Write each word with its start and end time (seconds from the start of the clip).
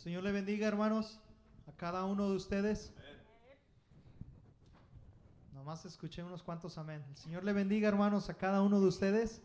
Señor 0.00 0.22
le 0.22 0.32
bendiga, 0.32 0.66
hermanos, 0.66 1.20
a 1.66 1.72
cada 1.72 2.06
uno 2.06 2.30
de 2.30 2.34
ustedes. 2.34 2.90
Nomás 5.52 5.84
escuché 5.84 6.22
unos 6.22 6.42
cuantos 6.42 6.78
amén. 6.78 7.04
El 7.10 7.16
Señor 7.18 7.44
le 7.44 7.52
bendiga, 7.52 7.86
hermanos, 7.86 8.30
a 8.30 8.34
cada 8.34 8.62
uno 8.62 8.80
de 8.80 8.86
ustedes. 8.86 9.42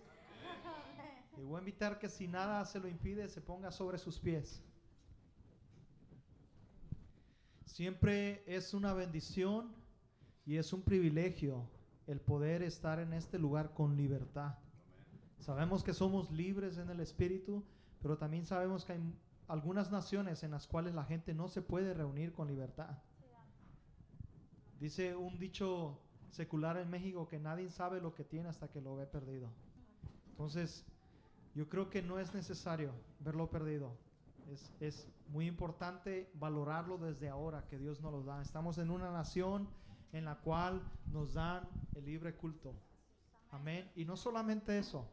Le 1.36 1.44
voy 1.44 1.58
a 1.58 1.60
invitar 1.60 2.00
que 2.00 2.08
si 2.08 2.30
nada 2.30 2.64
se 2.64 2.80
lo 2.80 2.88
impide, 2.88 3.28
se 3.28 3.42
ponga 3.42 3.70
sobre 3.70 3.98
sus 3.98 4.18
pies. 4.18 4.64
Siempre 7.66 8.42
es 8.48 8.74
una 8.74 8.94
bendición 8.94 9.76
y 10.46 10.56
es 10.56 10.72
un 10.72 10.84
privilegio 10.84 11.70
el 12.08 12.22
poder 12.22 12.64
estar 12.64 13.00
en 13.00 13.12
este 13.12 13.38
lugar 13.38 13.74
con 13.74 13.98
libertad. 13.98 14.56
Sabemos 15.38 15.84
que 15.84 15.94
somos 15.94 16.32
libres 16.32 16.78
en 16.78 16.90
el 16.90 17.02
Espíritu, 17.02 17.62
pero 18.02 18.18
también 18.18 18.46
sabemos 18.46 18.86
que 18.86 18.94
hay 18.94 19.02
algunas 19.48 19.92
naciones 19.92 20.44
en 20.44 20.52
las 20.52 20.68
cuales 20.68 20.94
la 20.96 21.04
gente 21.04 21.34
no 21.34 21.48
se 21.48 21.62
puede 21.62 21.94
reunir 21.94 22.34
con 22.34 22.48
libertad. 22.48 22.98
Dice 24.80 25.16
un 25.16 25.38
dicho 25.40 26.00
secular 26.30 26.78
en 26.78 26.90
México 26.90 27.28
que 27.28 27.40
nadie 27.40 27.70
sabe 27.70 28.02
lo 28.02 28.14
que 28.14 28.24
tiene 28.24 28.50
hasta 28.50 28.68
que 28.68 28.82
lo 28.82 28.96
ve 28.96 29.06
perdido. 29.06 29.50
Entonces, 30.32 30.86
yo 31.54 31.70
creo 31.70 31.90
que 31.90 32.02
no 32.02 32.20
es 32.20 32.34
necesario 32.34 32.92
verlo 33.20 33.50
perdido. 33.50 33.96
Es, 34.52 34.74
es 34.80 35.08
muy 35.30 35.48
importante 35.48 36.30
valorarlo 36.36 36.98
desde 36.98 37.30
ahora 37.30 37.66
que 37.68 37.80
Dios 37.80 38.02
nos 38.02 38.12
lo 38.12 38.24
da. 38.24 38.42
Estamos 38.42 38.78
en 38.78 38.92
una 38.92 39.12
nación 39.12 39.70
en 40.12 40.26
la 40.26 40.36
cual 40.36 40.82
nos 41.12 41.34
dan 41.34 41.68
el 41.94 42.06
libre 42.06 42.36
culto. 42.36 42.74
Amén. 43.52 43.90
Y 43.96 44.06
no 44.06 44.18
solamente 44.18 44.78
eso, 44.78 45.10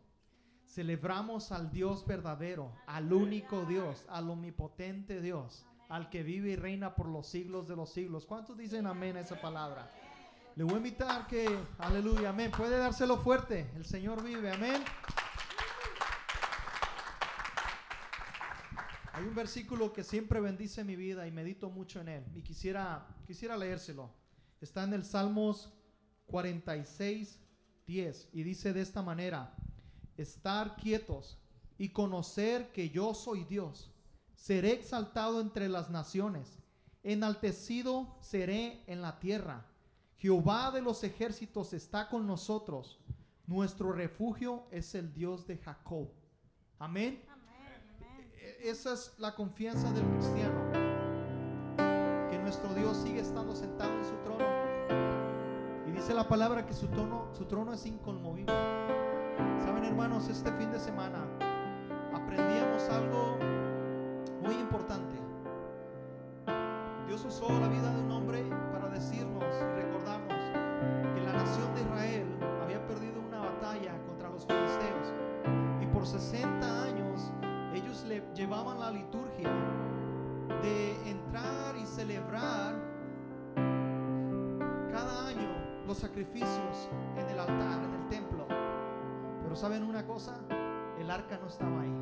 celebramos 0.72 1.52
al 1.52 1.70
Dios 1.70 2.06
verdadero, 2.06 2.72
al 2.86 3.12
único 3.12 3.66
Dios, 3.66 4.06
al 4.08 4.30
omnipotente 4.30 5.20
Dios, 5.20 5.66
al 5.90 6.08
que 6.08 6.22
vive 6.22 6.52
y 6.52 6.56
reina 6.56 6.94
por 6.94 7.08
los 7.08 7.26
siglos 7.26 7.68
de 7.68 7.76
los 7.76 7.92
siglos. 7.92 8.24
¿Cuántos 8.24 8.56
dicen 8.56 8.86
amén 8.86 9.18
a 9.18 9.20
esa 9.20 9.38
palabra? 9.38 9.90
Le 10.56 10.64
voy 10.64 10.74
a 10.74 10.76
invitar 10.78 11.26
que, 11.26 11.46
aleluya, 11.76 12.30
amén. 12.30 12.50
Puede 12.50 12.78
dárselo 12.78 13.18
fuerte. 13.18 13.70
El 13.76 13.84
Señor 13.84 14.22
vive, 14.22 14.50
amén. 14.50 14.82
Hay 19.12 19.24
un 19.24 19.34
versículo 19.34 19.92
que 19.92 20.04
siempre 20.04 20.40
bendice 20.40 20.84
mi 20.84 20.96
vida 20.96 21.26
y 21.26 21.30
medito 21.30 21.68
mucho 21.68 22.00
en 22.00 22.08
él. 22.08 22.24
Y 22.34 22.40
quisiera, 22.40 23.06
quisiera 23.26 23.58
leérselo. 23.58 24.10
Está 24.58 24.84
en 24.84 24.94
el 24.94 25.04
Salmos 25.04 25.70
46, 26.28 27.38
10. 27.86 28.30
Y 28.32 28.42
dice 28.42 28.72
de 28.72 28.80
esta 28.80 29.02
manera, 29.02 29.54
estar 30.16 30.76
quietos 30.76 31.38
y 31.78 31.90
conocer 31.90 32.72
que 32.72 32.90
yo 32.90 33.14
soy 33.14 33.44
Dios. 33.44 33.90
Seré 34.34 34.72
exaltado 34.72 35.40
entre 35.40 35.68
las 35.68 35.90
naciones, 35.90 36.58
enaltecido 37.02 38.16
seré 38.20 38.82
en 38.86 39.02
la 39.02 39.18
tierra. 39.18 39.66
Jehová 40.16 40.70
de 40.70 40.82
los 40.82 41.02
ejércitos 41.02 41.72
está 41.72 42.08
con 42.08 42.26
nosotros. 42.26 43.00
Nuestro 43.46 43.92
refugio 43.92 44.64
es 44.70 44.94
el 44.94 45.12
Dios 45.12 45.46
de 45.46 45.58
Jacob. 45.58 46.08
Amén. 46.78 47.22
E-, 48.36 48.70
esa 48.70 48.94
es 48.94 49.14
la 49.18 49.34
confianza 49.34 49.92
del 49.92 50.04
cristiano. 50.10 50.72
Que 52.30 52.38
nuestro 52.38 52.72
Dios 52.74 52.96
sigue 52.98 53.20
estando 53.20 53.56
sentado 53.56 53.92
en 53.92 54.04
su 54.04 54.14
trono. 54.22 54.46
Y 55.88 55.90
dice 55.90 56.14
la 56.14 56.28
palabra 56.28 56.64
que 56.66 56.72
su, 56.72 56.86
trono, 56.86 57.28
su 57.36 57.44
trono 57.46 57.72
es 57.72 57.84
inconmovible. 57.86 58.52
Saben 59.64 59.84
hermanos, 59.84 60.28
este 60.28 60.50
fin 60.52 60.70
de 60.70 60.78
semana 60.78 61.24
aprendíamos 62.14 62.88
algo 62.88 63.38
muy 64.42 64.54
importante. 64.54 65.14
Dios 67.06 67.24
usó 67.24 67.48
la 67.60 67.68
vida 67.68 67.90
de 67.94 68.00
un 68.02 68.10
hombre 68.10 68.42
para 68.72 68.88
decirnos 68.88 69.44
y 69.44 69.80
recordarnos 69.80 70.38
que 71.14 71.20
la 71.20 71.32
nación 71.32 71.74
de 71.74 71.82
Israel 71.82 72.26
había 72.62 72.86
perdido 72.86 73.20
una 73.20 73.40
batalla 73.40 73.92
contra 74.06 74.30
los 74.30 74.46
filisteos 74.46 75.12
y 75.80 75.86
por 75.86 76.06
60 76.06 76.82
años 76.84 77.32
ellos 77.74 78.04
le 78.04 78.22
llevaban 78.34 78.80
la 78.80 78.90
liturgia 78.90 79.50
de 80.62 81.10
entrar 81.10 81.76
y 81.76 81.86
celebrar 81.86 82.74
cada 84.90 85.28
año 85.28 85.48
los 85.86 85.98
sacrificios 85.98 86.88
en 87.16 87.28
el 87.28 87.38
altar, 87.38 87.82
en 87.84 87.94
el 87.94 88.08
templo. 88.08 88.31
Pero 89.52 89.60
saben 89.60 89.82
una 89.82 90.06
cosa, 90.06 90.32
el 90.98 91.10
arca 91.10 91.36
no 91.36 91.46
estaba 91.46 91.82
ahí. 91.82 91.94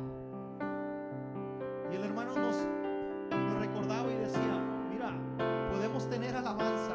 Y 1.91 1.95
el 1.97 2.03
hermano 2.05 2.33
nos, 2.33 2.55
nos 3.29 3.59
recordaba 3.59 4.09
y 4.09 4.15
decía, 4.15 4.87
mira, 4.89 5.11
podemos 5.69 6.09
tener 6.09 6.33
alabanza, 6.33 6.90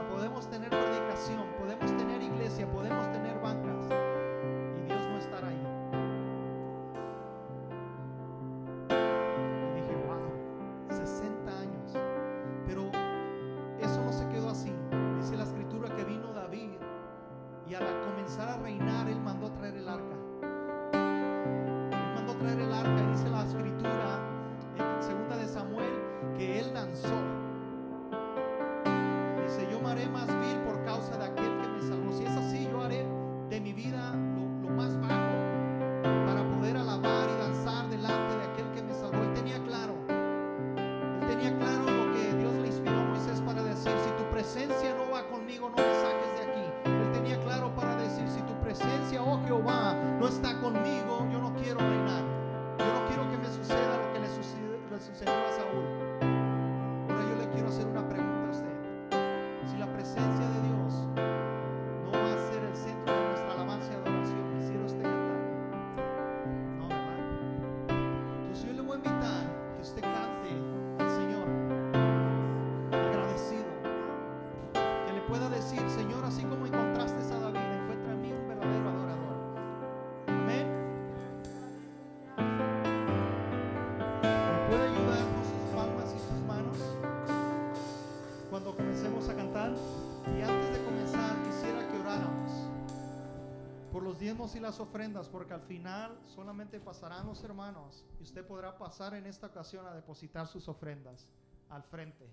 diezmos 94.46 94.56
y 94.56 94.60
las 94.60 94.80
ofrendas, 94.80 95.28
porque 95.28 95.54
al 95.54 95.62
final 95.62 96.16
solamente 96.24 96.78
pasarán 96.78 97.26
los 97.26 97.42
hermanos 97.42 98.04
y 98.20 98.22
usted 98.22 98.46
podrá 98.46 98.78
pasar 98.78 99.14
en 99.14 99.26
esta 99.26 99.48
ocasión 99.48 99.86
a 99.86 99.94
depositar 99.94 100.46
sus 100.46 100.68
ofrendas 100.68 101.28
al 101.68 101.82
frente. 101.82 102.30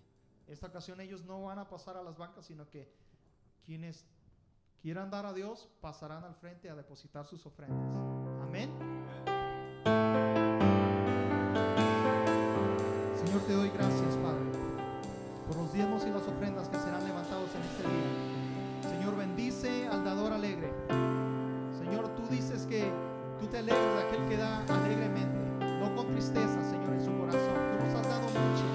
Esta 0.48 0.68
ocasión 0.68 1.00
ellos 1.02 1.24
no 1.24 1.44
van 1.44 1.58
a 1.58 1.68
pasar 1.68 1.98
a 1.98 2.04
las 2.04 2.18
bancas, 2.18 2.46
sino 2.46 2.70
que 2.70 2.94
quienes 3.66 4.06
quieran 4.82 5.10
dar 5.10 5.26
a 5.26 5.34
Dios 5.34 5.70
pasarán 5.82 6.24
al 6.24 6.36
frente 6.36 6.70
a 6.70 6.76
depositar 6.76 7.26
sus 7.26 7.46
ofrendas. 7.46 7.80
Amén. 8.44 8.70
Señor, 13.16 13.42
te 13.48 13.54
doy 13.54 13.70
gracias, 13.70 14.18
Padre, 14.18 14.46
por 15.48 15.56
los 15.58 15.74
diezmos 15.74 16.06
y 16.06 16.12
las 16.12 16.28
ofrendas 16.28 16.70
que 16.70 16.78
serán 16.78 17.04
levantados 17.08 17.50
en 17.56 17.62
este 17.64 17.84
día. 17.84 18.90
Señor, 18.92 19.18
bendice 19.18 19.88
al 19.88 20.04
dador 20.04 20.34
alegre. 20.34 21.23
Dices 22.34 22.66
que 22.66 22.84
tú 23.40 23.46
te 23.46 23.60
alegras 23.60 23.94
de 23.96 24.02
aquel 24.02 24.28
que 24.28 24.38
da 24.38 24.64
alegremente, 24.66 25.38
no 25.80 25.96
con 25.96 26.08
tristeza, 26.08 26.64
Señor, 26.64 26.94
en 26.94 27.06
su 27.06 27.16
corazón. 27.16 27.54
Tú 27.78 27.86
nos 27.86 27.94
has 27.94 28.10
dado 28.10 28.26
mucho. 28.26 28.66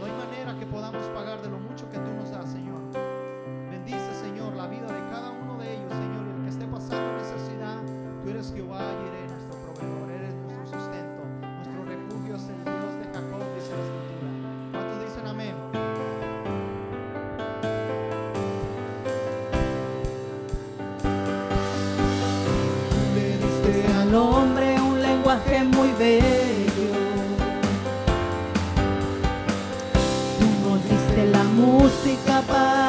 No 0.00 0.06
hay 0.06 0.12
manera 0.12 0.58
que 0.58 0.66
podamos 0.66 1.04
pagar 1.14 1.40
de 1.40 1.48
lo 1.48 1.58
mucho 1.58 1.88
que 1.88 1.98
tú 1.98 2.10
nos 2.12 2.32
das, 2.32 2.50
Señor. 2.50 2.65
hombre 24.16 24.80
un 24.80 25.02
lenguaje 25.02 25.64
muy 25.64 25.92
bello. 25.98 26.92
Tú 30.38 30.68
nos 30.68 30.82
diste 30.88 31.26
la 31.26 31.44
música 31.44 32.42
para 32.48 32.85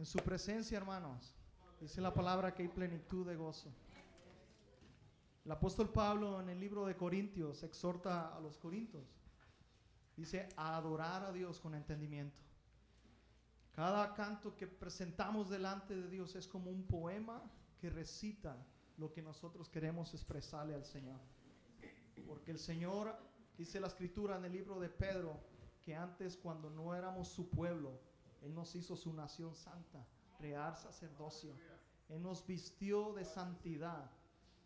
En 0.00 0.06
su 0.06 0.18
presencia, 0.20 0.78
hermanos, 0.78 1.34
dice 1.78 2.00
la 2.00 2.14
palabra 2.14 2.54
que 2.54 2.62
hay 2.62 2.68
plenitud 2.70 3.26
de 3.26 3.36
gozo. 3.36 3.70
El 5.44 5.52
apóstol 5.52 5.92
Pablo 5.92 6.40
en 6.40 6.48
el 6.48 6.58
libro 6.58 6.86
de 6.86 6.96
Corintios 6.96 7.62
exhorta 7.64 8.34
a 8.34 8.40
los 8.40 8.56
corintios. 8.56 9.04
Dice, 10.16 10.48
a 10.56 10.78
adorar 10.78 11.24
a 11.24 11.32
Dios 11.32 11.60
con 11.60 11.74
entendimiento. 11.74 12.42
Cada 13.72 14.14
canto 14.14 14.56
que 14.56 14.66
presentamos 14.66 15.50
delante 15.50 15.94
de 15.94 16.08
Dios 16.08 16.34
es 16.34 16.48
como 16.48 16.70
un 16.70 16.86
poema 16.86 17.42
que 17.78 17.90
recita 17.90 18.56
lo 18.96 19.12
que 19.12 19.20
nosotros 19.20 19.68
queremos 19.68 20.14
expresarle 20.14 20.74
al 20.74 20.86
Señor. 20.86 21.20
Porque 22.26 22.52
el 22.52 22.58
Señor, 22.58 23.14
dice 23.58 23.78
la 23.78 23.88
escritura 23.88 24.38
en 24.38 24.46
el 24.46 24.52
libro 24.52 24.80
de 24.80 24.88
Pedro, 24.88 25.38
que 25.82 25.94
antes 25.94 26.38
cuando 26.38 26.70
no 26.70 26.94
éramos 26.94 27.28
su 27.28 27.50
pueblo, 27.50 28.00
él 28.42 28.54
nos 28.54 28.74
hizo 28.74 28.96
su 28.96 29.12
nación 29.12 29.54
santa, 29.54 30.06
real 30.38 30.76
sacerdocio. 30.76 31.54
Él 32.08 32.22
nos 32.22 32.46
vistió 32.46 33.12
de 33.12 33.24
santidad 33.24 34.10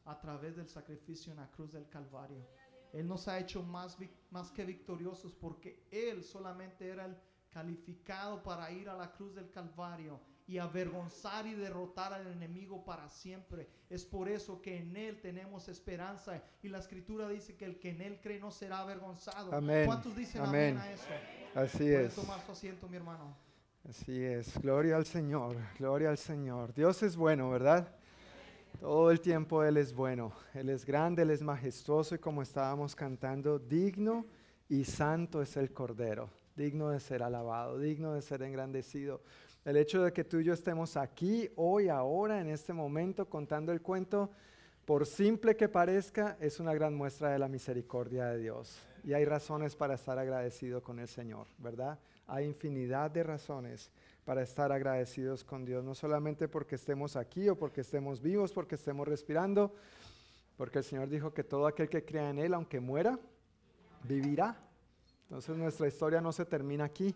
a 0.05 0.21
través 0.21 0.57
del 0.57 0.69
sacrificio 0.69 1.33
en 1.33 1.39
la 1.39 1.51
cruz 1.51 1.73
del 1.73 1.89
Calvario. 1.89 2.47
Él 2.93 3.09
nos 3.09 3.27
ha 3.27 3.39
hecho 3.39 3.63
más, 3.63 3.99
más 4.31 4.53
que 4.53 4.65
victoriosos 4.65 5.35
porque 5.35 5.87
Él 5.91 6.23
solamente 6.23 6.89
era 6.89 7.07
el 7.07 7.17
calificado 7.51 8.43
para 8.43 8.71
ir 8.71 8.89
a 8.89 8.95
la 8.95 9.13
cruz 9.13 9.35
del 9.35 9.51
Calvario 9.51 10.21
y 10.47 10.59
avergonzar 10.59 11.47
y 11.47 11.55
derrotar 11.55 12.13
al 12.13 12.27
enemigo 12.27 12.85
para 12.85 13.09
siempre. 13.09 13.69
Es 13.89 14.05
por 14.05 14.29
eso 14.29 14.61
que 14.61 14.79
en 14.79 14.97
Él 14.97 15.21
tenemos 15.21 15.69
esperanza. 15.69 16.43
Y 16.63 16.69
la 16.69 16.79
escritura 16.79 17.29
dice 17.29 17.57
que 17.57 17.65
el 17.65 17.79
que 17.79 17.91
en 17.91 18.03
Él 18.03 18.21
cree 18.21 18.39
no 18.39 18.51
será 18.51 18.81
avergonzado. 18.81 19.53
Amén. 19.55 19.87
¿Cuántos 19.87 20.15
dicen 20.15 20.43
Amén. 20.43 20.77
amén 20.77 20.79
a 20.79 20.93
eso? 20.93 21.09
Así 21.55 21.89
es. 21.89 22.15
tomar 22.15 22.45
su 22.45 22.53
asiento, 22.53 22.89
mi 22.89 22.97
hermano. 22.97 23.44
Así 23.89 24.25
es. 24.25 24.59
Gloria 24.63 24.97
al 24.97 25.05
Señor. 25.05 25.57
Gloria 25.79 26.09
al 26.09 26.17
Señor. 26.17 26.73
Dios 26.73 27.03
es 27.03 27.17
bueno, 27.17 27.51
¿verdad? 27.51 27.95
Todo 28.81 29.11
el 29.11 29.21
tiempo 29.21 29.63
Él 29.63 29.77
es 29.77 29.93
bueno. 29.93 30.33
Él 30.55 30.71
es 30.71 30.87
grande, 30.87 31.23
Él 31.23 31.31
es 31.31 31.43
majestuoso 31.43 32.15
y 32.15 32.19
como 32.19 32.41
estábamos 32.41 32.97
cantando, 32.97 33.59
digno 33.59 34.25
y 34.71 34.85
santo 34.85 35.43
es 35.43 35.59
el 35.59 35.71
Cordero. 35.73 36.31
Digno 36.57 36.89
de 36.89 36.99
ser 36.99 37.23
alabado, 37.23 37.79
digno 37.79 38.15
de 38.15 38.23
ser 38.23 38.43
engrandecido. 38.43 39.21
El 39.67 39.77
hecho 39.77 40.03
de 40.03 40.15
que 40.15 40.25
tú 40.25 40.39
y 40.39 40.45
yo 40.45 40.55
estemos 40.55 40.97
aquí, 40.97 41.51
hoy, 41.57 41.89
ahora, 41.89 42.41
en 42.41 42.49
este 42.49 42.73
momento, 42.73 43.29
contando 43.29 43.71
el 43.71 43.83
cuento, 43.83 44.31
por 44.87 45.05
simple 45.05 45.57
que 45.57 45.69
parezca, 45.69 46.39
es 46.41 46.59
una 46.59 46.73
gran 46.73 46.95
muestra 46.95 47.31
de 47.31 47.39
la 47.39 47.49
misericordia 47.49 48.27
de 48.27 48.39
Dios. 48.39 48.79
Y 49.03 49.13
hay 49.13 49.27
razones 49.27 49.77
para 49.77 49.95
estar 49.95 50.19
agradecido 50.19 50.83
con 50.83 50.99
el 50.99 51.09
Señor, 51.09 51.49
¿verdad? 51.59 51.99
Hay 52.27 52.47
infinidad 52.47 53.11
de 53.11 53.23
razones 53.23 53.91
para 54.25 54.43
estar 54.43 54.73
agradecidos 54.73 55.45
con 55.45 55.65
Dios, 55.65 55.85
no 55.85 55.95
solamente 55.95 56.49
porque 56.49 56.77
estemos 56.77 57.17
aquí 57.17 57.49
o 57.49 57.57
porque 57.57 57.83
estemos 57.83 58.21
vivos, 58.21 58.53
porque 58.53 58.77
estemos 58.77 59.07
respirando, 59.07 59.75
porque 60.57 60.79
el 60.79 60.85
Señor 60.85 61.09
dijo 61.09 61.35
que 61.35 61.45
todo 61.45 61.67
aquel 61.67 61.89
que 61.89 62.05
crea 62.05 62.31
en 62.31 62.39
Él, 62.39 62.55
aunque 62.55 62.81
muera, 62.81 63.19
vivirá. 64.05 64.57
Entonces 65.25 65.57
nuestra 65.57 65.89
historia 65.89 66.21
no 66.21 66.33
se 66.33 66.45
termina 66.45 66.85
aquí. 66.85 67.15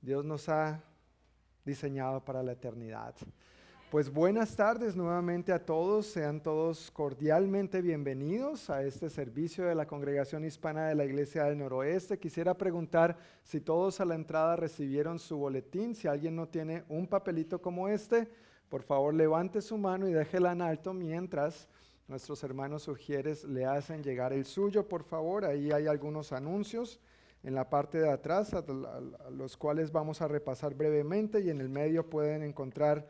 Dios 0.00 0.24
nos 0.24 0.48
ha 0.48 0.82
diseñado 1.64 2.24
para 2.24 2.42
la 2.42 2.52
eternidad. 2.52 3.14
Pues 3.92 4.10
buenas 4.10 4.56
tardes 4.56 4.96
nuevamente 4.96 5.52
a 5.52 5.66
todos, 5.66 6.06
sean 6.06 6.42
todos 6.42 6.90
cordialmente 6.92 7.82
bienvenidos 7.82 8.70
a 8.70 8.82
este 8.84 9.10
servicio 9.10 9.66
de 9.66 9.74
la 9.74 9.86
Congregación 9.86 10.46
Hispana 10.46 10.86
de 10.86 10.94
la 10.94 11.04
Iglesia 11.04 11.44
del 11.44 11.58
Noroeste. 11.58 12.18
Quisiera 12.18 12.56
preguntar 12.56 13.18
si 13.42 13.60
todos 13.60 14.00
a 14.00 14.06
la 14.06 14.14
entrada 14.14 14.56
recibieron 14.56 15.18
su 15.18 15.36
boletín, 15.36 15.94
si 15.94 16.08
alguien 16.08 16.34
no 16.34 16.48
tiene 16.48 16.84
un 16.88 17.06
papelito 17.06 17.60
como 17.60 17.86
este, 17.86 18.30
por 18.70 18.82
favor 18.82 19.12
levante 19.12 19.60
su 19.60 19.76
mano 19.76 20.08
y 20.08 20.14
déjela 20.14 20.52
en 20.52 20.62
alto 20.62 20.94
mientras 20.94 21.68
nuestros 22.08 22.42
hermanos 22.44 22.84
sugieres 22.84 23.44
le 23.44 23.66
hacen 23.66 24.02
llegar 24.02 24.32
el 24.32 24.46
suyo, 24.46 24.88
por 24.88 25.04
favor. 25.04 25.44
Ahí 25.44 25.70
hay 25.70 25.86
algunos 25.86 26.32
anuncios 26.32 26.98
en 27.42 27.54
la 27.54 27.68
parte 27.68 27.98
de 27.98 28.10
atrás, 28.10 28.56
los 29.32 29.58
cuales 29.58 29.92
vamos 29.92 30.22
a 30.22 30.28
repasar 30.28 30.74
brevemente 30.74 31.40
y 31.40 31.50
en 31.50 31.60
el 31.60 31.68
medio 31.68 32.08
pueden 32.08 32.42
encontrar 32.42 33.06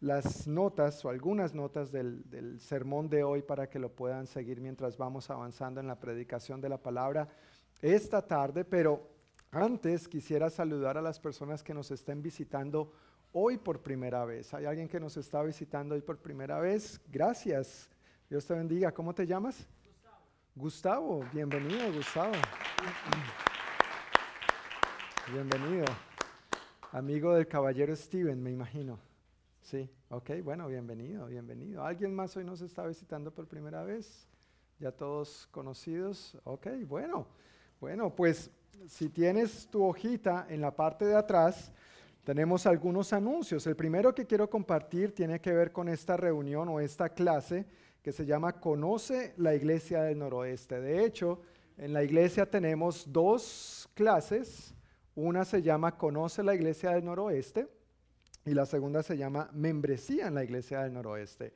las 0.00 0.46
notas 0.46 1.04
o 1.04 1.08
algunas 1.08 1.54
notas 1.54 1.90
del, 1.90 2.28
del 2.28 2.60
sermón 2.60 3.08
de 3.08 3.24
hoy 3.24 3.42
para 3.42 3.68
que 3.68 3.78
lo 3.78 3.90
puedan 3.90 4.26
seguir 4.26 4.60
mientras 4.60 4.96
vamos 4.96 5.30
avanzando 5.30 5.80
en 5.80 5.86
la 5.86 5.98
predicación 5.98 6.60
de 6.60 6.68
la 6.68 6.78
palabra 6.78 7.28
esta 7.80 8.22
tarde. 8.22 8.64
Pero 8.64 9.08
antes 9.50 10.08
quisiera 10.08 10.50
saludar 10.50 10.98
a 10.98 11.02
las 11.02 11.18
personas 11.18 11.62
que 11.62 11.74
nos 11.74 11.90
estén 11.90 12.22
visitando 12.22 12.92
hoy 13.32 13.58
por 13.58 13.82
primera 13.82 14.24
vez. 14.24 14.52
¿Hay 14.54 14.66
alguien 14.66 14.88
que 14.88 15.00
nos 15.00 15.16
está 15.16 15.42
visitando 15.42 15.94
hoy 15.94 16.02
por 16.02 16.18
primera 16.18 16.58
vez? 16.60 17.00
Gracias. 17.08 17.88
Dios 18.28 18.44
te 18.46 18.54
bendiga. 18.54 18.92
¿Cómo 18.92 19.14
te 19.14 19.26
llamas? 19.26 19.66
Gustavo. 20.54 21.24
bienvenido 21.32 21.92
Gustavo. 21.92 22.32
Bienvenido. 25.30 25.84
Amigo 26.92 27.34
del 27.34 27.46
caballero 27.46 27.94
Steven, 27.94 28.42
me 28.42 28.50
imagino. 28.50 28.98
Sí, 29.66 29.90
ok, 30.10 30.30
bueno, 30.44 30.68
bienvenido, 30.68 31.26
bienvenido. 31.26 31.84
¿Alguien 31.84 32.14
más 32.14 32.36
hoy 32.36 32.44
nos 32.44 32.60
está 32.60 32.86
visitando 32.86 33.34
por 33.34 33.48
primera 33.48 33.82
vez? 33.82 34.28
¿Ya 34.78 34.92
todos 34.92 35.48
conocidos? 35.50 36.38
Ok, 36.44 36.68
bueno, 36.86 37.26
bueno, 37.80 38.14
pues 38.14 38.48
si 38.86 39.08
tienes 39.08 39.66
tu 39.66 39.82
hojita 39.82 40.46
en 40.48 40.60
la 40.60 40.70
parte 40.70 41.04
de 41.04 41.16
atrás, 41.16 41.72
tenemos 42.22 42.64
algunos 42.64 43.12
anuncios. 43.12 43.66
El 43.66 43.74
primero 43.74 44.14
que 44.14 44.24
quiero 44.24 44.48
compartir 44.48 45.12
tiene 45.12 45.40
que 45.40 45.52
ver 45.52 45.72
con 45.72 45.88
esta 45.88 46.16
reunión 46.16 46.68
o 46.68 46.78
esta 46.78 47.08
clase 47.08 47.66
que 48.02 48.12
se 48.12 48.24
llama 48.24 48.60
Conoce 48.60 49.34
la 49.36 49.56
Iglesia 49.56 50.04
del 50.04 50.20
Noroeste. 50.20 50.80
De 50.80 51.04
hecho, 51.04 51.40
en 51.76 51.92
la 51.92 52.04
iglesia 52.04 52.48
tenemos 52.48 53.12
dos 53.12 53.90
clases. 53.94 54.76
Una 55.16 55.44
se 55.44 55.60
llama 55.60 55.98
Conoce 55.98 56.44
la 56.44 56.54
Iglesia 56.54 56.92
del 56.92 57.04
Noroeste 57.04 57.66
y 58.46 58.54
la 58.54 58.64
segunda 58.64 59.02
se 59.02 59.16
llama 59.16 59.50
Membresía 59.52 60.28
en 60.28 60.34
la 60.36 60.44
Iglesia 60.44 60.82
del 60.82 60.94
Noroeste. 60.94 61.52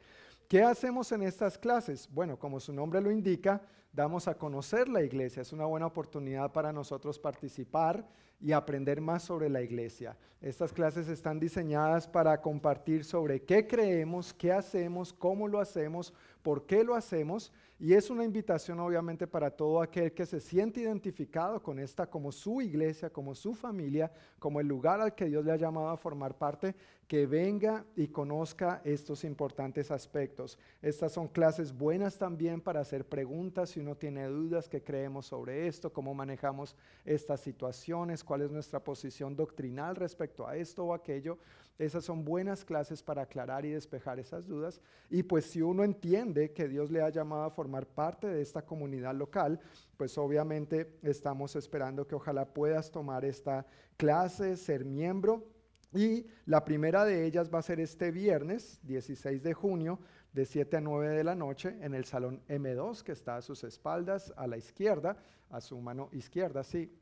¿Qué 0.49 0.63
hacemos 0.63 1.13
en 1.13 1.23
estas 1.23 1.57
clases? 1.57 2.09
Bueno, 2.13 2.37
como 2.37 2.59
su 2.59 2.73
nombre 2.73 3.01
lo 3.01 3.13
indica, 3.13 3.63
damos 3.93 4.27
a 4.27 4.35
conocer 4.35 4.89
la 4.89 5.01
iglesia. 5.01 5.43
Es 5.43 5.53
una 5.53 5.65
buena 5.67 5.87
oportunidad 5.87 6.53
para 6.53 6.73
nosotros 6.73 7.21
participar 7.21 8.05
y 8.41 8.51
aprender 8.51 9.01
más 9.01 9.23
sobre 9.23 9.49
la 9.49 9.63
iglesia. 9.63 10.17
Estas 10.41 10.73
clases 10.73 11.09
están 11.09 11.39
diseñadas 11.39 12.09
para 12.09 12.41
compartir 12.41 13.05
sobre 13.05 13.43
qué 13.43 13.69
creemos, 13.69 14.35
qué 14.35 14.51
hacemos, 14.51 15.13
cómo 15.13 15.47
lo 15.47 15.61
hacemos, 15.61 16.13
por 16.43 16.67
qué 16.67 16.83
lo 16.83 16.97
hacemos. 16.97 17.53
Y 17.83 17.95
es 17.95 18.11
una 18.11 18.25
invitación 18.25 18.79
obviamente 18.79 19.27
para 19.27 19.51
todo 19.51 19.81
aquel 19.81 20.13
que 20.13 20.27
se 20.27 20.39
siente 20.39 20.83
identificado 20.83 21.63
con 21.63 21.79
esta 21.79 22.11
como 22.11 22.31
su 22.31 22.61
iglesia, 22.61 23.09
como 23.09 23.35
su 23.35 23.55
familia, 23.55 24.13
como 24.39 24.61
el 24.61 24.67
lugar 24.69 25.01
al 25.01 25.15
que 25.15 25.25
Dios 25.25 25.43
le 25.43 25.53
ha 25.53 25.57
llamado 25.57 25.89
a 25.89 25.97
formar 25.97 26.37
parte, 26.37 26.77
que 27.11 27.27
venga 27.27 27.85
y 27.97 28.07
conozca 28.07 28.83
estos 28.85 29.25
importantes 29.25 29.91
aspectos. 29.91 30.57
Estas 30.81 31.11
son 31.11 31.27
clases 31.27 31.77
buenas 31.77 32.17
también 32.17 32.61
para 32.61 32.79
hacer 32.79 33.05
preguntas 33.05 33.71
si 33.71 33.81
uno 33.81 33.97
tiene 33.97 34.29
dudas, 34.29 34.69
qué 34.69 34.81
creemos 34.81 35.27
sobre 35.27 35.67
esto, 35.67 35.93
cómo 35.93 36.15
manejamos 36.15 36.77
estas 37.05 37.41
situaciones, 37.41 38.23
cuál 38.23 38.43
es 38.43 38.53
nuestra 38.53 38.85
posición 38.85 39.35
doctrinal 39.35 39.97
respecto 39.97 40.47
a 40.47 40.55
esto 40.55 40.85
o 40.85 40.95
aquello. 40.95 41.39
Esas 41.81 42.05
son 42.05 42.25
buenas 42.25 42.65
clases 42.65 43.03
para 43.03 43.23
aclarar 43.23 43.65
y 43.65 43.71
despejar 43.71 44.21
esas 44.21 44.47
dudas. 44.47 44.81
Y 45.11 45.25
pues 45.25 45.47
si 45.47 45.63
uno 45.63 45.83
entiende 45.83 46.53
que 46.53 46.69
Dios 46.69 46.93
le 46.93 47.03
ha 47.03 47.09
llamado 47.09 47.43
a 47.43 47.51
formar 47.51 47.89
parte 47.89 48.29
de 48.29 48.41
esta 48.41 48.65
comunidad 48.65 49.17
local, 49.17 49.59
pues 49.97 50.17
obviamente 50.17 50.97
estamos 51.03 51.57
esperando 51.57 52.07
que 52.07 52.15
ojalá 52.15 52.55
puedas 52.55 52.89
tomar 52.89 53.25
esta 53.25 53.67
clase, 53.97 54.57
ser 54.57 54.85
miembro. 54.85 55.45
Y 55.93 56.27
la 56.47 56.65
primera 56.65 57.05
de 57.05 57.27
ellas 57.27 57.51
va 57.53 57.59
a 57.59 57.63
ser 57.63 57.81
este 57.81 58.11
viernes, 58.11 58.79
16 58.83 59.43
de 59.43 59.55
junio, 59.55 59.99
de 60.33 60.47
7 60.47 60.77
a 60.77 60.81
9 60.81 61.09
de 61.09 61.25
la 61.25 61.35
noche, 61.35 61.77
en 61.81 61.95
el 61.95 62.05
salón 62.05 62.43
M2, 62.49 63.03
que 63.03 63.13
está 63.13 63.37
a 63.37 63.43
sus 63.43 63.65
espaldas, 63.65 64.33
a 64.37 64.47
la 64.47 64.57
izquierda, 64.57 65.17
a 65.51 65.61
su 65.61 65.81
mano 65.81 66.09
izquierda, 66.13 66.63
sí. 66.63 66.97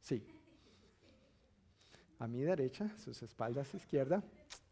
Sí. 0.00 0.26
A 2.18 2.28
mi 2.28 2.42
derecha, 2.42 2.94
sus 2.98 3.22
espaldas 3.22 3.74
izquierda. 3.74 4.22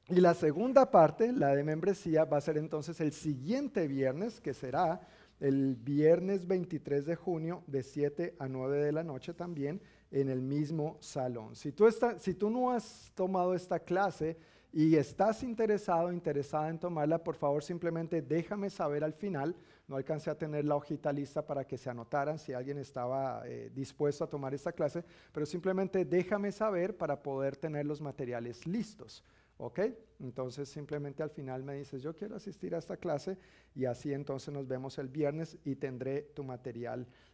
Y 0.09 0.21
la 0.21 0.35
segunda 0.35 0.91
parte, 0.91 1.33
la 1.33 1.55
de 1.55 1.65
membresía, 1.65 2.25
va 2.27 2.37
a 2.37 2.43
ser 2.43 2.59
entonces 2.59 3.01
el 3.01 3.13
siguiente 3.13 3.89
viernes, 3.89 4.41
que 4.41 4.53
será 4.53 5.01
el 5.41 5.77
viernes 5.77 6.47
23 6.47 7.07
de 7.07 7.17
junio, 7.17 7.65
de 7.67 7.83
7 7.83 8.37
a 8.39 8.49
9 8.49 8.85
de 8.85 8.93
la 8.93 9.03
noche 9.03 9.33
también, 9.33 9.81
en 10.13 10.29
el 10.29 10.41
mismo 10.43 10.97
salón. 11.01 11.57
Si 11.57 11.73
tú, 11.73 11.87
está- 11.89 12.19
si 12.19 12.35
tú 12.35 12.51
no 12.51 12.71
has 12.71 13.11
tomado 13.15 13.55
esta 13.55 13.81
clase 13.81 14.37
y 14.73 14.95
estás 14.97 15.43
interesado, 15.43 16.13
interesada 16.13 16.69
en 16.69 16.79
tomarla, 16.79 17.19
por 17.25 17.35
favor 17.35 17.63
simplemente 17.65 18.23
déjame 18.23 18.71
saber 18.71 19.03
al 19.03 19.15
final. 19.15 19.57
No 19.89 19.97
alcancé 19.97 20.31
a 20.31 20.39
tener 20.39 20.65
la 20.65 20.77
hojita 20.77 21.13
lista 21.13 21.45
para 21.45 21.67
que 21.67 21.77
se 21.77 21.91
anotaran 21.91 22.39
si 22.39 22.53
alguien 22.53 22.79
estaba 22.79 23.43
eh, 23.47 23.71
dispuesto 23.75 24.25
a 24.25 24.31
tomar 24.31 24.55
esta 24.55 24.73
clase, 24.73 25.05
pero 25.33 25.45
simplemente 25.45 26.05
déjame 26.05 26.53
saber 26.53 26.97
para 26.97 27.21
poder 27.23 27.57
tener 27.57 27.85
los 27.87 28.01
materiales 28.01 28.67
listos. 28.67 29.25
¿Ok? 29.59 29.81
Entonces 30.21 30.69
simplemente 30.69 31.23
al 31.23 31.31
final 31.31 31.63
me 31.63 31.75
dices, 31.75 32.03
yo 32.03 32.15
quiero 32.17 32.37
asistir 32.37 32.75
a 32.75 32.79
esta 32.79 32.97
clase 32.97 33.39
y 33.75 33.85
así 33.85 34.13
entonces 34.13 34.53
nos 34.53 34.67
vemos 34.67 34.99
el 34.99 35.09
viernes 35.09 35.57
y 35.65 35.77
tendré 35.77 36.23
tu 36.35 36.43
material 36.43 37.01
listo 37.01 37.32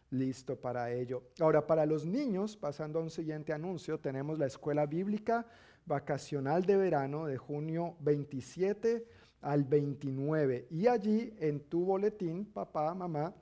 para 0.59 0.91
ello. 0.91 1.23
Ahora, 1.39 1.67
para 1.67 1.85
los 1.85 2.05
niños, 2.05 2.57
pasando 2.57 2.99
a 2.99 3.03
un 3.03 3.11
siguiente 3.11 3.53
anuncio, 3.53 3.99
tenemos 3.99 4.39
la 4.39 4.47
escuela 4.47 4.85
bíblica 4.85 5.45
vacacional 5.85 6.65
de 6.65 6.77
verano 6.77 7.27
de 7.27 7.37
junio 7.37 7.95
27 7.99 9.05
al 9.41 9.63
29. 9.63 10.67
Y 10.71 10.87
allí 10.87 11.33
en 11.39 11.59
tu 11.59 11.85
boletín, 11.85 12.45
papá, 12.45 12.93
mamá, 12.95 13.33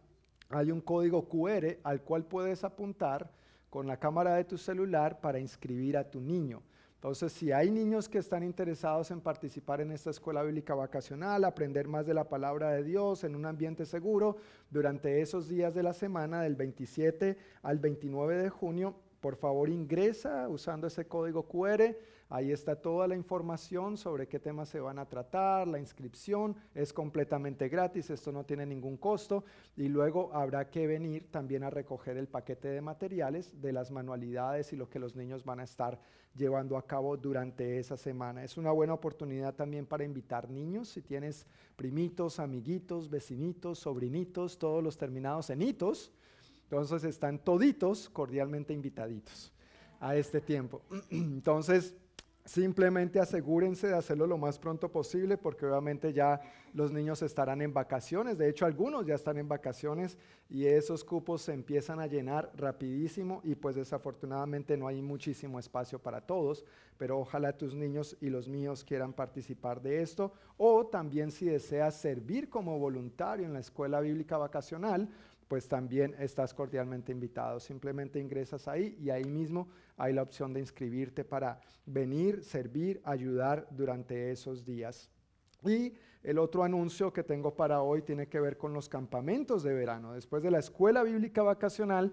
hay 0.49 0.71
un 0.71 0.81
código 0.81 1.27
QR 1.27 1.77
al 1.83 2.01
cual 2.01 2.25
puedes 2.25 2.63
apuntar 2.63 3.31
con 3.69 3.87
la 3.87 3.97
cámara 3.97 4.35
de 4.35 4.43
tu 4.43 4.57
celular 4.57 5.19
para 5.19 5.39
inscribir 5.39 5.97
a 5.97 6.09
tu 6.09 6.19
niño. 6.19 6.61
Entonces, 6.97 7.31
si 7.31 7.51
hay 7.51 7.69
niños 7.69 8.09
que 8.09 8.17
están 8.17 8.41
interesados 8.41 9.11
en 9.11 9.21
participar 9.21 9.81
en 9.81 9.91
esta 9.91 10.09
escuela 10.09 10.41
bíblica 10.41 10.73
vacacional, 10.73 11.45
aprender 11.45 11.87
más 11.87 12.07
de 12.07 12.15
la 12.15 12.27
palabra 12.27 12.71
de 12.71 12.83
Dios 12.83 13.23
en 13.23 13.35
un 13.35 13.45
ambiente 13.45 13.85
seguro, 13.85 14.37
durante 14.71 15.21
esos 15.21 15.47
días 15.47 15.75
de 15.75 15.83
la 15.83 15.93
semana, 15.93 16.41
del 16.41 16.55
27 16.55 17.37
al 17.61 17.77
29 17.77 18.37
de 18.37 18.49
junio, 18.49 18.95
por 19.19 19.35
favor 19.35 19.69
ingresa 19.69 20.47
usando 20.49 20.87
ese 20.87 21.07
código 21.07 21.47
QR 21.47 21.95
Ahí 22.29 22.51
está 22.51 22.75
toda 22.75 23.07
la 23.07 23.15
información 23.15 23.95
sobre 23.95 24.27
qué 24.27 24.37
temas 24.37 24.67
se 24.67 24.81
van 24.81 24.99
a 24.99 25.07
tratar, 25.07 25.65
la 25.65 25.79
inscripción 25.79 26.57
es 26.75 26.91
completamente 26.91 27.69
gratis, 27.69 28.09
esto 28.09 28.33
no 28.33 28.43
tiene 28.43 28.65
ningún 28.65 28.97
costo. 28.97 29.45
Y 29.77 29.87
luego 29.87 30.33
habrá 30.33 30.69
que 30.69 30.87
venir 30.87 31.31
también 31.31 31.63
a 31.63 31.69
recoger 31.69 32.17
el 32.17 32.27
paquete 32.27 32.67
de 32.67 32.81
materiales 32.81 33.61
de 33.61 33.71
las 33.71 33.91
manualidades 33.91 34.73
y 34.73 34.75
lo 34.75 34.89
que 34.89 34.99
los 34.99 35.15
niños 35.15 35.45
van 35.45 35.61
a 35.61 35.63
estar 35.63 36.01
llevando 36.35 36.75
a 36.75 36.85
cabo 36.85 37.15
durante 37.15 37.79
esa 37.79 37.95
semana. 37.95 38.43
Es 38.43 38.57
una 38.57 38.71
buena 38.71 38.93
oportunidad 38.93 39.55
también 39.55 39.85
para 39.85 40.03
invitar 40.03 40.49
niños, 40.49 40.89
si 40.89 41.01
tienes 41.01 41.47
primitos, 41.77 42.39
amiguitos, 42.39 43.09
vecinitos, 43.09 43.79
sobrinitos, 43.79 44.59
todos 44.59 44.83
los 44.83 44.97
terminados 44.97 45.49
en 45.49 45.61
hitos, 45.61 46.11
entonces 46.69 47.03
están 47.05 47.39
toditos 47.39 48.09
cordialmente 48.09 48.73
invitaditos 48.73 49.53
a 49.99 50.15
este 50.15 50.41
tiempo. 50.41 50.81
Entonces, 51.09 51.95
Simplemente 52.47 53.19
asegúrense 53.19 53.87
de 53.87 53.95
hacerlo 53.95 54.25
lo 54.25 54.37
más 54.37 54.57
pronto 54.57 54.89
posible 54.89 55.37
porque 55.37 55.65
obviamente 55.65 56.13
ya 56.13 56.39
los 56.73 56.93
niños 56.93 57.21
estarán 57.21 57.61
en 57.61 57.73
vacaciones. 57.73 58.37
De 58.37 58.47
hecho, 58.47 58.65
algunos 58.65 59.05
ya 59.05 59.15
están 59.15 59.37
en 59.37 59.49
vacaciones 59.49 60.17
y 60.49 60.65
esos 60.65 61.03
cupos 61.03 61.41
se 61.41 61.51
empiezan 61.51 61.99
a 61.99 62.07
llenar 62.07 62.49
rapidísimo 62.55 63.41
y 63.43 63.55
pues 63.55 63.75
desafortunadamente 63.75 64.77
no 64.77 64.87
hay 64.87 65.01
muchísimo 65.01 65.59
espacio 65.59 65.99
para 65.99 66.21
todos. 66.21 66.63
Pero 66.97 67.19
ojalá 67.19 67.51
tus 67.51 67.75
niños 67.75 68.15
y 68.21 68.29
los 68.29 68.47
míos 68.47 68.85
quieran 68.85 69.11
participar 69.11 69.81
de 69.81 70.01
esto. 70.01 70.31
O 70.55 70.85
también 70.87 71.31
si 71.31 71.47
deseas 71.47 71.99
servir 71.99 72.49
como 72.49 72.79
voluntario 72.79 73.45
en 73.45 73.51
la 73.51 73.59
escuela 73.59 73.99
bíblica 73.99 74.37
vacacional, 74.37 75.09
pues 75.47 75.67
también 75.67 76.15
estás 76.19 76.53
cordialmente 76.53 77.11
invitado. 77.11 77.59
Simplemente 77.59 78.19
ingresas 78.19 78.67
ahí 78.67 78.97
y 78.99 79.09
ahí 79.09 79.25
mismo 79.25 79.69
hay 79.95 80.13
la 80.13 80.23
opción 80.23 80.53
de 80.53 80.59
inscribirte 80.59 81.23
para 81.23 81.59
venir, 81.85 82.43
servir, 82.43 83.01
ayudar 83.03 83.67
durante 83.71 84.31
esos 84.31 84.65
días. 84.65 85.09
Y 85.63 85.93
el 86.23 86.37
otro 86.37 86.63
anuncio 86.63 87.13
que 87.13 87.23
tengo 87.23 87.55
para 87.55 87.81
hoy 87.81 88.01
tiene 88.01 88.27
que 88.27 88.39
ver 88.39 88.57
con 88.57 88.73
los 88.73 88.89
campamentos 88.89 89.63
de 89.63 89.73
verano. 89.73 90.13
Después 90.13 90.43
de 90.43 90.51
la 90.51 90.59
escuela 90.59 91.03
bíblica 91.03 91.41
vacacional, 91.41 92.11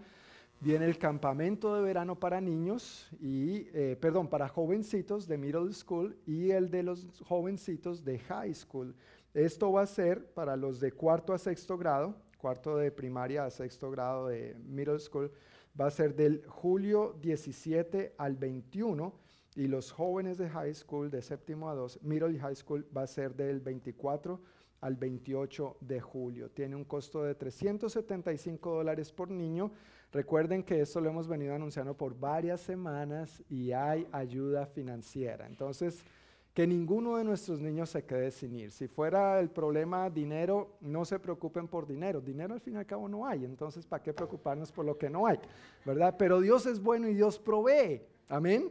viene 0.60 0.86
el 0.86 0.98
campamento 0.98 1.74
de 1.74 1.82
verano 1.82 2.18
para 2.18 2.40
niños 2.40 3.08
y, 3.20 3.66
eh, 3.74 3.98
perdón, 4.00 4.28
para 4.28 4.48
jovencitos 4.48 5.26
de 5.26 5.36
middle 5.36 5.72
school 5.72 6.16
y 6.26 6.52
el 6.52 6.70
de 6.70 6.84
los 6.84 7.06
jovencitos 7.26 8.04
de 8.04 8.18
high 8.20 8.54
school. 8.54 8.94
Esto 9.34 9.72
va 9.72 9.82
a 9.82 9.86
ser 9.86 10.32
para 10.32 10.56
los 10.56 10.78
de 10.78 10.92
cuarto 10.92 11.34
a 11.34 11.38
sexto 11.38 11.76
grado 11.76 12.16
cuarto 12.44 12.76
de 12.76 12.90
primaria 12.90 13.46
a 13.46 13.50
sexto 13.50 13.90
grado 13.90 14.28
de 14.28 14.54
middle 14.66 14.98
school, 14.98 15.32
va 15.80 15.86
a 15.86 15.90
ser 15.90 16.14
del 16.14 16.44
julio 16.46 17.16
17 17.22 18.16
al 18.18 18.36
21 18.36 19.14
y 19.56 19.66
los 19.66 19.90
jóvenes 19.90 20.36
de 20.36 20.50
high 20.50 20.74
school 20.74 21.10
de 21.10 21.22
séptimo 21.22 21.70
a 21.70 21.74
2, 21.74 22.02
middle 22.02 22.38
high 22.38 22.54
school 22.54 22.86
va 22.94 23.04
a 23.04 23.06
ser 23.06 23.34
del 23.34 23.60
24 23.60 24.38
al 24.82 24.94
28 24.94 25.78
de 25.80 26.02
julio. 26.02 26.50
Tiene 26.50 26.76
un 26.76 26.84
costo 26.84 27.24
de 27.24 27.34
375 27.34 28.74
dólares 28.74 29.10
por 29.10 29.30
niño. 29.30 29.72
Recuerden 30.12 30.64
que 30.64 30.82
esto 30.82 31.00
lo 31.00 31.08
hemos 31.08 31.26
venido 31.26 31.54
anunciando 31.54 31.96
por 31.96 32.14
varias 32.14 32.60
semanas 32.60 33.42
y 33.48 33.72
hay 33.72 34.06
ayuda 34.12 34.66
financiera. 34.66 35.46
Entonces, 35.46 36.04
que 36.54 36.68
ninguno 36.68 37.16
de 37.16 37.24
nuestros 37.24 37.60
niños 37.60 37.90
se 37.90 38.04
quede 38.04 38.30
sin 38.30 38.54
ir. 38.54 38.70
Si 38.70 38.86
fuera 38.86 39.40
el 39.40 39.50
problema 39.50 40.08
dinero, 40.08 40.76
no 40.80 41.04
se 41.04 41.18
preocupen 41.18 41.66
por 41.66 41.84
dinero. 41.84 42.20
Dinero 42.20 42.54
al 42.54 42.60
fin 42.60 42.74
y 42.74 42.76
al 42.76 42.86
cabo 42.86 43.08
no 43.08 43.26
hay, 43.26 43.44
entonces 43.44 43.84
¿para 43.84 44.02
qué 44.02 44.12
preocuparnos 44.12 44.70
por 44.70 44.84
lo 44.84 44.96
que 44.96 45.10
no 45.10 45.26
hay? 45.26 45.38
¿Verdad? 45.84 46.14
Pero 46.16 46.40
Dios 46.40 46.64
es 46.66 46.80
bueno 46.80 47.08
y 47.08 47.14
Dios 47.14 47.40
provee. 47.40 48.02
Amén. 48.28 48.70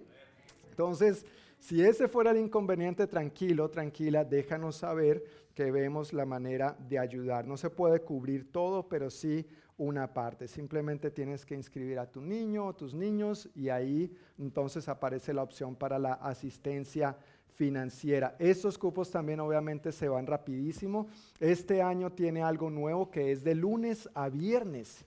Entonces, 0.69 1.25
si 1.59 1.83
ese 1.83 2.07
fuera 2.07 2.31
el 2.31 2.37
inconveniente, 2.37 3.05
tranquilo, 3.05 3.69
tranquila, 3.69 4.23
déjanos 4.23 4.77
saber 4.77 5.23
que 5.53 5.69
vemos 5.69 6.13
la 6.13 6.25
manera 6.25 6.77
de 6.89 6.99
ayudar. 6.99 7.45
No 7.45 7.57
se 7.57 7.69
puede 7.69 7.99
cubrir 7.99 8.51
todo, 8.51 8.87
pero 8.87 9.09
sí 9.09 9.45
una 9.77 10.13
parte. 10.13 10.47
Simplemente 10.47 11.11
tienes 11.11 11.45
que 11.45 11.55
inscribir 11.55 11.99
a 11.99 12.09
tu 12.09 12.21
niño 12.21 12.65
o 12.65 12.75
tus 12.75 12.93
niños 12.93 13.49
y 13.55 13.69
ahí 13.69 14.15
entonces 14.37 14.87
aparece 14.87 15.33
la 15.33 15.43
opción 15.43 15.75
para 15.75 15.99
la 15.99 16.13
asistencia 16.13 17.17
financiera. 17.55 18.35
Estos 18.39 18.77
cupos 18.77 19.09
también 19.11 19.39
obviamente 19.39 19.91
se 19.91 20.07
van 20.07 20.27
rapidísimo. 20.27 21.07
Este 21.39 21.81
año 21.81 22.11
tiene 22.11 22.41
algo 22.41 22.69
nuevo 22.69 23.09
que 23.09 23.31
es 23.31 23.43
de 23.43 23.55
lunes 23.55 24.09
a 24.13 24.29
viernes. 24.29 25.05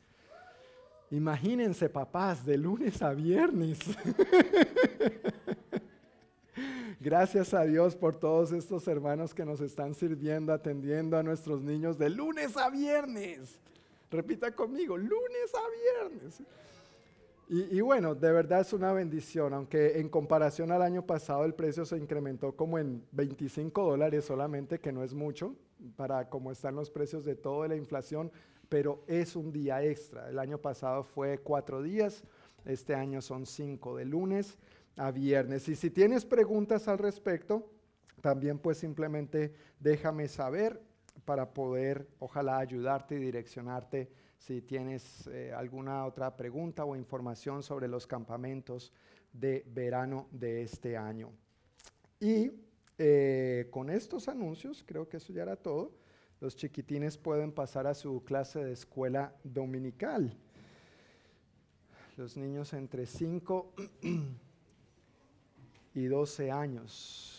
Imagínense, 1.11 1.89
papás, 1.89 2.45
de 2.45 2.59
lunes 2.59 3.01
a 3.03 3.13
viernes. 3.15 3.79
Gracias 7.01 7.55
a 7.55 7.63
Dios 7.63 7.95
por 7.95 8.17
todos 8.17 8.51
estos 8.53 8.89
hermanos 8.89 9.33
que 9.33 9.45
nos 9.45 9.61
están 9.61 9.95
sirviendo, 9.95 10.53
atendiendo 10.53 11.17
a 11.17 11.23
nuestros 11.23 11.63
niños 11.63 11.99
de 11.99 12.11
lunes 12.11 12.57
a 12.57 12.71
viernes. 12.71 13.61
Repita 14.11 14.51
conmigo, 14.53 14.97
lunes 14.97 15.53
a 15.55 16.09
viernes. 16.09 16.43
Y, 17.49 17.81
bueno, 17.81 18.17
de 18.17 18.33
verdad 18.33 18.63
es 18.63 18.73
una 18.73 18.93
bendición, 18.93 19.55
aunque 19.55 20.01
en 20.01 20.09
comparación 20.09 20.73
al 20.73 20.83
año 20.83 21.07
pasado 21.07 21.45
el 21.45 21.55
precio 21.55 21.85
se 21.85 21.97
incrementó 21.97 22.57
como 22.57 22.77
en 22.77 23.05
25 23.13 23.85
dólares 23.85 24.25
solamente, 24.25 24.81
que 24.81 24.91
no 24.91 25.05
es 25.05 25.15
mucho 25.15 25.55
para 25.95 26.29
cómo 26.29 26.51
están 26.51 26.75
los 26.75 26.91
precios 26.91 27.25
de 27.25 27.37
toda 27.37 27.69
la 27.69 27.77
inflación, 27.77 28.33
pero 28.69 29.05
es 29.07 29.37
un 29.37 29.53
día 29.53 29.81
extra. 29.85 30.29
El 30.29 30.41
año 30.41 30.59
pasado 30.59 31.05
fue 31.05 31.39
cuatro 31.39 31.83
días, 31.83 32.25
este 32.65 32.97
año 32.97 33.23
son 33.23 33.47
cinco, 33.47 33.97
de 33.97 34.07
lunes 34.07 34.59
a 34.97 35.13
viernes. 35.13 35.69
Y 35.69 35.77
si 35.77 35.89
tienes 35.91 36.25
preguntas 36.25 36.89
al 36.89 36.99
respecto, 36.99 37.71
también 38.23 38.59
pues 38.59 38.79
simplemente 38.79 39.55
déjame 39.79 40.27
saber 40.27 40.83
para 41.25 41.55
poder, 41.55 42.09
ojalá, 42.19 42.59
ayudarte 42.59 43.15
y 43.15 43.21
direccionarte 43.21 44.11
si 44.39 44.63
tienes 44.63 45.27
eh, 45.27 45.53
alguna 45.53 46.07
otra 46.07 46.37
pregunta 46.37 46.85
o 46.85 46.95
información 46.95 47.63
sobre 47.63 47.89
los 47.89 48.07
campamentos 48.07 48.93
de 49.33 49.65
verano 49.67 50.29
de 50.31 50.63
este 50.63 50.97
año. 50.97 51.33
Y 52.21 52.51
eh, 52.99 53.69
con 53.71 53.91
estos 53.91 54.29
anuncios, 54.29 54.85
creo 54.87 55.09
que 55.09 55.19
eso 55.19 55.33
ya 55.33 55.43
era 55.43 55.57
todo, 55.57 55.93
los 56.41 56.55
chiquitines 56.57 57.17
pueden 57.17 57.53
pasar 57.53 57.87
a 57.87 57.95
su 57.95 58.23
clase 58.25 58.63
de 58.63 58.73
escuela 58.73 59.35
dominical. 59.43 60.37
Los 62.17 62.37
niños 62.37 62.73
entre 62.73 63.07
5 63.07 63.75
y 65.95 66.05
12 66.05 66.51
años. 66.51 67.36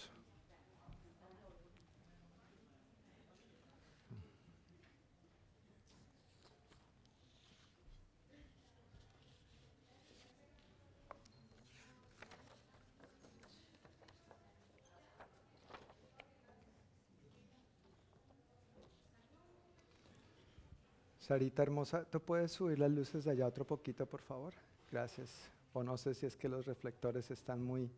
Sarita 21.28 21.62
hermosa, 21.62 22.06
¿tú 22.06 22.22
puedes 22.22 22.54
subir 22.54 22.80
las 22.80 22.90
luces 22.90 23.26
de 23.26 23.32
allá 23.32 23.48
otro 23.48 23.68
poquito, 23.68 24.06
por 24.06 24.22
favor? 24.22 24.54
Gracias. 24.90 25.30
O 25.74 25.84
no 25.84 25.98
sé 25.98 26.14
si 26.14 26.26
es 26.26 26.38
que 26.38 26.48
los 26.48 26.66
reflectores 26.66 27.30
están 27.32 27.62
muy, 27.62 27.92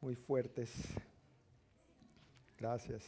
muy 0.00 0.14
fuertes. 0.14 0.70
Gracias. 2.56 3.02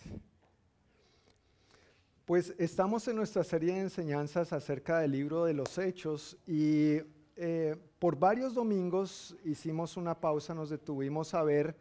Pues 2.25 2.53
estamos 2.59 3.07
en 3.07 3.15
nuestra 3.15 3.45
serie 3.45 3.75
de 3.75 3.83
enseñanzas 3.83 4.53
acerca 4.53 4.99
del 4.99 5.13
libro 5.13 5.45
de 5.45 5.55
los 5.55 5.79
hechos 5.79 6.37
y 6.45 6.97
eh, 7.37 7.77
por 8.01 8.19
varios 8.19 8.53
domingos 8.53 9.37
hicimos 9.45 9.97
una 9.97 10.19
pausa, 10.19 10.55
nos 10.55 10.71
detuvimos 10.71 11.35
a 11.35 11.45
ver 11.45 11.77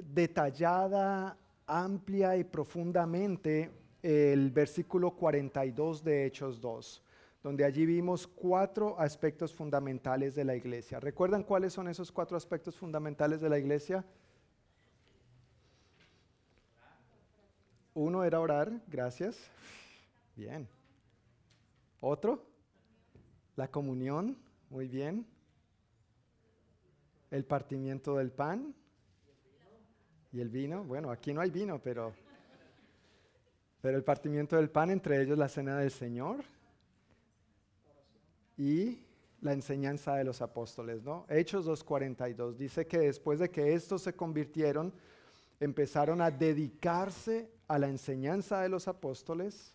detallada, 0.00 1.36
amplia 1.66 2.36
y 2.36 2.44
profundamente 2.44 3.79
el 4.02 4.50
versículo 4.50 5.12
42 5.12 6.02
de 6.02 6.26
Hechos 6.26 6.60
2, 6.60 7.02
donde 7.42 7.64
allí 7.64 7.86
vimos 7.86 8.26
cuatro 8.26 8.98
aspectos 8.98 9.54
fundamentales 9.54 10.34
de 10.34 10.44
la 10.44 10.56
iglesia. 10.56 11.00
¿Recuerdan 11.00 11.42
cuáles 11.42 11.72
son 11.72 11.88
esos 11.88 12.10
cuatro 12.10 12.36
aspectos 12.36 12.76
fundamentales 12.76 13.40
de 13.40 13.48
la 13.48 13.58
iglesia? 13.58 14.04
Uno 17.94 18.24
era 18.24 18.40
orar, 18.40 18.80
gracias. 18.86 19.38
Bien. 20.36 20.68
Otro, 22.00 22.46
la 23.56 23.70
comunión, 23.70 24.38
muy 24.70 24.88
bien. 24.88 25.26
El 27.30 27.44
partimiento 27.44 28.16
del 28.16 28.30
pan 28.30 28.74
y 30.32 30.40
el 30.40 30.48
vino. 30.48 30.84
Bueno, 30.84 31.10
aquí 31.10 31.34
no 31.34 31.40
hay 31.40 31.50
vino, 31.50 31.80
pero, 31.82 32.14
pero 33.80 33.96
el 33.96 34.04
partimiento 34.04 34.56
del 34.56 34.70
pan, 34.70 34.90
entre 34.90 35.22
ellos 35.22 35.38
la 35.38 35.48
cena 35.48 35.78
del 35.78 35.90
Señor 35.90 36.44
y 38.56 38.98
la 39.40 39.52
enseñanza 39.52 40.16
de 40.16 40.24
los 40.24 40.42
apóstoles, 40.42 41.02
¿no? 41.02 41.24
Hechos 41.28 41.66
2.42 41.66 42.56
dice 42.56 42.86
que 42.86 42.98
después 42.98 43.38
de 43.38 43.50
que 43.50 43.72
estos 43.74 44.02
se 44.02 44.12
convirtieron, 44.12 44.92
empezaron 45.60 46.20
a 46.20 46.30
dedicarse 46.30 47.50
a 47.68 47.78
la 47.78 47.88
enseñanza 47.88 48.60
de 48.60 48.68
los 48.68 48.86
apóstoles, 48.86 49.74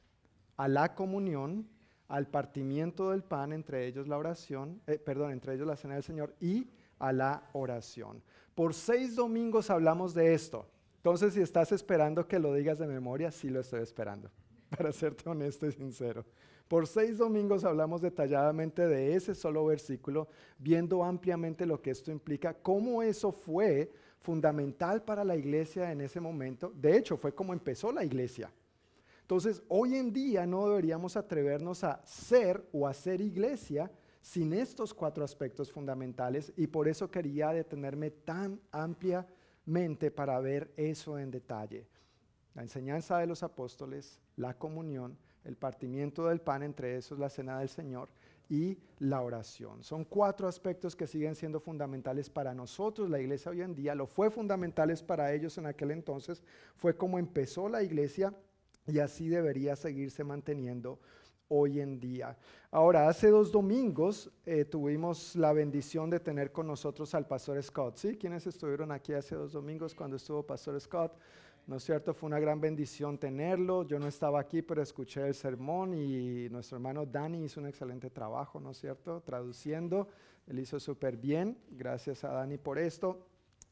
a 0.58 0.68
la 0.68 0.93
comunión, 0.93 1.68
al 2.08 2.28
partimiento 2.28 3.10
del 3.10 3.24
pan, 3.24 3.53
entre 3.53 3.88
ellos 3.88 4.08
la 4.08 4.18
oración, 4.18 4.82
eh, 4.86 4.99
perdón, 4.99 5.32
entre 5.32 5.56
ellos 5.56 5.66
la 5.66 5.76
cena 5.76 5.95
del 5.95 6.03
Señor 6.03 6.36
y 6.39 6.70
a 6.99 7.12
la 7.12 7.49
oración. 7.53 8.22
Por 8.53 8.74
seis 8.74 9.16
domingos 9.16 9.70
hablamos 9.70 10.14
de 10.14 10.34
esto. 10.34 10.68
Entonces, 11.06 11.36
si 11.36 11.41
estás 11.41 11.72
esperando 11.72 12.28
que 12.28 12.39
lo 12.39 12.51
digas 12.51 12.80
de 12.80 12.88
memoria, 12.88 13.30
sí 13.30 13.51
lo 13.51 13.60
estoy 13.60 13.84
esperando, 13.84 14.32
para 14.76 14.91
serte 14.91 15.30
honesto 15.30 15.68
y 15.68 15.72
sincero. 15.72 16.26
Por 16.68 16.88
seis 16.88 17.20
domingos 17.20 17.64
hablamos 17.64 18.01
detalladamente 18.01 18.88
de 18.88 19.16
ese 19.16 19.36
solo 19.36 19.64
versículo, 19.68 20.28
viendo 20.58 21.03
ampliamente 21.03 21.68
lo 21.68 21.80
que 21.80 21.91
esto 21.91 22.10
implica, 22.10 22.56
cómo 22.56 23.03
eso 23.03 23.32
fue 23.32 23.91
fundamental 24.20 25.03
para 25.03 25.24
la 25.24 25.36
iglesia 25.36 25.91
en 25.91 26.01
ese 26.01 26.20
momento. 26.20 26.74
De 26.76 26.97
hecho, 26.97 27.18
fue 27.18 27.36
como 27.36 27.53
empezó 27.53 27.91
la 27.91 28.03
iglesia. 28.03 28.51
Entonces, 29.22 29.62
hoy 29.68 29.97
en 29.97 30.12
día 30.12 30.47
no 30.47 30.68
deberíamos 30.68 31.16
atrevernos 31.16 31.84
a 31.84 32.03
ser 32.03 32.68
o 32.72 32.88
hacer 32.88 33.22
iglesia 33.22 33.91
sin 34.24 34.53
estos 34.53 34.91
cuatro 34.91 35.24
aspectos 35.24 35.72
fundamentales 35.72 36.51
y 36.58 36.66
por 36.66 36.88
eso 36.88 37.12
quería 37.12 37.51
detenerme 37.51 38.10
tan 38.10 38.60
ampliamente 39.66 40.11
para 40.11 40.39
ver 40.39 40.72
eso 40.78 41.18
en 41.18 41.32
detalle. 41.32 41.88
La 42.53 42.61
enseñanza 42.61 43.18
de 43.18 43.28
los 43.28 43.43
apóstoles, 43.43 44.20
la 44.38 44.53
comunión, 44.53 45.18
el 45.43 45.55
partimiento 45.57 46.28
del 46.28 46.39
pan, 46.39 46.63
entre 46.63 46.97
esos 46.97 47.20
la 47.20 47.30
cena 47.30 47.59
del 47.59 47.70
Señor 47.70 48.09
y 48.49 48.78
la 48.99 49.22
oración. 49.22 49.84
Son 49.84 50.05
cuatro 50.05 50.47
aspectos 50.47 50.95
que 50.95 51.07
siguen 51.07 51.36
siendo 51.36 51.59
fundamentales 51.59 52.30
para 52.30 52.53
nosotros, 52.53 53.09
la 53.09 53.20
iglesia 53.20 53.51
hoy 53.51 53.61
en 53.61 53.76
día. 53.76 53.95
Lo 53.95 54.07
fue 54.07 54.30
fundamentales 54.30 55.01
para 55.01 55.34
ellos 55.34 55.57
en 55.57 55.66
aquel 55.66 55.91
entonces. 55.91 56.43
Fue 56.76 56.95
como 56.95 57.20
empezó 57.20 57.68
la 57.68 57.84
iglesia 57.84 58.34
y 58.88 58.99
así 58.99 59.28
debería 59.28 59.76
seguirse 59.76 60.24
manteniendo 60.24 60.99
hoy 61.50 61.80
en 61.80 62.00
día. 62.00 62.38
Ahora, 62.72 63.08
hace 63.08 63.30
dos 63.30 63.52
domingos 63.52 64.30
eh, 64.46 64.66
tuvimos 64.66 65.36
la 65.36 65.54
bendición 65.54 66.10
de 66.10 66.20
tener 66.20 66.52
con 66.52 66.68
nosotros 66.68 67.14
al 67.16 67.28
pastor 67.28 67.62
Scott. 67.62 67.98
¿Sí? 67.98 68.18
¿Quiénes 68.18 68.48
estuvieron 68.48 68.91
aquí 68.91 69.14
hace 69.14 69.36
dos 69.36 69.54
domingos 69.54 69.93
cuando 69.93 70.18
estuvo 70.18 70.43
pastor 70.43 70.80
Scott? 70.80 71.14
¿No 71.68 71.78
es 71.78 71.84
cierto? 71.84 72.14
Fue 72.14 72.28
una 72.28 72.39
gran 72.39 72.62
bendición 72.62 73.18
tenerlo. 73.18 73.84
Yo 73.84 73.98
no 73.98 74.08
estaba 74.08 74.39
aquí, 74.39 74.62
pero 74.62 74.84
escuché 74.84 75.28
el 75.28 75.34
sermón 75.34 75.93
y 75.93 76.48
nuestro 76.50 76.78
hermano 76.78 77.06
Dani 77.06 77.43
hizo 77.43 77.60
un 77.60 77.68
excelente 77.68 78.10
trabajo, 78.10 78.60
¿no 78.60 78.72
es 78.72 78.78
cierto? 78.78 79.22
Traduciendo. 79.22 80.08
Él 80.46 80.60
hizo 80.60 80.80
súper 80.80 81.18
bien. 81.18 81.58
Gracias 81.72 82.24
a 82.24 82.30
Dani 82.30 82.58
por 82.58 82.78
esto. 82.78 83.26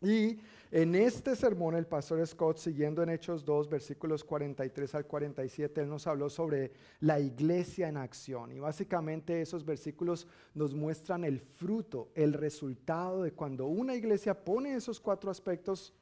Y 0.03 0.37
en 0.69 0.95
este 0.95 1.33
sermón 1.33 1.75
el 1.75 1.87
pastor 1.87 2.25
Scott, 2.27 2.57
siguiendo 2.57 3.01
en 3.01 3.09
Hechos 3.09 3.45
2, 3.45 3.69
versículos 3.69 4.23
43 4.23 4.95
al 4.95 5.05
47, 5.05 5.81
él 5.81 5.89
nos 5.89 6.07
habló 6.07 6.29
sobre 6.29 6.73
la 6.99 7.21
iglesia 7.21 7.87
en 7.87 7.95
acción. 7.95 8.51
Y 8.51 8.59
básicamente 8.59 9.41
esos 9.41 9.63
versículos 9.63 10.27
nos 10.53 10.75
muestran 10.75 11.23
el 11.23 11.39
fruto, 11.39 12.11
el 12.15 12.33
resultado 12.33 13.23
de 13.23 13.31
cuando 13.31 13.67
una 13.67 13.95
iglesia 13.95 14.43
pone 14.43 14.75
esos 14.75 14.99
cuatro 14.99 15.31
aspectos 15.31 15.93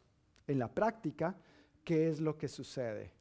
en 0.48 0.58
la 0.58 0.74
práctica, 0.74 1.36
qué 1.84 2.10
es 2.10 2.20
lo 2.20 2.38
que 2.38 2.48
sucede. 2.48 3.12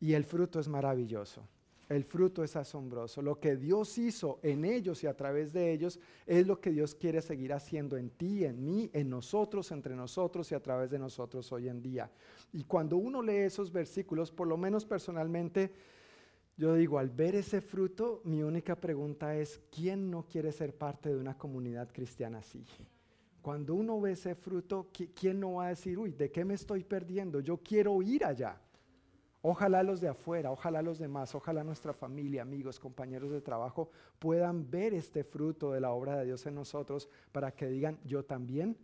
Y 0.00 0.14
el 0.14 0.24
fruto 0.24 0.60
es 0.60 0.68
maravilloso. 0.68 1.46
El 1.94 2.02
fruto 2.02 2.42
es 2.42 2.56
asombroso. 2.56 3.22
Lo 3.22 3.38
que 3.38 3.54
Dios 3.56 3.98
hizo 3.98 4.40
en 4.42 4.64
ellos 4.64 5.04
y 5.04 5.06
a 5.06 5.16
través 5.16 5.52
de 5.52 5.72
ellos 5.72 6.00
es 6.26 6.44
lo 6.44 6.60
que 6.60 6.72
Dios 6.72 6.92
quiere 6.92 7.22
seguir 7.22 7.52
haciendo 7.52 7.96
en 7.96 8.10
ti, 8.10 8.44
en 8.44 8.64
mí, 8.64 8.90
en 8.92 9.08
nosotros, 9.08 9.70
entre 9.70 9.94
nosotros 9.94 10.50
y 10.50 10.56
a 10.56 10.60
través 10.60 10.90
de 10.90 10.98
nosotros 10.98 11.52
hoy 11.52 11.68
en 11.68 11.80
día. 11.80 12.10
Y 12.52 12.64
cuando 12.64 12.96
uno 12.96 13.22
lee 13.22 13.44
esos 13.44 13.70
versículos, 13.70 14.32
por 14.32 14.48
lo 14.48 14.56
menos 14.56 14.84
personalmente, 14.84 15.72
yo 16.56 16.74
digo, 16.74 16.98
al 16.98 17.10
ver 17.10 17.36
ese 17.36 17.60
fruto, 17.60 18.22
mi 18.24 18.42
única 18.42 18.74
pregunta 18.74 19.36
es, 19.36 19.60
¿quién 19.70 20.10
no 20.10 20.26
quiere 20.26 20.50
ser 20.50 20.76
parte 20.76 21.10
de 21.10 21.16
una 21.16 21.38
comunidad 21.38 21.92
cristiana 21.92 22.38
así? 22.38 22.64
Cuando 23.40 23.72
uno 23.72 24.00
ve 24.00 24.12
ese 24.12 24.34
fruto, 24.34 24.90
¿quién 25.14 25.38
no 25.38 25.54
va 25.54 25.66
a 25.66 25.68
decir, 25.68 25.96
uy, 25.96 26.10
¿de 26.10 26.32
qué 26.32 26.44
me 26.44 26.54
estoy 26.54 26.82
perdiendo? 26.82 27.38
Yo 27.38 27.58
quiero 27.58 28.02
ir 28.02 28.24
allá. 28.24 28.60
Ojalá 29.46 29.82
los 29.82 30.00
de 30.00 30.08
afuera, 30.08 30.50
ojalá 30.50 30.80
los 30.80 30.98
demás, 30.98 31.34
ojalá 31.34 31.62
nuestra 31.62 31.92
familia, 31.92 32.40
amigos, 32.40 32.80
compañeros 32.80 33.30
de 33.30 33.42
trabajo 33.42 33.90
puedan 34.18 34.70
ver 34.70 34.94
este 34.94 35.22
fruto 35.22 35.70
de 35.70 35.82
la 35.82 35.92
obra 35.92 36.16
de 36.16 36.24
Dios 36.24 36.46
en 36.46 36.54
nosotros 36.54 37.10
para 37.30 37.50
que 37.50 37.66
digan, 37.66 37.98
yo 38.06 38.24
también 38.24 38.74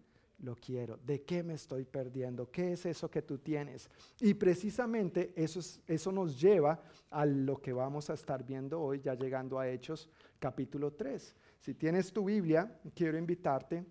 lo 0.40 0.54
quiero. 0.56 0.98
¿De 0.98 1.22
qué 1.22 1.42
me 1.42 1.54
estoy 1.54 1.86
perdiendo? 1.86 2.50
¿Qué 2.50 2.72
es 2.72 2.84
eso 2.84 3.10
que 3.10 3.22
tú 3.22 3.38
tienes? 3.38 3.88
Y 4.20 4.34
precisamente 4.34 5.32
eso, 5.34 5.60
eso 5.86 6.12
nos 6.12 6.38
lleva 6.38 6.78
a 7.08 7.24
lo 7.24 7.56
que 7.56 7.72
vamos 7.72 8.10
a 8.10 8.14
estar 8.14 8.44
viendo 8.44 8.82
hoy, 8.82 9.00
ya 9.00 9.14
llegando 9.14 9.58
a 9.58 9.66
Hechos 9.66 10.10
capítulo 10.38 10.92
3. 10.92 11.36
Si 11.58 11.72
tienes 11.72 12.12
tu 12.12 12.26
Biblia, 12.26 12.70
quiero 12.94 13.16
invitarte 13.16 13.82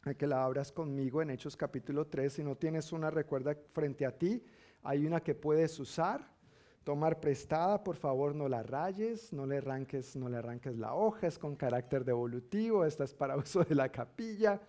a 0.00 0.14
que 0.14 0.26
la 0.26 0.42
abras 0.42 0.72
conmigo 0.72 1.20
en 1.20 1.28
Hechos 1.28 1.54
capítulo 1.54 2.06
3. 2.06 2.32
Si 2.32 2.42
no 2.42 2.56
tienes 2.56 2.92
una, 2.92 3.10
recuerda 3.10 3.54
frente 3.74 4.06
a 4.06 4.16
ti, 4.16 4.42
hay 4.84 5.06
una 5.06 5.20
que 5.20 5.34
puedes 5.34 5.80
usar, 5.80 6.30
tomar 6.84 7.18
prestada, 7.18 7.82
por 7.82 7.96
favor 7.96 8.34
no 8.34 8.48
la 8.48 8.62
rayes, 8.62 9.32
no 9.32 9.46
le 9.46 9.56
arranques, 9.56 10.14
no 10.14 10.28
le 10.28 10.36
arranques 10.36 10.76
la 10.76 10.94
hoja, 10.94 11.26
es 11.26 11.38
con 11.38 11.56
carácter 11.56 12.04
devolutivo, 12.04 12.84
esta 12.84 13.04
es 13.04 13.14
para 13.14 13.36
uso 13.38 13.64
de 13.64 13.74
la 13.74 13.88
capilla. 13.88 14.60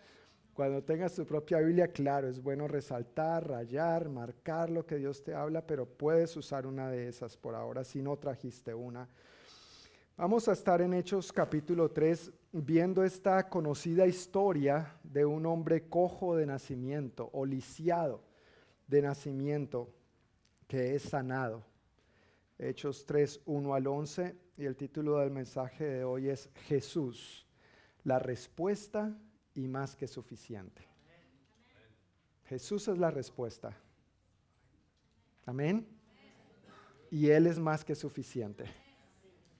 Cuando 0.54 0.82
tengas 0.82 1.14
tu 1.14 1.26
propia 1.26 1.60
Biblia, 1.60 1.90
claro, 1.90 2.30
es 2.30 2.42
bueno 2.42 2.66
resaltar, 2.66 3.46
rayar, 3.46 4.08
marcar 4.08 4.70
lo 4.70 4.86
que 4.86 4.96
Dios 4.96 5.22
te 5.22 5.34
habla, 5.34 5.68
pero 5.68 5.86
puedes 5.86 6.38
usar 6.38 6.66
una 6.66 6.90
de 6.90 7.10
esas 7.10 7.36
por 7.36 7.54
ahora 7.54 7.84
si 7.84 8.02
no 8.02 8.18
trajiste 8.18 8.74
una. 8.74 9.10
Vamos 10.16 10.48
a 10.48 10.54
estar 10.54 10.82
en 10.82 10.94
Hechos 10.94 11.34
capítulo 11.34 11.92
3 11.92 12.32
viendo 12.54 13.04
esta 13.04 13.50
conocida 13.50 14.08
historia 14.08 14.96
de 15.04 15.26
un 15.26 15.46
hombre 15.46 15.90
cojo 15.90 16.38
de 16.38 16.46
nacimiento 16.46 17.30
o 17.34 17.46
lisiado 17.46 18.22
de 18.88 19.02
nacimiento 19.02 19.90
que 20.68 20.96
es 20.96 21.04
sanado. 21.04 21.64
Hechos 22.58 23.06
3, 23.06 23.42
1 23.46 23.74
al 23.74 23.88
11 23.88 24.36
y 24.58 24.66
el 24.66 24.76
título 24.76 25.20
del 25.20 25.32
mensaje 25.32 25.84
de 25.84 26.04
hoy 26.04 26.30
es 26.30 26.50
Jesús, 26.68 27.46
la 28.04 28.20
respuesta 28.20 29.18
y 29.54 29.68
más 29.68 29.96
que 29.96 30.08
suficiente. 30.08 30.88
Jesús 32.46 32.88
es 32.88 32.98
la 32.98 33.12
respuesta. 33.12 33.76
Amén. 35.46 35.88
Y 37.12 37.30
Él 37.30 37.48
es 37.48 37.60
más 37.60 37.84
que 37.84 37.96
suficiente. 37.96 38.66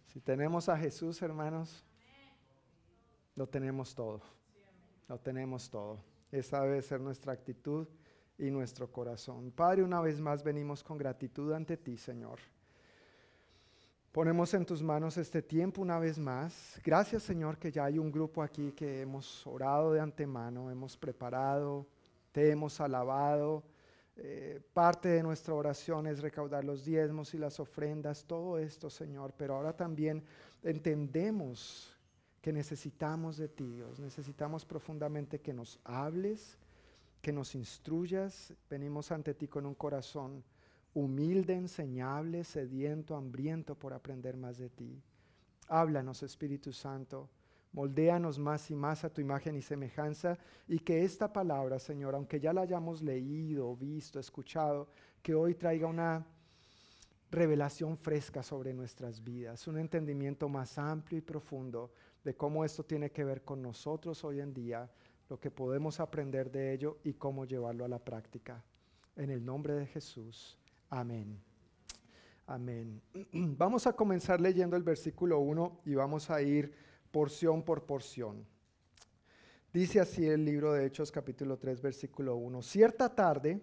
Si 0.06 0.20
tenemos 0.20 0.70
a 0.70 0.78
Jesús, 0.78 1.22
hermanos, 1.22 1.84
lo 3.36 3.48
tenemos 3.48 3.94
todo. 3.94 4.22
Lo 5.08 5.20
tenemos 5.20 5.70
todo. 5.70 6.00
Esa 6.32 6.62
debe 6.62 6.82
ser 6.82 7.02
nuestra 7.02 7.34
actitud 7.34 7.88
y 8.38 8.52
nuestro 8.52 8.92
corazón. 8.92 9.52
Padre, 9.52 9.84
una 9.84 10.02
vez 10.02 10.20
más 10.20 10.44
venimos 10.44 10.84
con 10.84 10.98
gratitud 10.98 11.54
ante 11.54 11.78
ti, 11.78 11.98
Señor. 11.98 12.40
Ponemos 14.12 14.54
en 14.54 14.66
tus 14.66 14.82
manos 14.82 15.18
este 15.18 15.42
tiempo 15.42 15.82
una 15.82 16.00
vez 16.00 16.18
más. 16.18 16.80
Gracias, 16.84 17.24
Señor, 17.24 17.58
que 17.58 17.72
ya 17.72 17.86
hay 17.86 18.00
un 18.00 18.12
grupo 18.12 18.42
aquí 18.42 18.72
que 18.72 19.02
hemos 19.02 19.46
orado 19.46 19.92
de 19.92 20.00
antemano, 20.00 20.72
hemos 20.72 20.96
preparado, 20.96 21.86
te 22.32 22.52
hemos 22.52 22.80
alabado 22.80 23.64
eh, 24.18 24.62
parte 24.74 25.10
de 25.10 25.24
nuestra 25.24 25.54
oración 25.54 26.08
es 26.08 26.22
recaudar 26.22 26.64
los 26.64 26.86
diezmos 26.86 27.34
y 27.34 27.38
las 27.38 27.60
ofrendas, 27.60 28.24
todo 28.24 28.58
esto, 28.58 28.90
Señor, 28.90 29.34
pero 29.36 29.56
ahora 29.56 29.76
también 29.76 30.24
entendemos 30.64 31.94
que 32.42 32.54
necesitamos 32.54 33.36
de 33.36 33.50
ti, 33.50 33.70
Dios, 33.70 34.00
necesitamos 34.00 34.64
profundamente 34.64 35.42
que 35.42 35.54
nos 35.54 35.80
hables, 35.84 36.58
que 37.26 37.34
nos 37.34 37.56
instruyas. 37.56 38.54
Venimos 38.70 39.12
ante 39.12 39.34
ti 39.34 39.48
con 39.48 39.66
un 39.66 39.74
corazón 39.74 40.44
humilde, 40.94 41.56
enseñable, 41.56 42.44
sediento, 42.44 43.16
hambriento 43.16 43.74
por 43.74 43.94
aprender 43.94 44.38
más 44.38 44.60
de 44.60 44.70
ti. 44.70 45.02
Háblanos, 45.68 46.22
Espíritu 46.22 46.72
Santo. 46.72 47.28
Moldéanos 47.72 48.38
más 48.38 48.70
y 48.70 48.76
más 48.76 49.04
a 49.04 49.10
tu 49.10 49.22
imagen 49.22 49.56
y 49.56 49.64
semejanza 49.64 50.38
y 50.68 50.78
que 50.78 51.04
esta 51.04 51.34
palabra, 51.34 51.80
Señor, 51.80 52.14
aunque 52.14 52.40
ya 52.40 52.54
la 52.54 52.62
hayamos 52.62 53.02
leído, 53.02 53.76
visto, 53.76 54.20
escuchado, 54.20 54.88
que 55.24 55.34
hoy 55.34 55.56
traiga 55.56 55.88
una 55.88 56.28
revelación 57.32 57.98
fresca 57.98 58.44
sobre 58.44 58.72
nuestras 58.72 59.24
vidas, 59.24 59.68
un 59.68 59.80
entendimiento 59.80 60.48
más 60.48 60.78
amplio 60.78 61.18
y 61.18 61.22
profundo 61.22 61.92
de 62.24 62.36
cómo 62.36 62.64
esto 62.64 62.84
tiene 62.84 63.10
que 63.10 63.24
ver 63.24 63.44
con 63.44 63.64
nosotros 63.64 64.24
hoy 64.24 64.42
en 64.42 64.54
día, 64.54 64.88
lo 65.30 65.40
que 65.40 65.52
podemos 65.52 66.00
aprender 66.00 66.52
de 66.52 66.74
ello 66.74 66.98
y 67.04 67.14
cómo 67.14 67.46
llevarlo 67.46 67.86
a 67.86 67.88
la 67.88 68.00
práctica. 68.00 68.64
En 69.16 69.30
el 69.30 69.44
nombre 69.44 69.74
de 69.74 69.86
Jesús. 69.88 70.58
Amén. 70.90 71.40
Amén. 72.48 73.02
Vamos 73.34 73.88
a 73.88 73.94
comenzar 73.94 74.40
leyendo 74.40 74.76
el 74.76 74.84
versículo 74.84 75.40
1 75.40 75.82
y 75.86 75.96
vamos 75.96 76.30
a 76.30 76.42
ir 76.42 76.74
porción 77.12 77.64
por 77.64 77.86
porción. 77.86 78.46
Dice 79.74 80.00
así 80.00 80.26
el 80.26 80.46
libro 80.46 80.74
de 80.74 80.86
Hechos 80.86 81.12
capítulo 81.12 81.58
3 81.58 81.82
versículo 81.82 82.36
1. 82.36 82.62
Cierta 82.62 83.14
tarde, 83.14 83.60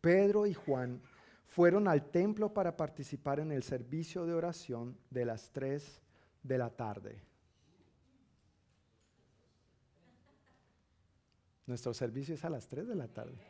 Pedro 0.00 0.46
y 0.46 0.54
Juan 0.54 1.02
fueron 1.46 1.86
al 1.86 2.10
templo 2.10 2.52
para 2.52 2.76
participar 2.76 3.40
en 3.40 3.52
el 3.52 3.62
servicio 3.62 4.24
de 4.24 4.34
oración 4.34 4.96
de 5.10 5.24
las 5.24 5.50
3 5.52 6.00
de 6.42 6.58
la 6.58 6.70
tarde. 6.70 7.25
Nuestro 11.66 11.92
servicio 11.92 12.34
es 12.34 12.44
a 12.44 12.50
las 12.50 12.68
3 12.68 12.88
de 12.88 12.94
la 12.94 13.08
tarde. 13.08 13.44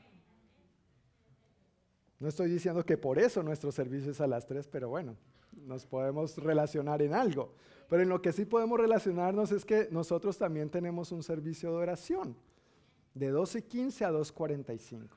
No 2.18 2.28
estoy 2.28 2.50
diciendo 2.50 2.84
que 2.84 2.96
por 2.96 3.18
eso 3.18 3.42
nuestro 3.42 3.70
servicio 3.70 4.10
es 4.10 4.20
a 4.20 4.26
las 4.26 4.46
3, 4.46 4.68
pero 4.68 4.88
bueno, 4.88 5.16
nos 5.52 5.84
podemos 5.84 6.36
relacionar 6.38 7.02
en 7.02 7.12
algo. 7.12 7.54
Pero 7.88 8.02
en 8.02 8.08
lo 8.08 8.22
que 8.22 8.32
sí 8.32 8.46
podemos 8.46 8.80
relacionarnos 8.80 9.52
es 9.52 9.64
que 9.64 9.88
nosotros 9.90 10.38
también 10.38 10.70
tenemos 10.70 11.12
un 11.12 11.22
servicio 11.22 11.70
de 11.70 11.76
oración 11.76 12.36
de 13.14 13.32
12.15 13.32 14.04
a 14.04 14.12
2.45, 14.12 15.08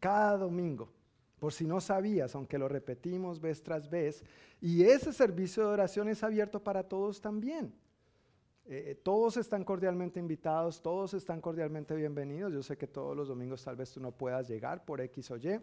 cada 0.00 0.36
domingo. 0.36 0.92
Por 1.38 1.52
si 1.52 1.66
no 1.66 1.80
sabías, 1.80 2.34
aunque 2.34 2.58
lo 2.58 2.68
repetimos 2.68 3.40
vez 3.40 3.62
tras 3.62 3.88
vez, 3.90 4.24
y 4.60 4.84
ese 4.84 5.12
servicio 5.12 5.64
de 5.64 5.72
oración 5.74 6.08
es 6.08 6.22
abierto 6.22 6.62
para 6.62 6.82
todos 6.82 7.20
también. 7.20 7.74
Eh, 8.66 8.98
todos 9.02 9.36
están 9.36 9.62
cordialmente 9.62 10.18
invitados, 10.18 10.80
todos 10.80 11.12
están 11.12 11.40
cordialmente 11.40 11.94
bienvenidos. 11.94 12.52
Yo 12.52 12.62
sé 12.62 12.78
que 12.78 12.86
todos 12.86 13.14
los 13.14 13.28
domingos 13.28 13.62
tal 13.62 13.76
vez 13.76 13.92
tú 13.92 14.00
no 14.00 14.10
puedas 14.10 14.48
llegar 14.48 14.84
por 14.86 15.02
X 15.02 15.30
o 15.32 15.36
Y, 15.36 15.60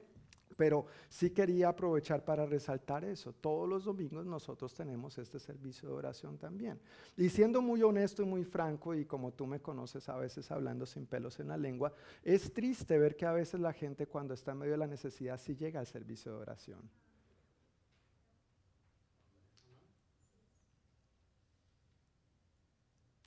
pero 0.56 0.86
sí 1.10 1.32
quería 1.32 1.70
aprovechar 1.70 2.24
para 2.24 2.46
resaltar 2.46 3.04
eso. 3.04 3.34
Todos 3.34 3.68
los 3.68 3.86
domingos 3.86 4.28
nosotros 4.28 4.76
tenemos 4.76 5.18
este 5.18 5.40
servicio 5.40 5.90
de 5.90 5.96
oración 5.96 6.38
también. 6.38 6.80
Y 7.18 7.30
siendo 7.30 7.64
muy 7.64 7.82
honesto 7.82 8.22
y 8.22 8.26
muy 8.26 8.44
franco, 8.44 8.94
y 8.94 9.06
como 9.06 9.32
tú 9.32 9.48
me 9.48 9.60
conoces 9.60 10.08
a 10.08 10.18
veces 10.18 10.52
hablando 10.52 10.86
sin 10.86 11.08
pelos 11.08 11.40
en 11.40 11.48
la 11.48 11.58
lengua, 11.58 11.92
es 12.22 12.54
triste 12.54 13.00
ver 13.00 13.16
que 13.16 13.26
a 13.26 13.32
veces 13.32 13.60
la 13.60 13.74
gente 13.74 14.06
cuando 14.06 14.36
está 14.36 14.52
en 14.52 14.60
medio 14.60 14.74
de 14.74 14.78
la 14.78 14.88
necesidad 14.88 15.40
sí 15.40 15.56
llega 15.56 15.80
al 15.80 15.88
servicio 15.88 16.34
de 16.34 16.38
oración. 16.38 16.82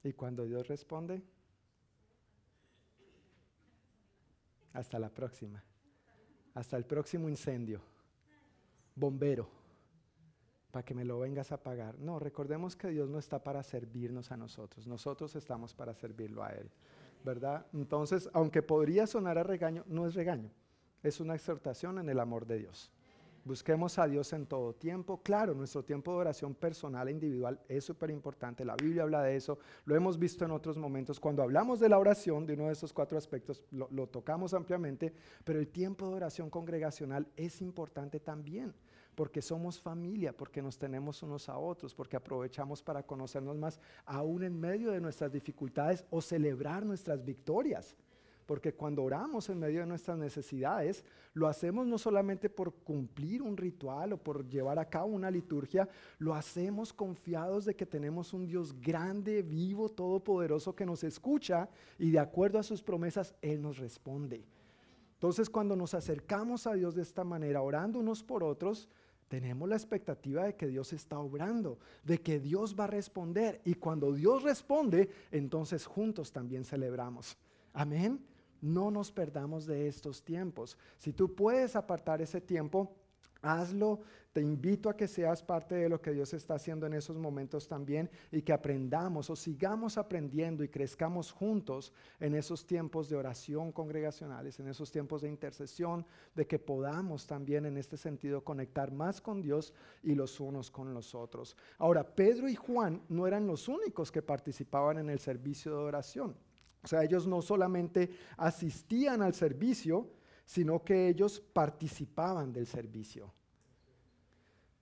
Y 0.05 0.13
cuando 0.13 0.45
Dios 0.45 0.69
responde, 0.69 1.23
hasta 4.73 4.99
la 4.99 5.09
próxima 5.09 5.65
hasta 6.55 6.77
el 6.77 6.85
próximo 6.85 7.29
incendio. 7.29 7.81
Bombero, 8.95 9.49
para 10.71 10.85
que 10.85 10.95
me 10.95 11.05
lo 11.05 11.19
vengas 11.19 11.53
a 11.53 11.63
pagar. 11.63 11.99
No, 11.99 12.19
recordemos 12.19 12.77
que 12.77 12.89
Dios 12.89 13.11
no 13.11 13.19
está 13.19 13.43
para 13.43 13.63
servirnos 13.63 14.31
a 14.31 14.37
nosotros, 14.37 14.87
nosotros 14.87 15.35
estamos 15.37 15.75
para 15.75 15.95
servirlo 15.95 16.43
a 16.43 16.51
Él, 16.51 16.71
¿verdad? 17.25 17.67
Entonces, 17.73 18.31
aunque 18.33 18.63
podría 18.63 19.07
sonar 19.07 19.37
a 19.37 19.43
regaño, 19.43 19.85
no 19.87 20.07
es 20.07 20.15
regaño, 20.15 20.51
es 21.03 21.21
una 21.21 21.35
exhortación 21.35 21.99
en 21.99 22.09
el 22.09 22.21
amor 22.21 22.47
de 22.47 22.59
Dios. 22.59 22.91
Busquemos 23.45 23.99
a 23.99 24.07
Dios 24.07 24.32
en 24.32 24.47
todo 24.47 24.72
tiempo. 24.72 25.20
Claro, 25.22 25.55
nuestro 25.55 25.84
tiempo 25.84 26.12
de 26.12 26.18
oración 26.18 26.55
personal 26.55 27.09
e 27.09 27.12
individual 27.12 27.61
es 27.68 27.84
súper 27.84 28.11
importante. 28.11 28.64
La 28.64 28.74
Biblia 28.74 29.03
habla 29.03 29.22
de 29.22 29.36
eso. 29.36 29.59
Lo 29.84 29.95
hemos 29.95 30.18
visto 30.18 30.47
en 30.47 30.51
otros 30.51 30.78
momentos. 30.78 31.20
Cuando 31.20 31.42
hablamos 31.42 31.78
de 31.78 31.90
la 31.90 31.99
oración, 31.99 32.47
de 32.47 32.55
uno 32.55 32.68
de 32.68 32.72
esos 32.72 32.95
cuatro 32.95 33.18
aspectos, 33.18 33.62
lo, 33.70 33.86
lo 33.90 34.07
tocamos 34.07 34.55
ampliamente. 34.55 35.12
Pero 35.45 35.59
el 35.59 35.68
tiempo 35.68 36.09
de 36.09 36.14
oración 36.14 36.49
congregacional 36.49 37.28
es 37.36 37.61
importante 37.61 38.18
también 38.18 38.74
porque 39.14 39.42
somos 39.42 39.80
familia, 39.80 40.36
porque 40.36 40.61
nos 40.61 40.78
tenemos 40.78 41.22
unos 41.22 41.49
a 41.49 41.59
otros, 41.59 41.95
porque 41.95 42.16
aprovechamos 42.16 42.82
para 42.82 43.05
conocernos 43.05 43.57
más, 43.57 43.78
aún 44.05 44.42
en 44.42 44.59
medio 44.59 44.90
de 44.90 45.01
nuestras 45.01 45.30
dificultades 45.30 46.05
o 46.11 46.20
celebrar 46.20 46.84
nuestras 46.84 47.24
victorias. 47.24 47.95
Porque 48.47 48.74
cuando 48.74 49.03
oramos 49.03 49.49
en 49.49 49.59
medio 49.59 49.80
de 49.80 49.86
nuestras 49.86 50.18
necesidades, 50.18 51.05
lo 51.32 51.49
hacemos 51.49 51.86
no 51.86 51.99
solamente 51.99 52.51
por 52.51 52.72
cumplir 52.74 53.42
un 53.42 53.57
ritual 53.57 54.12
o 54.12 54.18
por 54.18 54.49
llevar 54.49 54.78
a 54.78 54.88
cabo 54.88 55.07
una 55.07 55.30
liturgia, 55.30 55.88
lo 56.18 56.34
hacemos 56.34 56.92
confiados 56.92 57.64
de 57.64 57.74
que 57.74 57.86
tenemos 57.86 58.32
un 58.32 58.47
Dios 58.47 58.78
grande, 58.80 59.42
vivo, 59.42 59.88
todopoderoso 59.88 60.74
que 60.74 60.86
nos 60.86 61.05
escucha 61.05 61.68
y 61.99 62.11
de 62.11 62.18
acuerdo 62.18 62.59
a 62.59 62.62
sus 62.62 62.82
promesas, 62.82 63.34
Él 63.40 63.62
nos 63.62 63.78
responde. 63.78 64.45
Entonces 65.14 65.49
cuando 65.49 65.74
nos 65.74 65.95
acercamos 65.95 66.66
a 66.66 66.74
Dios 66.74 66.95
de 66.95 67.03
esta 67.03 67.24
manera, 67.24 67.62
orando 67.62 67.99
unos 67.99 68.22
por 68.22 68.45
otros, 68.45 68.88
tenemos 69.28 69.68
la 69.68 69.76
expectativa 69.76 70.45
de 70.45 70.55
que 70.55 70.68
Dios 70.68 70.92
está 70.92 71.18
obrando, 71.18 71.78
de 72.05 72.20
que 72.20 72.38
Dios 72.38 72.76
va 72.78 72.84
a 72.84 72.88
responder. 72.88 73.61
Y 73.64 73.74
cuando 73.74 74.12
Dios 74.12 74.42
responde, 74.42 75.09
entonces 75.32 75.86
juntos 75.86 76.30
también 76.30 76.64
celebramos. 76.64 77.36
Amén. 77.72 78.20
No 78.65 78.91
nos 78.91 79.12
perdamos 79.12 79.67
de 79.67 79.89
estos 79.89 80.25
tiempos. 80.25 80.79
Si 80.97 81.12
tú 81.12 81.35
puedes 81.35 81.77
apartar 81.77 82.23
ese 82.23 82.41
tiempo, 82.41 82.97
hazlo. 83.43 84.01
Te 84.33 84.41
invito 84.41 84.89
a 84.89 84.97
que 84.97 85.07
seas 85.07 85.43
parte 85.43 85.75
de 85.75 85.89
lo 85.91 86.01
que 86.01 86.12
Dios 86.12 86.33
está 86.33 86.55
haciendo 86.55 86.87
en 86.87 86.95
esos 86.95 87.19
momentos 87.19 87.69
también 87.69 88.11
y 88.33 88.41
que 88.41 88.55
aprendamos 88.55 89.29
o 89.29 89.37
sigamos 89.37 89.99
aprendiendo 89.99 90.65
y 90.65 90.71
crezcamos 90.71 91.31
juntos 91.31 91.93
en 92.19 92.35
esos 92.35 92.67
tiempos 92.67 93.11
de 93.11 93.17
oración 93.17 93.71
congregacionales, 93.71 94.59
en 94.61 94.69
esos 94.69 94.91
tiempos 94.91 95.21
de 95.21 95.29
intercesión, 95.29 96.07
de 96.35 96.47
que 96.47 96.59
podamos 96.59 97.27
también 97.27 97.67
en 97.67 97.77
este 97.77 97.99
sentido 97.99 98.43
conectar 98.43 98.91
más 98.91 99.21
con 99.21 99.43
Dios 99.43 99.75
y 100.03 100.15
los 100.15 100.41
unos 100.41 100.71
con 100.71 100.95
los 100.95 101.15
otros. 101.15 101.55
Ahora, 101.77 102.03
Pedro 102.03 102.49
y 102.49 102.55
Juan 102.55 103.03
no 103.11 103.27
eran 103.27 103.47
los 103.47 103.69
únicos 103.69 104.11
que 104.11 104.23
participaban 104.23 104.97
en 104.97 105.11
el 105.11 105.19
servicio 105.19 105.71
de 105.73 105.85
oración. 105.85 106.35
O 106.85 106.87
sea, 106.87 107.03
ellos 107.03 107.26
no 107.26 107.41
solamente 107.41 108.11
asistían 108.37 109.22
al 109.22 109.35
servicio, 109.35 110.11
sino 110.45 110.85
que 110.85 111.09
ellos 111.09 111.41
participaban 111.41 112.53
del 112.53 112.66
servicio. 112.66 113.32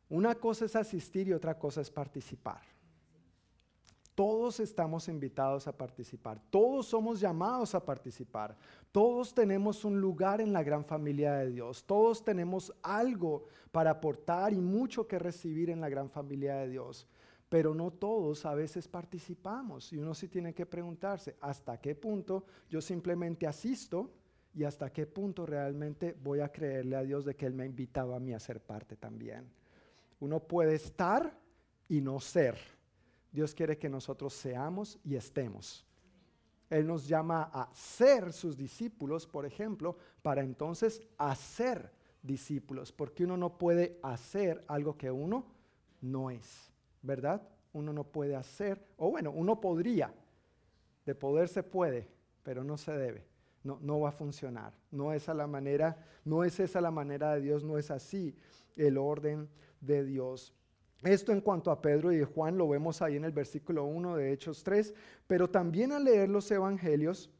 Una 0.08 0.34
cosa 0.34 0.64
es 0.64 0.76
asistir 0.76 1.28
y 1.28 1.32
otra 1.32 1.58
cosa 1.58 1.80
es 1.80 1.90
participar. 1.90 2.60
Todos 4.14 4.60
estamos 4.60 5.08
invitados 5.08 5.66
a 5.66 5.76
participar, 5.76 6.38
todos 6.50 6.86
somos 6.86 7.18
llamados 7.18 7.74
a 7.74 7.82
participar, 7.82 8.54
todos 8.90 9.32
tenemos 9.32 9.86
un 9.86 9.98
lugar 9.98 10.42
en 10.42 10.52
la 10.52 10.62
gran 10.62 10.84
familia 10.84 11.32
de 11.36 11.48
Dios, 11.48 11.84
todos 11.84 12.22
tenemos 12.22 12.74
algo 12.82 13.46
para 13.70 13.92
aportar 13.92 14.52
y 14.52 14.60
mucho 14.60 15.08
que 15.08 15.18
recibir 15.18 15.70
en 15.70 15.80
la 15.80 15.88
gran 15.88 16.10
familia 16.10 16.56
de 16.56 16.68
Dios 16.68 17.06
pero 17.52 17.74
no 17.74 17.90
todos 17.90 18.46
a 18.46 18.54
veces 18.54 18.88
participamos 18.88 19.92
y 19.92 19.98
uno 19.98 20.14
sí 20.14 20.26
tiene 20.26 20.54
que 20.54 20.64
preguntarse 20.64 21.36
hasta 21.42 21.78
qué 21.78 21.94
punto 21.94 22.46
yo 22.70 22.80
simplemente 22.80 23.46
asisto 23.46 24.10
y 24.54 24.64
hasta 24.64 24.90
qué 24.90 25.06
punto 25.06 25.44
realmente 25.44 26.16
voy 26.22 26.40
a 26.40 26.50
creerle 26.50 26.96
a 26.96 27.02
Dios 27.02 27.26
de 27.26 27.36
que 27.36 27.44
Él 27.44 27.52
me 27.52 27.64
ha 27.64 27.66
invitado 27.66 28.14
a 28.14 28.20
mí 28.20 28.32
a 28.32 28.38
ser 28.38 28.58
parte 28.58 28.96
también. 28.96 29.52
Uno 30.20 30.40
puede 30.40 30.76
estar 30.76 31.38
y 31.90 32.00
no 32.00 32.20
ser. 32.20 32.56
Dios 33.30 33.54
quiere 33.54 33.76
que 33.76 33.90
nosotros 33.90 34.32
seamos 34.32 34.98
y 35.04 35.14
estemos. 35.14 35.84
Él 36.70 36.86
nos 36.86 37.06
llama 37.06 37.50
a 37.52 37.68
ser 37.74 38.32
sus 38.32 38.56
discípulos, 38.56 39.26
por 39.26 39.44
ejemplo, 39.44 39.98
para 40.22 40.40
entonces 40.40 41.02
hacer 41.18 41.92
discípulos, 42.22 42.92
porque 42.92 43.24
uno 43.24 43.36
no 43.36 43.58
puede 43.58 43.98
hacer 44.02 44.64
algo 44.68 44.96
que 44.96 45.10
uno 45.10 45.44
no 46.00 46.30
es. 46.30 46.71
¿Verdad? 47.02 47.42
Uno 47.72 47.92
no 47.92 48.04
puede 48.04 48.36
hacer, 48.36 48.84
o 48.96 49.10
bueno, 49.10 49.30
uno 49.30 49.60
podría, 49.60 50.14
de 51.04 51.14
poder 51.14 51.48
se 51.48 51.62
puede, 51.62 52.08
pero 52.42 52.64
no 52.64 52.76
se 52.76 52.92
debe. 52.92 53.26
No, 53.64 53.78
no 53.80 54.00
va 54.00 54.08
a 54.08 54.12
funcionar. 54.12 54.72
No 54.90 55.12
es 55.12 55.28
a 55.28 55.34
la 55.34 55.46
manera, 55.46 55.96
no 56.24 56.42
es 56.42 56.58
esa 56.58 56.80
la 56.80 56.90
manera 56.90 57.34
de 57.34 57.40
Dios, 57.40 57.62
no 57.62 57.78
es 57.78 57.90
así 57.90 58.34
el 58.76 58.98
orden 58.98 59.48
de 59.80 60.04
Dios. 60.04 60.52
Esto 61.02 61.32
en 61.32 61.40
cuanto 61.40 61.70
a 61.70 61.80
Pedro 61.80 62.12
y 62.12 62.22
Juan 62.22 62.58
lo 62.58 62.68
vemos 62.68 63.02
ahí 63.02 63.16
en 63.16 63.24
el 63.24 63.32
versículo 63.32 63.84
1 63.84 64.16
de 64.16 64.32
Hechos 64.32 64.62
3, 64.62 64.94
pero 65.26 65.48
también 65.50 65.92
al 65.92 66.04
leer 66.04 66.28
los 66.28 66.50
evangelios 66.50 67.30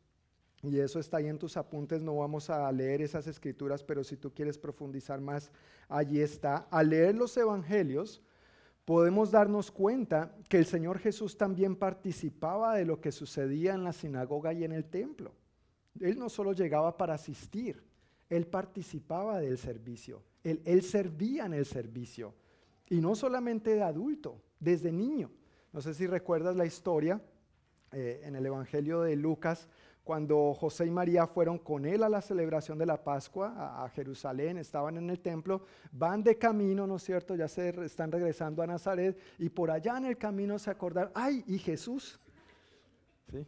y 0.62 0.78
eso 0.78 1.00
está 1.00 1.16
ahí 1.16 1.26
en 1.26 1.38
tus 1.38 1.56
apuntes, 1.56 2.02
no 2.02 2.16
vamos 2.16 2.48
a 2.48 2.70
leer 2.70 3.02
esas 3.02 3.26
escrituras, 3.26 3.82
pero 3.82 4.04
si 4.04 4.16
tú 4.16 4.32
quieres 4.32 4.56
profundizar 4.56 5.20
más, 5.20 5.50
allí 5.88 6.20
está. 6.20 6.68
Al 6.70 6.90
leer 6.90 7.16
los 7.16 7.36
evangelios, 7.36 8.22
podemos 8.85 9.30
darnos 9.30 9.70
cuenta 9.70 10.35
que 10.49 10.59
el 10.59 10.66
Señor 10.66 10.99
Jesús 10.99 11.37
también 11.37 11.76
participaba 11.76 12.74
de 12.74 12.85
lo 12.85 13.01
que 13.01 13.12
sucedía 13.12 13.74
en 13.74 13.85
la 13.85 13.93
sinagoga 13.93 14.53
y 14.53 14.64
en 14.64 14.72
el 14.72 14.85
templo. 14.85 15.33
Él 16.01 16.18
no 16.18 16.28
solo 16.28 16.53
llegaba 16.53 16.97
para 16.97 17.14
asistir, 17.14 17.83
él 18.28 18.47
participaba 18.47 19.39
del 19.39 19.59
servicio, 19.59 20.22
él, 20.43 20.83
servía 20.83 21.47
en 21.47 21.55
el 21.55 21.66
servicio. 21.66 22.35
Y 22.89 23.01
no 23.01 23.14
solamente 23.14 23.74
de 23.74 23.83
adulto, 23.83 24.41
desde 24.59 24.93
niño. 24.93 25.30
No 25.72 25.80
sé 25.80 25.95
si 25.95 26.07
recuerdas 26.07 26.57
la 26.57 26.66
historia 26.66 27.22
eh, 27.93 28.22
en 28.24 28.37
el 28.37 28.45
Evangelio 28.45 29.03
de 29.03 29.16
Lucas, 29.16 29.68
cuando 30.05 30.53
José 30.55 30.86
y 30.86 30.90
María 30.90 31.26
fueron 31.26 31.59
con 31.59 31.84
él 31.84 32.03
a 32.03 32.09
la 32.09 32.20
celebración 32.20 32.76
de 32.76 32.86
la 32.86 33.03
Pascua 33.03 33.82
a, 33.84 33.88
Jerusalén, 33.90 34.59
estaban 34.59 34.96
en 34.96 35.09
el 35.11 35.20
templo, 35.20 35.64
van 35.92 36.22
de 36.22 36.36
camino, 36.36 36.86
¿no 36.86 36.96
es 36.96 37.05
cierto? 37.05 37.36
Ya 37.36 37.46
se 37.46 37.68
están 37.84 38.11
regresando 38.11 38.62
a 38.62 38.66
Nazaret 38.66 39.16
y 39.38 39.48
por 39.48 39.70
allá 39.70 39.96
en 39.98 40.07
el 40.07 40.18
camino 40.18 40.59
se 40.59 40.70
acordaron, 40.70 41.12
ay, 41.14 41.44
y 41.46 41.59
Jesús, 41.59 42.18
¿sí? 43.30 43.46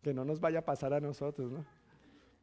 Que 0.00 0.14
no 0.14 0.24
nos 0.24 0.40
vaya 0.40 0.60
a 0.60 0.64
pasar 0.64 0.94
a 0.94 1.00
nosotros, 1.00 1.52
¿no? 1.52 1.77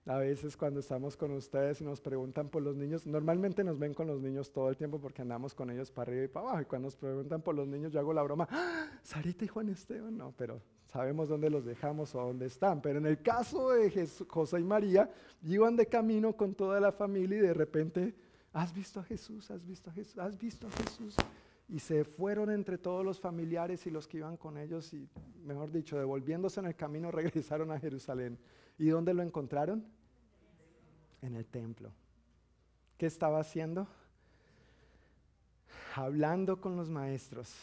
A 0.07 0.19
veces 0.19 0.55
cuando 0.55 0.81
estamos 0.81 1.17
con 1.17 1.31
ustedes 1.31 1.81
y 1.81 1.83
nos 1.83 1.99
preguntan 1.99 2.47
por 2.47 2.61
los 2.61 2.75
niños, 2.75 3.07
normalmente 3.07 3.63
nos 3.63 3.79
ven 3.79 3.95
con 3.95 4.05
los 4.05 4.21
niños 4.21 4.51
todo 4.51 4.69
el 4.69 4.77
tiempo 4.77 4.99
porque 4.99 5.23
andamos 5.23 5.55
con 5.55 5.71
ellos 5.71 5.89
para 5.89 6.11
arriba 6.11 6.25
y 6.25 6.27
para 6.27 6.45
abajo. 6.45 6.61
Y 6.61 6.65
cuando 6.65 6.87
nos 6.87 6.95
preguntan 6.95 7.41
por 7.41 7.55
los 7.55 7.67
niños, 7.67 7.91
yo 7.91 7.99
hago 7.99 8.13
la 8.13 8.21
broma, 8.21 8.47
¡Ah! 8.51 8.87
Sarita 9.01 9.45
y 9.45 9.47
Juan 9.47 9.69
Esteban, 9.69 10.15
no, 10.15 10.31
pero 10.37 10.61
sabemos 10.85 11.27
dónde 11.27 11.49
los 11.49 11.65
dejamos 11.65 12.13
o 12.13 12.21
dónde 12.21 12.45
están. 12.45 12.83
Pero 12.83 12.99
en 12.99 13.07
el 13.07 13.23
caso 13.23 13.71
de 13.71 14.07
José 14.27 14.59
y 14.59 14.63
María, 14.63 15.09
iban 15.41 15.75
de 15.75 15.87
camino 15.87 16.37
con 16.37 16.53
toda 16.53 16.79
la 16.79 16.91
familia 16.91 17.39
y 17.39 17.41
de 17.41 17.53
repente, 17.55 18.15
¿has 18.53 18.75
visto 18.75 18.99
a 18.99 19.03
Jesús? 19.03 19.49
¿Has 19.49 19.65
visto 19.65 19.89
a 19.89 19.93
Jesús? 19.93 20.19
¿Has 20.19 20.37
visto 20.37 20.67
a 20.67 20.71
Jesús? 20.71 21.15
Y 21.67 21.79
se 21.79 22.03
fueron 22.03 22.51
entre 22.51 22.77
todos 22.77 23.03
los 23.03 23.19
familiares 23.19 23.87
y 23.87 23.89
los 23.89 24.07
que 24.07 24.17
iban 24.17 24.37
con 24.37 24.59
ellos 24.59 24.93
y, 24.93 25.09
mejor 25.43 25.71
dicho, 25.71 25.97
devolviéndose 25.97 26.59
en 26.59 26.67
el 26.67 26.75
camino, 26.75 27.09
regresaron 27.11 27.71
a 27.71 27.79
Jerusalén. 27.79 28.37
¿Y 28.77 28.89
dónde 28.89 29.13
lo 29.13 29.23
encontraron? 29.23 29.94
En 31.21 31.35
el 31.35 31.45
templo. 31.45 31.91
¿Qué 32.97 33.05
estaba 33.05 33.39
haciendo? 33.39 33.87
Hablando 35.95 36.61
con 36.61 36.75
los 36.75 36.89
maestros. 36.89 37.53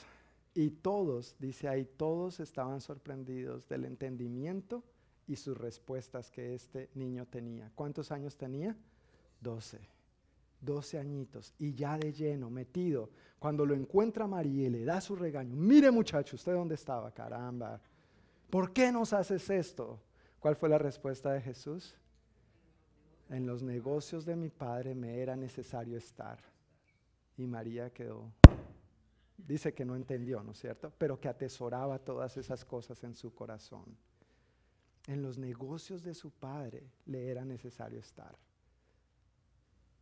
Y 0.54 0.70
todos, 0.70 1.34
dice 1.38 1.68
ahí, 1.68 1.84
todos 1.96 2.40
estaban 2.40 2.80
sorprendidos 2.80 3.68
del 3.68 3.86
entendimiento 3.86 4.82
y 5.26 5.36
sus 5.36 5.56
respuestas 5.56 6.30
que 6.30 6.54
este 6.54 6.90
niño 6.94 7.26
tenía. 7.26 7.70
¿Cuántos 7.74 8.12
años 8.12 8.36
tenía? 8.36 8.76
Doce. 9.40 9.80
Doce 10.60 10.98
añitos 10.98 11.54
y 11.58 11.74
ya 11.74 11.96
de 11.98 12.12
lleno, 12.12 12.50
metido. 12.50 13.10
Cuando 13.38 13.64
lo 13.64 13.74
encuentra 13.74 14.26
María 14.26 14.66
y 14.66 14.70
le 14.70 14.84
da 14.84 15.00
su 15.00 15.16
regaño, 15.16 15.56
mire 15.56 15.90
muchacho, 15.90 16.36
¿usted 16.36 16.52
dónde 16.52 16.74
estaba? 16.74 17.10
Caramba, 17.10 17.80
¿por 18.50 18.72
qué 18.72 18.92
nos 18.92 19.12
haces 19.12 19.48
esto? 19.50 19.98
¿Cuál 20.38 20.54
fue 20.54 20.68
la 20.68 20.78
respuesta 20.78 21.32
de 21.32 21.40
Jesús? 21.40 21.96
En 23.32 23.46
los 23.46 23.62
negocios 23.62 24.26
de 24.26 24.36
mi 24.36 24.50
padre 24.50 24.94
me 24.94 25.18
era 25.18 25.34
necesario 25.36 25.96
estar. 25.96 26.38
Y 27.38 27.46
María 27.46 27.88
quedó, 27.88 28.30
dice 29.38 29.72
que 29.72 29.86
no 29.86 29.96
entendió, 29.96 30.42
¿no 30.42 30.52
es 30.52 30.58
cierto? 30.58 30.92
Pero 30.98 31.18
que 31.18 31.28
atesoraba 31.28 31.98
todas 31.98 32.36
esas 32.36 32.62
cosas 32.66 33.02
en 33.04 33.14
su 33.14 33.34
corazón. 33.34 33.96
En 35.06 35.22
los 35.22 35.38
negocios 35.38 36.02
de 36.02 36.12
su 36.12 36.30
padre 36.30 36.90
le 37.06 37.30
era 37.30 37.42
necesario 37.42 38.00
estar. 38.00 38.36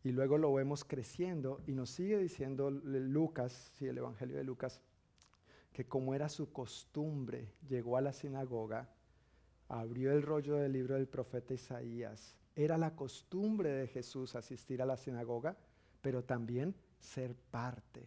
Y 0.03 0.11
luego 0.11 0.37
lo 0.37 0.53
vemos 0.53 0.85
creciendo 0.85 1.63
y 1.69 1.73
nos 1.73 1.91
sigue 1.91 2.19
diciendo 2.19 2.69
Lucas, 2.69 3.71
sí, 3.77 3.87
el 3.87 3.99
Evangelio 3.99 4.39
de 4.39 4.45
Lucas, 4.45 4.81
que 5.73 5.87
como 5.87 6.17
era 6.17 6.29
su 6.29 6.53
costumbre, 6.53 7.53
llegó 7.69 7.97
a 7.97 8.01
la 8.01 8.13
sinagoga 8.13 8.89
abrió 9.69 10.11
el 10.11 10.23
rollo 10.23 10.57
del 10.57 10.73
libro 10.73 10.97
del 10.97 11.07
profeta 11.07 11.55
Isaías. 11.55 12.40
Era 12.61 12.77
la 12.77 12.95
costumbre 12.95 13.71
de 13.71 13.87
Jesús 13.87 14.35
asistir 14.35 14.83
a 14.83 14.85
la 14.85 14.99
sinagoga, 14.99 15.57
pero 16.03 16.25
también 16.25 16.75
ser 16.99 17.35
parte. 17.35 18.05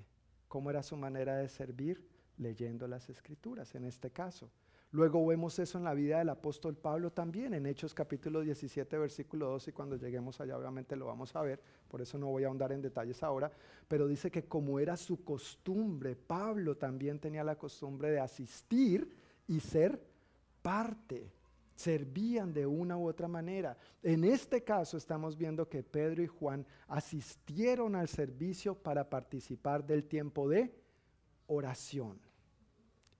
¿Cómo 0.47 0.69
era 0.69 0.83
su 0.83 0.95
manera 0.95 1.37
de 1.37 1.49
servir? 1.49 2.07
Leyendo 2.37 2.87
las 2.87 3.09
escrituras, 3.09 3.73
en 3.73 3.83
este 3.83 4.11
caso. 4.11 4.51
Luego 4.91 5.25
vemos 5.25 5.57
eso 5.57 5.79
en 5.79 5.85
la 5.85 5.95
vida 5.95 6.19
del 6.19 6.29
apóstol 6.29 6.75
Pablo 6.75 7.11
también, 7.11 7.55
en 7.55 7.65
Hechos 7.65 7.95
capítulo 7.95 8.41
17, 8.41 8.95
versículo 8.99 9.47
2, 9.47 9.69
y 9.69 9.71
cuando 9.71 9.95
lleguemos 9.95 10.39
allá 10.39 10.55
obviamente 10.55 10.95
lo 10.95 11.07
vamos 11.07 11.35
a 11.35 11.41
ver, 11.41 11.59
por 11.87 12.03
eso 12.03 12.19
no 12.19 12.27
voy 12.27 12.43
a 12.43 12.47
ahondar 12.47 12.71
en 12.73 12.83
detalles 12.83 13.23
ahora, 13.23 13.51
pero 13.87 14.07
dice 14.07 14.29
que 14.29 14.45
como 14.45 14.79
era 14.79 14.95
su 14.97 15.23
costumbre, 15.23 16.15
Pablo 16.15 16.77
también 16.77 17.17
tenía 17.17 17.43
la 17.43 17.57
costumbre 17.57 18.11
de 18.11 18.19
asistir 18.19 19.17
y 19.47 19.61
ser 19.61 19.99
parte 20.61 21.31
servían 21.75 22.53
de 22.53 22.65
una 22.65 22.97
u 22.97 23.07
otra 23.07 23.27
manera. 23.27 23.77
En 24.01 24.23
este 24.23 24.63
caso 24.63 24.97
estamos 24.97 25.37
viendo 25.37 25.67
que 25.67 25.83
Pedro 25.83 26.23
y 26.23 26.27
Juan 26.27 26.65
asistieron 26.87 27.95
al 27.95 28.07
servicio 28.07 28.75
para 28.75 29.09
participar 29.09 29.85
del 29.85 30.05
tiempo 30.05 30.47
de 30.49 30.73
oración. 31.47 32.19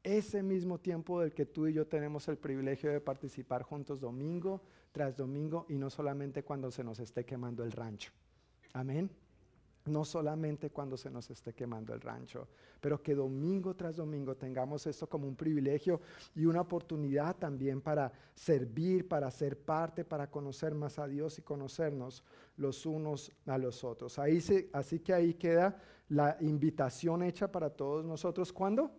Ese 0.04 0.44
mismo 0.44 0.80
tiempo 0.80 1.22
del 1.22 1.34
que 1.34 1.46
tú 1.46 1.68
y 1.68 1.74
yo 1.74 1.88
tenemos 1.88 2.28
el 2.28 2.38
privilegio 2.38 2.92
de 2.92 3.00
participar 3.00 3.64
juntos 3.64 4.02
domingo 4.02 4.62
tras 4.92 5.16
domingo 5.16 5.66
y 5.70 5.78
no 5.78 5.90
solamente 5.90 6.44
cuando 6.44 6.72
se 6.72 6.84
nos 6.84 7.00
esté 7.00 7.26
quemando 7.26 7.64
el 7.64 7.72
rancho. 7.72 8.12
Amén 8.74 9.23
no 9.86 10.06
solamente 10.06 10.70
cuando 10.70 10.98
se 10.98 11.10
nos 11.10 11.30
esté 11.30 11.54
quemando 11.54 11.94
el 11.94 12.02
rancho, 12.02 12.48
pero 12.80 13.02
que 13.02 13.16
domingo 13.16 13.76
tras 13.76 13.96
domingo 13.96 14.36
tengamos 14.36 14.88
esto 14.88 15.08
como 15.08 15.28
un 15.28 15.36
privilegio 15.36 16.02
y 16.36 16.46
una 16.46 16.62
oportunidad 16.62 17.36
también 17.36 17.82
para 17.82 18.12
servir, 18.34 19.08
para 19.08 19.30
ser 19.32 19.58
parte, 19.58 20.06
para 20.06 20.30
conocer 20.30 20.74
más 20.74 21.00
a 21.00 21.08
Dios 21.08 21.38
y 21.40 21.42
conocernos 21.42 22.24
los 22.58 22.86
unos 22.86 23.32
a 23.46 23.58
los 23.58 23.84
otros. 23.84 24.20
Ahí 24.20 24.42
así 24.74 25.00
que 25.00 25.14
ahí 25.14 25.34
queda 25.34 25.78
la 26.10 26.38
invitación 26.42 27.24
hecha 27.24 27.52
para 27.52 27.70
todos 27.70 28.06
nosotros. 28.06 28.52
¿Cuándo? 28.54 28.92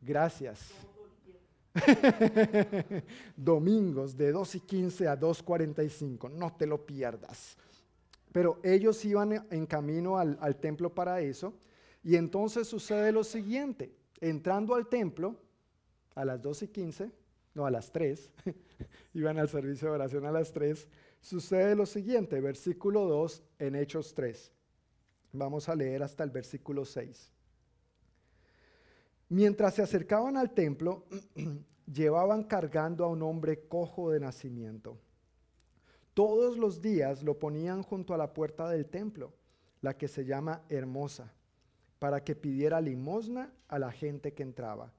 Gracias. 0.00 0.72
Domingos 3.36 4.16
de 4.16 4.32
2 4.32 4.54
y 4.54 4.60
15 4.60 5.08
a 5.08 5.18
2.45, 5.18 6.30
no 6.30 6.54
te 6.56 6.66
lo 6.66 6.84
pierdas. 6.84 7.56
Pero 8.32 8.60
ellos 8.62 9.04
iban 9.04 9.46
en 9.50 9.66
camino 9.66 10.18
al, 10.18 10.36
al 10.40 10.56
templo 10.56 10.94
para 10.94 11.20
eso 11.20 11.54
y 12.02 12.16
entonces 12.16 12.68
sucede 12.68 13.12
lo 13.12 13.24
siguiente, 13.24 13.92
entrando 14.20 14.74
al 14.74 14.88
templo 14.88 15.36
a 16.14 16.24
las 16.24 16.40
2 16.42 16.62
y 16.62 16.68
15, 16.68 17.10
no 17.54 17.66
a 17.66 17.70
las 17.70 17.90
3, 17.90 18.30
iban 19.14 19.38
al 19.38 19.48
servicio 19.48 19.88
de 19.88 19.94
oración 19.94 20.26
a 20.26 20.32
las 20.32 20.52
3, 20.52 20.86
sucede 21.20 21.74
lo 21.74 21.86
siguiente, 21.86 22.40
versículo 22.40 23.06
2 23.06 23.42
en 23.58 23.74
Hechos 23.74 24.14
3. 24.14 24.52
Vamos 25.32 25.68
a 25.68 25.74
leer 25.74 26.02
hasta 26.02 26.24
el 26.24 26.30
versículo 26.30 26.84
6. 26.84 27.32
Mientras 29.28 29.74
se 29.74 29.82
acercaban 29.82 30.36
al 30.36 30.52
templo, 30.52 31.04
llevaban 31.92 32.44
cargando 32.44 33.04
a 33.04 33.08
un 33.08 33.22
hombre 33.22 33.66
cojo 33.66 34.10
de 34.10 34.20
nacimiento. 34.20 34.98
Todos 36.14 36.56
los 36.56 36.80
días 36.80 37.22
lo 37.22 37.38
ponían 37.38 37.82
junto 37.82 38.14
a 38.14 38.16
la 38.16 38.32
puerta 38.32 38.68
del 38.68 38.86
templo, 38.86 39.34
la 39.82 39.96
que 39.98 40.08
se 40.08 40.24
llama 40.24 40.62
Hermosa, 40.68 41.32
para 41.98 42.24
que 42.24 42.34
pidiera 42.34 42.80
limosna 42.80 43.52
a 43.68 43.78
la 43.78 43.92
gente 43.92 44.32
que 44.32 44.42
entraba. 44.42 44.92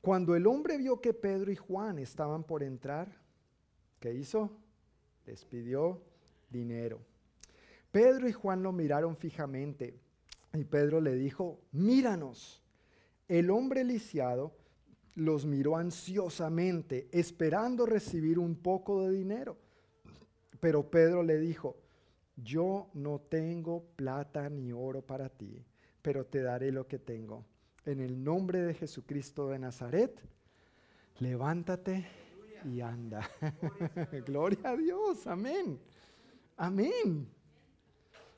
Cuando 0.00 0.36
el 0.36 0.46
hombre 0.46 0.76
vio 0.76 1.00
que 1.00 1.14
Pedro 1.14 1.50
y 1.50 1.56
Juan 1.56 1.98
estaban 1.98 2.44
por 2.44 2.62
entrar, 2.62 3.08
¿qué 4.00 4.12
hizo? 4.12 4.50
Les 5.24 5.44
pidió 5.44 6.02
dinero. 6.50 7.00
Pedro 7.90 8.28
y 8.28 8.32
Juan 8.32 8.62
lo 8.62 8.72
miraron 8.72 9.16
fijamente 9.16 9.94
y 10.52 10.64
Pedro 10.64 11.00
le 11.00 11.14
dijo, 11.14 11.60
míranos. 11.72 12.63
El 13.28 13.50
hombre 13.50 13.84
lisiado 13.84 14.52
los 15.14 15.46
miró 15.46 15.76
ansiosamente, 15.76 17.08
esperando 17.12 17.86
recibir 17.86 18.38
un 18.38 18.56
poco 18.56 19.02
de 19.02 19.12
dinero. 19.12 19.56
Pero 20.60 20.90
Pedro 20.90 21.22
le 21.22 21.38
dijo, 21.38 21.76
yo 22.36 22.90
no 22.94 23.20
tengo 23.20 23.84
plata 23.96 24.48
ni 24.48 24.72
oro 24.72 25.02
para 25.02 25.28
ti, 25.28 25.64
pero 26.02 26.26
te 26.26 26.42
daré 26.42 26.72
lo 26.72 26.86
que 26.86 26.98
tengo. 26.98 27.44
En 27.84 28.00
el 28.00 28.22
nombre 28.22 28.62
de 28.62 28.74
Jesucristo 28.74 29.48
de 29.48 29.58
Nazaret, 29.58 30.20
levántate 31.18 32.06
y 32.64 32.80
anda. 32.80 33.28
Gloria 34.26 34.70
a 34.70 34.76
Dios, 34.76 35.26
amén. 35.26 35.78
Amén. 36.56 37.28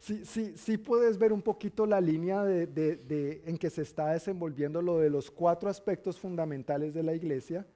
Sí, 0.07 0.24
sí, 0.24 0.52
sí 0.57 0.78
puedes 0.78 1.18
ver 1.18 1.32
un 1.32 1.42
poquito 1.42 1.84
la 1.84 2.00
línea 2.00 2.44
en 2.48 3.59
que 3.59 3.68
se 3.68 3.82
está 3.82 4.12
desenvolviendo 4.12 4.80
lo 4.80 5.00
de 5.00 5.11
los 5.11 5.32
cuatro 5.32 5.68
aspectos 5.68 6.16
fundamentales 6.16 6.94
de 6.94 7.02
la 7.02 7.12
iglesia. 7.12 7.66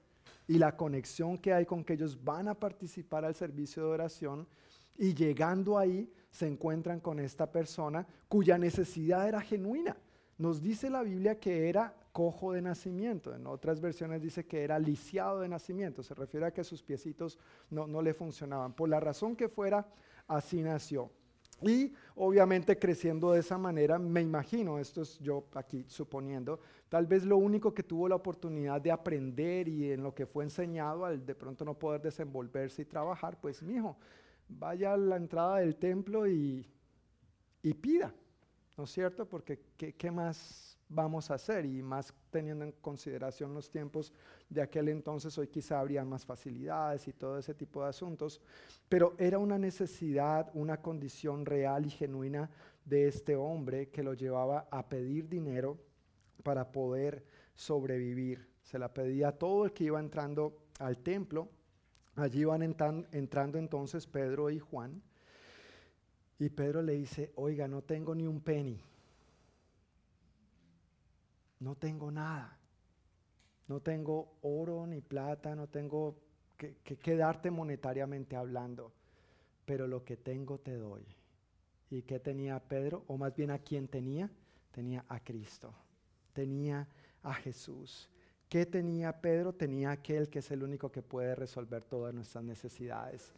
y 0.47 0.57
la 0.57 0.77
conexión 0.77 1.37
que 1.37 1.51
hay 1.51 1.65
con 1.65 1.83
que 1.83 1.91
ellos 1.91 2.17
van 2.23 2.47
a 2.47 2.53
participar 2.53 3.25
al 3.25 3.35
servicio 3.35 3.83
de 3.83 3.89
oración 3.89 4.47
y 4.97 5.13
llegando 5.13 5.77
ahí 5.77 6.09
se 6.29 6.47
encuentran 6.47 7.01
con 7.01 7.19
esta 7.19 7.51
persona 7.51 8.07
cuya 8.29 8.57
necesidad 8.57 9.27
era 9.27 9.41
genuina. 9.41 9.97
Nos 10.37 10.61
dice 10.61 10.89
la 10.89 11.03
Biblia 11.03 11.37
que 11.37 11.67
era 11.67 11.93
cojo 12.13 12.53
de 12.53 12.61
nacimiento, 12.61 13.35
en 13.35 13.45
otras 13.45 13.81
versiones 13.81 14.21
dice 14.21 14.45
que 14.45 14.63
era 14.63 14.79
lisiado 14.79 15.41
de 15.41 15.49
nacimiento, 15.49 16.01
se 16.01 16.13
refiere 16.13 16.45
a 16.45 16.53
que 16.53 16.63
sus 16.63 16.81
piecitos 16.81 17.37
no, 17.69 17.87
no 17.87 18.01
le 18.01 18.13
funcionaban. 18.13 18.71
Por 18.71 18.87
la 18.87 19.01
razón 19.01 19.35
que 19.35 19.49
fuera, 19.49 19.85
así 20.29 20.61
nació. 20.61 21.11
Y 21.61 21.93
obviamente 22.15 22.77
creciendo 22.79 23.31
de 23.31 23.39
esa 23.39 23.57
manera, 23.57 23.99
me 23.99 24.21
imagino, 24.21 24.79
esto 24.79 25.03
es 25.03 25.19
yo 25.19 25.45
aquí 25.53 25.85
suponiendo, 25.87 26.59
tal 26.89 27.05
vez 27.05 27.23
lo 27.23 27.37
único 27.37 27.73
que 27.73 27.83
tuvo 27.83 28.09
la 28.09 28.15
oportunidad 28.15 28.81
de 28.81 28.91
aprender 28.91 29.67
y 29.67 29.91
en 29.91 30.01
lo 30.01 30.13
que 30.13 30.25
fue 30.25 30.43
enseñado 30.43 31.05
al 31.05 31.25
de 31.25 31.35
pronto 31.35 31.63
no 31.63 31.77
poder 31.77 32.01
desenvolverse 32.01 32.81
y 32.81 32.85
trabajar, 32.85 33.39
pues 33.39 33.61
mi 33.61 33.75
hijo, 33.75 33.95
vaya 34.47 34.93
a 34.93 34.97
la 34.97 35.17
entrada 35.17 35.57
del 35.57 35.75
templo 35.75 36.27
y, 36.27 36.67
y 37.61 37.73
pida, 37.73 38.13
¿no 38.77 38.85
es 38.85 38.91
cierto? 38.91 39.27
Porque 39.27 39.59
¿qué, 39.77 39.93
¿qué, 39.93 40.11
más 40.11 40.77
vamos 40.93 41.31
a 41.31 41.35
hacer? 41.35 41.65
Y 41.65 41.81
más 41.81 42.13
teniendo 42.29 42.65
en 42.65 42.73
consideración 42.73 43.53
los 43.53 43.69
tiempos 43.69 44.13
de 44.49 44.61
aquel 44.61 44.89
entonces, 44.89 45.37
hoy 45.37 45.47
quizá 45.47 45.79
habría 45.79 46.03
más 46.03 46.25
facilidades 46.25 47.07
y 47.07 47.13
todo 47.13 47.37
ese 47.37 47.53
tipo 47.53 47.83
de 47.83 47.89
asuntos, 47.89 48.41
pero 48.87 49.15
era 49.17 49.39
una 49.39 49.57
necesidad, 49.57 50.51
una 50.53 50.81
condición 50.81 51.45
real 51.45 51.85
y 51.85 51.89
genuina 51.89 52.49
de 52.85 53.07
este 53.07 53.35
hombre 53.35 53.89
que 53.89 54.03
lo 54.03 54.13
llevaba 54.13 54.67
a 54.69 54.87
pedir 54.87 55.27
dinero 55.27 55.77
para 56.43 56.71
poder 56.71 57.25
sobrevivir. 57.55 58.47
Se 58.61 58.77
la 58.77 58.93
pedía 58.93 59.29
a 59.29 59.37
todo 59.37 59.65
el 59.65 59.73
que 59.73 59.85
iba 59.85 59.99
entrando 59.99 60.57
al 60.79 60.97
templo 60.97 61.49
Allí 62.15 62.43
van 62.43 62.61
entrando 62.61 63.57
entonces 63.57 64.05
Pedro 64.05 64.49
y 64.49 64.59
Juan. 64.59 65.01
Y 66.39 66.49
Pedro 66.49 66.81
le 66.81 66.93
dice, 66.93 67.31
oiga, 67.35 67.67
no 67.67 67.81
tengo 67.83 68.13
ni 68.15 68.27
un 68.27 68.41
penny. 68.41 68.81
No 71.61 71.75
tengo 71.75 72.11
nada. 72.11 72.57
No 73.67 73.79
tengo 73.79 74.33
oro 74.41 74.85
ni 74.85 74.99
plata, 74.99 75.55
no 75.55 75.67
tengo 75.67 76.17
que, 76.57 76.75
que, 76.75 77.15
darte 77.15 77.49
monetariamente 77.49 78.35
hablando. 78.35 78.91
Pero 79.65 79.87
lo 79.87 80.03
que 80.03 80.17
tengo 80.17 80.57
te 80.57 80.75
doy. 80.75 81.05
¿Y 81.89 82.01
qué 82.01 82.19
tenía 82.19 82.59
Pedro? 82.59 83.03
O 83.07 83.17
más 83.17 83.35
bien 83.35 83.51
a 83.51 83.59
quién 83.59 83.87
tenía? 83.87 84.29
Tenía 84.71 85.05
a 85.07 85.19
Cristo. 85.19 85.73
Tenía 86.33 86.87
a 87.23 87.33
Jesús. 87.35 88.09
¿Qué 88.49 88.65
tenía 88.65 89.21
Pedro? 89.21 89.53
Tenía 89.53 89.91
aquel 89.91 90.29
que 90.29 90.39
es 90.39 90.51
el 90.51 90.63
único 90.63 90.91
que 90.91 91.01
puede 91.01 91.35
resolver 91.35 91.83
todas 91.83 92.13
nuestras 92.13 92.43
necesidades, 92.43 93.31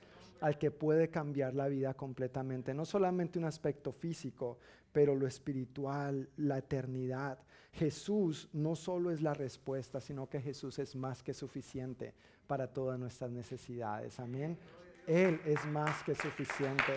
al 0.44 0.58
que 0.58 0.72
puede 0.72 1.10
cambiar 1.10 1.54
la 1.54 1.70
vida 1.70 1.94
completamente, 1.94 2.74
no 2.74 2.84
solamente 2.84 3.40
un 3.40 3.46
aspecto 3.46 3.94
físico, 3.94 4.60
pero 4.92 5.16
lo 5.16 5.26
espiritual, 5.26 6.28
la 6.36 6.58
eternidad. 6.58 7.40
Jesús 7.72 8.50
no 8.52 8.76
solo 8.76 9.10
es 9.12 9.22
la 9.22 9.34
respuesta, 9.34 10.02
sino 10.02 10.28
que 10.28 10.42
Jesús 10.42 10.80
es 10.80 10.98
más 10.98 11.24
que 11.24 11.34
suficiente 11.34 12.14
para 12.46 12.68
todas 12.68 13.00
nuestras 13.00 13.32
necesidades. 13.32 14.20
Amén. 14.20 14.58
Él 15.08 15.40
es 15.46 15.66
más 15.68 16.04
que 16.04 16.14
suficiente. 16.14 16.92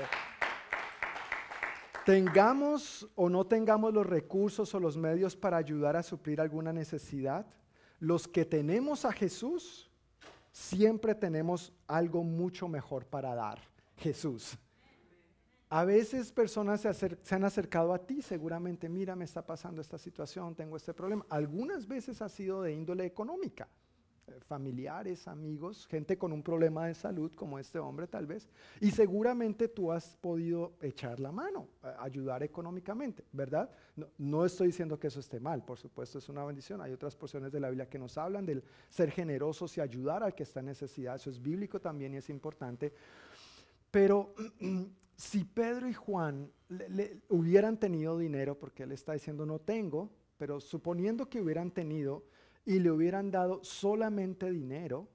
Tengamos 2.05 3.09
o 3.15 3.29
no 3.29 3.47
tengamos 3.47 3.95
los 3.95 4.07
recursos 4.07 4.75
o 4.75 4.81
los 4.81 4.97
medios 4.97 5.37
para 5.37 5.57
ayudar 5.57 5.95
a 5.95 6.03
suplir 6.03 6.41
alguna 6.41 6.73
necesidad, 6.73 7.47
los 8.01 8.27
que 8.27 8.45
tenemos 8.45 9.05
a 9.05 9.13
Jesús, 9.13 9.89
siempre 10.57 11.15
tenemos 11.15 11.71
algo 11.87 12.25
mucho 12.25 12.67
mejor 12.67 13.05
para 13.05 13.35
dar. 13.35 13.61
Jesús. 13.99 14.57
A 15.69 15.85
veces 15.85 16.33
personas 16.33 16.81
se, 16.81 16.95
se, 16.95 17.35
han 17.35 17.45
acercado 17.45 17.93
a 17.93 17.99
ti, 17.99 18.23
seguramente, 18.23 18.89
mira, 18.89 19.17
me 19.17 19.25
está 19.25 19.45
pasando 19.45 19.81
esta 19.81 19.99
situación, 19.99 20.55
tengo 20.55 20.77
este 20.77 20.95
problema. 20.95 21.27
Algunas 21.29 21.87
veces 21.87 22.23
ha 22.23 22.29
sido 22.29 22.63
de 22.63 22.73
índole 22.73 23.05
económica 23.05 23.69
familiares, 24.47 25.29
amigos, 25.29 25.87
gente 25.87 26.19
con 26.19 26.33
un 26.33 26.43
problema 26.43 26.87
de 26.87 26.95
salud 26.95 27.33
como 27.35 27.59
este 27.59 27.79
hombre 27.79 28.07
tal 28.07 28.27
vez, 28.27 28.49
y 28.81 28.91
seguramente 28.91 29.69
tú 29.69 29.93
has 29.93 30.17
podido 30.17 30.75
echar 30.81 31.21
la 31.21 31.33
mano, 31.33 31.69
ayudar 31.99 32.43
económicamente, 32.43 33.25
¿verdad? 33.33 33.71
No, 34.19 34.45
estoy 34.45 34.69
diciendo 34.69 34.99
que 34.99 35.09
eso 35.09 35.21
esté 35.21 35.41
mal, 35.41 35.65
por 35.65 35.79
supuesto 35.79 36.19
es 36.19 36.29
una 36.29 36.45
bendición, 36.45 36.81
hay 36.81 36.93
otras 36.93 37.17
porciones 37.17 37.53
de 37.53 37.61
la 37.61 37.69
Biblia 37.69 37.89
que 37.89 37.99
nos 37.99 38.19
hablan 38.19 38.47
del 38.47 38.63
ser 38.89 39.11
generosos 39.11 39.77
y 39.79 39.81
ayudar 39.81 40.23
al 40.23 40.35
que 40.35 40.43
está 40.43 40.61
en 40.61 40.67
necesidad, 40.67 41.17
eso 41.17 41.31
es 41.31 41.41
bíblico 41.41 41.81
también 41.81 42.15
y 42.15 42.19
es 42.19 42.29
importante, 42.31 42.93
pero 43.91 44.35
si 45.17 45.45
Pedro 45.45 45.89
y 45.89 45.95
Juan 45.95 46.51
hubieran 47.29 47.79
tenido 47.79 48.19
dinero, 48.19 48.59
porque 48.59 48.83
él 48.83 48.93
está 48.93 49.13
diciendo 49.13 49.47
no 49.47 49.59
tengo, 49.61 50.11
pero 50.37 50.61
suponiendo 50.61 51.29
que 51.29 51.41
hubieran 51.41 51.71
tenido, 51.71 52.25
y 52.67 52.81
le 52.81 52.91
hubieran 52.91 53.31
dado 53.31 53.63
solamente 53.63 54.51
dinero, 54.51 55.09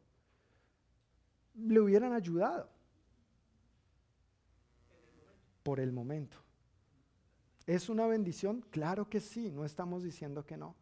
le 1.53 1.81
hubieran 1.81 2.13
ayudado 2.13 2.69
por 5.61 5.81
el 5.81 5.91
momento. 5.91 6.37
¿Es 7.67 7.89
una 7.89 8.07
bendición? 8.07 8.65
Claro 8.71 9.09
que 9.09 9.19
sí, 9.19 9.51
no 9.51 9.65
estamos 9.65 10.01
diciendo 10.01 10.45
que 10.45 10.55
no, 10.55 10.75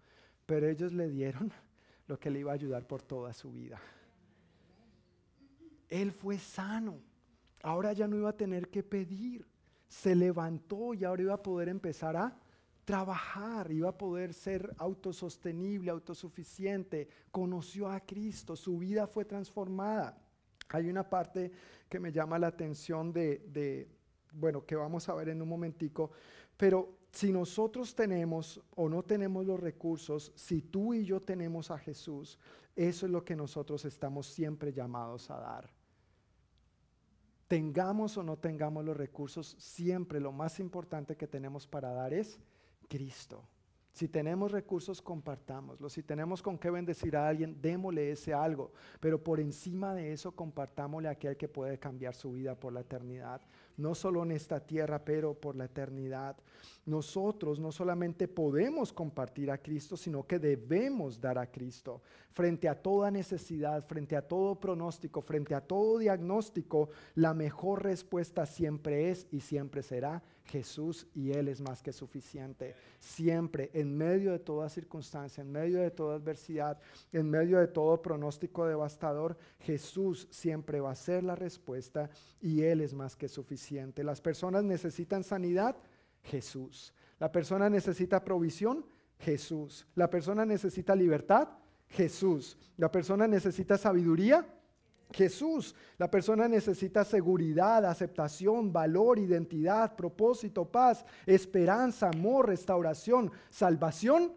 pero 0.46 0.70
ellos 0.70 0.94
le 0.94 1.10
dieron 1.10 1.52
lo 2.08 2.20
que 2.20 2.30
le 2.30 2.40
iba 2.40 2.52
a 2.52 2.56
ayudar 2.56 2.86
por 2.86 3.02
toda 3.02 3.34
su 3.34 3.52
vida. 3.52 3.82
Él 5.90 6.12
fue 6.12 6.38
sano, 6.38 7.00
ahora 7.64 7.94
ya 7.94 8.08
no 8.08 8.16
iba 8.16 8.30
a 8.30 8.38
tener 8.38 8.70
que 8.70 8.84
pedir, 8.84 9.44
se 9.88 10.14
levantó 10.14 10.94
y 10.94 11.04
ahora 11.04 11.24
iba 11.24 11.34
a 11.34 11.42
poder 11.42 11.68
empezar 11.68 12.16
a 12.16 12.40
trabajar, 12.90 13.72
iba 13.72 13.90
a 13.90 13.96
poder 13.96 14.34
ser 14.34 14.74
autosostenible, 14.80 15.92
autosuficiente, 15.92 17.08
conoció 17.30 17.88
a 17.88 18.00
Cristo, 18.00 18.56
su 18.56 18.80
vida 18.80 19.06
fue 19.06 19.26
transformada. 19.26 20.20
Hay 20.70 20.90
una 20.90 21.08
parte 21.08 21.52
que 21.88 22.00
me 22.00 22.12
llama 22.12 22.40
la 22.40 22.48
atención 22.48 23.14
de, 23.14 23.88
bueno, 24.32 24.66
que 24.66 24.76
vamos 24.76 25.08
a 25.08 25.14
ver 25.14 25.30
en 25.30 25.40
un 25.40 25.48
momentico, 25.48 26.10
pero 26.58 26.98
si 27.12 27.32
nosotros 27.32 27.94
tenemos 27.94 28.60
o 28.76 28.90
no 28.90 29.04
tenemos 29.04 29.46
los 29.46 29.60
recursos, 29.60 30.32
si 30.34 30.64
tú 30.64 30.96
y 30.96 31.06
yo 31.06 31.22
tenemos 31.22 31.70
a 31.70 31.78
Jesús, 31.78 32.40
eso 32.76 33.06
es 33.06 33.12
lo 33.12 33.24
que 33.24 33.36
nosotros 33.36 33.86
estamos 33.86 34.26
siempre 34.26 34.74
llamados 34.74 35.30
a 35.30 35.38
dar. 35.38 35.70
Tengamos 37.48 38.18
o 38.18 38.24
no 38.24 38.40
tengamos 38.40 38.84
los 38.84 38.98
recursos, 38.98 39.56
siempre 39.60 40.20
lo 40.20 40.32
más 40.32 40.60
importante 40.60 41.16
que 41.16 41.28
tenemos 41.28 41.68
para 41.68 41.92
dar 41.92 42.16
es 42.16 42.40
Cristo. 42.90 43.48
Si 43.94 44.08
tenemos 44.08 44.52
recursos, 44.52 45.02
compartámoslos. 45.02 45.94
Si 45.94 46.04
tenemos 46.04 46.42
con 46.42 46.58
qué 46.58 46.70
bendecir 46.70 47.18
a 47.18 47.28
alguien, 47.28 47.62
démosle 47.62 48.12
ese 48.12 48.34
algo. 48.34 48.72
Pero 49.00 49.24
por 49.24 49.40
encima 49.40 49.94
de 49.94 50.14
eso, 50.14 50.32
compartámosle 50.32 51.08
a 51.08 51.12
aquel 51.12 51.38
que 51.38 51.48
puede 51.48 51.80
cambiar 51.80 52.16
su 52.16 52.34
vida 52.34 52.56
por 52.56 52.72
la 52.74 52.82
eternidad 52.82 53.42
no 53.80 53.96
solo 53.96 54.24
en 54.24 54.32
esta 54.32 54.60
tierra, 54.60 55.04
pero 55.04 55.34
por 55.34 55.56
la 55.56 55.66
eternidad. 55.66 56.38
Nosotros 56.86 57.60
no 57.60 57.72
solamente 57.72 58.28
podemos 58.28 58.92
compartir 58.92 59.52
a 59.52 59.58
Cristo, 59.58 59.96
sino 59.96 60.26
que 60.26 60.40
debemos 60.40 61.20
dar 61.20 61.38
a 61.38 61.50
Cristo. 61.50 62.02
Frente 62.32 62.68
a 62.68 62.82
toda 62.82 63.12
necesidad, 63.12 63.86
frente 63.86 64.16
a 64.16 64.28
todo 64.28 64.60
pronóstico, 64.60 65.22
frente 65.22 65.54
a 65.54 65.62
todo 65.62 66.00
diagnóstico, 66.00 66.90
la 67.16 67.34
mejor 67.34 67.84
respuesta 67.84 68.46
siempre 68.46 69.10
es 69.12 69.28
y 69.32 69.42
siempre 69.42 69.84
será 69.84 70.24
Jesús 70.50 71.08
y 71.14 71.32
Él 71.32 71.48
es 71.48 71.62
más 71.62 71.82
que 71.82 71.94
suficiente. 71.94 72.76
Siempre, 73.00 73.70
en 73.74 73.96
medio 73.96 74.32
de 74.32 74.40
toda 74.40 74.68
circunstancia, 74.68 75.42
en 75.42 75.52
medio 75.52 75.80
de 75.80 75.92
toda 75.92 76.16
adversidad, 76.16 76.80
en 77.14 77.30
medio 77.30 77.60
de 77.60 77.68
todo 77.68 78.02
pronóstico 78.02 78.66
devastador, 78.66 79.38
Jesús 79.60 80.28
siempre 80.32 80.80
va 80.80 80.92
a 80.92 80.96
ser 80.96 81.24
la 81.24 81.36
respuesta 81.36 82.10
y 82.42 82.64
Él 82.64 82.82
es 82.82 82.94
más 82.94 83.16
que 83.16 83.28
suficiente. 83.28 83.69
Las 84.04 84.22
personas 84.22 84.64
necesitan 84.64 85.24
sanidad, 85.24 85.76
Jesús. 86.24 86.94
La 87.20 87.32
persona 87.32 87.70
necesita 87.70 88.24
provisión, 88.24 88.86
Jesús. 89.20 89.86
La 89.96 90.10
persona 90.10 90.46
necesita 90.46 90.96
libertad, 90.96 91.50
Jesús. 91.88 92.58
La 92.78 92.92
persona 92.92 93.28
necesita 93.28 93.78
sabiduría, 93.78 94.46
Jesús. 95.12 95.76
La 95.98 96.10
persona 96.10 96.48
necesita 96.48 97.04
seguridad, 97.04 97.86
aceptación, 97.86 98.72
valor, 98.72 99.20
identidad, 99.20 99.96
propósito, 99.96 100.66
paz, 100.66 101.06
esperanza, 101.26 102.10
amor, 102.10 102.48
restauración, 102.48 103.32
salvación. 103.50 104.34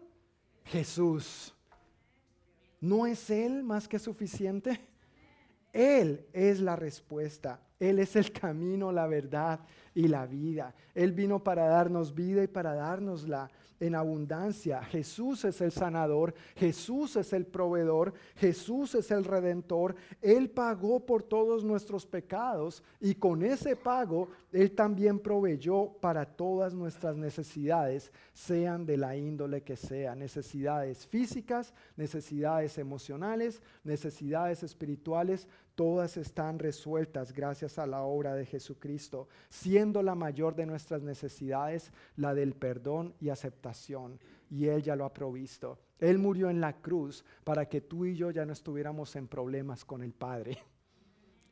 Jesús. 0.65 1.53
¿No 2.79 3.05
es 3.05 3.29
Él 3.29 3.63
más 3.63 3.87
que 3.87 3.99
suficiente? 3.99 4.79
Él 5.71 6.25
es 6.33 6.59
la 6.59 6.75
respuesta. 6.75 7.59
Él 7.79 7.99
es 7.99 8.15
el 8.15 8.31
camino, 8.31 8.91
la 8.91 9.07
verdad 9.07 9.59
y 9.95 10.07
la 10.07 10.25
vida. 10.25 10.73
Él 10.93 11.11
vino 11.11 11.43
para 11.43 11.67
darnos 11.67 12.13
vida 12.13 12.43
y 12.43 12.47
para 12.47 12.73
dárnosla 12.73 13.49
en 13.79 13.95
abundancia. 13.95 14.81
Jesús 14.83 15.43
es 15.45 15.59
el 15.61 15.71
sanador, 15.71 16.33
Jesús 16.55 17.15
es 17.15 17.33
el 17.33 17.45
proveedor, 17.45 18.13
Jesús 18.35 18.95
es 18.95 19.11
el 19.11 19.25
redentor. 19.25 19.95
Él 20.21 20.49
pagó 20.49 21.05
por 21.05 21.23
todos 21.23 21.63
nuestros 21.63 22.05
pecados 22.05 22.83
y 23.01 23.15
con 23.15 23.43
ese 23.43 23.75
pago 23.75 24.29
Él 24.51 24.71
también 24.71 25.19
proveyó 25.19 25.91
para 25.99 26.25
todas 26.25 26.73
nuestras 26.73 27.17
necesidades, 27.17 28.11
sean 28.33 28.85
de 28.85 28.97
la 28.97 29.17
índole 29.17 29.63
que 29.63 29.75
sea, 29.75 30.15
necesidades 30.15 31.05
físicas, 31.05 31.73
necesidades 31.97 32.77
emocionales, 32.77 33.61
necesidades 33.83 34.63
espirituales, 34.63 35.47
todas 35.75 36.17
están 36.17 36.59
resueltas 36.59 37.33
gracias 37.33 37.79
a 37.79 37.87
la 37.87 38.03
obra 38.03 38.35
de 38.35 38.45
Jesucristo, 38.45 39.27
siendo 39.49 40.01
la 40.03 40.15
mayor 40.15 40.55
de 40.55 40.65
nuestras 40.65 41.01
necesidades 41.01 41.91
la 42.15 42.33
del 42.33 42.53
perdón 42.53 43.13
y 43.19 43.29
aceptación. 43.29 44.19
Y 44.49 44.67
Él 44.67 44.83
ya 44.83 44.95
lo 44.95 45.05
ha 45.05 45.13
provisto. 45.13 45.79
Él 45.99 46.19
murió 46.19 46.49
en 46.49 46.61
la 46.61 46.73
cruz 46.81 47.23
para 47.43 47.67
que 47.67 47.81
tú 47.81 48.05
y 48.05 48.15
yo 48.15 48.31
ya 48.31 48.45
no 48.45 48.53
estuviéramos 48.53 49.15
en 49.15 49.27
problemas 49.27 49.85
con 49.85 50.03
el 50.03 50.13
Padre. 50.13 50.57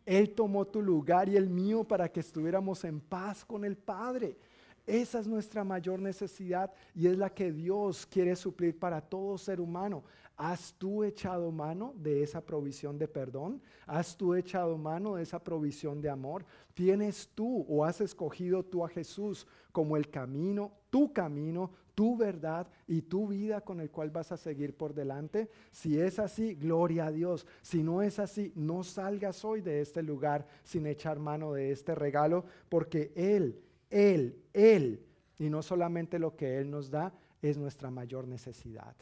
Él 0.06 0.34
tomó 0.34 0.66
tu 0.66 0.82
lugar 0.82 1.30
y 1.30 1.38
el 1.38 1.50
mío 1.50 1.84
para 1.84 2.12
que 2.12 2.20
estuviéramos 2.20 2.84
en 2.84 3.00
paz 3.00 3.46
con 3.46 3.64
el 3.64 3.78
Padre. 3.78 4.38
Esa 4.86 5.20
es 5.20 5.28
nuestra 5.28 5.64
mayor 5.64 6.00
necesidad 6.00 6.74
y 6.96 7.08
es 7.08 7.18
la 7.18 7.30
que 7.30 7.52
Dios 7.52 8.06
quiere 8.06 8.36
suplir 8.36 8.78
para 8.78 9.00
todo 9.00 9.38
ser 9.38 9.62
humano. 9.62 10.04
¿Has 10.44 10.74
tú 10.74 11.04
echado 11.04 11.52
mano 11.52 11.94
de 11.96 12.24
esa 12.24 12.44
provisión 12.44 12.98
de 12.98 13.08
perdón? 13.08 13.62
¿Has 13.86 14.18
tú 14.18 14.34
echado 14.34 14.76
mano 14.76 15.14
de 15.14 15.22
esa 15.22 15.44
provisión 15.44 16.02
de 16.02 16.10
amor? 16.10 16.48
¿Tienes 16.74 17.30
tú 17.36 17.64
o 17.70 17.86
has 17.86 18.02
escogido 18.02 18.66
tú 18.66 18.84
a 18.84 18.90
Jesús 18.90 19.46
como 19.72 19.98
el 19.98 20.10
camino, 20.10 20.72
tu 20.90 21.14
camino, 21.14 21.70
tu 21.94 22.18
verdad 22.18 22.68
y 22.88 23.04
tu 23.04 23.28
vida 23.28 23.62
con 23.62 23.82
el 23.82 23.92
cual 23.92 24.10
vas 24.10 24.32
a 24.32 24.38
seguir 24.38 24.76
por 24.76 24.96
delante? 24.96 25.48
Si 25.70 26.00
es 26.00 26.18
así, 26.18 26.56
gloria 26.56 27.06
a 27.06 27.12
Dios. 27.12 27.46
Si 27.62 27.84
no 27.84 28.02
es 28.02 28.18
así, 28.18 28.52
no 28.56 28.84
salgas 28.84 29.46
hoy 29.46 29.62
de 29.62 29.80
este 29.80 30.02
lugar 30.02 30.48
sin 30.64 30.88
echar 30.88 31.20
mano 31.20 31.54
de 31.54 31.72
este 31.72 31.94
regalo, 31.94 32.46
porque 32.68 33.12
Él, 33.16 33.62
Él, 33.92 34.42
Él, 34.54 35.06
y 35.38 35.52
no 35.52 35.62
solamente 35.62 36.18
lo 36.18 36.36
que 36.36 36.58
Él 36.58 36.72
nos 36.72 36.90
da, 36.90 37.14
es 37.44 37.60
nuestra 37.60 37.92
mayor 37.92 38.28
necesidad. 38.28 38.96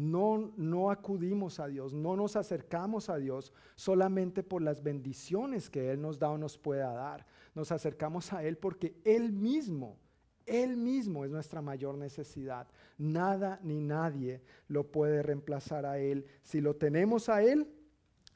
No, 0.00 0.50
no 0.56 0.90
acudimos 0.90 1.60
a 1.60 1.66
Dios, 1.66 1.92
no 1.92 2.16
nos 2.16 2.34
acercamos 2.34 3.10
a 3.10 3.18
Dios 3.18 3.52
solamente 3.74 4.42
por 4.42 4.62
las 4.62 4.82
bendiciones 4.82 5.68
que 5.68 5.90
Él 5.90 6.00
nos 6.00 6.18
da 6.18 6.30
o 6.30 6.38
nos 6.38 6.56
pueda 6.56 6.90
dar. 6.90 7.26
Nos 7.54 7.70
acercamos 7.70 8.32
a 8.32 8.42
Él 8.42 8.56
porque 8.56 8.98
Él 9.04 9.30
mismo, 9.30 9.98
Él 10.46 10.78
mismo 10.78 11.26
es 11.26 11.30
nuestra 11.30 11.60
mayor 11.60 11.98
necesidad. 11.98 12.66
Nada 12.96 13.60
ni 13.62 13.78
nadie 13.78 14.40
lo 14.68 14.90
puede 14.90 15.22
reemplazar 15.22 15.84
a 15.84 15.98
Él. 15.98 16.24
Si 16.40 16.62
lo 16.62 16.76
tenemos 16.76 17.28
a 17.28 17.42
Él, 17.42 17.70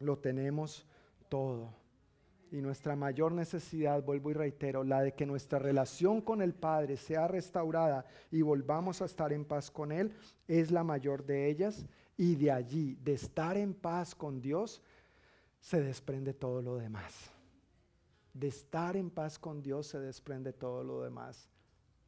lo 0.01 0.19
tenemos 0.19 0.87
todo. 1.31 1.73
Y 2.55 2.63
nuestra 2.63 2.95
mayor 2.95 3.33
necesidad, 3.33 4.01
vuelvo 4.05 4.31
y 4.31 4.35
reitero, 4.35 4.85
la 4.85 5.03
de 5.03 5.13
que 5.13 5.27
nuestra 5.27 5.59
relación 5.59 6.21
con 6.21 6.41
el 6.41 6.55
Padre 6.55 6.97
sea 6.97 7.27
restaurada 7.27 8.07
y 8.31 8.43
volvamos 8.43 9.03
a 9.03 9.07
estar 9.07 9.33
en 9.33 9.45
paz 9.45 9.73
con 9.73 9.91
Él, 9.91 10.13
es 10.47 10.71
la 10.71 10.85
mayor 10.85 11.27
de 11.27 11.51
ellas. 11.51 11.85
Y 12.17 12.37
de 12.37 12.53
allí, 12.53 12.95
de 13.03 13.15
estar 13.15 13.57
en 13.57 13.75
paz 13.75 14.15
con 14.15 14.41
Dios, 14.41 14.81
se 15.59 15.83
desprende 15.83 16.33
todo 16.33 16.63
lo 16.63 16.77
demás. 16.77 17.29
De 18.33 18.47
estar 18.47 18.97
en 18.97 19.11
paz 19.11 19.37
con 19.37 19.61
Dios 19.61 19.89
se 19.89 19.99
desprende 19.99 20.53
todo 20.53 20.85
lo 20.85 21.03
demás. 21.03 21.51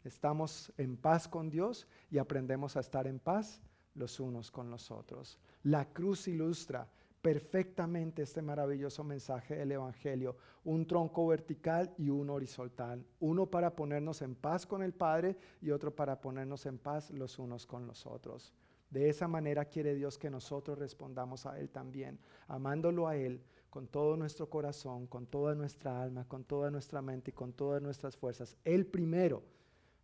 Estamos 0.04 0.72
en 0.76 0.96
paz 0.96 1.26
con 1.26 1.50
Dios 1.50 1.88
y 2.08 2.18
aprendemos 2.18 2.76
a 2.76 2.80
estar 2.80 3.08
en 3.08 3.18
paz 3.18 3.60
los 3.96 4.20
unos 4.20 4.52
con 4.52 4.70
los 4.70 4.92
otros. 4.92 5.40
La 5.64 5.86
cruz 5.86 6.28
ilustra 6.28 6.88
perfectamente 7.26 8.22
este 8.22 8.40
maravilloso 8.40 9.02
mensaje 9.02 9.56
del 9.56 9.72
Evangelio, 9.72 10.36
un 10.62 10.86
tronco 10.86 11.26
vertical 11.26 11.92
y 11.98 12.08
un 12.08 12.30
horizontal, 12.30 13.04
uno 13.18 13.46
para 13.46 13.74
ponernos 13.74 14.22
en 14.22 14.36
paz 14.36 14.64
con 14.64 14.80
el 14.80 14.92
Padre 14.92 15.36
y 15.60 15.72
otro 15.72 15.92
para 15.92 16.20
ponernos 16.20 16.66
en 16.66 16.78
paz 16.78 17.10
los 17.10 17.40
unos 17.40 17.66
con 17.66 17.84
los 17.84 18.06
otros. 18.06 18.54
De 18.90 19.08
esa 19.08 19.26
manera 19.26 19.64
quiere 19.64 19.96
Dios 19.96 20.18
que 20.18 20.30
nosotros 20.30 20.78
respondamos 20.78 21.46
a 21.46 21.58
Él 21.58 21.68
también, 21.68 22.20
amándolo 22.46 23.08
a 23.08 23.16
Él 23.16 23.42
con 23.70 23.88
todo 23.88 24.16
nuestro 24.16 24.48
corazón, 24.48 25.08
con 25.08 25.26
toda 25.26 25.56
nuestra 25.56 26.00
alma, 26.00 26.28
con 26.28 26.44
toda 26.44 26.70
nuestra 26.70 27.02
mente 27.02 27.32
y 27.32 27.34
con 27.34 27.52
todas 27.52 27.82
nuestras 27.82 28.16
fuerzas. 28.16 28.56
Él 28.62 28.86
primero, 28.86 29.42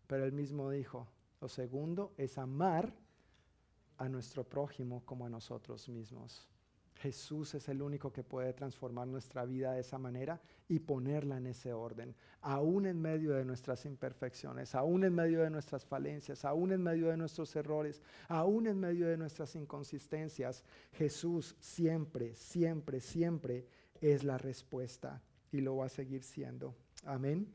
pero 0.08 0.24
Él 0.24 0.32
mismo 0.32 0.70
dijo, 0.70 1.06
lo 1.40 1.48
segundo 1.48 2.14
es 2.16 2.36
amar 2.36 2.92
a 3.96 4.08
nuestro 4.08 4.42
prójimo 4.42 5.04
como 5.04 5.24
a 5.24 5.30
nosotros 5.30 5.88
mismos. 5.88 6.48
Jesús 7.02 7.52
es 7.56 7.68
el 7.68 7.82
único 7.82 8.12
que 8.12 8.22
puede 8.22 8.52
transformar 8.52 9.08
nuestra 9.08 9.44
vida 9.44 9.72
de 9.72 9.80
esa 9.80 9.98
manera 9.98 10.40
y 10.68 10.78
ponerla 10.78 11.36
en 11.36 11.48
ese 11.48 11.72
orden, 11.72 12.14
aún 12.42 12.86
en 12.86 13.02
medio 13.02 13.32
de 13.32 13.44
nuestras 13.44 13.84
imperfecciones, 13.86 14.76
aún 14.76 15.02
en 15.02 15.12
medio 15.12 15.42
de 15.42 15.50
nuestras 15.50 15.84
falencias, 15.84 16.44
aún 16.44 16.70
en 16.70 16.80
medio 16.80 17.08
de 17.08 17.16
nuestros 17.16 17.56
errores, 17.56 18.00
aún 18.28 18.68
en 18.68 18.78
medio 18.78 19.08
de 19.08 19.16
nuestras 19.16 19.56
inconsistencias. 19.56 20.62
Jesús 20.92 21.56
siempre, 21.58 22.36
siempre, 22.36 23.00
siempre 23.00 23.66
es 24.00 24.22
la 24.22 24.38
respuesta 24.38 25.20
y 25.50 25.60
lo 25.60 25.78
va 25.78 25.86
a 25.86 25.88
seguir 25.88 26.22
siendo. 26.22 26.72
Amén. 27.04 27.52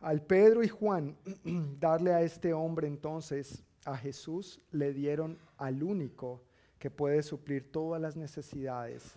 Al 0.00 0.22
Pedro 0.22 0.64
y 0.64 0.68
Juan 0.68 1.16
darle 1.78 2.12
a 2.12 2.22
este 2.22 2.52
hombre 2.52 2.88
entonces, 2.88 3.62
a 3.84 3.96
Jesús, 3.96 4.60
le 4.72 4.92
dieron 4.92 5.38
al 5.56 5.84
único 5.84 6.45
que 6.78 6.90
puede 6.90 7.22
suplir 7.22 7.70
todas 7.70 8.00
las 8.00 8.16
necesidades 8.16 9.14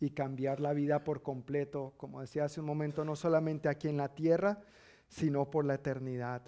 y 0.00 0.10
cambiar 0.10 0.60
la 0.60 0.72
vida 0.72 1.04
por 1.04 1.22
completo, 1.22 1.94
como 1.96 2.20
decía 2.20 2.44
hace 2.44 2.60
un 2.60 2.66
momento, 2.66 3.04
no 3.04 3.16
solamente 3.16 3.68
aquí 3.68 3.88
en 3.88 3.98
la 3.98 4.14
tierra, 4.14 4.60
sino 5.08 5.50
por 5.50 5.64
la 5.64 5.74
eternidad. 5.74 6.42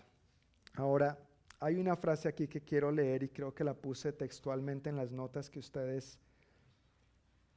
Ahora, 0.74 1.18
hay 1.60 1.76
una 1.76 1.96
frase 1.96 2.28
aquí 2.28 2.48
que 2.48 2.62
quiero 2.62 2.90
leer 2.90 3.22
y 3.22 3.28
creo 3.28 3.54
que 3.54 3.64
la 3.64 3.74
puse 3.74 4.12
textualmente 4.12 4.90
en 4.90 4.96
las 4.96 5.12
notas 5.12 5.48
que 5.48 5.58
ustedes, 5.58 6.18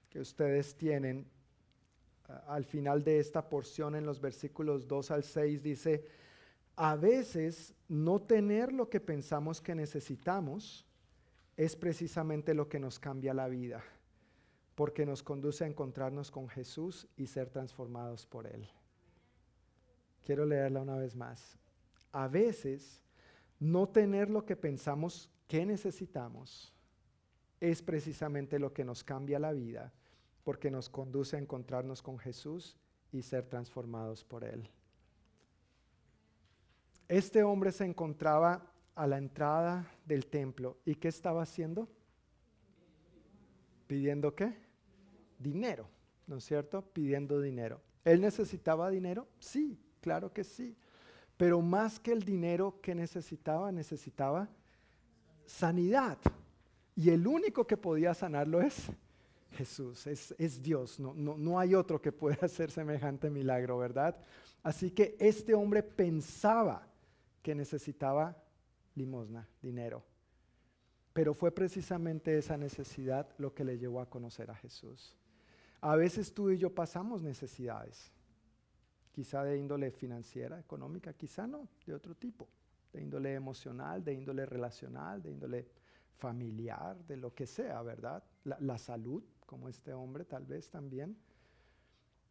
que 0.09 0.19
ustedes 0.19 0.75
tienen. 0.75 1.25
Al 2.47 2.65
final 2.65 3.03
de 3.03 3.19
esta 3.19 3.49
porción, 3.49 3.95
en 3.95 4.05
los 4.05 4.21
versículos 4.21 4.87
2 4.87 5.11
al 5.11 5.23
6, 5.23 5.63
dice, 5.63 6.05
a 6.75 6.95
veces 6.95 7.73
no 7.87 8.21
tener 8.21 8.71
lo 8.71 8.89
que 8.89 8.99
pensamos 8.99 9.61
que 9.61 9.73
necesitamos 9.73 10.86
es 11.57 11.75
precisamente 11.75 12.53
lo 12.53 12.69
que 12.69 12.79
nos 12.79 12.99
cambia 12.99 13.33
la 13.33 13.47
vida, 13.47 13.83
porque 14.75 15.07
nos 15.07 15.23
conduce 15.23 15.63
a 15.63 15.67
encontrarnos 15.67 16.29
con 16.29 16.47
Jesús 16.47 17.07
y 17.17 17.25
ser 17.25 17.49
transformados 17.49 18.27
por 18.27 18.45
Él. 18.45 18.69
Quiero 20.23 20.45
leerla 20.45 20.81
una 20.81 20.95
vez 20.97 21.15
más. 21.15 21.57
A 22.11 22.27
veces, 22.27 23.01
no 23.59 23.89
tener 23.89 24.29
lo 24.29 24.45
que 24.45 24.55
pensamos 24.55 25.31
que 25.47 25.65
necesitamos 25.65 26.71
es 27.59 27.81
precisamente 27.81 28.59
lo 28.59 28.71
que 28.71 28.85
nos 28.85 29.03
cambia 29.03 29.39
la 29.39 29.51
vida, 29.51 29.91
porque 30.43 30.69
nos 30.69 30.89
conduce 30.89 31.37
a 31.37 31.39
encontrarnos 31.39 32.03
con 32.03 32.19
Jesús 32.19 32.77
y 33.11 33.23
ser 33.23 33.47
transformados 33.47 34.23
por 34.23 34.43
Él. 34.43 34.69
Este 37.07 37.41
hombre 37.41 37.71
se 37.71 37.85
encontraba 37.85 38.71
a 38.97 39.05
la 39.05 39.19
entrada 39.19 39.89
del 40.05 40.25
templo. 40.25 40.77
¿Y 40.83 40.95
qué 40.95 41.07
estaba 41.07 41.43
haciendo? 41.43 41.87
¿Pidiendo 43.85 44.33
qué? 44.33 44.57
Dinero, 45.37 45.87
¿no 46.25 46.37
es 46.37 46.43
cierto? 46.43 46.81
Pidiendo 46.81 47.39
dinero. 47.39 47.79
¿Él 48.03 48.21
necesitaba 48.21 48.89
dinero? 48.89 49.27
Sí, 49.37 49.79
claro 50.01 50.33
que 50.33 50.43
sí. 50.43 50.75
Pero 51.37 51.61
más 51.61 51.99
que 51.99 52.11
el 52.11 52.23
dinero 52.23 52.79
que 52.81 52.95
necesitaba, 52.95 53.71
necesitaba 53.71 54.49
sanidad. 55.45 56.17
Y 56.95 57.11
el 57.11 57.27
único 57.27 57.67
que 57.67 57.77
podía 57.77 58.15
sanarlo 58.15 58.61
es 58.61 58.87
Jesús, 59.51 60.07
es, 60.07 60.33
es 60.39 60.63
Dios. 60.63 60.99
No, 60.99 61.13
no, 61.13 61.37
no 61.37 61.59
hay 61.59 61.75
otro 61.75 62.01
que 62.01 62.11
pueda 62.11 62.39
hacer 62.41 62.71
semejante 62.71 63.29
milagro, 63.29 63.77
¿verdad? 63.77 64.17
Así 64.63 64.89
que 64.89 65.15
este 65.19 65.53
hombre 65.53 65.83
pensaba 65.83 66.87
que 67.43 67.53
necesitaba 67.53 68.35
limosna, 68.97 69.47
dinero. 69.61 70.03
Pero 71.13 71.33
fue 71.33 71.51
precisamente 71.51 72.37
esa 72.37 72.57
necesidad 72.57 73.29
lo 73.37 73.53
que 73.53 73.63
le 73.63 73.77
llevó 73.77 74.01
a 74.01 74.09
conocer 74.09 74.51
a 74.51 74.55
Jesús. 74.55 75.15
A 75.81 75.95
veces 75.95 76.33
tú 76.33 76.49
y 76.49 76.57
yo 76.57 76.73
pasamos 76.73 77.21
necesidades, 77.21 78.11
quizá 79.11 79.43
de 79.43 79.57
índole 79.57 79.91
financiera, 79.91 80.59
económica, 80.59 81.13
quizá 81.13 81.47
no, 81.47 81.67
de 81.85 81.93
otro 81.93 82.15
tipo, 82.15 82.47
de 82.91 83.01
índole 83.01 83.33
emocional, 83.33 84.03
de 84.03 84.13
índole 84.13 84.45
relacional, 84.45 85.21
de 85.21 85.31
índole 85.31 85.67
familiar, 86.17 86.97
de 87.05 87.17
lo 87.17 87.33
que 87.33 87.45
sea, 87.45 87.81
¿verdad? 87.83 88.23
La, 88.43 88.77
salud, 88.77 89.23
como 89.45 89.69
este 89.69 89.93
hombre 89.93 90.25
tal 90.25 90.45
vez 90.45 90.69
también. 90.69 91.15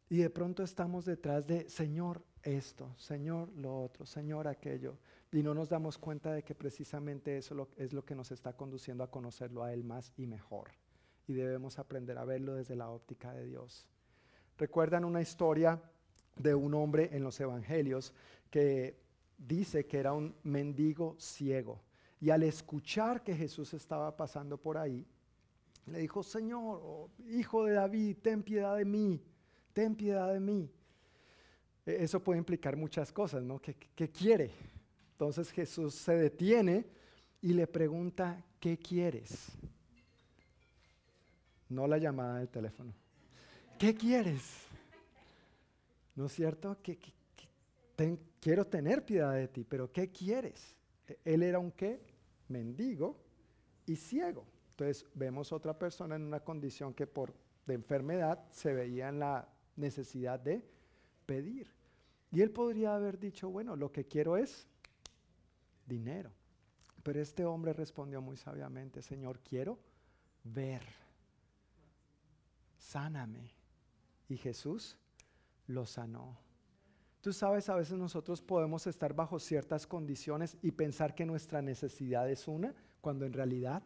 Y 0.09 0.19
de 0.19 0.31
pronto 0.31 0.63
estamos 0.63 1.05
detrás 1.05 1.47
de, 1.47 1.69
Señor, 1.69 2.23
esto, 2.47 2.95
Señor, 2.97 3.49
lo 3.57 3.83
otro, 3.83 4.07
Señor, 4.07 4.49
aquello. 4.49 4.97
Y 5.33 5.43
no 5.43 5.55
nos 5.55 5.69
damos 5.69 5.99
cuenta 5.99 6.33
de 6.33 6.43
que 6.43 6.55
precisamente 6.55 7.37
eso 7.37 7.69
es 7.77 7.93
lo 7.93 8.05
que 8.05 8.15
nos 8.15 8.31
está 8.31 8.55
conduciendo 8.55 9.05
a 9.05 9.11
conocerlo 9.11 9.63
a 9.63 9.73
Él 9.73 9.85
más 9.85 10.13
y 10.17 10.27
mejor. 10.27 10.71
Y 11.27 11.35
debemos 11.35 11.79
aprender 11.79 12.17
a 12.19 12.25
verlo 12.25 12.55
desde 12.55 12.77
la 12.77 12.89
óptica 12.89 13.33
de 13.33 13.47
Dios. 13.47 13.87
¿Recuerdan 14.57 15.05
una 15.05 15.21
historia 15.21 15.81
de 16.37 16.55
un 16.55 16.75
hombre 16.75 17.11
en 17.13 17.23
los 17.23 17.39
evangelios 17.41 18.15
que 18.51 18.99
dice 19.37 19.87
que 19.87 19.99
era 19.99 20.13
un 20.13 20.35
mendigo 20.45 21.17
ciego? 21.19 21.83
Y 22.21 22.31
al 22.31 22.45
escuchar 22.45 23.23
que 23.23 23.37
Jesús 23.37 23.75
estaba 23.75 24.17
pasando 24.17 24.57
por 24.57 24.79
ahí, 24.79 25.05
le 25.87 25.99
dijo, 25.99 26.23
Señor, 26.23 26.81
oh, 26.83 27.11
hijo 27.29 27.65
de 27.65 27.75
David, 27.75 28.17
ten 28.23 28.43
piedad 28.43 28.77
de 28.77 28.85
mí 28.85 29.21
ten 29.77 29.95
piedad 29.95 30.33
de 30.33 30.41
mí. 30.41 30.71
E, 31.87 32.03
eso 32.03 32.23
puede 32.23 32.39
implicar 32.39 32.77
muchas 32.77 33.13
cosas, 33.13 33.43
¿no? 33.43 33.61
¿Qué, 33.61 34.11
quiere? 34.11 34.51
Entonces 35.13 35.51
Jesús 35.51 35.95
se 35.95 36.15
detiene 36.17 36.85
y 37.41 37.53
le 37.53 37.67
pregunta, 37.67 38.45
¿qué 38.61 38.77
quieres? 38.77 39.53
No 41.69 41.87
la 41.87 41.99
llamada 41.99 42.39
del 42.39 42.49
teléfono. 42.49 42.93
¿Qué 43.79 43.95
quieres? 43.95 44.43
¿No 46.15 46.27
es 46.27 46.33
cierto? 46.33 46.77
quiero 48.41 48.67
tener 48.67 49.05
piedad 49.05 49.35
de 49.35 49.49
ti, 49.49 49.65
pero 49.65 49.91
¿qué 49.93 50.11
quieres? 50.11 50.75
E, 51.07 51.19
él 51.25 51.43
era 51.43 51.59
un 51.59 51.71
qué? 51.71 52.01
Mendigo 52.49 53.17
y 53.87 53.97
ciego. 53.97 54.45
Entonces 54.71 55.07
vemos 55.15 55.53
otra 55.53 55.79
persona 55.79 56.17
en 56.17 56.23
una 56.23 56.41
condición 56.41 56.93
que 56.93 57.07
por 57.07 57.33
de 57.67 57.75
enfermedad 57.75 58.45
se 58.51 58.73
veía 58.73 59.09
en 59.09 59.19
la 59.19 59.49
necesidad 59.77 60.39
de 60.39 60.63
pedir. 61.27 61.76
Y 62.33 62.43
él 62.43 62.51
podría 62.51 62.95
haber 62.95 63.19
dicho, 63.19 63.51
bueno, 63.51 63.77
lo 63.77 63.93
que 63.93 64.07
quiero 64.07 64.37
es 64.37 64.67
dinero. 65.87 66.31
Pero 67.03 67.21
este 67.21 67.45
hombre 67.45 67.73
respondió 67.73 68.21
muy 68.21 68.37
sabiamente, 68.37 69.01
Señor, 69.01 69.41
quiero 69.41 69.79
ver. 70.43 70.83
Sáname. 72.77 73.53
Y 74.29 74.37
Jesús 74.37 74.99
lo 75.69 75.87
sanó. 75.87 76.37
Tú 77.21 77.33
sabes, 77.33 77.69
a 77.69 77.77
veces 77.77 77.99
nosotros 77.99 78.41
podemos 78.43 78.87
estar 78.87 79.15
bajo 79.15 79.39
ciertas 79.39 79.87
condiciones 79.87 80.57
y 80.63 80.73
pensar 80.73 81.15
que 81.15 81.27
nuestra 81.27 81.63
necesidad 81.63 82.31
es 82.31 82.47
una, 82.47 82.75
cuando 83.01 83.25
en 83.25 83.33
realidad 83.33 83.83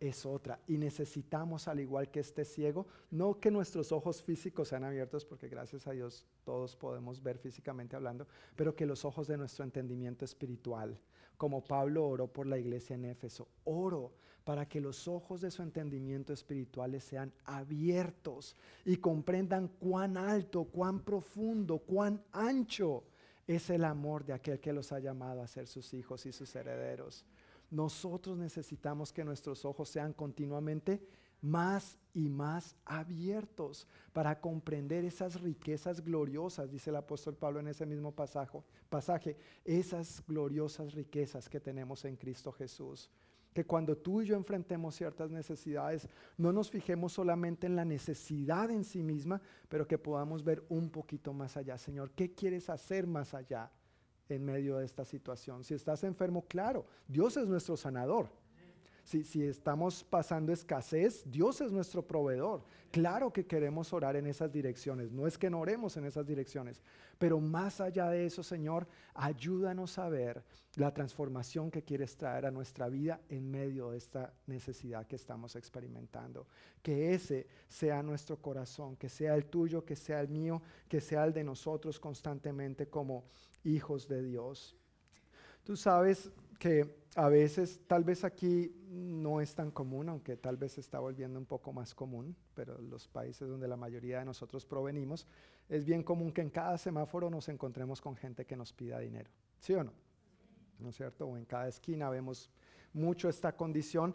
es 0.00 0.26
otra. 0.26 0.60
Y 0.66 0.76
necesitamos, 0.78 1.68
al 1.68 1.80
igual 1.80 2.10
que 2.10 2.20
este 2.20 2.44
ciego, 2.44 2.86
no 3.10 3.38
que 3.40 3.50
nuestros 3.50 3.92
ojos 3.92 4.22
físicos 4.22 4.68
sean 4.68 4.84
abiertos, 4.84 5.24
porque 5.24 5.48
gracias 5.48 5.86
a 5.86 5.92
Dios 5.92 6.26
todos 6.44 6.76
podemos 6.76 7.22
ver 7.22 7.38
físicamente 7.38 7.96
hablando, 7.96 8.26
pero 8.54 8.74
que 8.74 8.86
los 8.86 9.04
ojos 9.04 9.26
de 9.26 9.36
nuestro 9.36 9.64
entendimiento 9.64 10.24
espiritual, 10.24 10.98
como 11.36 11.64
Pablo 11.64 12.06
oró 12.06 12.26
por 12.28 12.46
la 12.46 12.58
iglesia 12.58 12.94
en 12.94 13.06
Éfeso, 13.06 13.48
oro 13.64 14.12
para 14.44 14.68
que 14.68 14.80
los 14.80 15.08
ojos 15.08 15.40
de 15.40 15.50
su 15.50 15.62
entendimiento 15.62 16.32
espiritual 16.32 17.00
sean 17.00 17.32
abiertos 17.44 18.56
y 18.84 18.96
comprendan 18.98 19.66
cuán 19.66 20.16
alto, 20.16 20.64
cuán 20.64 21.00
profundo, 21.00 21.78
cuán 21.78 22.22
ancho 22.30 23.02
es 23.46 23.70
el 23.70 23.84
amor 23.84 24.24
de 24.24 24.34
aquel 24.34 24.60
que 24.60 24.72
los 24.72 24.92
ha 24.92 25.00
llamado 25.00 25.42
a 25.42 25.48
ser 25.48 25.66
sus 25.66 25.92
hijos 25.94 26.26
y 26.26 26.32
sus 26.32 26.54
herederos 26.54 27.24
nosotros 27.70 28.38
necesitamos 28.38 29.12
que 29.12 29.24
nuestros 29.24 29.64
ojos 29.64 29.88
sean 29.88 30.12
continuamente 30.12 31.02
más 31.40 31.98
y 32.12 32.28
más 32.28 32.74
abiertos 32.84 33.86
para 34.12 34.40
comprender 34.40 35.04
esas 35.04 35.40
riquezas 35.40 36.02
gloriosas, 36.02 36.70
dice 36.70 36.90
el 36.90 36.96
apóstol 36.96 37.36
Pablo 37.36 37.60
en 37.60 37.68
ese 37.68 37.86
mismo 37.86 38.12
pasaje, 38.12 38.58
pasaje, 38.88 39.36
esas 39.64 40.22
gloriosas 40.26 40.94
riquezas 40.94 41.48
que 41.48 41.60
tenemos 41.60 42.04
en 42.04 42.16
Cristo 42.16 42.52
Jesús. 42.52 43.10
Que 43.52 43.64
cuando 43.64 43.96
tú 43.96 44.20
y 44.20 44.26
yo 44.26 44.36
enfrentemos 44.36 44.94
ciertas 44.94 45.30
necesidades, 45.30 46.08
no 46.36 46.52
nos 46.52 46.70
fijemos 46.70 47.14
solamente 47.14 47.66
en 47.66 47.74
la 47.74 47.86
necesidad 47.86 48.70
en 48.70 48.84
sí 48.84 49.02
misma, 49.02 49.40
pero 49.68 49.86
que 49.86 49.96
podamos 49.96 50.44
ver 50.44 50.62
un 50.68 50.90
poquito 50.90 51.32
más 51.32 51.56
allá. 51.56 51.78
Señor, 51.78 52.10
¿qué 52.10 52.34
quieres 52.34 52.68
hacer 52.68 53.06
más 53.06 53.32
allá? 53.32 53.70
En 54.28 54.44
medio 54.44 54.78
de 54.78 54.84
esta 54.84 55.04
situación. 55.04 55.64
Si 55.64 55.74
estás 55.74 56.04
enfermo, 56.04 56.44
claro, 56.48 56.86
Dios 57.08 57.36
es 57.36 57.46
nuestro 57.46 57.76
sanador. 57.76 58.28
Si, 59.06 59.44
estamos 59.44 60.02
pasando 60.02 60.52
escasez, 60.52 61.22
Dios 61.30 61.60
es 61.60 61.70
nuestro 61.70 62.04
proveedor. 62.04 62.64
Claro 62.90 63.32
que 63.32 63.46
queremos 63.46 63.92
orar 63.92 64.16
en 64.16 64.26
esas 64.26 64.50
direcciones, 64.50 65.12
no 65.12 65.28
es 65.28 65.38
que 65.38 65.48
no 65.48 65.60
oremos 65.60 65.96
en 65.96 66.06
esas 66.06 66.26
direcciones, 66.26 66.82
pero 67.16 67.38
más 67.38 67.80
allá 67.80 68.10
de 68.10 68.26
eso, 68.26 68.42
Señor, 68.42 68.88
ayúdanos 69.14 69.96
a 70.00 70.08
ver 70.08 70.42
la 70.74 70.92
transformación 70.92 71.70
que 71.70 71.84
quieres 71.84 72.16
traer 72.16 72.46
a 72.46 72.50
nuestra 72.50 72.88
vida 72.88 73.20
en 73.28 73.48
medio 73.48 73.92
de 73.92 73.98
esta 73.98 74.34
necesidad 74.48 75.06
que 75.06 75.14
estamos 75.14 75.54
experimentando. 75.54 76.48
Que 76.82 77.14
ese 77.14 77.46
sea 77.68 78.02
nuestro 78.02 78.42
corazón, 78.42 78.96
que 78.96 79.08
sea 79.08 79.36
el 79.36 79.46
tuyo, 79.46 79.84
que 79.84 79.94
sea 79.94 80.20
el 80.20 80.28
mío, 80.28 80.60
que 80.88 81.00
sea 81.00 81.24
el 81.24 81.32
de 81.32 81.44
nosotros 81.44 82.00
constantemente 82.00 82.88
como 82.88 83.22
hijos 83.62 84.08
de 84.08 84.24
Dios. 84.24 84.74
Tú 85.62 85.76
sabes 85.76 86.32
que 86.58 87.06
a 87.16 87.28
veces, 87.28 87.80
tal 87.86 88.04
vez 88.04 88.24
aquí 88.24 88.74
no 88.90 89.40
es 89.40 89.54
tan 89.54 89.70
común, 89.70 90.08
aunque 90.08 90.36
tal 90.36 90.56
vez 90.56 90.72
se 90.72 90.80
está 90.80 90.98
volviendo 90.98 91.38
un 91.38 91.46
poco 91.46 91.72
más 91.72 91.94
común, 91.94 92.36
pero 92.54 92.78
los 92.78 93.08
países 93.08 93.48
donde 93.48 93.66
la 93.66 93.76
mayoría 93.76 94.18
de 94.18 94.26
nosotros 94.26 94.66
provenimos, 94.66 95.26
es 95.68 95.84
bien 95.84 96.02
común 96.02 96.30
que 96.30 96.42
en 96.42 96.50
cada 96.50 96.76
semáforo 96.76 97.30
nos 97.30 97.48
encontremos 97.48 98.00
con 98.00 98.16
gente 98.16 98.44
que 98.44 98.56
nos 98.56 98.72
pida 98.72 98.98
dinero. 98.98 99.30
¿Sí 99.58 99.72
o 99.72 99.82
no? 99.82 99.92
¿No 100.78 100.90
es 100.90 100.96
cierto? 100.96 101.26
O 101.26 101.36
en 101.36 101.46
cada 101.46 101.68
esquina 101.68 102.10
vemos 102.10 102.50
mucho 102.92 103.28
esta 103.28 103.56
condición. 103.56 104.14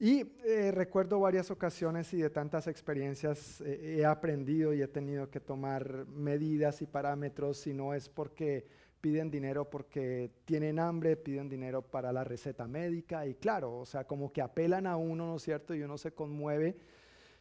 Y 0.00 0.32
eh, 0.44 0.72
recuerdo 0.72 1.20
varias 1.20 1.50
ocasiones 1.50 2.12
y 2.14 2.16
de 2.16 2.30
tantas 2.30 2.66
experiencias 2.66 3.60
eh, 3.60 3.98
he 3.98 4.04
aprendido 4.04 4.72
y 4.72 4.80
he 4.80 4.88
tenido 4.88 5.30
que 5.30 5.40
tomar 5.40 6.06
medidas 6.06 6.80
y 6.80 6.86
parámetros 6.86 7.58
si 7.58 7.74
no 7.74 7.92
es 7.92 8.08
porque 8.08 8.66
piden 9.00 9.30
dinero 9.30 9.68
porque 9.68 10.30
tienen 10.44 10.78
hambre, 10.78 11.16
piden 11.16 11.48
dinero 11.48 11.82
para 11.82 12.12
la 12.12 12.24
receta 12.24 12.66
médica 12.66 13.26
y 13.26 13.34
claro, 13.34 13.78
o 13.78 13.86
sea, 13.86 14.04
como 14.04 14.32
que 14.32 14.42
apelan 14.42 14.86
a 14.86 14.96
uno, 14.96 15.26
¿no 15.26 15.36
es 15.36 15.42
cierto? 15.42 15.74
Y 15.74 15.82
uno 15.82 15.96
se 15.98 16.12
conmueve. 16.12 16.76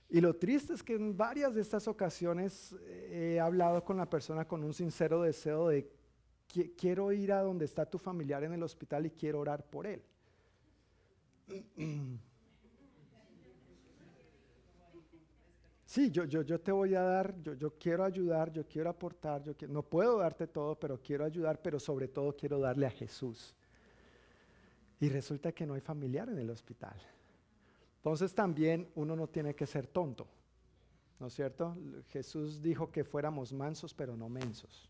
Y 0.10 0.22
lo 0.22 0.36
triste 0.36 0.74
es 0.74 0.82
que 0.82 0.96
en 0.96 1.16
varias 1.16 1.54
de 1.54 1.62
estas 1.62 1.88
ocasiones 1.88 2.76
eh, 2.88 3.34
he 3.36 3.40
hablado 3.40 3.84
con 3.84 3.98
la 3.98 4.10
persona 4.10 4.48
con 4.48 4.64
un 4.64 4.74
sincero 4.74 5.22
deseo 5.22 5.68
de 5.68 5.92
quiero 6.78 7.12
ir 7.12 7.32
a 7.32 7.42
donde 7.42 7.66
está 7.66 7.86
tu 7.86 8.00
familiar 8.00 8.44
en 8.44 8.54
el 8.54 8.64
hospital 8.64 9.06
y 9.06 9.12
quiero 9.12 9.40
orar 9.40 9.64
por 9.64 9.86
él. 9.86 10.02
Sí, 15.90 16.12
yo, 16.12 16.26
yo, 16.26 16.44
yo 16.44 16.62
te 16.62 16.72
voy 16.72 16.94
a 16.94 17.02
dar, 17.02 17.42
yo, 17.42 17.56
yo 17.56 17.74
quiero 17.80 18.04
ayudar, 18.04 18.52
yo 18.52 18.64
quiero 18.64 18.92
aportar, 18.92 19.42
yo 19.42 19.56
no 19.68 19.82
puedo 19.82 20.20
darte 20.20 20.46
todo, 20.46 20.80
pero 20.80 21.02
quiero 21.02 21.26
ayudar, 21.26 21.60
pero 21.64 21.80
sobre 21.80 22.08
todo 22.08 22.32
quiero 22.38 22.60
darle 22.60 22.86
a 22.86 22.92
Jesús. 22.92 23.56
Y 25.00 25.10
resulta 25.10 25.52
que 25.52 25.66
no 25.66 25.74
hay 25.74 25.82
familiar 25.82 26.30
en 26.30 26.38
el 26.38 26.52
hospital. 26.52 26.96
Entonces 27.96 28.36
también 28.36 28.88
uno 28.94 29.16
no 29.16 29.26
tiene 29.30 29.56
que 29.56 29.66
ser 29.66 29.88
tonto, 29.88 30.28
¿no 31.20 31.26
es 31.26 31.34
cierto? 31.34 31.76
Jesús 32.10 32.62
dijo 32.62 32.92
que 32.92 33.04
fuéramos 33.04 33.52
mansos, 33.52 33.92
pero 33.92 34.16
no 34.16 34.30
mensos. 34.30 34.88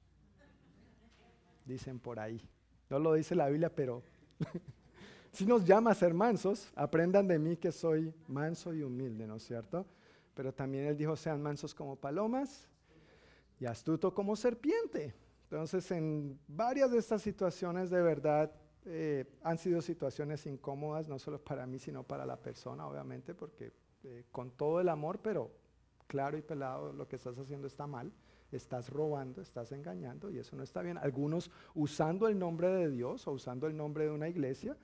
Dicen 1.64 1.98
por 1.98 2.20
ahí. 2.20 2.46
No 2.90 3.00
lo 3.00 3.14
dice 3.14 3.36
la 3.36 3.48
Biblia, 3.48 3.74
pero 3.74 4.04
si 5.32 5.46
nos 5.46 5.64
llama 5.64 5.92
a 5.92 5.96
ser 5.96 6.14
mansos, 6.14 6.70
aprendan 6.76 7.26
de 7.26 7.40
mí 7.40 7.56
que 7.56 7.72
soy 7.72 8.14
manso 8.28 8.74
y 8.74 8.84
humilde, 8.84 9.26
¿no 9.26 9.38
es 9.38 9.44
cierto? 9.44 9.86
Pero 10.40 10.54
también 10.54 10.86
él 10.86 10.96
dijo, 10.96 11.18
sean 11.18 11.42
mansos 11.42 11.76
como 11.76 11.98
palomas 11.98 12.70
y 13.60 13.66
astuto 13.66 14.14
como 14.14 14.38
serpiente. 14.38 15.14
Entonces, 15.44 15.92
en 15.92 16.40
varias 16.48 16.92
de 16.92 16.98
estas 16.98 17.22
situaciones 17.22 17.90
de 17.90 18.02
verdad 18.02 18.50
eh, 18.86 19.26
han 19.44 19.58
sido 19.58 19.82
situaciones 19.82 20.46
incómodas, 20.46 21.10
no 21.10 21.20
solo 21.20 21.44
para 21.44 21.68
mí, 21.68 21.78
sino 21.78 22.04
para 22.04 22.26
la 22.26 22.38
persona, 22.38 22.88
obviamente, 22.88 23.36
porque 23.36 23.74
eh, 24.06 24.24
con 24.32 24.52
todo 24.52 24.80
el 24.80 24.88
amor, 24.88 25.20
pero 25.22 25.52
claro 26.08 26.38
y 26.38 26.42
pelado, 26.42 26.94
lo 26.94 27.06
que 27.06 27.18
estás 27.18 27.38
haciendo 27.38 27.68
está 27.68 27.86
mal, 27.86 28.10
estás 28.50 28.90
robando, 28.90 29.42
estás 29.42 29.74
engañando 29.74 30.32
y 30.32 30.38
eso 30.38 30.56
no 30.56 30.64
está 30.64 30.82
bien. 30.82 30.98
Algunos 31.00 31.52
usando 31.76 32.30
el 32.30 32.40
nombre 32.40 32.70
de 32.70 32.90
Dios 32.90 33.28
o 33.28 33.34
usando 33.34 33.68
el 33.68 33.76
nombre 33.76 34.06
de 34.06 34.12
una 34.12 34.30
iglesia 34.30 34.78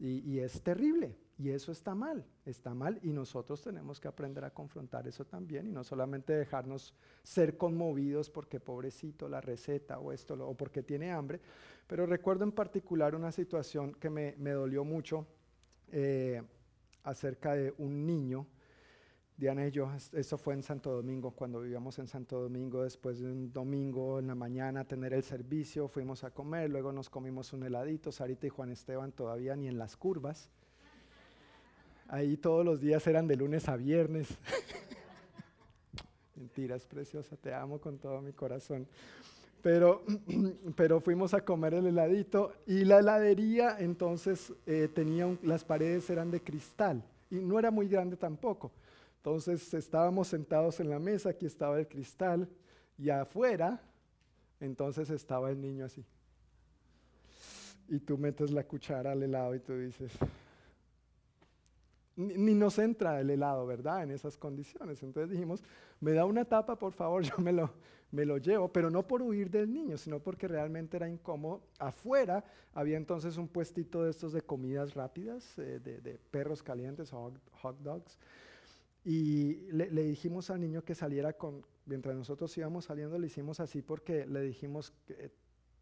y 0.00 0.40
es 0.40 0.60
terrible. 0.60 1.16
Y 1.38 1.50
eso 1.50 1.70
está 1.70 1.94
mal, 1.94 2.26
está 2.44 2.74
mal 2.74 2.98
y 3.02 3.12
nosotros 3.12 3.62
tenemos 3.62 4.00
que 4.00 4.08
aprender 4.08 4.44
a 4.44 4.50
confrontar 4.50 5.06
eso 5.06 5.24
también 5.24 5.68
y 5.68 5.70
no 5.70 5.84
solamente 5.84 6.32
dejarnos 6.32 6.94
ser 7.22 7.56
conmovidos 7.56 8.28
porque 8.28 8.58
pobrecito 8.58 9.28
la 9.28 9.40
receta 9.40 10.00
o 10.00 10.10
esto 10.10 10.34
o 10.34 10.56
porque 10.56 10.82
tiene 10.82 11.12
hambre. 11.12 11.40
Pero 11.86 12.06
recuerdo 12.06 12.42
en 12.42 12.50
particular 12.50 13.14
una 13.14 13.30
situación 13.30 13.94
que 13.94 14.10
me, 14.10 14.50
dolió 14.50 14.84
mucho 14.84 15.28
eh, 15.92 16.42
acerca 17.04 17.54
de 17.54 17.72
un 17.78 18.04
niño 18.04 18.48
Diana 19.38 19.68
y 19.68 19.70
yo, 19.70 19.88
eso 20.14 20.36
fue 20.36 20.54
en 20.54 20.64
Santo 20.64 20.90
Domingo, 20.90 21.30
cuando 21.30 21.60
vivíamos 21.60 21.96
en 22.00 22.08
Santo 22.08 22.40
Domingo, 22.40 22.82
después 22.82 23.20
de 23.20 23.30
un 23.30 23.52
domingo 23.52 24.18
en 24.18 24.26
la 24.26 24.34
mañana 24.34 24.84
tener 24.84 25.14
el 25.14 25.22
servicio, 25.22 25.86
fuimos 25.86 26.24
a 26.24 26.32
comer, 26.32 26.68
luego 26.68 26.90
nos 26.90 27.08
comimos 27.08 27.52
un 27.52 27.62
heladito, 27.62 28.10
Sarita 28.10 28.48
y 28.48 28.50
Juan 28.50 28.72
Esteban 28.72 29.12
todavía 29.12 29.54
ni 29.54 29.68
en 29.68 29.78
las 29.78 29.96
curvas. 29.96 30.50
Ahí 32.08 32.38
todos 32.38 32.64
los 32.64 32.80
días 32.80 33.06
eran 33.06 33.26
de 33.26 33.36
lunes 33.36 33.68
a 33.68 33.76
viernes. 33.76 34.28
Mentiras, 36.36 36.86
preciosa, 36.86 37.36
te 37.36 37.52
amo 37.52 37.78
con 37.80 37.98
todo 37.98 38.22
mi 38.22 38.32
corazón. 38.32 38.86
Pero, 39.62 40.02
pero 40.76 41.00
fuimos 41.00 41.34
a 41.34 41.44
comer 41.44 41.74
el 41.74 41.86
heladito 41.86 42.54
y 42.66 42.84
la 42.84 43.00
heladería 43.00 43.76
entonces 43.78 44.54
eh, 44.64 44.88
tenía 44.94 45.36
las 45.42 45.64
paredes 45.64 46.08
eran 46.08 46.30
de 46.30 46.40
cristal 46.40 47.04
y 47.30 47.36
no 47.36 47.58
era 47.58 47.70
muy 47.70 47.88
grande 47.88 48.16
tampoco. 48.16 48.72
Entonces 49.18 49.74
estábamos 49.74 50.28
sentados 50.28 50.80
en 50.80 50.88
la 50.88 50.98
mesa, 50.98 51.30
aquí 51.30 51.44
estaba 51.44 51.78
el 51.78 51.88
cristal 51.88 52.48
y 52.96 53.10
afuera, 53.10 53.82
entonces 54.60 55.10
estaba 55.10 55.50
el 55.50 55.60
niño 55.60 55.84
así. 55.84 56.02
Y 57.88 57.98
tú 57.98 58.16
metes 58.16 58.50
la 58.50 58.64
cuchara 58.64 59.12
al 59.12 59.22
helado 59.22 59.54
y 59.54 59.60
tú 59.60 59.76
dices, 59.76 60.12
ni, 62.18 62.54
nos 62.54 62.78
entra 62.78 63.20
el 63.20 63.30
helado, 63.30 63.64
¿verdad? 63.64 64.02
En 64.02 64.10
esas 64.10 64.36
condiciones. 64.36 65.02
Entonces 65.02 65.30
dijimos, 65.30 65.62
me 66.00 66.12
da 66.12 66.24
una 66.24 66.44
tapa, 66.44 66.76
por 66.76 66.92
favor, 66.92 67.22
yo 67.22 67.38
me 67.38 67.52
lo, 67.52 67.72
me 68.10 68.24
lo 68.24 68.38
llevo, 68.38 68.72
pero 68.72 68.90
no 68.90 69.06
por 69.06 69.22
huir 69.22 69.50
del 69.50 69.72
niño, 69.72 69.96
sino 69.96 70.18
porque 70.18 70.48
realmente 70.48 70.96
era 70.96 71.08
incómodo. 71.08 71.62
Afuera 71.78 72.44
había 72.74 72.96
entonces 72.96 73.36
un 73.36 73.46
puestito 73.46 74.02
de 74.02 74.10
estos 74.10 74.32
de 74.32 74.42
comidas 74.42 74.94
rápidas, 74.94 75.58
eh, 75.58 75.78
de, 75.78 76.18
perros 76.30 76.62
calientes, 76.62 77.10
hot, 77.10 77.38
hot 77.62 77.78
dogs. 77.80 78.18
Y 79.04 79.70
le, 79.70 80.02
dijimos 80.02 80.50
al 80.50 80.60
niño 80.60 80.82
que 80.82 80.94
saliera 80.94 81.32
con, 81.32 81.64
mientras 81.86 82.16
nosotros 82.16 82.56
íbamos 82.58 82.86
saliendo, 82.86 83.16
le 83.16 83.28
hicimos 83.28 83.60
así 83.60 83.80
porque 83.80 84.26
le 84.26 84.42
dijimos 84.42 84.92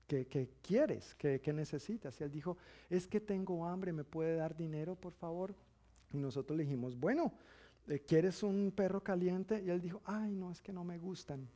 que, 0.06 0.26
que, 0.26 0.50
quieres, 0.62 1.14
que, 1.14 1.40
necesitas. 1.52 2.20
Y 2.20 2.24
él 2.24 2.30
dijo, 2.30 2.58
es 2.90 3.08
que 3.08 3.20
tengo 3.20 3.66
hambre, 3.66 3.92
¿me 3.92 4.04
puede 4.04 4.36
dar 4.36 4.54
dinero, 4.54 4.94
por 4.94 5.12
favor? 5.12 5.54
Y 6.12 6.18
nosotros 6.18 6.56
le 6.56 6.64
dijimos, 6.64 6.98
bueno, 6.98 7.32
eh, 7.88 8.00
¿quieres 8.00 8.42
un 8.42 8.72
perro 8.74 9.02
caliente? 9.02 9.62
Y 9.62 9.70
él 9.70 9.80
dijo, 9.80 10.00
ay, 10.04 10.34
no, 10.34 10.50
es 10.50 10.60
que 10.60 10.72
no 10.72 10.84
me 10.84 10.98
gustan. 10.98 11.48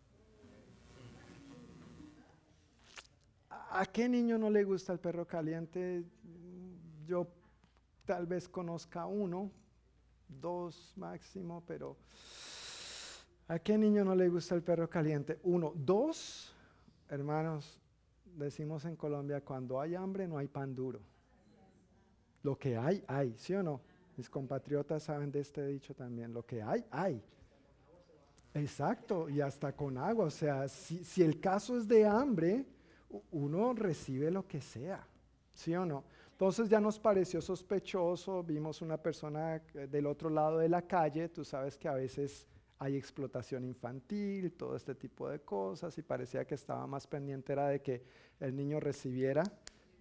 ¿A 3.72 3.86
qué 3.86 4.08
niño 4.08 4.36
no 4.36 4.50
le 4.50 4.64
gusta 4.64 4.92
el 4.92 4.98
perro 4.98 5.26
caliente? 5.26 6.04
Yo 7.06 7.28
tal 8.04 8.26
vez 8.26 8.48
conozca 8.48 9.06
uno, 9.06 9.50
dos 10.28 10.92
máximo, 10.96 11.62
pero 11.66 11.96
¿a 13.46 13.58
qué 13.58 13.78
niño 13.78 14.04
no 14.04 14.14
le 14.14 14.28
gusta 14.28 14.54
el 14.56 14.62
perro 14.62 14.90
caliente? 14.90 15.38
Uno, 15.44 15.72
dos, 15.76 16.52
hermanos, 17.08 17.80
decimos 18.36 18.84
en 18.84 18.96
Colombia, 18.96 19.44
cuando 19.44 19.80
hay 19.80 19.94
hambre 19.94 20.26
no 20.26 20.38
hay 20.38 20.48
pan 20.48 20.74
duro. 20.74 21.00
Lo 22.42 22.56
que 22.56 22.76
hay, 22.76 23.04
hay, 23.06 23.34
¿sí 23.36 23.54
o 23.54 23.62
no? 23.62 23.80
Mis 24.16 24.28
compatriotas 24.28 25.04
saben 25.04 25.30
de 25.30 25.40
este 25.40 25.66
dicho 25.66 25.94
también, 25.94 26.32
lo 26.32 26.44
que 26.44 26.62
hay, 26.62 26.84
hay. 26.90 27.22
Exacto, 28.54 29.28
y 29.28 29.40
hasta 29.40 29.72
con 29.72 29.96
agua, 29.96 30.26
o 30.26 30.30
sea, 30.30 30.66
si, 30.68 31.22
el 31.22 31.38
caso 31.38 31.76
es 31.76 31.86
de 31.86 32.04
hambre, 32.04 32.66
uno 33.30 33.72
recibe 33.74 34.30
lo 34.30 34.46
que 34.46 34.60
sea, 34.60 35.06
¿sí 35.54 35.74
o 35.74 35.86
no? 35.86 36.04
Entonces 36.32 36.68
ya 36.68 36.80
nos 36.80 36.98
pareció 36.98 37.40
sospechoso, 37.40 38.42
vimos 38.42 38.82
una 38.82 38.96
persona 38.96 39.56
eh, 39.56 39.86
del 39.86 40.06
otro 40.06 40.30
lado 40.30 40.58
de 40.58 40.68
la 40.68 40.82
calle, 40.82 41.28
tú 41.28 41.44
sabes 41.44 41.76
que 41.76 41.86
a 41.86 41.94
veces 41.94 42.46
hay 42.78 42.96
explotación 42.96 43.64
infantil, 43.64 44.52
todo 44.52 44.74
este 44.74 44.94
tipo 44.94 45.28
de 45.28 45.40
cosas, 45.40 45.96
y 45.98 46.02
parecía 46.02 46.44
que 46.44 46.54
estaba 46.54 46.86
más 46.86 47.06
pendiente 47.06 47.52
era 47.52 47.68
de 47.68 47.82
que 47.82 48.02
el 48.40 48.56
niño 48.56 48.80
recibiera 48.80 49.44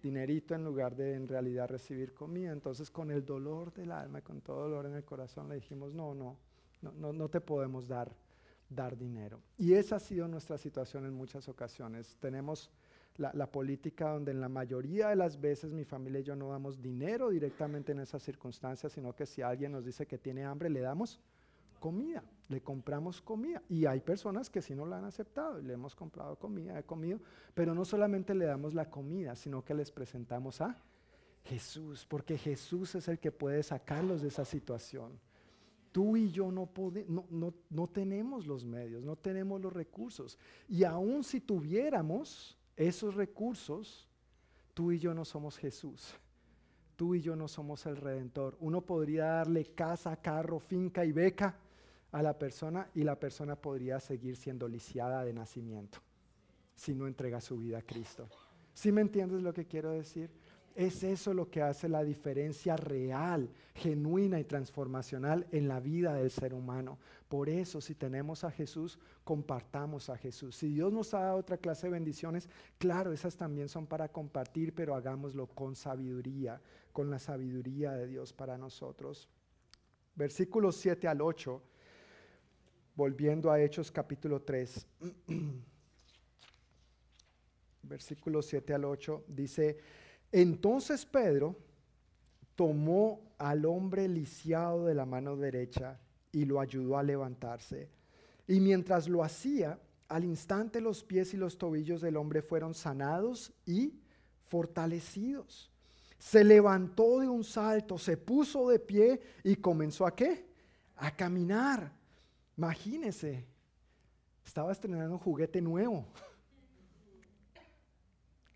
dinerito 0.00 0.54
en 0.54 0.64
lugar 0.64 0.96
de 0.96 1.14
en 1.14 1.28
realidad 1.28 1.68
recibir 1.68 2.12
comida. 2.14 2.52
Entonces 2.52 2.90
con 2.90 3.10
el 3.10 3.24
dolor 3.24 3.72
del 3.72 3.92
alma, 3.92 4.20
con 4.22 4.40
todo 4.40 4.62
dolor 4.62 4.86
en 4.86 4.94
el 4.94 5.04
corazón, 5.04 5.48
le 5.48 5.56
dijimos, 5.56 5.94
no, 5.94 6.14
no, 6.14 6.36
no, 6.82 7.12
no, 7.12 7.28
te 7.28 7.40
podemos 7.40 7.86
dar, 7.86 8.10
dar 8.68 8.96
dinero. 8.96 9.40
Y 9.58 9.74
esa 9.74 9.96
ha 9.96 10.00
sido 10.00 10.26
nuestra 10.28 10.58
situación 10.58 11.04
en 11.04 11.14
muchas 11.14 11.48
ocasiones. 11.48 12.16
Tenemos 12.20 12.70
la, 13.16 13.50
política 13.50 14.12
donde 14.12 14.30
en 14.30 14.40
la 14.40 14.48
mayoría 14.48 15.08
de 15.08 15.16
las 15.16 15.40
veces 15.40 15.72
mi 15.72 15.84
familia 15.84 16.20
y 16.20 16.24
yo 16.24 16.36
no 16.36 16.48
damos 16.48 16.80
dinero 16.80 17.28
directamente 17.30 17.92
en 17.92 18.00
esas 18.00 18.22
circunstancias, 18.22 18.92
sino 18.92 19.14
que 19.14 19.26
si 19.26 19.42
alguien 19.42 19.72
nos 19.72 19.84
dice 19.84 20.06
que 20.06 20.18
tiene 20.18 20.44
hambre, 20.44 20.70
le 20.70 20.80
damos 20.80 21.20
comida, 21.80 22.22
le 22.48 22.60
compramos 22.60 23.20
comida. 23.20 23.60
Y 23.68 23.86
hay 23.86 24.00
personas 24.00 24.48
que 24.48 24.62
sí 24.62 24.74
no 24.74 24.86
la 24.86 24.98
han 24.98 25.04
aceptado 25.04 25.58
y 25.58 25.64
le 25.64 25.72
hemos 25.72 25.96
comprado 25.96 26.38
comida, 26.38 26.78
he 26.78 26.84
comido, 26.84 27.18
pero 27.54 27.74
no 27.74 27.84
solamente 27.84 28.34
le 28.34 28.44
damos 28.44 28.74
la 28.74 28.88
comida, 28.88 29.34
sino 29.34 29.64
que 29.64 29.74
les 29.74 29.90
presentamos 29.90 30.60
a 30.60 30.78
Jesús, 31.44 32.06
porque 32.06 32.38
Jesús 32.38 32.94
es 32.94 33.08
el 33.08 33.18
que 33.18 33.32
puede 33.32 33.62
sacarlos 33.62 34.22
de 34.22 34.28
esa 34.28 34.44
situación. 34.44 35.18
Tú 35.90 36.16
y 36.16 36.30
yo 36.30 36.52
no, 36.52 36.70
no, 37.08 37.24
no, 37.30 37.54
no 37.68 37.86
tenemos 37.88 38.46
los 38.46 38.64
medios, 38.64 39.02
no 39.02 39.16
tenemos 39.16 39.60
los 39.60 39.72
recursos. 39.72 40.38
Y 40.68 40.84
aun 40.84 41.24
si 41.24 41.40
tuviéramos, 41.40 42.56
esos 42.76 43.14
recursos, 43.14 44.08
tú 44.72 44.92
y 44.92 44.98
yo 44.98 45.12
no 45.14 45.24
somos 45.24 45.58
Jesús. 45.58 46.14
Tú 46.94 47.14
y 47.14 47.22
yo 47.22 47.34
no 47.34 47.48
somos 47.48 47.86
el 47.86 47.96
redentor. 47.96 48.56
Uno 48.60 48.82
podría 48.82 49.24
darle 49.24 49.64
casa, 49.64 50.16
carro, 50.16 50.60
finca 50.60 51.04
y 51.04 51.12
beca 51.12 51.58
a 52.12 52.22
la 52.22 52.38
persona 52.38 52.88
y 52.94 53.04
la 53.04 53.18
persona 53.18 53.56
podría 53.56 54.00
seguir 54.00 54.36
siendo 54.36 54.68
lisiada 54.68 55.24
de 55.24 55.32
nacimiento 55.32 55.98
si 56.74 56.94
no 56.94 57.06
entrega 57.06 57.40
su 57.40 57.58
vida 57.58 57.78
a 57.78 57.82
Cristo. 57.82 58.28
¿Sí 58.72 58.90
me 58.90 59.02
entiendes 59.02 59.42
lo 59.42 59.52
que 59.52 59.66
quiero 59.66 59.90
decir? 59.90 60.30
Es 60.74 61.02
eso 61.02 61.34
lo 61.34 61.50
que 61.50 61.60
hace 61.60 61.88
la 61.88 62.02
diferencia 62.02 62.76
real, 62.76 63.50
genuina 63.74 64.40
y 64.40 64.44
transformacional 64.44 65.46
en 65.50 65.68
la 65.68 65.80
vida 65.80 66.14
del 66.14 66.30
ser 66.30 66.54
humano. 66.54 66.98
Por 67.28 67.50
eso, 67.50 67.80
si 67.80 67.94
tenemos 67.94 68.44
a 68.44 68.50
Jesús, 68.50 68.98
compartamos 69.24 70.08
a 70.08 70.16
Jesús. 70.16 70.56
Si 70.56 70.68
Dios 70.68 70.92
nos 70.92 71.12
ha 71.12 71.20
dado 71.20 71.38
otra 71.38 71.58
clase 71.58 71.88
de 71.88 71.92
bendiciones, 71.92 72.48
claro, 72.78 73.12
esas 73.12 73.36
también 73.36 73.68
son 73.68 73.86
para 73.86 74.08
compartir, 74.08 74.74
pero 74.74 74.94
hagámoslo 74.94 75.48
con 75.48 75.74
sabiduría, 75.74 76.62
con 76.92 77.10
la 77.10 77.18
sabiduría 77.18 77.92
de 77.92 78.06
Dios 78.06 78.32
para 78.32 78.56
nosotros. 78.56 79.28
Versículos 80.14 80.76
7 80.76 81.08
al 81.08 81.20
8, 81.20 81.62
volviendo 82.94 83.50
a 83.50 83.60
Hechos 83.60 83.90
capítulo 83.90 84.42
3. 84.42 84.86
Versículos 87.82 88.46
7 88.46 88.74
al 88.74 88.84
8 88.84 89.24
dice, 89.28 89.78
entonces 90.32 91.04
Pedro 91.06 91.56
tomó 92.54 93.32
al 93.38 93.64
hombre 93.64 94.06
lisiado 94.06 94.84
de 94.84 94.94
la 94.94 95.06
mano 95.06 95.36
derecha 95.36 95.98
y 96.30 96.44
lo 96.44 96.60
ayudó 96.60 96.98
a 96.98 97.02
levantarse. 97.02 97.88
Y 98.46 98.60
mientras 98.60 99.08
lo 99.08 99.24
hacía, 99.24 99.78
al 100.08 100.24
instante 100.24 100.80
los 100.80 101.02
pies 101.02 101.34
y 101.34 101.36
los 101.36 101.56
tobillos 101.56 102.00
del 102.00 102.16
hombre 102.16 102.42
fueron 102.42 102.74
sanados 102.74 103.52
y 103.64 103.94
fortalecidos. 104.48 105.70
Se 106.18 106.44
levantó 106.44 107.20
de 107.20 107.28
un 107.28 107.44
salto, 107.44 107.96
se 107.96 108.16
puso 108.16 108.68
de 108.68 108.78
pie 108.78 109.20
y 109.42 109.56
comenzó 109.56 110.06
a 110.06 110.14
qué? 110.14 110.46
A 110.96 111.16
caminar. 111.16 111.99
Imagínese, 112.56 113.46
estaba 114.44 114.72
estrenando 114.72 115.14
un 115.14 115.20
juguete 115.20 115.60
nuevo. 115.60 116.06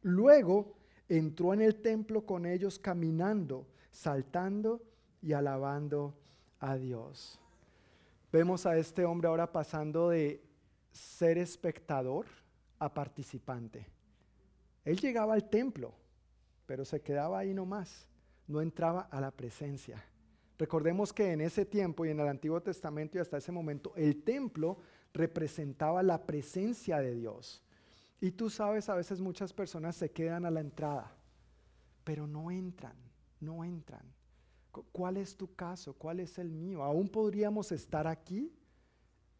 Luego 0.02 0.76
entró 1.08 1.54
en 1.54 1.62
el 1.62 1.80
templo 1.80 2.26
con 2.26 2.46
ellos 2.46 2.78
caminando, 2.78 3.66
saltando 3.90 4.82
y 5.22 5.32
alabando 5.32 6.14
a 6.60 6.76
Dios. 6.76 7.38
Vemos 8.32 8.66
a 8.66 8.76
este 8.76 9.04
hombre 9.04 9.28
ahora 9.28 9.50
pasando 9.50 10.10
de 10.10 10.42
ser 10.90 11.38
espectador 11.38 12.26
a 12.78 12.92
participante. 12.92 13.86
Él 14.84 14.98
llegaba 14.98 15.34
al 15.34 15.48
templo, 15.48 15.94
pero 16.66 16.84
se 16.84 17.00
quedaba 17.00 17.38
ahí 17.38 17.54
nomás, 17.54 18.06
no 18.46 18.60
entraba 18.60 19.02
a 19.10 19.20
la 19.20 19.30
presencia. 19.30 20.04
Recordemos 20.58 21.12
que 21.12 21.32
en 21.32 21.40
ese 21.40 21.64
tiempo 21.64 22.04
y 22.04 22.10
en 22.10 22.20
el 22.20 22.28
Antiguo 22.28 22.60
Testamento 22.60 23.18
y 23.18 23.20
hasta 23.20 23.38
ese 23.38 23.50
momento, 23.50 23.92
el 23.96 24.22
templo 24.22 24.78
representaba 25.12 26.02
la 26.02 26.26
presencia 26.26 27.00
de 27.00 27.14
Dios. 27.14 27.62
Y 28.20 28.30
tú 28.32 28.48
sabes, 28.50 28.88
a 28.88 28.94
veces 28.94 29.20
muchas 29.20 29.52
personas 29.52 29.96
se 29.96 30.10
quedan 30.10 30.46
a 30.46 30.50
la 30.50 30.60
entrada, 30.60 31.16
pero 32.04 32.26
no 32.26 32.50
entran, 32.50 32.96
no 33.40 33.64
entran. 33.64 34.02
¿Cuál 34.92 35.16
es 35.18 35.36
tu 35.36 35.54
caso? 35.54 35.94
¿Cuál 35.94 36.20
es 36.20 36.38
el 36.38 36.50
mío? 36.50 36.82
Aún 36.82 37.08
podríamos 37.08 37.70
estar 37.70 38.06
aquí 38.06 38.52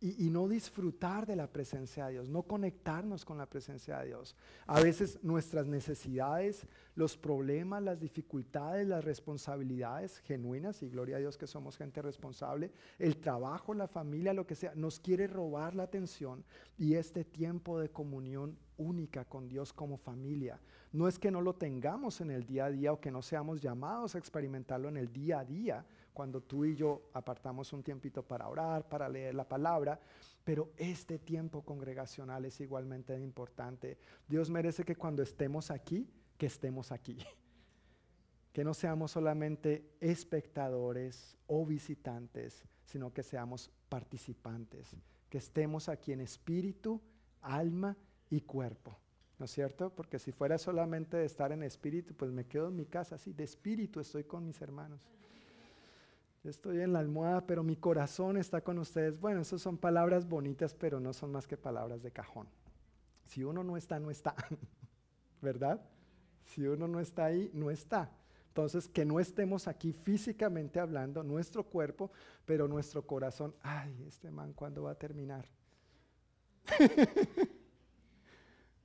y, 0.05 0.29
no 0.29 0.47
disfrutar 0.49 1.25
de 1.25 1.35
la 1.35 1.47
presencia 1.47 2.07
de 2.07 2.13
Dios, 2.13 2.29
no 2.29 2.43
conectarnos 2.43 3.25
con 3.25 3.39
la 3.39 3.47
presencia 3.47 4.01
de 4.01 4.09
Dios. 4.09 4.37
A 4.67 4.79
veces 4.81 5.19
nuestras 5.23 5.67
necesidades, 5.67 6.67
los 6.95 7.17
problemas, 7.17 7.83
las 7.83 7.99
dificultades, 7.99 8.87
las 8.87 9.03
responsabilidades 9.03 10.19
genuinas, 10.19 10.83
y 10.83 10.91
gloria 10.91 11.17
a 11.17 11.21
Dios 11.21 11.39
que 11.39 11.47
somos 11.47 11.79
gente 11.79 12.03
responsable, 12.03 12.71
el 12.99 13.17
trabajo, 13.17 13.73
la 13.73 13.89
familia, 13.89 14.35
lo 14.35 14.47
que 14.47 14.57
sea, 14.57 14.75
nos 14.75 15.01
quiere 15.01 15.27
robar 15.27 15.75
la 15.75 15.85
atención 15.85 16.45
y 16.77 16.97
este 16.97 17.25
tiempo 17.25 17.81
de 17.81 17.89
comunión 17.89 18.59
única 18.77 19.25
con 19.25 19.49
Dios 19.49 19.73
como 19.73 19.97
familia. 19.97 20.61
No 20.93 21.09
es 21.09 21.19
que 21.19 21.31
no 21.31 21.41
lo 21.41 21.55
tengamos 21.55 22.21
en 22.21 22.31
el 22.31 22.45
día 22.45 22.67
a 22.67 22.71
día 22.71 22.93
o 22.93 23.01
que 23.01 23.11
no 23.11 23.23
seamos 23.23 23.63
llamados 23.63 24.15
a 24.15 24.19
experimentarlo 24.19 24.89
en 24.89 24.99
el 24.99 25.11
día 25.13 25.39
a 25.39 25.45
día, 25.45 25.87
cuando 26.15 26.41
tú 26.41 26.65
y 26.65 26.77
yo 26.77 27.11
apartamos 27.13 27.73
un 27.73 27.83
tiempito 27.83 28.23
para 28.23 28.49
orar, 28.49 28.89
para 28.89 29.09
leer 29.09 29.35
la 29.35 29.47
palabra, 29.47 30.01
pero 30.45 30.71
este 30.77 31.19
tiempo 31.19 31.63
congregacional 31.63 32.45
es 32.45 32.61
igualmente 32.61 33.19
importante. 33.19 33.99
Dios 34.29 34.49
merece 34.49 34.85
que 34.85 34.95
cuando 34.95 35.23
estemos 35.23 35.71
aquí, 35.71 36.09
que 36.39 36.47
estemos 36.47 36.91
aquí. 36.93 37.19
Que 38.55 38.63
no 38.63 38.73
seamos 38.73 39.11
solamente 39.11 39.97
espectadores 39.99 41.37
o 41.49 41.67
visitantes, 41.67 42.63
sino 42.85 43.13
que 43.13 43.25
seamos 43.25 43.69
participantes. 43.89 44.95
Que 45.29 45.39
estemos 45.39 45.89
aquí 45.89 46.13
en 46.13 46.21
espíritu, 46.21 47.01
alma 47.43 47.97
y 48.31 48.43
cuerpo. 48.43 48.97
¿No 49.41 49.47
es 49.47 49.51
cierto? 49.51 49.91
Porque 49.93 50.21
si 50.21 50.31
fuera 50.31 50.57
solamente 50.57 51.17
de 51.17 51.25
estar 51.25 51.51
en 51.51 51.65
espíritu, 51.65 52.15
pues 52.15 52.31
me 52.31 52.47
quedo 52.47 52.69
en 52.69 52.77
mi 52.77 52.87
casa, 52.87 53.17
así, 53.17 53.33
de 53.33 53.43
espíritu 53.43 53.99
estoy 53.99 54.23
con 54.23 54.47
mis 54.47 54.63
hermanos 54.63 55.01
estoy 56.45 56.81
en 56.81 56.93
la 56.93 56.99
almohada, 56.99 57.47
pero 57.47 57.63
mi 57.63 57.77
corazón 57.77 58.37
está 58.37 58.61
con 58.63 58.79
ustedes. 58.79 59.19
Bueno, 59.19 59.41
esas 59.41 59.63
son 59.63 59.79
palabras 59.79 60.29
bonitas, 60.29 60.75
pero 60.75 61.01
no 61.01 61.13
son 61.13 61.33
más 61.33 61.47
que 61.47 61.57
palabras 61.57 62.03
de 62.03 62.11
cajón. 62.11 62.49
Si 63.25 63.45
uno 63.45 63.65
no 63.65 63.77
está, 63.77 63.99
no 63.99 64.11
está. 64.11 64.35
¿Verdad? 65.43 65.81
Si 66.45 66.67
uno 66.67 66.87
no 66.87 67.01
está 67.01 67.27
ahí, 67.27 67.51
no 67.55 67.71
está. 67.71 68.11
Entonces, 68.49 68.89
que 68.89 69.05
no 69.05 69.19
estemos 69.19 69.67
aquí 69.67 69.93
físicamente 69.93 70.79
hablando, 70.79 71.25
nuestro 71.25 71.65
cuerpo, 71.65 72.13
pero 72.45 72.69
nuestro 72.69 73.05
corazón, 73.05 73.55
ay, 73.63 74.05
este 74.07 74.31
man, 74.31 74.53
¿cuándo 74.53 74.85
va 74.85 74.93
a 74.93 74.95
terminar? 74.95 75.49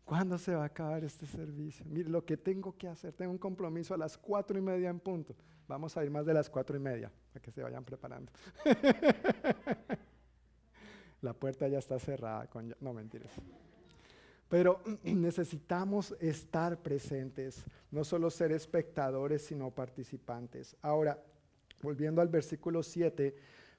¿Cuándo 0.04 0.40
se 0.40 0.56
va 0.56 0.64
a 0.64 0.66
acabar 0.66 1.04
este 1.04 1.28
servicio? 1.28 1.86
Mire, 1.88 2.10
lo 2.10 2.26
que 2.26 2.36
tengo 2.36 2.76
que 2.76 2.88
hacer, 2.88 3.14
tengo 3.14 3.32
un 3.32 3.38
compromiso 3.38 3.94
a 3.94 3.98
las 3.98 4.18
cuatro 4.18 4.58
y 4.58 4.62
media 4.62 4.90
en 4.90 5.00
punto. 5.00 5.36
Vamos 5.70 5.96
a 5.96 6.04
ir 6.04 6.10
más 6.10 6.26
de 6.26 6.34
las 6.34 6.50
cuatro 6.50 6.76
y 6.76 6.80
media, 6.80 7.12
para 7.32 7.44
que 7.44 7.52
se 7.52 7.62
vayan 7.62 7.86
preparando. 7.86 8.32
La 11.22 11.34
puerta 11.34 11.68
ya 11.68 11.78
está 11.78 12.00
cerrada. 12.00 12.50
No, 12.80 12.92
mentiras. 12.92 13.32
Pero 14.50 14.82
necesitamos 15.04 16.16
estar 16.20 16.82
presentes, 16.82 17.64
no 17.92 18.04
solo 18.04 18.32
ser 18.32 18.52
espectadores, 18.52 19.46
sino 19.46 19.70
participantes. 19.70 20.76
Ahora, 20.82 21.24
volviendo 21.84 22.24
al 22.24 22.30
versículo 22.30 22.82
7, 22.82 23.36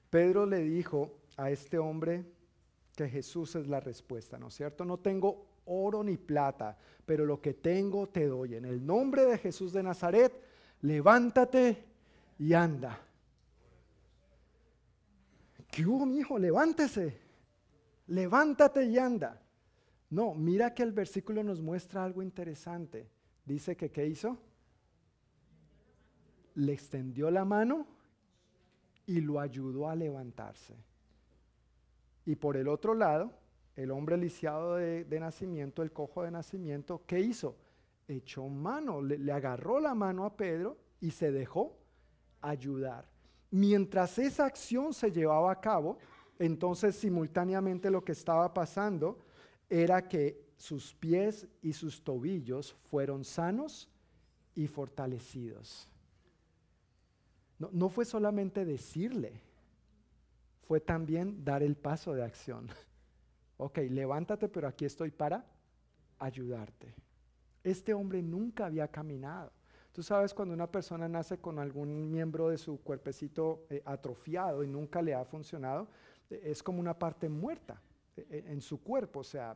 Pedro 0.09 0.45
le 0.45 0.59
dijo 0.59 1.19
a 1.35 1.51
este 1.51 1.77
hombre 1.77 2.23
que 2.95 3.09
Jesús 3.09 3.57
es 3.57 3.67
la 3.67 3.81
respuesta, 3.81 4.39
¿no 4.39 4.47
es 4.47 4.53
cierto? 4.53 4.85
No 4.85 4.97
tengo 4.97 5.45
oro 5.65 6.05
ni 6.05 6.15
plata, 6.15 6.77
pero 7.05 7.25
lo 7.25 7.41
que 7.41 7.53
tengo 7.53 8.07
te 8.07 8.27
doy. 8.27 8.55
En 8.55 8.63
el 8.63 8.85
nombre 8.85 9.25
de 9.25 9.37
Jesús 9.37 9.73
de 9.73 9.83
Nazaret, 9.83 10.50
levántate 10.81 11.85
y 12.39 12.53
anda. 12.53 12.99
¿Qué 15.69 15.85
hubo, 15.85 16.05
mi 16.05 16.19
hijo? 16.19 16.37
Levántese. 16.37 17.17
Levántate 18.07 18.85
y 18.85 18.97
anda. 18.97 19.41
No, 20.09 20.35
mira 20.35 20.73
que 20.73 20.83
el 20.83 20.91
versículo 20.91 21.43
nos 21.43 21.61
muestra 21.61 22.03
algo 22.03 22.21
interesante. 22.21 23.09
Dice 23.45 23.77
que 23.77 23.89
¿qué 23.89 24.05
hizo? 24.05 24.37
Le 26.55 26.73
extendió 26.73 27.31
la 27.31 27.45
mano 27.45 27.87
y 29.05 29.21
lo 29.21 29.39
ayudó 29.39 29.87
a 29.87 29.95
levantarse. 29.95 30.75
Y 32.25 32.35
por 32.35 32.57
el 32.57 32.67
otro 32.67 32.93
lado, 32.93 33.31
el 33.75 33.91
hombre 33.91 34.17
lisiado 34.17 34.75
de, 34.75 35.19
nacimiento, 35.19 35.81
el 35.81 35.91
cojo 35.91 36.23
de 36.23 36.31
nacimiento, 36.31 37.03
¿qué 37.07 37.19
hizo? 37.19 37.55
Echó 38.11 38.49
mano, 38.49 39.01
le, 39.01 39.31
agarró 39.31 39.79
la 39.79 39.95
mano 39.95 40.25
a 40.25 40.35
Pedro 40.35 40.77
y 40.99 41.11
se 41.11 41.31
dejó 41.31 41.77
ayudar. 42.41 43.07
Mientras 43.51 44.19
esa 44.19 44.45
acción 44.45 44.93
se 44.93 45.11
llevaba 45.11 45.49
a 45.49 45.61
cabo, 45.61 45.97
entonces 46.37 46.95
simultáneamente 46.97 47.89
lo 47.89 48.03
que 48.03 48.11
estaba 48.11 48.53
pasando 48.53 49.19
era 49.69 50.09
que 50.09 50.51
sus 50.57 50.93
pies 50.93 51.47
y 51.61 51.71
sus 51.71 52.03
tobillos 52.03 52.73
fueron 52.89 53.23
sanos 53.23 53.89
y 54.55 54.67
fortalecidos. 54.67 55.87
No, 57.59 57.69
no, 57.71 57.87
fue 57.87 58.03
solamente 58.03 58.65
decirle, 58.65 59.41
fue 60.67 60.81
también 60.81 61.45
dar 61.45 61.63
el 61.63 61.77
paso 61.77 62.13
de 62.13 62.23
acción. 62.23 62.67
ok, 63.57 63.77
levántate, 63.89 64.49
pero 64.49 64.67
aquí 64.67 64.83
estoy 64.83 65.11
para 65.11 65.45
ayudarte. 66.19 66.93
Este 67.63 67.93
hombre 67.93 68.21
nunca 68.21 68.65
había 68.65 68.87
caminado. 68.87 69.51
Tú 69.93 70.01
sabes 70.03 70.33
cuando 70.33 70.53
una 70.53 70.71
persona 70.71 71.09
nace 71.09 71.39
con 71.39 71.59
algún 71.59 72.09
miembro 72.09 72.49
de 72.49 72.57
su 72.57 72.81
cuerpecito 72.81 73.65
eh, 73.69 73.81
atrofiado 73.85 74.63
y 74.63 74.67
nunca 74.67 75.01
le 75.01 75.13
ha 75.13 75.25
funcionado, 75.25 75.89
eh, 76.29 76.41
es 76.45 76.63
como 76.63 76.79
una 76.79 76.97
parte 76.97 77.27
muerta 77.27 77.81
eh, 78.15 78.45
en 78.47 78.61
su 78.61 78.81
cuerpo, 78.81 79.19
o 79.19 79.23
sea, 79.23 79.55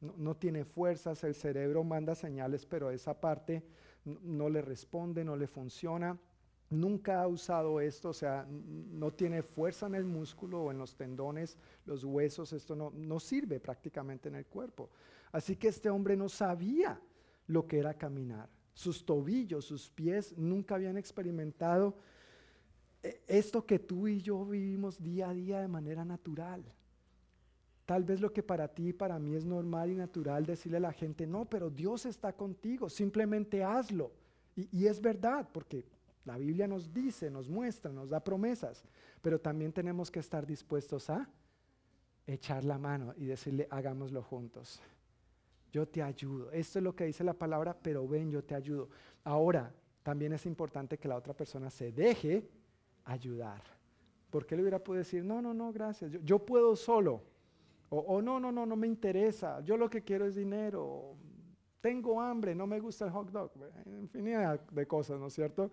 no, 0.00 0.36
tiene 0.36 0.64
fuerzas, 0.64 1.22
el 1.24 1.34
cerebro 1.34 1.84
manda 1.84 2.14
señales, 2.14 2.66
pero 2.66 2.90
esa 2.90 3.18
parte 3.18 3.62
no 4.04 4.48
le 4.48 4.60
responde, 4.60 5.24
no 5.24 5.36
le 5.36 5.46
funciona 5.46 6.18
nunca 6.70 7.22
ha 7.22 7.28
usado 7.28 7.80
esto, 7.80 8.08
o 8.10 8.12
sea, 8.14 8.46
no 8.48 9.12
tiene 9.12 9.42
fuerza 9.42 9.86
en 9.86 9.94
el 9.94 10.04
músculo 10.04 10.62
o 10.62 10.70
en 10.70 10.78
los 10.78 10.96
tendones, 10.96 11.56
los 11.86 12.04
huesos, 12.04 12.52
esto 12.52 12.74
no, 12.74 12.90
no 12.94 13.20
sirve 13.20 13.60
prácticamente 13.60 14.28
en 14.28 14.36
el 14.36 14.46
cuerpo. 14.46 14.90
Así 15.32 15.56
que 15.56 15.68
este 15.68 15.90
hombre 15.90 16.16
no 16.16 16.28
sabía 16.28 17.00
lo 17.46 17.66
que 17.66 17.78
era 17.78 17.94
caminar. 17.94 18.48
Sus 18.72 19.04
tobillos, 19.04 19.64
sus 19.64 19.88
pies 19.90 20.36
nunca 20.36 20.74
habían 20.74 20.96
experimentado 20.96 21.96
eh, 23.02 23.22
esto 23.26 23.66
que 23.66 23.78
tú 23.78 24.08
y 24.08 24.20
yo 24.20 24.44
vivimos 24.44 25.00
día 25.00 25.28
a 25.28 25.34
día 25.34 25.60
de 25.60 25.68
manera 25.68 26.04
natural. 26.04 26.64
Tal 27.84 28.02
vez 28.02 28.20
lo 28.20 28.32
que 28.32 28.42
para 28.42 28.66
ti 28.66 28.88
y 28.88 28.92
para 28.94 29.18
mí 29.18 29.34
es 29.34 29.44
normal 29.44 29.90
y 29.90 29.94
natural 29.94 30.46
decirle 30.46 30.78
a 30.78 30.80
la 30.80 30.92
gente, 30.92 31.26
no, 31.26 31.44
pero 31.44 31.68
Dios 31.68 32.06
está 32.06 32.32
contigo, 32.32 32.88
simplemente 32.88 33.62
hazlo. 33.62 34.10
Y, 34.56 34.68
y 34.72 34.86
es 34.86 35.02
verdad, 35.02 35.46
porque 35.52 35.84
la 36.24 36.38
Biblia 36.38 36.66
nos 36.66 36.94
dice, 36.94 37.30
nos 37.30 37.50
muestra, 37.50 37.92
nos 37.92 38.08
da 38.08 38.24
promesas, 38.24 38.82
pero 39.20 39.38
también 39.38 39.72
tenemos 39.72 40.10
que 40.10 40.20
estar 40.20 40.46
dispuestos 40.46 41.10
a 41.10 41.28
echar 42.26 42.64
la 42.64 42.78
mano 42.78 43.12
y 43.18 43.26
decirle, 43.26 43.68
hagámoslo 43.70 44.22
juntos. 44.22 44.80
Yo 45.74 45.88
te 45.88 46.00
ayudo. 46.00 46.52
Esto 46.52 46.78
es 46.78 46.84
lo 46.84 46.94
que 46.94 47.04
dice 47.04 47.24
la 47.24 47.32
palabra, 47.32 47.76
pero 47.76 48.06
ven, 48.06 48.30
yo 48.30 48.44
te 48.44 48.54
ayudo. 48.54 48.88
Ahora, 49.24 49.74
también 50.04 50.32
es 50.32 50.46
importante 50.46 50.98
que 50.98 51.08
la 51.08 51.16
otra 51.16 51.34
persona 51.34 51.68
se 51.68 51.90
deje 51.90 52.48
ayudar. 53.04 53.60
Porque 54.30 54.54
él 54.54 54.60
hubiera 54.60 54.78
podido 54.78 55.00
decir, 55.00 55.24
no, 55.24 55.42
no, 55.42 55.52
no, 55.52 55.72
gracias, 55.72 56.12
yo, 56.22 56.38
puedo 56.38 56.76
solo. 56.76 57.24
O, 57.90 58.22
no, 58.22 58.38
no, 58.38 58.52
no, 58.52 58.64
no 58.64 58.76
me 58.76 58.86
interesa, 58.86 59.62
yo 59.62 59.76
lo 59.76 59.90
que 59.90 60.02
quiero 60.02 60.26
es 60.26 60.36
dinero, 60.36 61.16
tengo 61.80 62.20
hambre, 62.20 62.54
no 62.54 62.68
me 62.68 62.78
gusta 62.78 63.06
el 63.06 63.10
hot 63.10 63.30
dog, 63.30 63.50
infinidad 63.86 64.60
de 64.70 64.86
cosas, 64.86 65.18
¿no 65.18 65.26
es 65.26 65.34
cierto? 65.34 65.72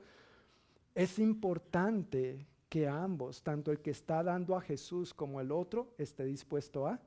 Es 0.96 1.20
importante 1.20 2.48
que 2.70 2.88
ambos, 2.88 3.44
tanto 3.44 3.72
el 3.72 3.82
que 3.82 3.92
está 3.92 4.24
dando 4.24 4.56
a 4.56 4.62
Jesús 4.62 5.14
como 5.14 5.42
el 5.42 5.52
otro, 5.52 5.94
esté 5.98 6.26
dispuesto 6.26 6.88
a 6.88 7.00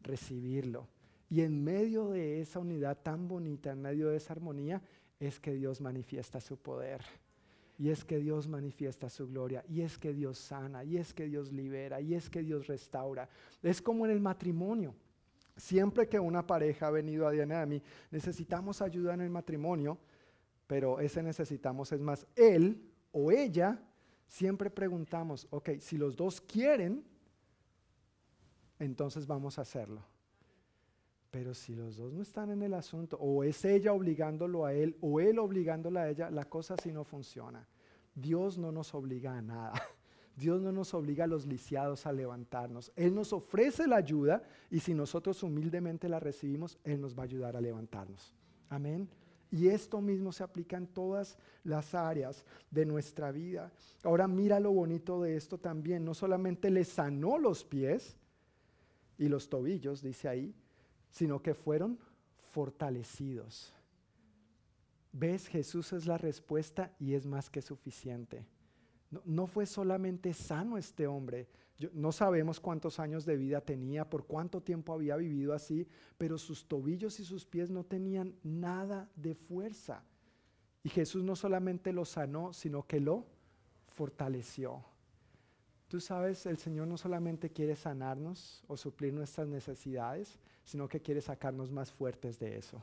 recibirlo. 0.00 0.86
Y 1.30 1.42
en 1.42 1.62
medio 1.62 2.08
de 2.08 2.40
esa 2.40 2.58
unidad 2.58 2.98
tan 3.02 3.28
bonita, 3.28 3.70
en 3.70 3.80
medio 3.80 4.10
de 4.10 4.16
esa 4.16 4.32
armonía, 4.32 4.82
es 5.20 5.38
que 5.38 5.54
Dios 5.54 5.80
manifiesta 5.80 6.40
su 6.40 6.56
poder. 6.56 7.02
Y 7.78 7.88
es 7.88 8.04
que 8.04 8.18
Dios 8.18 8.48
manifiesta 8.48 9.08
su 9.08 9.28
gloria. 9.28 9.64
Y 9.68 9.80
es 9.80 9.96
que 9.96 10.12
Dios 10.12 10.38
sana. 10.38 10.84
Y 10.84 10.98
es 10.98 11.14
que 11.14 11.26
Dios 11.26 11.52
libera. 11.52 12.00
Y 12.00 12.14
es 12.14 12.28
que 12.28 12.42
Dios 12.42 12.66
restaura. 12.66 13.28
Es 13.62 13.80
como 13.80 14.04
en 14.04 14.10
el 14.12 14.20
matrimonio. 14.20 14.94
Siempre 15.56 16.08
que 16.08 16.18
una 16.18 16.46
pareja 16.46 16.88
ha 16.88 16.90
venido 16.90 17.26
a 17.26 17.30
Diana 17.30 17.54
y 17.54 17.62
a 17.62 17.66
mí, 17.66 17.82
necesitamos 18.10 18.82
ayuda 18.82 19.14
en 19.14 19.20
el 19.20 19.30
matrimonio, 19.30 19.98
pero 20.66 21.00
ese 21.00 21.22
necesitamos 21.22 21.92
es 21.92 22.00
más 22.00 22.26
él 22.34 22.90
o 23.12 23.30
ella, 23.30 23.82
siempre 24.26 24.70
preguntamos, 24.70 25.46
ok, 25.50 25.70
si 25.80 25.98
los 25.98 26.16
dos 26.16 26.40
quieren, 26.40 27.04
entonces 28.78 29.26
vamos 29.26 29.58
a 29.58 29.62
hacerlo. 29.62 30.02
Pero 31.30 31.54
si 31.54 31.74
los 31.74 31.96
dos 31.96 32.12
no 32.12 32.22
están 32.22 32.50
en 32.50 32.62
el 32.62 32.74
asunto, 32.74 33.16
o 33.18 33.44
es 33.44 33.64
ella 33.64 33.92
obligándolo 33.92 34.64
a 34.64 34.72
él, 34.72 34.96
o 35.00 35.20
él 35.20 35.38
obligándola 35.38 36.02
a 36.02 36.10
ella, 36.10 36.30
la 36.30 36.44
cosa 36.44 36.74
así 36.74 36.92
no 36.92 37.04
funciona. 37.04 37.66
Dios 38.14 38.58
no 38.58 38.72
nos 38.72 38.94
obliga 38.94 39.36
a 39.36 39.42
nada. 39.42 39.74
Dios 40.36 40.60
no 40.60 40.72
nos 40.72 40.92
obliga 40.94 41.24
a 41.24 41.28
los 41.28 41.46
lisiados 41.46 42.06
a 42.06 42.12
levantarnos. 42.12 42.92
Él 42.96 43.14
nos 43.14 43.32
ofrece 43.32 43.86
la 43.86 43.96
ayuda 43.96 44.42
y 44.70 44.80
si 44.80 44.94
nosotros 44.94 45.42
humildemente 45.42 46.08
la 46.08 46.18
recibimos, 46.18 46.78
Él 46.82 47.00
nos 47.00 47.16
va 47.16 47.22
a 47.22 47.24
ayudar 47.24 47.56
a 47.56 47.60
levantarnos. 47.60 48.34
Amén. 48.68 49.08
Y 49.52 49.68
esto 49.68 50.00
mismo 50.00 50.32
se 50.32 50.42
aplica 50.44 50.76
en 50.76 50.86
todas 50.86 51.36
las 51.64 51.94
áreas 51.94 52.44
de 52.70 52.86
nuestra 52.86 53.32
vida. 53.32 53.70
Ahora 54.02 54.28
mira 54.28 54.60
lo 54.60 54.72
bonito 54.72 55.20
de 55.20 55.36
esto 55.36 55.58
también. 55.58 56.04
No 56.04 56.14
solamente 56.14 56.70
le 56.70 56.84
sanó 56.84 57.36
los 57.36 57.64
pies 57.64 58.16
y 59.18 59.28
los 59.28 59.48
tobillos, 59.48 60.02
dice 60.02 60.28
ahí, 60.28 60.54
sino 61.10 61.42
que 61.42 61.54
fueron 61.54 61.98
fortalecidos. 62.50 63.74
¿Ves? 65.12 65.48
Jesús 65.48 65.92
es 65.92 66.06
la 66.06 66.18
respuesta 66.18 66.94
y 66.98 67.14
es 67.14 67.26
más 67.26 67.50
que 67.50 67.62
suficiente. 67.62 68.46
No, 69.24 69.48
fue 69.48 69.66
solamente 69.66 70.32
sano 70.32 70.78
este 70.78 71.08
hombre. 71.08 71.48
no 71.92 72.12
sabemos 72.12 72.60
cuántos 72.60 73.00
años 73.00 73.24
de 73.24 73.36
vida 73.36 73.60
tenía, 73.60 74.08
por 74.08 74.26
cuánto 74.26 74.60
tiempo 74.60 74.92
había 74.92 75.16
vivido 75.16 75.52
así, 75.52 75.88
pero 76.16 76.38
sus 76.38 76.68
tobillos 76.68 77.18
y 77.18 77.24
sus 77.24 77.44
pies 77.44 77.70
no 77.70 77.82
tenían 77.82 78.36
nada 78.44 79.10
de 79.16 79.34
fuerza. 79.34 80.04
Y 80.84 80.90
Jesús 80.90 81.24
no 81.24 81.34
solamente 81.34 81.92
lo 81.92 82.04
sanó, 82.04 82.52
sino 82.52 82.86
que 82.86 83.00
lo 83.00 83.26
fortaleció. 83.88 84.84
Tú 85.88 86.00
sabes, 86.00 86.46
el 86.46 86.56
Señor 86.56 86.86
no 86.86 86.96
solamente 86.96 87.50
quiere 87.50 87.74
sanarnos 87.74 88.62
o 88.68 88.76
suplir 88.76 89.12
nuestras 89.12 89.48
necesidades, 89.48 90.38
sino 90.64 90.88
que 90.88 91.00
quiere 91.00 91.20
sacarnos 91.20 91.70
más 91.70 91.92
fuertes 91.92 92.38
de 92.38 92.56
eso. 92.56 92.82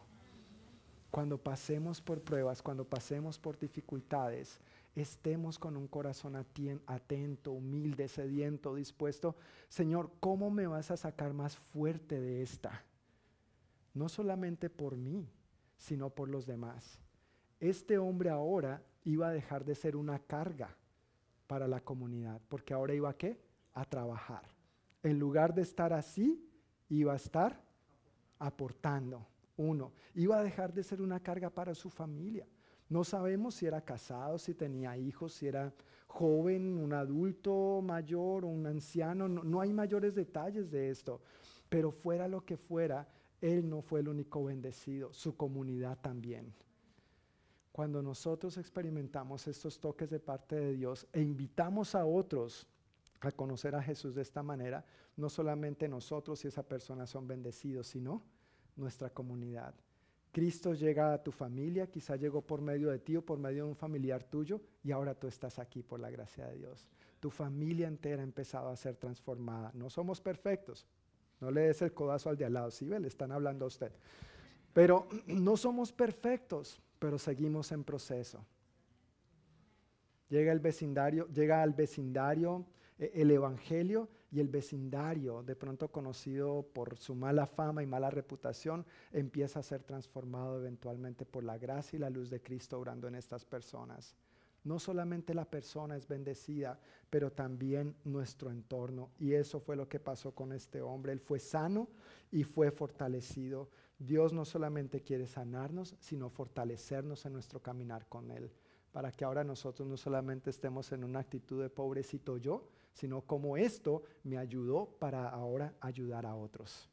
Cuando 1.12 1.38
pasemos 1.38 2.02
por 2.02 2.22
pruebas, 2.22 2.62
cuando 2.62 2.86
pasemos 2.86 3.40
por 3.40 3.58
dificultades, 3.58 4.60
estemos 4.96 5.58
con 5.58 5.78
un 5.78 5.88
corazón 5.88 6.36
atento, 6.36 7.52
humilde, 7.52 8.08
sediento, 8.08 8.76
dispuesto. 8.76 9.36
Señor, 9.70 10.12
¿cómo 10.20 10.52
me 10.52 10.68
vas 10.68 10.92
a 10.92 10.98
sacar 10.98 11.34
más 11.34 11.56
fuerte 11.56 12.20
de 12.20 12.42
esta? 12.42 12.84
No 13.94 14.10
solamente 14.10 14.70
por 14.70 14.98
mí, 14.98 15.28
sino 15.78 16.10
por 16.10 16.30
los 16.30 16.46
demás. 16.46 17.00
Este 17.60 17.98
hombre 17.98 18.30
ahora 18.30 18.84
iba 19.04 19.30
a 19.30 19.34
dejar 19.34 19.64
de 19.66 19.76
ser 19.76 19.96
una 19.96 20.20
carga 20.20 20.76
para 21.48 21.68
la 21.68 21.80
comunidad, 21.80 22.42
porque 22.50 22.74
ahora 22.74 22.94
iba 22.94 23.10
a 23.10 23.18
qué? 23.18 23.40
A 23.74 23.86
trabajar. 23.86 24.44
En 25.02 25.18
lugar 25.18 25.54
de 25.54 25.62
estar 25.62 25.94
así, 25.94 26.44
iba 26.90 27.14
a 27.14 27.16
estar 27.16 27.67
aportando. 28.40 29.26
Uno, 29.58 29.92
iba 30.14 30.38
a 30.38 30.44
dejar 30.44 30.74
de 30.74 30.84
ser 30.84 31.02
una 31.02 31.20
carga 31.20 31.50
para 31.50 31.74
su 31.74 31.90
familia. 31.90 32.48
No 32.90 33.04
sabemos 33.04 33.56
si 33.56 33.66
era 33.66 33.82
casado, 33.82 34.38
si 34.38 34.54
tenía 34.54 34.96
hijos, 34.98 35.34
si 35.34 35.48
era 35.48 35.74
joven, 36.08 36.78
un 36.78 36.94
adulto 36.94 37.82
mayor 37.82 38.46
o 38.46 38.48
un 38.48 38.66
anciano. 38.66 39.28
No, 39.28 39.60
hay 39.60 39.74
mayores 39.74 40.16
detalles 40.16 40.72
de 40.72 40.90
esto. 40.90 41.22
Pero 41.70 41.92
fuera 41.92 42.28
lo 42.28 42.46
que 42.46 42.56
fuera, 42.56 43.08
él 43.42 43.70
no 43.70 43.82
fue 43.82 44.00
el 44.00 44.08
único 44.08 44.44
bendecido, 44.46 45.12
su 45.12 45.36
comunidad 45.36 45.98
también. 46.00 46.54
Cuando 47.72 48.02
nosotros 48.02 48.58
experimentamos 48.58 49.48
estos 49.48 49.80
toques 49.80 50.10
de 50.10 50.20
parte 50.20 50.56
de 50.56 50.74
Dios 50.74 51.08
e 51.12 51.22
invitamos 51.22 51.94
a 51.94 52.06
otros 52.06 52.68
a 53.22 53.32
conocer 53.32 53.76
a 53.76 53.82
Jesús 53.82 54.16
de 54.16 54.22
esta 54.22 54.44
manera, 54.44 54.86
no 55.16 55.30
solamente 55.30 55.88
nosotros 55.88 56.44
y 56.46 56.48
esa 56.48 56.64
persona 56.64 57.08
son 57.08 57.28
bendecidos, 57.28 57.88
sino 57.88 58.22
nuestra 58.76 59.10
comunidad. 59.10 59.74
Cristo 60.32 60.74
llega 60.74 61.14
a 61.14 61.24
tu 61.24 61.32
familia, 61.32 61.88
quizá 61.88 62.16
llegó 62.16 62.42
por 62.42 62.62
medio 62.62 62.92
de 62.92 63.00
ti 63.00 63.16
o 63.16 63.26
por 63.26 63.40
medio 63.40 63.64
de 63.64 63.70
un 63.70 63.76
familiar 63.76 64.24
tuyo 64.24 64.62
y 64.84 64.92
ahora 64.92 65.16
tú 65.16 65.28
estás 65.28 65.58
aquí 65.58 65.82
por 65.82 66.00
la 66.00 66.12
gracia 66.12 66.46
de 66.46 66.58
Dios. 66.58 66.88
Tu 67.20 67.32
familia 67.32 67.88
entera 67.88 68.22
ha 68.22 68.24
empezado 68.24 68.70
a 68.70 68.76
ser 68.76 68.96
transformada. 68.98 69.72
No 69.74 69.90
somos 69.90 70.22
perfectos. 70.22 70.86
No 71.40 71.50
le 71.50 71.62
des 71.62 71.82
el 71.82 71.94
codazo 71.94 72.30
al 72.30 72.38
de 72.38 72.46
al 72.46 72.54
lado. 72.54 72.70
Sí, 72.70 72.86
le 72.86 73.08
están 73.08 73.32
hablando 73.32 73.66
a 73.66 73.68
usted. 73.68 73.92
Pero 74.74 75.08
no 75.28 75.58
somos 75.58 75.92
perfectos, 75.92 76.80
pero 77.00 77.18
seguimos 77.18 77.72
en 77.72 77.84
proceso. 77.84 78.46
Llega 80.30 80.52
el 80.52 80.60
vecindario, 80.60 81.28
llega 81.30 81.64
al 81.64 81.74
vecindario 81.74 82.66
el 82.98 83.32
evangelio 83.32 84.10
y 84.32 84.40
el 84.40 84.50
vecindario, 84.50 85.44
de 85.44 85.56
pronto 85.56 85.90
conocido 85.90 86.68
por 86.74 86.98
su 86.98 87.16
mala 87.16 87.46
fama 87.46 87.84
y 87.84 87.86
mala 87.86 88.10
reputación, 88.10 88.86
empieza 89.12 89.60
a 89.60 89.64
ser 89.64 89.84
transformado 89.84 90.58
eventualmente 90.58 91.26
por 91.26 91.44
la 91.44 91.58
gracia 91.58 91.98
y 91.98 92.00
la 92.00 92.10
luz 92.10 92.30
de 92.30 92.42
Cristo 92.42 92.78
obrando 92.80 93.08
en 93.08 93.16
estas 93.16 93.46
personas. 93.46 94.16
No 94.64 94.80
solamente 94.80 95.34
la 95.34 95.46
persona 95.46 95.96
es 95.96 96.08
bendecida, 96.08 96.78
pero 97.10 97.32
también 97.32 97.96
nuestro 98.04 98.52
entorno. 98.52 99.12
Y 99.18 99.34
eso 99.34 99.62
fue 99.62 99.78
lo 99.78 99.88
que 99.88 100.00
pasó 100.00 100.36
con 100.36 100.52
este 100.52 100.82
hombre. 100.82 101.14
Él 101.14 101.22
fue 101.22 101.40
sano 101.40 101.88
y 102.32 102.44
fue 102.44 102.70
fortalecido. 102.72 103.70
Dios 103.98 104.34
no 104.34 104.44
solamente 104.44 105.02
quiere 105.02 105.26
sanarnos, 105.26 105.96
sino 106.00 106.30
fortalecernos 106.30 107.26
en 107.26 107.34
nuestro 107.34 107.62
caminar 107.62 108.08
con 108.10 108.30
Él, 108.30 108.52
para 108.92 109.12
que 109.12 109.24
ahora 109.24 109.46
nosotros 109.46 109.88
no 109.88 109.96
solamente 109.96 110.50
estemos 110.50 110.92
en 110.92 111.06
una 111.06 111.20
actitud 111.20 111.62
de 111.62 111.70
pobrecito 111.70 112.38
yo, 112.38 112.68
sino 112.98 113.22
como 113.22 113.58
esto 113.58 114.02
me 114.24 114.40
ayudó 114.40 114.88
para 114.98 115.30
ahora 115.30 115.76
ayudar 115.82 116.26
a 116.26 116.34
otros. 116.34 116.90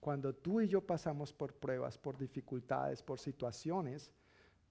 Cuando 0.00 0.34
tú 0.34 0.62
y 0.62 0.68
yo 0.68 0.80
pasamos 0.80 1.34
por 1.34 1.52
pruebas, 1.52 1.98
por 1.98 2.16
dificultades, 2.16 3.02
por 3.02 3.18
situaciones, 3.18 4.10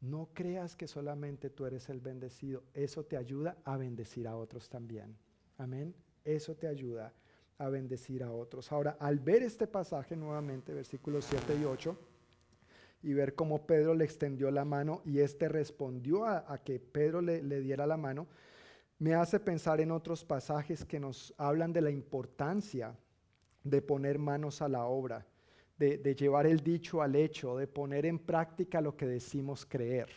no 0.01 0.29
creas 0.33 0.75
que 0.75 0.87
solamente 0.87 1.51
tú 1.51 1.67
eres 1.67 1.89
el 1.89 1.99
bendecido. 1.99 2.63
Eso 2.73 3.03
te 3.03 3.17
ayuda 3.17 3.55
a 3.65 3.77
bendecir 3.77 4.27
a 4.27 4.35
otros 4.35 4.67
también. 4.67 5.15
Amén. 5.59 5.93
Eso 6.25 6.55
te 6.55 6.65
ayuda 6.65 7.13
a 7.59 7.69
bendecir 7.69 8.23
a 8.23 8.31
otros. 8.31 8.71
Ahora, 8.71 8.97
al 8.99 9.19
ver 9.19 9.43
este 9.43 9.67
pasaje 9.67 10.15
nuevamente, 10.15 10.73
versículos 10.73 11.25
7 11.25 11.55
y 11.61 11.65
8, 11.65 11.95
y 13.03 13.13
ver 13.13 13.35
cómo 13.35 13.67
Pedro 13.67 13.93
le 13.93 14.05
extendió 14.05 14.49
la 14.49 14.65
mano 14.65 15.03
y 15.05 15.19
éste 15.19 15.49
respondió 15.49 16.25
a, 16.25 16.57
que 16.63 16.79
Pedro 16.79 17.21
le 17.21 17.61
diera 17.61 17.85
la 17.85 17.95
mano, 17.95 18.27
me 18.99 19.13
hace 19.13 19.39
pensar 19.39 19.79
en 19.79 19.91
otros 19.91 20.25
pasajes 20.25 20.83
que 20.83 20.99
nos 20.99 21.33
hablan 21.37 21.71
de 21.71 21.81
la 21.81 21.91
importancia 21.91 22.95
de 23.63 23.81
poner 23.81 24.17
manos 24.17 24.61
a 24.61 24.69
la 24.69 24.85
obra, 24.85 25.25
de, 25.77 26.15
llevar 26.15 26.47
el 26.47 26.61
dicho 26.61 27.01
al 27.01 27.15
hecho, 27.15 27.57
de 27.57 27.67
poner 27.67 28.05
en 28.05 28.17
práctica 28.17 28.81
lo 28.81 28.95
que 28.95 29.05
decimos 29.05 29.65
creer. 29.65 30.09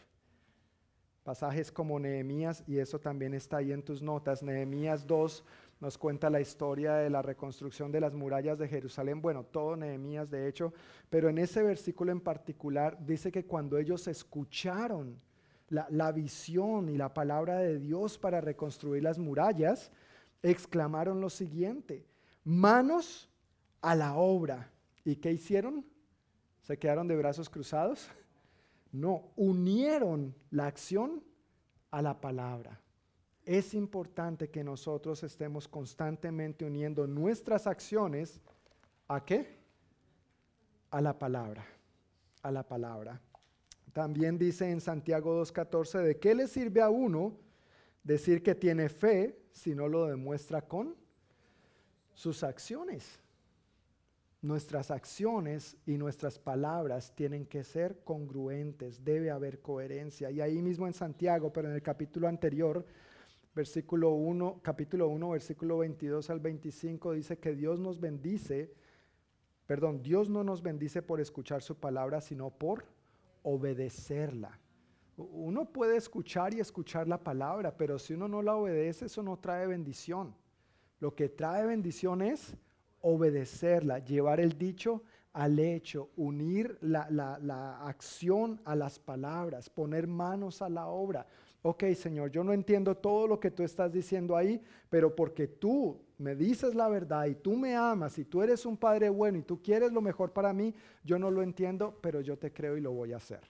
Pasajes 1.22 1.70
como 1.70 1.98
Nehemías, 1.98 2.64
y 2.66 2.78
eso 2.78 2.98
también 2.98 3.34
está 3.34 3.58
ahí 3.58 3.72
en 3.72 3.82
tus 3.82 4.00
notas, 4.00 4.42
Nehemías 4.42 5.06
2 5.06 5.44
nos 5.80 5.96
cuenta 5.96 6.28
la 6.28 6.40
historia 6.40 6.94
de 6.96 7.08
la 7.08 7.22
reconstrucción 7.22 7.90
de 7.90 8.00
las 8.00 8.14
murallas 8.14 8.58
de 8.58 8.68
Jerusalén, 8.68 9.22
bueno, 9.22 9.44
todo 9.44 9.76
Nehemías 9.76 10.30
de 10.30 10.46
hecho, 10.46 10.72
pero 11.08 11.28
en 11.28 11.38
ese 11.38 11.62
versículo 11.62 12.12
en 12.12 12.20
particular 12.20 12.98
dice 13.04 13.32
que 13.32 13.46
cuando 13.46 13.78
ellos 13.78 14.06
escucharon 14.06 15.16
la, 15.70 16.12
visión 16.12 16.88
y 16.88 16.96
la 16.96 17.14
palabra 17.14 17.58
de 17.58 17.78
Dios 17.78 18.18
para 18.18 18.40
reconstruir 18.40 19.02
las 19.02 19.18
murallas, 19.18 19.90
exclamaron 20.42 21.20
lo 21.20 21.30
siguiente, 21.30 22.04
manos 22.44 23.30
a 23.80 23.94
la 23.94 24.14
obra. 24.14 24.70
¿Y 25.04 25.16
qué 25.16 25.32
hicieron? 25.32 25.86
¿Se 26.62 26.78
quedaron 26.78 27.08
de 27.08 27.16
brazos 27.16 27.48
cruzados? 27.48 28.08
No, 28.92 29.30
unieron 29.36 30.34
la 30.50 30.66
acción 30.66 31.22
a 31.92 32.02
la 32.02 32.20
palabra. 32.20 32.80
Es 33.44 33.72
importante 33.72 34.50
que 34.50 34.64
nosotros 34.64 35.22
estemos 35.22 35.68
constantemente 35.68 36.64
uniendo 36.64 37.06
nuestras 37.06 37.68
acciones 37.68 38.40
a 39.06 39.24
qué? 39.24 39.60
A 40.90 41.00
la 41.00 41.16
palabra, 41.16 41.64
a 42.42 42.50
la 42.50 42.66
palabra. 42.66 43.20
También 43.92 44.38
dice 44.38 44.70
en 44.70 44.80
Santiago 44.80 45.42
2.14, 45.42 46.02
¿de 46.02 46.18
qué 46.18 46.34
le 46.34 46.46
sirve 46.46 46.80
a 46.80 46.90
uno 46.90 47.36
decir 48.04 48.42
que 48.42 48.54
tiene 48.54 48.88
fe 48.88 49.36
si 49.52 49.74
no 49.74 49.88
lo 49.88 50.06
demuestra 50.06 50.62
con 50.62 50.94
sus 52.14 52.44
acciones? 52.44 53.20
Nuestras 54.42 54.90
acciones 54.90 55.76
y 55.86 55.98
nuestras 55.98 56.38
palabras 56.38 57.14
tienen 57.14 57.44
que 57.46 57.64
ser 57.64 58.02
congruentes, 58.04 59.04
debe 59.04 59.30
haber 59.30 59.60
coherencia. 59.60 60.30
Y 60.30 60.40
ahí 60.40 60.62
mismo 60.62 60.86
en 60.86 60.94
Santiago, 60.94 61.52
pero 61.52 61.68
en 61.68 61.74
el 61.74 61.82
capítulo 61.82 62.28
anterior, 62.28 62.86
versículo 63.54 64.10
1, 64.12 64.60
capítulo 64.62 65.08
1, 65.08 65.30
versículo 65.30 65.78
22 65.78 66.30
al 66.30 66.40
25, 66.40 67.12
dice 67.12 67.38
que 67.38 67.54
Dios 67.54 67.80
nos 67.80 68.00
bendice, 68.00 68.72
perdón, 69.66 70.02
Dios 70.02 70.30
no 70.30 70.44
nos 70.44 70.62
bendice 70.62 71.02
por 71.02 71.20
escuchar 71.20 71.60
su 71.60 71.76
palabra, 71.76 72.20
sino 72.20 72.50
por 72.50 72.84
obedecerla. 73.42 74.58
Uno 75.16 75.66
puede 75.66 75.96
escuchar 75.96 76.54
y 76.54 76.60
escuchar 76.60 77.06
la 77.06 77.22
palabra, 77.22 77.76
pero 77.76 77.98
si 77.98 78.14
uno 78.14 78.26
no 78.28 78.42
la 78.42 78.56
obedece, 78.56 79.06
eso 79.06 79.22
no 79.22 79.38
trae 79.38 79.66
bendición. 79.66 80.34
Lo 80.98 81.14
que 81.14 81.28
trae 81.28 81.66
bendición 81.66 82.22
es 82.22 82.56
obedecerla, 83.00 83.98
llevar 83.98 84.40
el 84.40 84.56
dicho 84.56 85.02
al 85.32 85.58
hecho, 85.58 86.10
unir 86.16 86.76
la, 86.80 87.78
acción 87.84 88.60
a 88.64 88.74
las 88.74 88.98
palabras, 88.98 89.70
poner 89.70 90.06
manos 90.06 90.60
a 90.60 90.68
la 90.68 90.88
obra. 90.88 91.26
ok 91.62 91.84
Señor, 91.94 92.30
yo 92.30 92.42
no 92.42 92.52
entiendo 92.52 92.96
todo 92.96 93.26
lo 93.28 93.38
que 93.38 93.50
tú 93.50 93.62
estás 93.62 93.92
diciendo 93.92 94.36
ahí, 94.36 94.60
pero 94.88 95.14
porque 95.14 95.46
tú 95.46 96.00
me 96.20 96.36
dices 96.36 96.74
la 96.74 96.88
verdad 96.88 97.24
y 97.26 97.34
tú 97.34 97.56
me 97.56 97.74
amas 97.74 98.18
y 98.18 98.26
tú 98.26 98.42
eres 98.42 98.66
un 98.66 98.76
Padre 98.76 99.08
bueno 99.08 99.38
y 99.38 99.42
tú 99.42 99.62
quieres 99.62 99.90
lo 99.90 100.02
mejor 100.02 100.32
para 100.32 100.52
mí, 100.52 100.74
yo 101.02 101.18
no 101.18 101.30
lo 101.30 101.42
entiendo, 101.42 101.98
pero 102.02 102.20
yo 102.20 102.38
te 102.38 102.52
creo 102.52 102.76
y 102.76 102.82
lo 102.82 102.92
voy 102.92 103.14
a 103.14 103.16
hacer. 103.16 103.40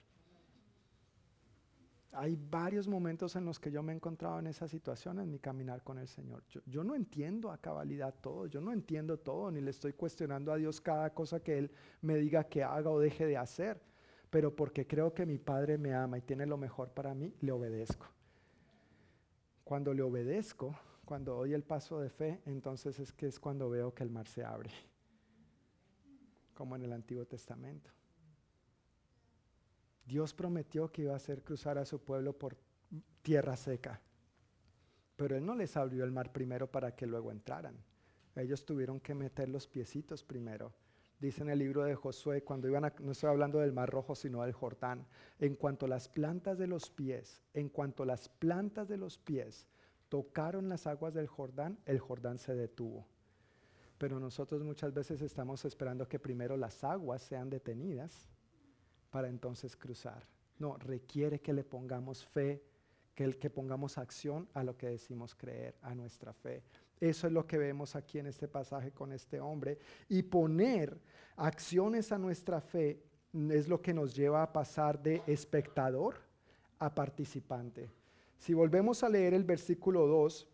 Hay 2.13 2.37
varios 2.49 2.87
momentos 2.87 3.35
en 3.35 3.43
los 3.43 3.59
que 3.59 3.71
yo 3.71 3.83
me 3.83 3.91
he 3.91 3.95
encontrado 3.95 4.39
en 4.39 4.47
esa 4.47 4.69
situación 4.69 5.19
en 5.19 5.29
mi 5.29 5.39
caminar 5.39 5.83
con 5.83 5.97
el 5.97 6.07
Señor. 6.07 6.43
Yo, 6.65 6.83
no 6.83 6.95
entiendo 6.95 7.51
a 7.51 7.57
cabalidad 7.57 8.15
todo, 8.21 8.47
yo 8.47 8.61
no 8.61 8.71
entiendo 8.71 9.17
todo, 9.17 9.51
ni 9.51 9.59
le 9.59 9.71
estoy 9.71 9.91
cuestionando 9.91 10.53
a 10.53 10.57
Dios 10.57 10.79
cada 10.79 11.13
cosa 11.13 11.41
que 11.41 11.57
Él 11.57 11.71
me 12.01 12.15
diga 12.15 12.45
que 12.45 12.63
haga 12.63 12.89
o 12.89 12.99
deje 12.99 13.25
de 13.25 13.35
hacer, 13.35 13.81
pero 14.29 14.55
porque 14.55 14.87
creo 14.87 15.13
que 15.13 15.25
mi 15.25 15.37
Padre 15.37 15.77
me 15.77 15.93
ama 15.93 16.17
y 16.17 16.21
tiene 16.21 16.45
lo 16.45 16.57
mejor 16.57 16.89
para 16.91 17.13
mí, 17.13 17.33
le 17.41 17.51
obedezco. 17.51 18.07
Cuando 19.65 19.93
le 19.93 20.03
obedezco, 20.03 20.73
cuando 21.11 21.35
doy 21.35 21.53
el 21.53 21.63
paso 21.63 21.99
de 21.99 22.09
fe, 22.09 22.41
entonces 22.45 22.97
es 22.97 23.11
que 23.11 23.27
es 23.27 23.37
cuando 23.37 23.69
veo 23.69 23.93
que 23.93 24.01
el 24.01 24.09
mar 24.09 24.29
se 24.29 24.45
abre, 24.45 24.69
como 26.53 26.77
en 26.77 26.83
el 26.83 26.93
Antiguo 26.93 27.25
Testamento. 27.25 27.91
Dios 30.05 30.33
prometió 30.33 30.89
que 30.89 31.01
iba 31.01 31.11
a 31.11 31.17
hacer 31.17 31.43
cruzar 31.43 31.77
a 31.77 31.83
su 31.83 31.99
pueblo 31.99 32.31
por 32.31 32.55
tierra 33.21 33.57
seca, 33.57 33.99
pero 35.17 35.35
Él 35.35 35.45
no 35.45 35.53
les 35.53 35.75
abrió 35.75 36.05
el 36.05 36.13
mar 36.13 36.31
primero 36.31 36.71
para 36.71 36.95
que 36.95 37.05
luego 37.05 37.29
entraran. 37.33 37.75
Ellos 38.33 38.63
tuvieron 38.63 39.01
que 39.01 39.13
meter 39.13 39.49
los 39.49 39.67
piecitos 39.67 40.23
primero. 40.23 40.73
Dice 41.19 41.41
en 41.41 41.49
el 41.49 41.59
libro 41.59 41.83
de 41.83 41.93
Josué, 41.93 42.45
cuando 42.45 42.69
iban 42.69 42.85
a, 42.85 42.93
no 43.01 43.11
estoy 43.11 43.31
hablando 43.31 43.59
del 43.59 43.73
Mar 43.73 43.89
Rojo, 43.89 44.15
sino 44.15 44.43
del 44.43 44.53
Jordán, 44.53 45.05
en 45.39 45.57
cuanto 45.57 45.87
las 45.87 46.07
plantas 46.07 46.57
de 46.57 46.67
los 46.67 46.89
pies, 46.89 47.43
en 47.53 47.67
cuanto 47.67 48.05
las 48.05 48.29
plantas 48.29 48.87
de 48.87 48.95
los 48.95 49.17
pies 49.17 49.67
tocaron 50.11 50.67
las 50.67 50.87
aguas 50.87 51.13
del 51.13 51.27
Jordán, 51.27 51.79
el 51.85 51.97
Jordán 51.97 52.37
se 52.37 52.53
detuvo. 52.53 53.07
Pero 53.97 54.19
nosotros 54.19 54.61
muchas 54.61 54.93
veces 54.93 55.21
estamos 55.21 55.63
esperando 55.63 56.05
que 56.05 56.19
primero 56.19 56.57
las 56.57 56.83
aguas 56.83 57.21
sean 57.21 57.49
detenidas 57.49 58.27
para 59.09 59.29
entonces 59.29 59.77
cruzar. 59.77 60.27
No, 60.59 60.75
requiere 60.75 61.39
que 61.39 61.53
le 61.53 61.63
pongamos 61.63 62.25
fe, 62.25 62.61
que, 63.15 63.23
el, 63.23 63.39
que 63.39 63.49
pongamos 63.49 63.97
acción 63.97 64.49
a 64.53 64.65
lo 64.65 64.75
que 64.75 64.89
decimos 64.89 65.33
creer, 65.33 65.77
a 65.81 65.95
nuestra 65.95 66.33
fe. 66.33 66.61
Eso 66.99 67.27
es 67.27 67.31
lo 67.31 67.47
que 67.47 67.57
vemos 67.57 67.95
aquí 67.95 68.19
en 68.19 68.27
este 68.27 68.49
pasaje 68.49 68.91
con 68.91 69.13
este 69.13 69.39
hombre. 69.39 69.79
Y 70.09 70.23
poner 70.23 70.99
acciones 71.37 72.11
a 72.11 72.17
nuestra 72.17 72.59
fe 72.59 73.01
es 73.33 73.69
lo 73.69 73.81
que 73.81 73.93
nos 73.93 74.13
lleva 74.13 74.43
a 74.43 74.51
pasar 74.51 75.01
de 75.01 75.21
espectador 75.25 76.17
a 76.79 76.93
participante. 76.93 78.00
Si 78.41 78.55
volvemos 78.55 79.03
a 79.03 79.09
leer 79.09 79.35
el 79.35 79.43
versículo 79.43 80.07
2, 80.07 80.47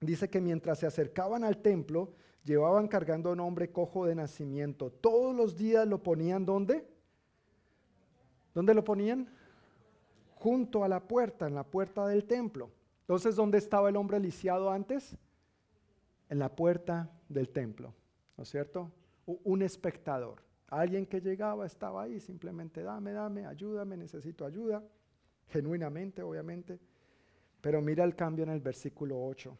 dice 0.00 0.30
que 0.30 0.40
mientras 0.40 0.78
se 0.78 0.86
acercaban 0.86 1.42
al 1.42 1.56
templo, 1.56 2.14
llevaban 2.44 2.86
cargando 2.86 3.30
a 3.30 3.32
un 3.32 3.40
hombre 3.40 3.72
cojo 3.72 4.06
de 4.06 4.14
nacimiento. 4.14 4.92
Todos 4.92 5.34
los 5.34 5.56
días 5.56 5.84
lo 5.88 6.00
ponían 6.00 6.46
¿dónde? 6.46 6.86
¿Dónde 8.54 8.74
lo 8.74 8.84
ponían? 8.84 9.28
Junto 10.36 10.84
a 10.84 10.88
la 10.88 11.00
puerta, 11.00 11.48
en 11.48 11.56
la 11.56 11.64
puerta 11.64 12.06
del 12.06 12.26
templo. 12.26 12.70
Entonces, 13.00 13.34
¿dónde 13.34 13.58
estaba 13.58 13.88
el 13.88 13.96
hombre 13.96 14.20
lisiado 14.20 14.70
antes? 14.70 15.16
En 16.28 16.38
la 16.38 16.54
puerta 16.54 17.10
del 17.28 17.48
templo, 17.48 17.92
¿no 18.36 18.44
es 18.44 18.50
cierto? 18.50 18.88
Un 19.26 19.62
espectador. 19.62 20.44
Alguien 20.68 21.06
que 21.06 21.20
llegaba 21.20 21.66
estaba 21.66 22.04
ahí, 22.04 22.20
simplemente 22.20 22.84
dame, 22.84 23.10
dame, 23.10 23.46
ayúdame, 23.46 23.96
necesito 23.96 24.46
ayuda, 24.46 24.84
genuinamente, 25.48 26.22
obviamente. 26.22 26.78
Pero 27.62 27.80
mira 27.80 28.04
el 28.04 28.14
cambio 28.14 28.44
en 28.44 28.50
el 28.50 28.60
versículo 28.60 29.24
8. 29.24 29.56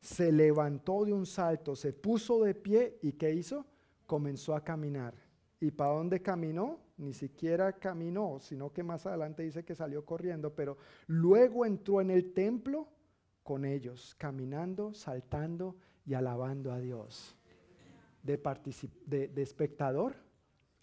Se 0.00 0.30
levantó 0.30 1.04
de 1.04 1.12
un 1.12 1.26
salto, 1.26 1.74
se 1.74 1.92
puso 1.92 2.44
de 2.44 2.54
pie 2.54 2.98
y 3.02 3.14
¿qué 3.14 3.32
hizo? 3.32 3.66
Comenzó 4.06 4.54
a 4.54 4.62
caminar. 4.62 5.14
¿Y 5.58 5.72
para 5.72 5.94
dónde 5.94 6.22
caminó? 6.22 6.78
ni 7.02 7.12
siquiera 7.12 7.72
caminó, 7.72 8.38
sino 8.40 8.72
que 8.72 8.82
más 8.82 9.06
adelante 9.06 9.42
dice 9.42 9.64
que 9.64 9.74
salió 9.74 10.04
corriendo, 10.04 10.54
pero 10.54 10.76
luego 11.08 11.66
entró 11.66 12.00
en 12.00 12.10
el 12.10 12.32
templo 12.32 12.88
con 13.42 13.64
ellos, 13.64 14.14
caminando, 14.16 14.94
saltando 14.94 15.76
y 16.06 16.14
alabando 16.14 16.72
a 16.72 16.78
Dios. 16.78 17.36
De, 18.22 18.40
de, 19.06 19.42
espectador 19.42 20.14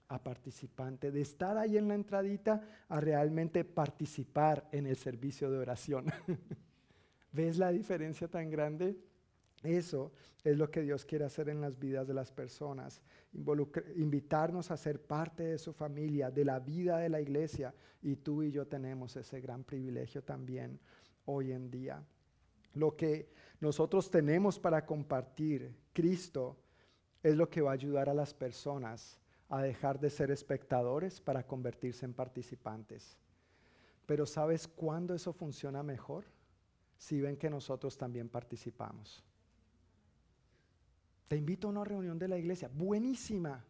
a 0.10 0.22
participante, 0.22 1.11
de 1.11 1.22
estar 1.22 1.57
ahí 1.57 1.77
en 1.77 1.88
la 1.88 1.95
entradita 1.95 2.61
a 2.90 2.99
realmente 2.99 3.64
participar 3.64 4.68
en 4.72 4.88
el 4.88 4.95
servicio 4.95 5.49
de 5.52 5.60
oración. 5.60 6.06
¿Ves 7.31 7.57
la 7.57 7.72
diferencia 7.72 8.27
tan 8.27 8.49
grande? 8.49 8.98
Eso 9.61 10.11
es 10.44 10.57
lo 10.57 10.72
que 10.72 10.81
Dios 10.81 11.06
quiere 11.06 11.26
hacer 11.26 11.49
en 11.49 11.61
las 11.61 11.77
vidas 11.77 12.07
de 12.07 12.14
las 12.14 12.31
personas, 12.31 13.02
invitarnos 13.95 14.72
a 14.72 14.77
ser 14.77 15.02
parte 15.02 15.44
de 15.44 15.57
su 15.60 15.73
familia, 15.73 16.31
de 16.31 16.45
la 16.45 16.60
vida 16.60 16.98
de 16.98 17.10
la 17.10 17.22
iglesia, 17.22 17.73
y 18.02 18.15
tú 18.15 18.41
y 18.41 18.52
yo 18.52 18.65
tenemos 18.65 19.15
ese 19.15 19.41
gran 19.41 19.64
privilegio 19.64 20.23
también 20.23 20.80
hoy 21.26 21.52
en 21.52 21.69
día. 21.69 22.03
Lo 22.73 22.95
que 22.95 23.30
nosotros 23.60 24.10
tenemos 24.10 24.57
para 24.57 24.86
compartir, 24.86 25.76
Cristo, 25.94 26.57
es 27.22 27.36
lo 27.36 27.49
que 27.49 27.61
va 27.61 27.72
a 27.72 27.73
ayudar 27.73 28.10
a 28.10 28.14
las 28.14 28.34
personas 28.34 29.19
a 29.49 29.61
dejar 29.61 29.99
de 29.99 30.09
ser 30.09 30.31
espectadores 30.31 31.19
para 31.19 31.45
convertirse 31.45 32.05
en 32.05 32.13
participantes. 32.13 33.17
Pero 34.05 34.26
¿sabes 34.26 34.67
cuándo 34.67 35.13
eso 35.13 35.34
funciona 35.34 35.84
mejor? 35.84 36.26
Si 36.97 37.19
ven 37.19 37.38
que 37.38 37.49
nosotros 37.49 37.97
también 37.97 38.30
participamos. 38.30 39.23
Te 41.27 41.35
invito 41.35 41.67
a 41.67 41.71
una 41.71 41.84
reunión 41.84 42.17
de 42.17 42.27
la 42.27 42.38
iglesia, 42.38 42.69
buenísima. 42.73 43.63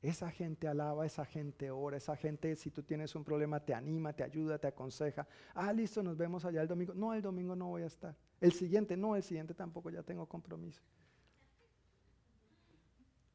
Esa 0.00 0.30
gente 0.30 0.68
alaba, 0.68 1.04
esa 1.06 1.24
gente 1.24 1.70
ora, 1.70 1.96
esa 1.96 2.14
gente 2.16 2.54
si 2.54 2.70
tú 2.70 2.82
tienes 2.82 3.14
un 3.14 3.24
problema 3.24 3.64
te 3.64 3.74
anima, 3.74 4.12
te 4.12 4.22
ayuda, 4.22 4.58
te 4.58 4.68
aconseja. 4.68 5.26
Ah, 5.54 5.72
listo, 5.72 6.02
nos 6.02 6.16
vemos 6.16 6.44
allá 6.44 6.62
el 6.62 6.68
domingo. 6.68 6.94
No, 6.94 7.14
el 7.14 7.22
domingo 7.22 7.56
no 7.56 7.68
voy 7.68 7.82
a 7.82 7.86
estar. 7.86 8.14
El 8.40 8.52
siguiente, 8.52 8.96
no, 8.96 9.16
el 9.16 9.22
siguiente 9.22 9.54
tampoco, 9.54 9.90
ya 9.90 10.02
tengo 10.02 10.26
compromiso. 10.26 10.82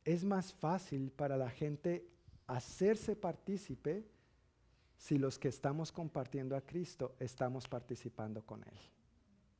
Es 0.05 0.23
más 0.23 0.53
fácil 0.53 1.11
para 1.11 1.37
la 1.37 1.49
gente 1.49 2.07
hacerse 2.47 3.15
partícipe 3.15 4.05
si 4.97 5.17
los 5.17 5.39
que 5.39 5.47
estamos 5.47 5.91
compartiendo 5.91 6.55
a 6.55 6.61
Cristo 6.61 7.15
estamos 7.19 7.67
participando 7.67 8.45
con 8.45 8.63
Él. 8.63 8.79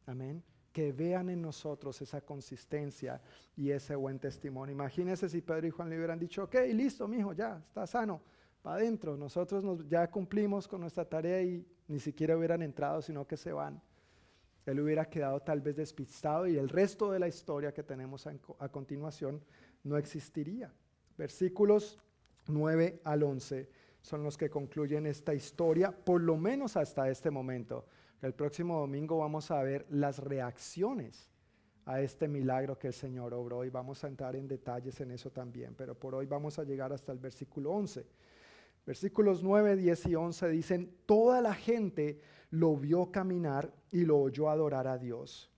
Amén 0.05 0.43
que 0.73 0.91
vean 0.91 1.29
en 1.29 1.41
nosotros 1.41 2.01
esa 2.01 2.19
consistencia 2.21 3.21
y 3.55 3.69
ese 3.69 3.95
buen 3.95 4.19
testimonio. 4.19 4.73
Imagínense 4.73 5.29
si 5.29 5.41
Pedro 5.41 5.67
y 5.67 5.69
Juan 5.69 5.89
le 5.89 5.97
hubieran 5.97 6.19
dicho, 6.19 6.43
ok, 6.43 6.55
listo, 6.73 7.07
mi 7.07 7.17
hijo, 7.17 7.31
ya, 7.31 7.63
está 7.67 7.85
sano, 7.85 8.21
para 8.63 8.77
adentro. 8.77 9.15
Nosotros 9.15 9.63
nos, 9.63 9.87
ya 9.87 10.09
cumplimos 10.09 10.67
con 10.67 10.81
nuestra 10.81 11.05
tarea 11.05 11.43
y 11.43 11.63
ni 11.87 11.99
siquiera 11.99 12.35
hubieran 12.35 12.63
entrado, 12.63 13.03
sino 13.03 13.27
que 13.27 13.37
se 13.37 13.53
van. 13.53 13.79
Él 14.65 14.79
hubiera 14.79 15.05
quedado 15.05 15.41
tal 15.41 15.61
vez 15.61 15.75
despistado 15.75 16.47
y 16.47 16.57
el 16.57 16.69
resto 16.69 17.11
de 17.11 17.19
la 17.19 17.27
historia 17.27 17.71
que 17.71 17.83
tenemos 17.83 18.25
a 18.27 18.69
continuación 18.69 19.43
no 19.83 19.97
existiría. 19.97 20.73
Versículos 21.17 21.99
9 22.47 23.01
al 23.03 23.23
11 23.23 23.69
son 24.01 24.23
los 24.23 24.37
que 24.37 24.49
concluyen 24.49 25.05
esta 25.05 25.33
historia, 25.33 25.91
por 25.91 26.21
lo 26.21 26.35
menos 26.35 26.75
hasta 26.75 27.09
este 27.09 27.31
momento. 27.31 27.85
El 28.21 28.33
próximo 28.33 28.79
domingo 28.79 29.17
vamos 29.17 29.51
a 29.51 29.61
ver 29.63 29.85
las 29.89 30.19
reacciones 30.19 31.29
a 31.85 32.01
este 32.01 32.27
milagro 32.27 32.77
que 32.77 32.87
el 32.87 32.93
Señor 32.93 33.33
obró 33.33 33.65
y 33.65 33.69
vamos 33.69 34.03
a 34.03 34.07
entrar 34.07 34.35
en 34.35 34.47
detalles 34.47 34.99
en 35.01 35.11
eso 35.11 35.31
también, 35.31 35.75
pero 35.75 35.97
por 35.97 36.15
hoy 36.15 36.25
vamos 36.25 36.57
a 36.59 36.63
llegar 36.63 36.93
hasta 36.93 37.11
el 37.11 37.19
versículo 37.19 37.71
11. 37.71 38.05
Versículos 38.85 39.43
9, 39.43 39.77
10 39.77 40.05
y 40.07 40.15
11 40.15 40.49
dicen, 40.49 40.97
toda 41.05 41.41
la 41.41 41.53
gente 41.53 42.19
lo 42.49 42.75
vio 42.75 43.11
caminar 43.11 43.73
y 43.91 44.05
lo 44.05 44.19
oyó 44.19 44.49
adorar 44.49 44.87
a 44.87 44.97
Dios. 44.97 45.52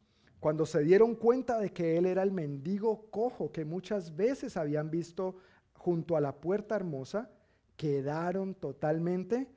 Cuando 0.46 0.68
se 0.68 0.84
dieron 0.84 1.16
cuenta 1.16 1.58
de 1.58 1.74
que 1.74 1.98
él 1.98 2.06
era 2.06 2.22
el 2.22 2.32
mendigo 2.32 3.08
cojo 3.10 3.52
que 3.52 3.66
muchas 3.66 4.16
veces 4.16 4.58
habían 4.58 4.92
visto 4.92 5.38
junto 5.74 6.16
a 6.16 6.22
la 6.22 6.36
puerta 6.36 6.76
hermosa, 6.76 7.32
quedaron 7.76 8.54
totalmente 8.54 9.50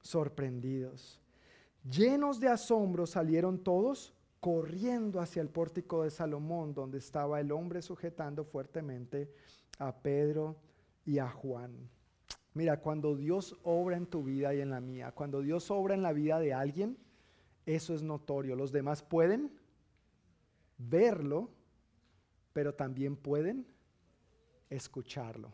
sorprendidos. 0.00 1.20
Llenos 1.90 2.38
de 2.38 2.46
asombro 2.46 3.08
salieron 3.08 3.58
todos 3.58 4.14
corriendo 4.38 5.18
hacia 5.18 5.42
el 5.42 5.48
pórtico 5.48 6.04
de 6.04 6.10
Salomón, 6.10 6.74
donde 6.74 6.98
estaba 6.98 7.40
el 7.40 7.50
hombre 7.50 7.82
sujetando 7.82 8.44
fuertemente 8.44 9.28
a 9.80 9.96
Pedro 9.96 10.54
y 11.04 11.18
a 11.18 11.28
Juan. 11.28 11.90
Mira, 12.54 12.78
cuando 12.78 13.16
Dios 13.16 13.58
obra 13.64 13.96
en 13.96 14.06
tu 14.06 14.22
vida 14.22 14.54
y 14.54 14.60
en 14.60 14.70
la 14.70 14.80
mía, 14.80 15.10
cuando 15.10 15.40
Dios 15.40 15.72
obra 15.72 15.96
en 15.96 16.02
la 16.02 16.12
vida 16.12 16.38
de 16.38 16.54
alguien, 16.54 16.96
eso 17.66 17.96
es 17.96 18.04
notorio. 18.04 18.54
Los 18.54 18.70
demás 18.70 19.02
pueden 19.02 19.50
verlo, 20.78 21.50
pero 22.52 22.74
también 22.74 23.16
pueden 23.16 23.66
escucharlo. 24.70 25.52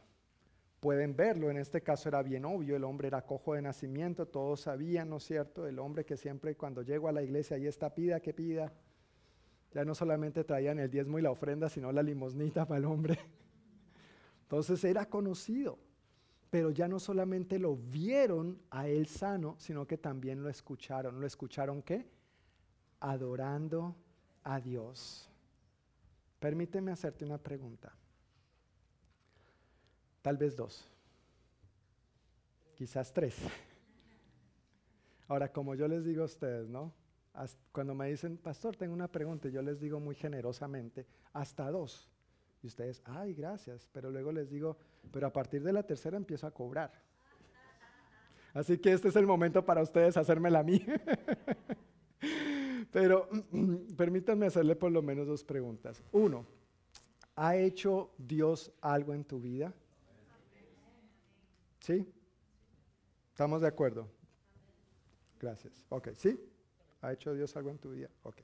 pueden 0.80 1.14
verlo. 1.14 1.48
En 1.48 1.58
este 1.58 1.80
caso 1.80 2.08
era 2.08 2.22
bien 2.24 2.44
obvio, 2.44 2.74
el 2.74 2.82
hombre 2.82 3.06
era 3.06 3.24
cojo 3.24 3.54
de 3.54 3.62
nacimiento, 3.62 4.26
todos 4.26 4.62
sabían, 4.62 5.10
¿no 5.10 5.18
es 5.18 5.24
cierto? 5.24 5.66
El 5.68 5.78
hombre 5.78 6.04
que 6.04 6.16
siempre 6.16 6.56
cuando 6.56 6.82
llego 6.82 7.08
a 7.08 7.12
la 7.12 7.22
iglesia 7.22 7.56
ahí 7.56 7.68
está, 7.68 7.94
pida 7.94 8.18
que 8.18 8.34
pida. 8.34 8.72
Ya 9.72 9.84
no 9.84 9.94
solamente 9.94 10.42
traían 10.42 10.80
el 10.80 10.90
diezmo 10.90 11.18
y 11.18 11.22
la 11.22 11.30
ofrenda, 11.30 11.68
sino 11.68 11.92
la 11.92 12.02
limosnita 12.02 12.66
para 12.68 12.78
el 12.78 12.84
hombre. 12.84 13.18
Entonces 14.42 14.82
era 14.84 15.06
conocido, 15.06 15.78
pero 16.50 16.70
ya 16.70 16.88
no 16.88 16.98
solamente 16.98 17.60
lo 17.60 17.76
vieron 17.76 18.60
a 18.70 18.88
él 18.88 19.06
sano, 19.06 19.54
sino 19.58 19.86
que 19.86 19.98
también 19.98 20.42
lo 20.42 20.48
escucharon. 20.48 21.20
¿Lo 21.20 21.26
escucharon 21.26 21.80
qué? 21.80 22.06
Adorando 23.00 23.96
a 24.44 24.60
Dios. 24.60 25.28
Permíteme 26.38 26.90
hacerte 26.92 27.24
una 27.24 27.38
pregunta. 27.38 27.92
Tal 30.22 30.36
vez 30.36 30.56
dos. 30.56 30.88
Quizás 32.76 33.12
tres. 33.12 33.36
Ahora, 35.28 35.50
como 35.52 35.74
yo 35.74 35.86
les 35.88 36.04
digo 36.04 36.22
a 36.22 36.26
ustedes, 36.26 36.68
¿no? 36.68 36.92
Cuando 37.72 37.94
me 37.94 38.08
dicen, 38.08 38.36
pastor, 38.36 38.76
tengo 38.76 38.92
una 38.92 39.08
pregunta, 39.08 39.48
yo 39.48 39.62
les 39.62 39.80
digo 39.80 39.98
muy 39.98 40.14
generosamente, 40.14 41.06
hasta 41.32 41.70
dos. 41.70 42.10
Y 42.62 42.66
ustedes, 42.66 43.02
ay, 43.04 43.34
gracias. 43.34 43.88
Pero 43.92 44.10
luego 44.10 44.32
les 44.32 44.50
digo, 44.50 44.76
pero 45.10 45.26
a 45.26 45.32
partir 45.32 45.62
de 45.62 45.72
la 45.72 45.82
tercera 45.82 46.16
empiezo 46.16 46.46
a 46.46 46.50
cobrar. 46.50 46.92
Así 48.54 48.78
que 48.78 48.92
este 48.92 49.08
es 49.08 49.16
el 49.16 49.26
momento 49.26 49.64
para 49.64 49.82
ustedes 49.82 50.16
hacérmela 50.16 50.58
a 50.58 50.62
mí. 50.62 50.84
pero 52.92 53.28
permítanme 53.96 54.46
hacerle 54.46 54.76
por 54.76 54.92
lo 54.92 55.02
menos 55.02 55.26
dos 55.26 55.42
preguntas. 55.42 56.00
Uno, 56.12 56.46
¿ha 57.34 57.56
hecho 57.56 58.12
Dios 58.18 58.70
algo 58.80 59.14
en 59.14 59.24
tu 59.24 59.40
vida? 59.40 59.74
¿Sí? 61.80 62.06
¿Estamos 63.30 63.62
de 63.62 63.66
acuerdo? 63.66 64.06
Gracias. 65.40 65.84
Ok, 65.88 66.10
¿sí? 66.16 66.38
¿Ha 67.00 67.12
hecho 67.12 67.34
Dios 67.34 67.56
algo 67.56 67.70
en 67.70 67.78
tu 67.78 67.90
vida? 67.90 68.08
Ok. 68.22 68.36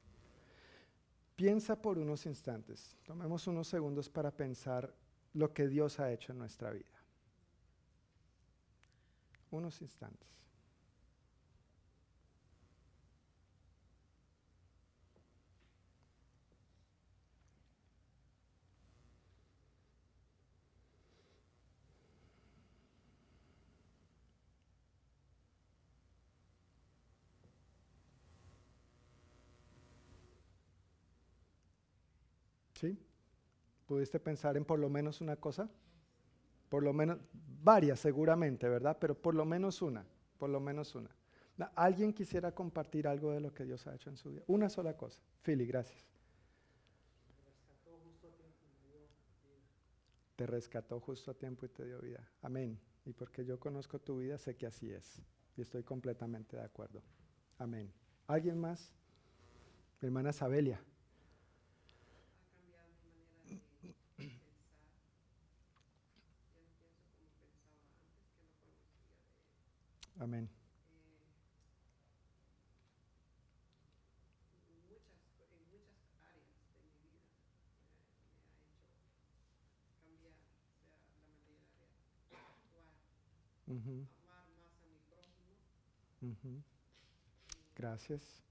Piensa 1.36 1.80
por 1.80 1.98
unos 1.98 2.26
instantes, 2.26 2.96
tomemos 3.04 3.46
unos 3.46 3.68
segundos 3.68 4.08
para 4.10 4.32
pensar 4.32 4.92
lo 5.34 5.52
que 5.52 5.68
Dios 5.68 6.00
ha 6.00 6.10
hecho 6.10 6.32
en 6.32 6.38
nuestra 6.38 6.72
vida. 6.72 6.98
Unos 9.52 9.80
instantes. 9.80 10.37
¿Sí? 32.78 32.96
¿Pudiste 33.86 34.20
pensar 34.20 34.56
en 34.56 34.64
por 34.64 34.78
lo 34.78 34.88
menos 34.88 35.20
una 35.20 35.34
cosa? 35.34 35.68
Por 36.68 36.84
lo 36.84 36.92
menos, 36.92 37.18
varias 37.60 37.98
seguramente, 37.98 38.68
¿verdad? 38.68 38.96
Pero 39.00 39.20
por 39.20 39.34
lo 39.34 39.44
menos 39.44 39.82
una, 39.82 40.06
por 40.38 40.48
lo 40.48 40.60
menos 40.60 40.94
una. 40.94 41.10
¿Alguien 41.74 42.12
quisiera 42.12 42.54
compartir 42.54 43.08
algo 43.08 43.32
de 43.32 43.40
lo 43.40 43.52
que 43.52 43.64
Dios 43.64 43.84
ha 43.88 43.96
hecho 43.96 44.10
en 44.10 44.16
su 44.16 44.30
vida? 44.30 44.44
Una 44.46 44.68
sola 44.68 44.96
cosa. 44.96 45.20
Philly, 45.42 45.66
gracias. 45.66 46.06
Te 50.36 50.46
rescató 50.46 51.00
justo 51.00 51.32
a 51.32 51.34
tiempo 51.34 51.66
y 51.66 51.70
te 51.70 51.84
dio 51.84 52.00
vida. 52.00 52.30
Amén. 52.42 52.78
Y 53.04 53.12
porque 53.12 53.44
yo 53.44 53.58
conozco 53.58 53.98
tu 53.98 54.18
vida, 54.18 54.38
sé 54.38 54.54
que 54.54 54.66
así 54.66 54.88
es. 54.92 55.20
Y 55.56 55.62
estoy 55.62 55.82
completamente 55.82 56.56
de 56.56 56.62
acuerdo. 56.62 57.02
Amén. 57.58 57.92
¿Alguien 58.28 58.56
más? 58.56 58.92
Mi 60.00 60.06
hermana 60.06 60.32
Sabelia. 60.32 60.80
Amén. 70.18 70.48
Gracias. 87.76 88.42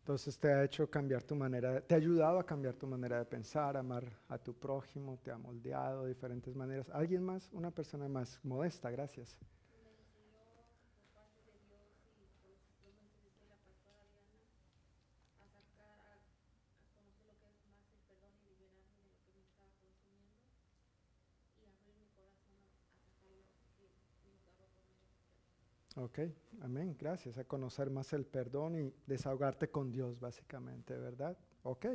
Entonces 0.00 0.38
te 0.38 0.50
ha 0.50 0.64
hecho 0.64 0.88
cambiar 0.88 1.22
tu 1.22 1.34
manera, 1.34 1.82
te 1.82 1.94
ha 1.94 1.98
ayudado 1.98 2.38
a 2.38 2.46
cambiar 2.46 2.74
tu 2.74 2.86
manera 2.86 3.18
de 3.18 3.26
pensar, 3.26 3.76
amar 3.76 4.04
a 4.28 4.38
tu 4.38 4.54
prójimo, 4.54 5.18
te 5.22 5.30
ha 5.30 5.36
moldeado 5.36 6.04
de 6.04 6.08
diferentes 6.08 6.56
maneras. 6.56 6.88
¿Alguien 6.90 7.22
más? 7.22 7.50
Una 7.52 7.70
persona 7.70 8.08
más 8.08 8.40
modesta, 8.42 8.90
gracias. 8.90 9.36
Ok, 26.08 26.20
amén, 26.62 26.96
gracias. 26.98 27.36
A 27.36 27.44
conocer 27.44 27.90
más 27.90 28.14
el 28.14 28.24
perdón 28.24 28.76
y 28.76 28.94
desahogarte 29.06 29.68
con 29.68 29.92
Dios, 29.92 30.18
básicamente, 30.18 30.96
¿verdad? 30.96 31.36
Ok. 31.64 31.86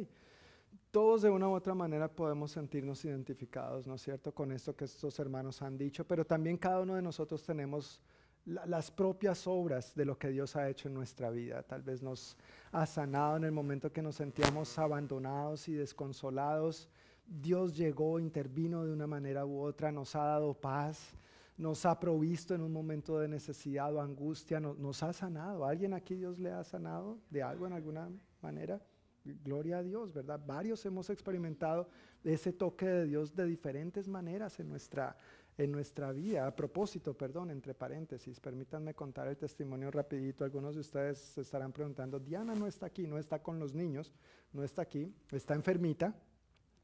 Todos 0.92 1.24
de 1.24 1.32
una 1.32 1.50
u 1.50 1.54
otra 1.54 1.74
manera 1.74 2.08
podemos 2.08 2.52
sentirnos 2.52 3.04
identificados, 3.06 3.88
¿no 3.88 3.96
es 3.96 4.04
cierto?, 4.04 4.32
con 4.32 4.52
esto 4.52 4.76
que 4.76 4.86
estos 4.86 5.18
hermanos 5.18 5.64
han 5.64 5.80
dicho, 5.80 6.06
pero 6.06 6.26
también 6.26 6.58
cada 6.58 6.82
uno 6.82 6.94
de 6.94 7.02
nosotros 7.02 7.44
tenemos 7.44 8.00
las 8.46 8.92
propias 8.92 9.48
obras 9.48 9.96
de 9.96 10.06
lo 10.06 10.16
que 10.20 10.30
Dios 10.30 10.56
ha 10.56 10.70
hecho 10.70 10.90
en 10.90 10.94
nuestra 10.94 11.32
vida. 11.32 11.64
Tal 11.64 11.82
vez 11.82 12.04
nos 12.04 12.38
ha 12.72 12.86
sanado 12.86 13.38
en 13.38 13.46
el 13.46 13.52
momento 13.52 13.92
que 13.92 14.04
nos 14.04 14.18
sentíamos 14.18 14.78
abandonados 14.78 15.68
y 15.70 15.74
desconsolados. 15.74 16.88
Dios 17.26 17.76
llegó, 17.76 18.20
intervino 18.20 18.86
de 18.86 18.94
una 18.94 19.08
manera 19.08 19.44
u 19.44 19.60
otra, 19.60 19.92
nos 19.92 20.16
ha 20.16 20.24
dado 20.24 20.54
paz, 20.54 21.16
nos 21.58 21.86
ha 21.86 22.00
provisto 22.00 22.56
en 22.56 22.62
un 22.62 22.72
momento 22.72 23.20
de 23.20 23.28
necesidad 23.28 23.94
o 23.94 24.02
angustia, 24.02 24.60
nos 24.60 25.04
ha 25.04 25.14
sanado. 25.14 25.66
¿Alguien 25.66 25.94
aquí 25.94 26.16
Dios 26.16 26.40
le 26.40 26.52
ha 26.52 26.64
sanado 26.64 27.20
de 27.30 27.44
algo 27.44 27.68
en 27.68 27.74
alguna 27.74 28.10
manera? 28.42 28.82
Gloria 29.24 29.78
a 29.78 29.84
Dios, 29.84 30.12
¿verdad? 30.12 30.42
Varios 30.46 30.86
hemos 30.86 31.10
experimentado 31.10 31.88
ese 32.24 32.52
toque 32.52 32.86
de 32.86 33.06
Dios 33.06 33.36
de 33.36 33.46
diferentes 33.46 34.08
maneras 34.08 34.60
en 34.60 34.68
nuestra, 34.68 35.16
en 35.58 35.72
nuestra 35.72 36.12
vida. 36.12 36.46
A 36.46 36.56
propósito, 36.56 37.14
perdón, 37.14 37.52
entre 37.52 37.74
paréntesis, 37.74 38.40
permítanme 38.40 38.94
contar 38.94 39.28
el 39.28 39.38
testimonio 39.38 39.92
rapidito. 39.92 40.44
Algunos 40.44 40.76
de 40.76 40.82
ustedes 40.82 41.20
se 41.20 41.42
estarán 41.42 41.72
preguntando, 41.72 42.20
Diana 42.20 42.54
no 42.54 42.68
está 42.68 42.88
aquí, 42.88 43.08
no 43.08 43.18
está 43.18 43.42
con 43.42 43.60
los 43.60 43.74
niños, 43.74 44.12
no 44.52 44.64
está 44.64 44.82
aquí, 44.82 45.14
está 45.32 45.54
enfermita. 45.54 46.14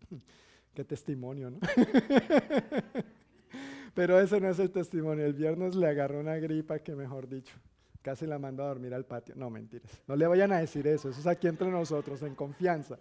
Qué 0.74 0.86
testimonio, 0.86 1.50
¿no? 1.50 1.60
Pero 4.00 4.18
ese 4.18 4.40
no 4.40 4.48
es 4.48 4.58
el 4.60 4.72
testimonio. 4.72 5.26
El 5.26 5.34
viernes 5.34 5.76
le 5.76 5.86
agarró 5.86 6.22
una 6.22 6.38
gripa 6.38 6.80
que, 6.80 6.96
mejor 6.96 7.28
dicho, 7.28 7.54
casi 8.02 8.26
la 8.26 8.40
mandó 8.40 8.64
a 8.64 8.68
dormir 8.68 8.94
al 8.94 9.04
patio. 9.04 9.36
No, 9.36 9.50
mentiras. 9.50 10.02
No 10.08 10.16
le 10.16 10.26
vayan 10.26 10.54
a 10.54 10.60
decir 10.60 10.88
eso. 10.88 11.10
Eso 11.10 11.20
es 11.20 11.28
aquí 11.28 11.48
entre 11.48 11.70
nosotros, 11.70 12.24
en 12.24 12.34
confianza. 12.34 12.98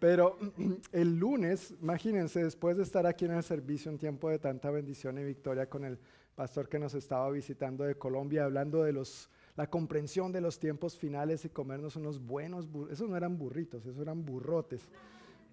Pero 0.00 0.36
el 0.92 1.16
lunes, 1.20 1.72
imagínense, 1.80 2.42
después 2.42 2.76
de 2.76 2.82
estar 2.82 3.06
aquí 3.06 3.26
en 3.26 3.30
el 3.30 3.44
servicio, 3.44 3.92
un 3.92 3.98
tiempo 3.98 4.28
de 4.28 4.40
tanta 4.40 4.72
bendición 4.72 5.18
y 5.18 5.22
victoria 5.22 5.70
con 5.70 5.84
el 5.84 6.00
pastor 6.34 6.68
que 6.68 6.80
nos 6.80 6.94
estaba 6.94 7.30
visitando 7.30 7.84
de 7.84 7.94
Colombia, 7.94 8.42
hablando 8.42 8.82
de 8.82 8.92
los, 8.92 9.30
la 9.54 9.70
comprensión 9.70 10.32
de 10.32 10.40
los 10.40 10.58
tiempos 10.58 10.98
finales 10.98 11.44
y 11.44 11.48
comernos 11.48 11.94
unos 11.94 12.18
buenos, 12.18 12.66
esos 12.90 13.08
no 13.08 13.16
eran 13.16 13.38
burritos, 13.38 13.86
esos 13.86 14.02
eran 14.02 14.24
burrotes. 14.24 14.82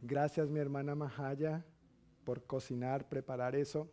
Gracias 0.01 0.49
mi 0.49 0.59
hermana 0.59 0.95
Mahaya 0.95 1.63
por 2.23 2.41
cocinar, 2.47 3.07
preparar 3.07 3.55
eso. 3.55 3.87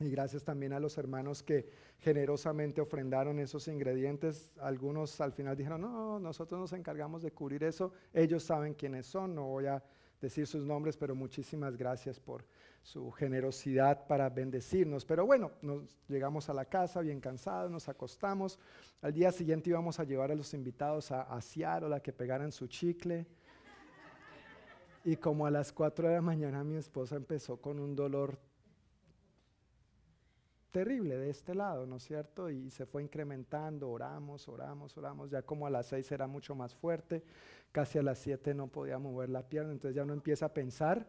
Y 0.00 0.08
gracias 0.08 0.42
también 0.42 0.72
a 0.72 0.80
los 0.80 0.96
hermanos 0.96 1.42
que 1.42 1.68
generosamente 1.98 2.80
ofrendaron 2.80 3.38
esos 3.38 3.68
ingredientes. 3.68 4.50
Algunos 4.58 5.20
al 5.20 5.32
final 5.32 5.54
dijeron, 5.54 5.82
no, 5.82 6.18
nosotros 6.18 6.58
nos 6.58 6.72
encargamos 6.72 7.22
de 7.22 7.32
cubrir 7.32 7.64
eso. 7.64 7.92
Ellos 8.14 8.42
saben 8.42 8.72
quiénes 8.72 9.04
son, 9.06 9.34
no 9.34 9.44
voy 9.48 9.66
a 9.66 9.84
decir 10.18 10.46
sus 10.46 10.64
nombres, 10.64 10.96
pero 10.96 11.14
muchísimas 11.14 11.76
gracias 11.76 12.18
por 12.18 12.46
su 12.82 13.10
generosidad 13.10 14.06
para 14.06 14.30
bendecirnos. 14.30 15.04
Pero 15.04 15.26
bueno, 15.26 15.52
nos 15.60 15.94
llegamos 16.08 16.48
a 16.48 16.54
la 16.54 16.64
casa 16.64 17.02
bien 17.02 17.20
cansados, 17.20 17.70
nos 17.70 17.86
acostamos. 17.90 18.58
Al 19.02 19.12
día 19.12 19.30
siguiente 19.30 19.68
íbamos 19.68 20.00
a 20.00 20.04
llevar 20.04 20.30
a 20.30 20.34
los 20.34 20.54
invitados 20.54 21.12
a 21.12 21.24
asear 21.24 21.84
o 21.84 21.90
la 21.90 22.00
que 22.00 22.14
pegaran 22.14 22.52
su 22.52 22.68
chicle. 22.68 23.26
Y 25.04 25.16
como 25.16 25.44
a 25.44 25.50
las 25.50 25.74
4 25.74 26.08
de 26.08 26.14
la 26.14 26.22
mañana 26.22 26.64
mi 26.64 26.76
esposa 26.76 27.16
empezó 27.16 27.58
con 27.58 27.78
un 27.78 27.94
dolor 27.94 28.38
terrible 30.70 31.16
de 31.16 31.30
este 31.30 31.54
lado, 31.54 31.86
¿no 31.86 31.96
es 31.96 32.04
cierto? 32.04 32.50
Y 32.50 32.70
se 32.70 32.86
fue 32.86 33.02
incrementando, 33.02 33.90
oramos, 33.90 34.48
oramos, 34.48 34.96
oramos, 34.96 35.30
ya 35.30 35.42
como 35.42 35.66
a 35.66 35.70
las 35.70 35.86
seis 35.86 36.10
era 36.12 36.26
mucho 36.26 36.54
más 36.54 36.74
fuerte, 36.74 37.22
casi 37.72 37.98
a 37.98 38.02
las 38.02 38.18
siete 38.18 38.54
no 38.54 38.68
podía 38.68 38.98
mover 38.98 39.28
la 39.28 39.42
pierna, 39.42 39.72
entonces 39.72 39.96
ya 39.96 40.04
uno 40.04 40.12
empieza 40.12 40.46
a 40.46 40.54
pensar, 40.54 41.06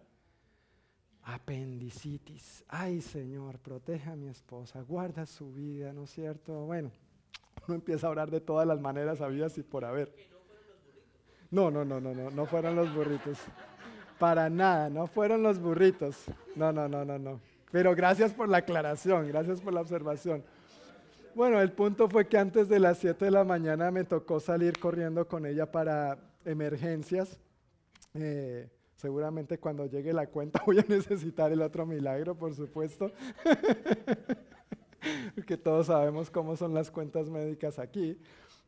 apendicitis, 1.23 2.63
ay 2.67 3.01
Señor, 3.01 3.59
protege 3.59 4.09
a 4.09 4.15
mi 4.15 4.27
esposa, 4.27 4.81
guarda 4.81 5.25
su 5.25 5.53
vida, 5.53 5.93
¿no 5.93 6.03
es 6.03 6.11
cierto? 6.11 6.65
Bueno, 6.65 6.91
uno 7.67 7.75
empieza 7.75 8.07
a 8.07 8.09
orar 8.09 8.31
de 8.31 8.41
todas 8.41 8.67
las 8.67 8.79
maneras 8.79 9.21
habidas 9.21 9.57
y 9.57 9.63
por 9.63 9.85
haber. 9.85 10.13
No, 11.51 11.69
no, 11.69 11.83
no, 11.83 11.99
no, 11.99 12.13
no, 12.13 12.31
no 12.31 12.45
fueron 12.45 12.75
los 12.75 12.93
burritos. 12.93 13.37
Para 14.17 14.49
nada, 14.49 14.89
no 14.89 15.07
fueron 15.07 15.43
los 15.43 15.59
burritos. 15.59 16.25
No, 16.55 16.71
no, 16.71 16.87
no, 16.87 17.03
no, 17.03 17.19
no. 17.19 17.50
Pero 17.71 17.95
gracias 17.95 18.33
por 18.33 18.49
la 18.49 18.57
aclaración, 18.57 19.27
gracias 19.27 19.61
por 19.61 19.73
la 19.73 19.81
observación. 19.81 20.43
Bueno, 21.33 21.61
el 21.61 21.71
punto 21.71 22.09
fue 22.09 22.27
que 22.27 22.37
antes 22.37 22.67
de 22.67 22.79
las 22.79 22.97
7 22.97 23.25
de 23.25 23.31
la 23.31 23.45
mañana 23.45 23.89
me 23.89 24.03
tocó 24.03 24.41
salir 24.41 24.77
corriendo 24.77 25.27
con 25.27 25.45
ella 25.45 25.71
para 25.71 26.17
emergencias. 26.43 27.39
Eh, 28.13 28.69
seguramente 28.97 29.57
cuando 29.57 29.85
llegue 29.85 30.11
la 30.11 30.27
cuenta 30.27 30.61
voy 30.65 30.79
a 30.79 30.85
necesitar 30.87 31.51
el 31.53 31.61
otro 31.61 31.85
milagro, 31.85 32.35
por 32.35 32.53
supuesto. 32.53 33.11
Porque 35.35 35.57
todos 35.57 35.87
sabemos 35.87 36.29
cómo 36.29 36.57
son 36.57 36.73
las 36.73 36.91
cuentas 36.91 37.29
médicas 37.29 37.79
aquí. 37.79 38.19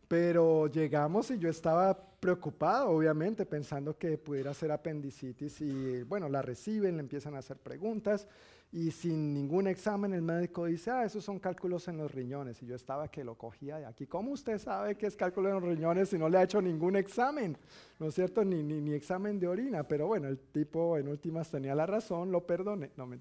Pero 0.07 0.67
llegamos 0.67 1.30
y 1.31 1.39
yo 1.39 1.49
estaba 1.49 1.97
preocupado, 2.19 2.89
obviamente, 2.91 3.45
pensando 3.45 3.97
que 3.97 4.17
pudiera 4.17 4.53
ser 4.53 4.71
apendicitis 4.71 5.59
y 5.59 6.03
bueno, 6.03 6.30
la 6.30 6.41
reciben, 6.41 6.95
le 6.95 7.01
empiezan 7.01 7.35
a 7.35 7.39
hacer 7.39 7.57
preguntas 7.57 8.27
y 8.73 8.89
sin 8.89 9.35
ningún 9.35 9.67
examen 9.67 10.13
el 10.13 10.23
médico 10.23 10.65
dice, 10.65 10.89
ah, 10.89 11.05
esos 11.05 11.23
son 11.23 11.37
cálculos 11.37 11.87
en 11.89 11.97
los 11.97 12.11
riñones. 12.11 12.59
Y 12.63 12.65
yo 12.65 12.75
estaba 12.75 13.07
que 13.07 13.23
lo 13.23 13.35
cogía 13.35 13.77
de 13.77 13.85
aquí. 13.85 14.07
¿Cómo 14.07 14.31
usted 14.31 14.57
sabe 14.57 14.95
que 14.97 15.05
es 15.05 15.15
cálculo 15.15 15.49
en 15.49 15.55
los 15.55 15.63
riñones 15.63 16.09
si 16.09 16.17
no 16.17 16.27
le 16.27 16.39
ha 16.39 16.43
hecho 16.43 16.59
ningún 16.59 16.95
examen? 16.95 17.55
¿No 17.99 18.07
es 18.07 18.15
cierto? 18.15 18.43
Ni, 18.43 18.63
ni, 18.63 18.81
ni 18.81 18.93
examen 18.93 19.39
de 19.39 19.47
orina. 19.47 19.83
Pero 19.83 20.07
bueno, 20.07 20.27
el 20.27 20.39
tipo 20.39 20.97
en 20.97 21.07
últimas 21.07 21.51
tenía 21.51 21.75
la 21.75 21.85
razón, 21.85 22.31
lo 22.31 22.47
perdoné. 22.47 22.89
No, 22.97 23.05
me 23.05 23.19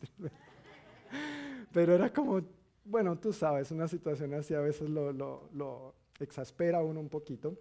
Pero 1.73 1.95
era 1.97 2.11
como, 2.11 2.41
bueno, 2.87 3.19
tú 3.19 3.31
sabes, 3.35 3.71
una 3.73 3.89
situación 3.89 4.33
así 4.33 4.55
a 4.55 4.61
veces 4.61 4.89
lo, 4.89 5.13
lo, 5.13 5.51
lo 5.53 5.95
exaspera 6.19 6.79
a 6.79 6.83
uno 6.83 6.99
un 6.99 7.11
poquito. 7.11 7.59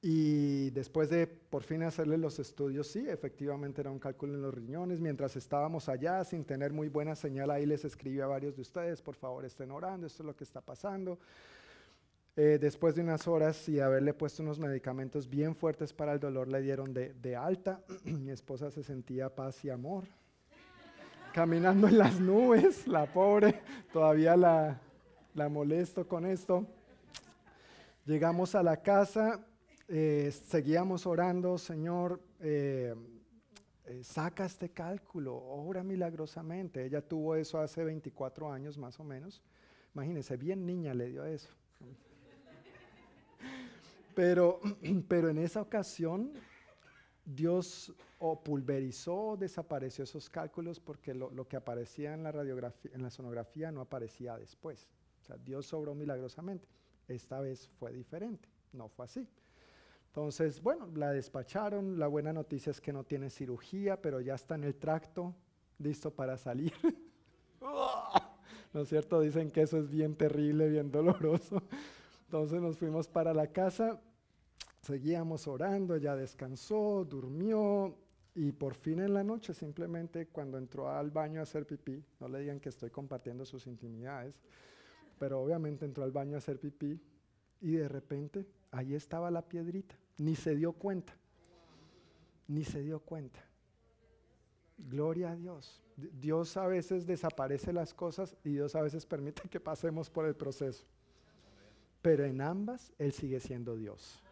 Y 0.00 0.70
después 0.70 1.10
de 1.10 1.26
por 1.26 1.64
fin 1.64 1.82
hacerle 1.82 2.18
los 2.18 2.38
estudios, 2.38 2.86
sí, 2.86 3.04
efectivamente 3.08 3.80
era 3.80 3.90
un 3.90 3.98
cálculo 3.98 4.34
en 4.34 4.42
los 4.42 4.54
riñones. 4.54 5.00
Mientras 5.00 5.34
estábamos 5.34 5.88
allá, 5.88 6.22
sin 6.24 6.44
tener 6.44 6.72
muy 6.72 6.88
buena 6.88 7.16
señal, 7.16 7.50
ahí 7.50 7.66
les 7.66 7.84
escribí 7.84 8.20
a 8.20 8.26
varios 8.26 8.54
de 8.54 8.62
ustedes, 8.62 9.02
por 9.02 9.16
favor 9.16 9.44
estén 9.44 9.72
orando, 9.72 10.06
esto 10.06 10.22
es 10.22 10.26
lo 10.26 10.36
que 10.36 10.44
está 10.44 10.60
pasando. 10.60 11.18
Eh, 12.36 12.58
después 12.60 12.94
de 12.94 13.02
unas 13.02 13.26
horas 13.26 13.68
y 13.68 13.80
haberle 13.80 14.14
puesto 14.14 14.44
unos 14.44 14.60
medicamentos 14.60 15.28
bien 15.28 15.56
fuertes 15.56 15.92
para 15.92 16.12
el 16.12 16.20
dolor, 16.20 16.46
le 16.46 16.62
dieron 16.62 16.94
de, 16.94 17.12
de 17.14 17.34
alta. 17.34 17.80
Mi 18.04 18.30
esposa 18.30 18.70
se 18.70 18.84
sentía 18.84 19.34
paz 19.34 19.64
y 19.64 19.70
amor. 19.70 20.04
Caminando 21.34 21.88
en 21.88 21.98
las 21.98 22.20
nubes, 22.20 22.86
la 22.86 23.12
pobre, 23.12 23.62
todavía 23.92 24.36
la, 24.36 24.80
la 25.34 25.48
molesto 25.48 26.06
con 26.06 26.24
esto. 26.24 26.64
Llegamos 28.06 28.54
a 28.54 28.62
la 28.62 28.76
casa 28.76 29.44
eh, 29.88 30.30
seguíamos 30.30 31.06
orando, 31.06 31.56
Señor, 31.56 32.20
eh, 32.40 32.94
eh, 33.86 34.04
saca 34.04 34.44
este 34.44 34.68
cálculo, 34.68 35.34
obra 35.34 35.82
milagrosamente. 35.82 36.84
Ella 36.84 37.00
tuvo 37.00 37.36
eso 37.36 37.58
hace 37.58 37.82
24 37.84 38.52
años 38.52 38.76
más 38.76 39.00
o 39.00 39.04
menos. 39.04 39.42
Imagínense, 39.94 40.36
bien 40.36 40.66
niña 40.66 40.92
le 40.92 41.08
dio 41.08 41.24
eso. 41.24 41.48
Pero, 44.14 44.60
pero 45.08 45.28
en 45.28 45.38
esa 45.38 45.62
ocasión 45.62 46.32
Dios 47.24 47.94
o 48.18 48.42
pulverizó, 48.42 49.36
desapareció 49.38 50.04
esos 50.04 50.28
cálculos 50.28 50.80
porque 50.80 51.14
lo, 51.14 51.30
lo, 51.30 51.46
que 51.46 51.56
aparecía 51.56 52.14
en 52.14 52.24
la 52.24 52.32
radiografía, 52.32 52.90
en 52.92 53.02
la 53.02 53.10
sonografía 53.10 53.70
no 53.70 53.80
aparecía 53.80 54.36
después. 54.36 54.88
O 55.22 55.24
sea, 55.24 55.36
Dios 55.36 55.66
sobró 55.66 55.94
milagrosamente. 55.94 56.66
Esta 57.06 57.40
vez 57.40 57.68
fue 57.78 57.92
diferente, 57.92 58.48
no 58.72 58.88
fue 58.88 59.04
así. 59.04 59.28
Entonces, 60.18 60.60
bueno, 60.60 60.88
la 60.96 61.12
despacharon. 61.12 61.96
La 61.96 62.08
buena 62.08 62.32
noticia 62.32 62.72
es 62.72 62.80
que 62.80 62.92
no 62.92 63.04
tiene 63.04 63.30
cirugía, 63.30 64.02
pero 64.02 64.20
ya 64.20 64.34
está 64.34 64.56
en 64.56 64.64
el 64.64 64.74
tracto, 64.74 65.32
listo 65.78 66.12
para 66.12 66.36
salir. 66.36 66.72
¿No 68.72 68.80
es 68.80 68.88
cierto? 68.88 69.20
Dicen 69.20 69.52
que 69.52 69.62
eso 69.62 69.78
es 69.78 69.88
bien 69.88 70.16
terrible, 70.16 70.68
bien 70.70 70.90
doloroso. 70.90 71.62
Entonces 72.24 72.60
nos 72.60 72.76
fuimos 72.76 73.06
para 73.06 73.32
la 73.32 73.46
casa, 73.46 74.00
seguíamos 74.82 75.46
orando, 75.46 75.94
ella 75.94 76.16
descansó, 76.16 77.04
durmió 77.04 77.96
y 78.34 78.50
por 78.50 78.74
fin 78.74 78.98
en 78.98 79.14
la 79.14 79.22
noche, 79.22 79.54
simplemente 79.54 80.26
cuando 80.26 80.58
entró 80.58 80.90
al 80.90 81.12
baño 81.12 81.38
a 81.38 81.44
hacer 81.44 81.64
pipí, 81.64 82.04
no 82.18 82.26
le 82.26 82.40
digan 82.40 82.58
que 82.58 82.70
estoy 82.70 82.90
compartiendo 82.90 83.44
sus 83.44 83.68
intimidades, 83.68 84.34
pero 85.16 85.40
obviamente 85.40 85.84
entró 85.84 86.02
al 86.02 86.10
baño 86.10 86.34
a 86.34 86.38
hacer 86.38 86.58
pipí 86.58 87.00
y 87.60 87.70
de 87.70 87.88
repente 87.88 88.48
ahí 88.72 88.94
estaba 88.94 89.30
la 89.30 89.42
piedrita 89.42 89.94
ni 90.18 90.34
se 90.34 90.54
dio 90.54 90.72
cuenta, 90.72 91.16
ni 92.48 92.64
se 92.64 92.82
dio 92.82 93.00
cuenta. 93.00 93.40
Gloria 94.76 95.30
a 95.30 95.36
Dios. 95.36 95.82
Dios 95.96 96.56
a 96.56 96.66
veces 96.66 97.06
desaparece 97.06 97.72
las 97.72 97.94
cosas 97.94 98.36
y 98.44 98.50
Dios 98.50 98.74
a 98.74 98.82
veces 98.82 99.06
permite 99.06 99.48
que 99.48 99.58
pasemos 99.58 100.10
por 100.10 100.26
el 100.26 100.36
proceso. 100.36 100.84
Pero 102.02 102.24
en 102.24 102.40
ambas 102.40 102.92
Él 102.98 103.12
sigue 103.12 103.40
siendo 103.40 103.76
Dios. 103.76 104.22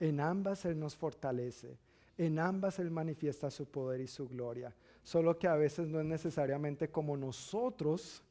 En 0.00 0.20
ambas 0.20 0.64
Él 0.66 0.78
nos 0.78 0.94
fortalece. 0.94 1.78
En 2.18 2.38
ambas 2.38 2.78
Él 2.78 2.90
manifiesta 2.90 3.50
su 3.50 3.66
poder 3.66 4.00
y 4.00 4.06
su 4.06 4.28
gloria. 4.28 4.74
Solo 5.02 5.38
que 5.38 5.48
a 5.48 5.56
veces 5.56 5.88
no 5.88 6.00
es 6.00 6.06
necesariamente 6.06 6.90
como 6.90 7.16
nosotros 7.16 8.22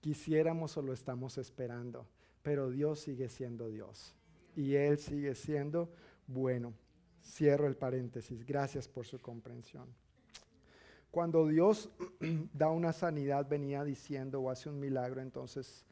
quisiéramos 0.00 0.76
o 0.76 0.82
lo 0.82 0.92
estamos 0.92 1.38
esperando. 1.38 2.06
Pero 2.42 2.70
Dios 2.70 3.00
sigue 3.00 3.28
siendo 3.28 3.68
Dios 3.68 4.14
y 4.56 4.74
Él 4.74 4.98
sigue 4.98 5.34
siendo 5.34 5.92
bueno. 6.26 6.74
Cierro 7.22 7.66
el 7.66 7.76
paréntesis. 7.76 8.44
Gracias 8.44 8.88
por 8.88 9.06
su 9.06 9.18
comprensión. 9.20 9.86
Cuando 11.10 11.46
Dios 11.48 11.90
da 12.52 12.70
una 12.70 12.92
sanidad, 12.92 13.48
venía 13.48 13.84
diciendo 13.84 14.40
o 14.40 14.50
hace 14.50 14.68
un 14.68 14.78
milagro, 14.78 15.20
entonces 15.20 15.84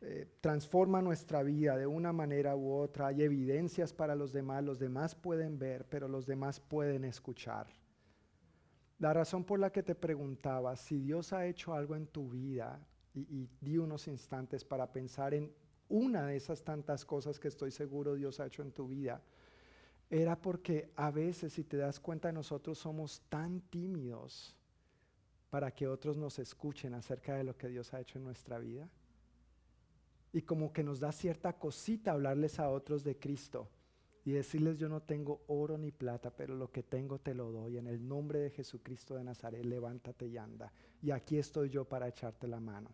eh, 0.00 0.26
transforma 0.40 1.00
nuestra 1.00 1.42
vida 1.42 1.76
de 1.76 1.86
una 1.86 2.12
manera 2.12 2.56
u 2.56 2.72
otra. 2.72 3.08
Hay 3.08 3.22
evidencias 3.22 3.92
para 3.92 4.14
los 4.14 4.32
demás, 4.32 4.64
los 4.64 4.78
demás 4.78 5.14
pueden 5.14 5.58
ver, 5.58 5.86
pero 5.88 6.08
los 6.08 6.26
demás 6.26 6.60
pueden 6.60 7.04
escuchar. 7.04 7.66
La 8.98 9.12
razón 9.12 9.44
por 9.44 9.60
la 9.60 9.70
que 9.70 9.84
te 9.84 9.94
preguntaba 9.94 10.74
si 10.74 10.98
Dios 10.98 11.32
ha 11.32 11.46
hecho 11.46 11.72
algo 11.72 11.94
en 11.94 12.08
tu 12.08 12.28
vida 12.28 12.80
y, 13.14 13.20
y 13.20 13.48
di 13.60 13.78
unos 13.78 14.08
instantes 14.08 14.64
para 14.64 14.92
pensar 14.92 15.34
en 15.34 15.52
una 15.88 16.26
de 16.26 16.36
esas 16.36 16.62
tantas 16.62 17.04
cosas 17.04 17.38
que 17.38 17.48
estoy 17.48 17.70
seguro 17.70 18.14
Dios 18.14 18.40
ha 18.40 18.46
hecho 18.46 18.62
en 18.62 18.72
tu 18.72 18.88
vida, 18.88 19.22
era 20.10 20.40
porque 20.40 20.90
a 20.96 21.10
veces, 21.10 21.52
si 21.52 21.64
te 21.64 21.76
das 21.76 22.00
cuenta, 22.00 22.32
nosotros 22.32 22.78
somos 22.78 23.20
tan 23.28 23.60
tímidos 23.60 24.56
para 25.50 25.70
que 25.70 25.86
otros 25.86 26.16
nos 26.16 26.38
escuchen 26.38 26.94
acerca 26.94 27.34
de 27.34 27.44
lo 27.44 27.56
que 27.56 27.68
Dios 27.68 27.92
ha 27.92 28.00
hecho 28.00 28.18
en 28.18 28.24
nuestra 28.24 28.58
vida. 28.58 28.88
Y 30.32 30.42
como 30.42 30.72
que 30.72 30.82
nos 30.82 31.00
da 31.00 31.12
cierta 31.12 31.54
cosita 31.54 32.12
hablarles 32.12 32.58
a 32.58 32.70
otros 32.70 33.02
de 33.02 33.18
Cristo 33.18 33.68
y 34.24 34.32
decirles 34.32 34.76
yo 34.76 34.88
no 34.88 35.00
tengo 35.00 35.42
oro 35.46 35.78
ni 35.78 35.90
plata, 35.90 36.30
pero 36.30 36.54
lo 36.54 36.70
que 36.70 36.82
tengo 36.82 37.18
te 37.18 37.34
lo 37.34 37.50
doy. 37.50 37.78
En 37.78 37.86
el 37.86 38.06
nombre 38.06 38.40
de 38.40 38.50
Jesucristo 38.50 39.14
de 39.14 39.24
Nazaret, 39.24 39.64
levántate 39.64 40.26
y 40.26 40.36
anda. 40.36 40.70
Y 41.00 41.10
aquí 41.10 41.38
estoy 41.38 41.70
yo 41.70 41.86
para 41.86 42.08
echarte 42.08 42.46
la 42.46 42.60
mano. 42.60 42.90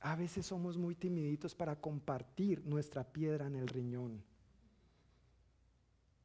A 0.00 0.14
veces 0.14 0.46
somos 0.46 0.76
muy 0.76 0.94
timiditos 0.94 1.54
para 1.54 1.76
compartir 1.76 2.64
nuestra 2.64 3.04
piedra 3.04 3.46
en 3.46 3.56
el 3.56 3.68
riñón. 3.68 4.22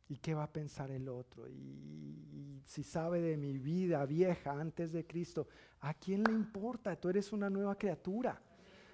¿Y 0.10 0.18
qué 0.18 0.36
va 0.36 0.44
a 0.44 0.52
pensar 0.52 0.92
el 0.92 1.10
otro? 1.10 1.48
Y, 1.48 2.62
si 2.66 2.84
sabe 2.84 3.20
de 3.20 3.36
mi 3.36 3.58
vida 3.58 4.06
vieja 4.06 4.52
antes 4.52 4.92
de 4.92 5.06
Cristo, 5.06 5.48
¿a 5.82 5.94
quién 5.94 6.24
le 6.24 6.32
importa? 6.32 6.96
Tú 6.96 7.10
eres 7.10 7.34
una 7.34 7.50
nueva 7.50 7.76
criatura. 7.76 8.42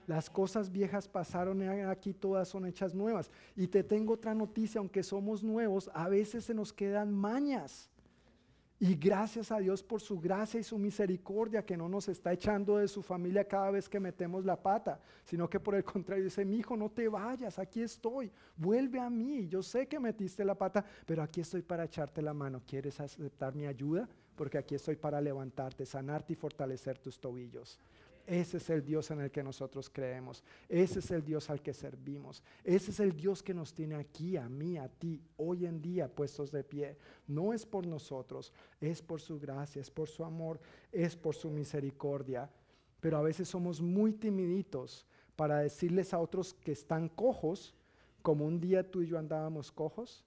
Las 0.07 0.30
cosas 0.30 0.72
viejas 0.72 1.07
pasaron, 1.07 1.61
aquí 1.61 2.14
todas 2.14 2.47
son 2.47 2.65
hechas 2.65 2.95
nuevas. 2.95 3.30
Y 3.56 3.68
te 3.68 3.84
tengo 3.84 4.14
otra 4.14 4.34
noticia, 4.34 4.80
aunque 4.80 5.03
somos 5.03 5.43
nuevos, 5.43 5.89
a 5.93 6.10
veces 6.10 6.45
se 6.45 6.53
nos 6.53 6.73
quedan 6.73 7.14
mañas. 7.14 7.89
Y 8.81 8.95
gracias 8.95 9.51
a 9.51 9.60
Dios 9.60 9.84
por 9.84 9.99
su 9.99 10.22
gracia 10.22 10.57
y 10.57 10.64
su 10.64 10.77
misericordia 10.77 11.65
que 11.65 11.76
no 11.76 11.89
nos 11.89 12.07
está 12.07 12.31
echando 12.31 12.77
de 12.77 12.88
su 12.88 13.01
familia 13.01 13.43
cada 13.43 13.72
vez 13.72 13.89
que 13.89 13.99
metemos 13.99 14.45
la 14.45 14.56
pata, 14.56 15.01
sino 15.26 15.49
que 15.49 15.60
por 15.60 15.76
el 15.76 15.84
contrario 15.84 16.23
dice, 16.23 16.45
mi 16.45 16.60
hijo, 16.60 16.77
no 16.77 16.89
te 16.89 17.10
vayas, 17.10 17.60
aquí 17.60 17.81
estoy, 17.81 18.31
vuelve 18.56 18.97
a 18.97 19.10
mí, 19.10 19.49
yo 19.49 19.61
sé 19.61 19.85
que 19.89 19.99
metiste 19.99 20.45
la 20.45 20.56
pata, 20.56 20.85
pero 21.06 21.22
aquí 21.22 21.41
estoy 21.41 21.61
para 21.61 21.84
echarte 21.84 22.22
la 22.22 22.34
mano. 22.34 22.61
¿Quieres 22.65 23.01
aceptar 23.01 23.53
mi 23.53 23.65
ayuda? 23.65 24.07
Porque 24.38 24.57
aquí 24.57 24.76
estoy 24.76 24.95
para 24.95 25.19
levantarte, 25.19 25.85
sanarte 25.85 26.31
y 26.31 26.38
fortalecer 26.38 26.97
tus 26.99 27.19
tobillos. 27.19 27.77
Ese 28.30 28.57
es 28.57 28.69
el 28.69 28.85
Dios 28.85 29.10
en 29.10 29.22
el 29.22 29.31
que 29.31 29.41
nosotros 29.41 29.89
creemos. 29.89 30.43
Ese 30.68 30.99
es 30.99 31.10
el 31.10 31.26
Dios 31.26 31.49
al 31.49 31.64
que 31.64 31.73
servimos. 31.73 32.43
Ese 32.64 32.91
es 32.91 32.99
el 32.99 33.18
Dios 33.18 33.41
que 33.41 33.56
nos 33.56 33.73
tiene 33.73 33.95
aquí, 33.95 34.38
a 34.38 34.47
mí, 34.47 34.77
a 34.77 34.88
ti, 34.88 35.19
hoy 35.38 35.65
en 35.65 35.81
día 35.81 36.07
puestos 36.07 36.51
de 36.51 36.64
pie. 36.64 36.95
No 37.26 37.53
es 37.53 37.65
por 37.65 37.88
nosotros, 37.88 38.53
es 38.80 39.01
por 39.01 39.19
su 39.19 39.39
gracia, 39.39 39.81
es 39.81 39.89
por 39.89 40.07
su 40.07 40.23
amor, 40.23 40.60
es 40.91 41.15
por 41.15 41.34
su 41.34 41.49
misericordia. 41.49 42.47
Pero 42.99 43.18
a 43.18 43.23
veces 43.23 43.49
somos 43.49 43.81
muy 43.81 44.14
timiditos 44.14 45.07
para 45.35 45.57
decirles 45.61 46.14
a 46.14 46.19
otros 46.19 46.53
que 46.53 46.73
están 46.73 47.10
cojos, 47.10 47.73
como 48.22 48.45
un 48.45 48.60
día 48.60 48.91
tú 48.91 49.01
y 49.01 49.07
yo 49.07 49.18
andábamos 49.18 49.72
cojos, 49.72 50.23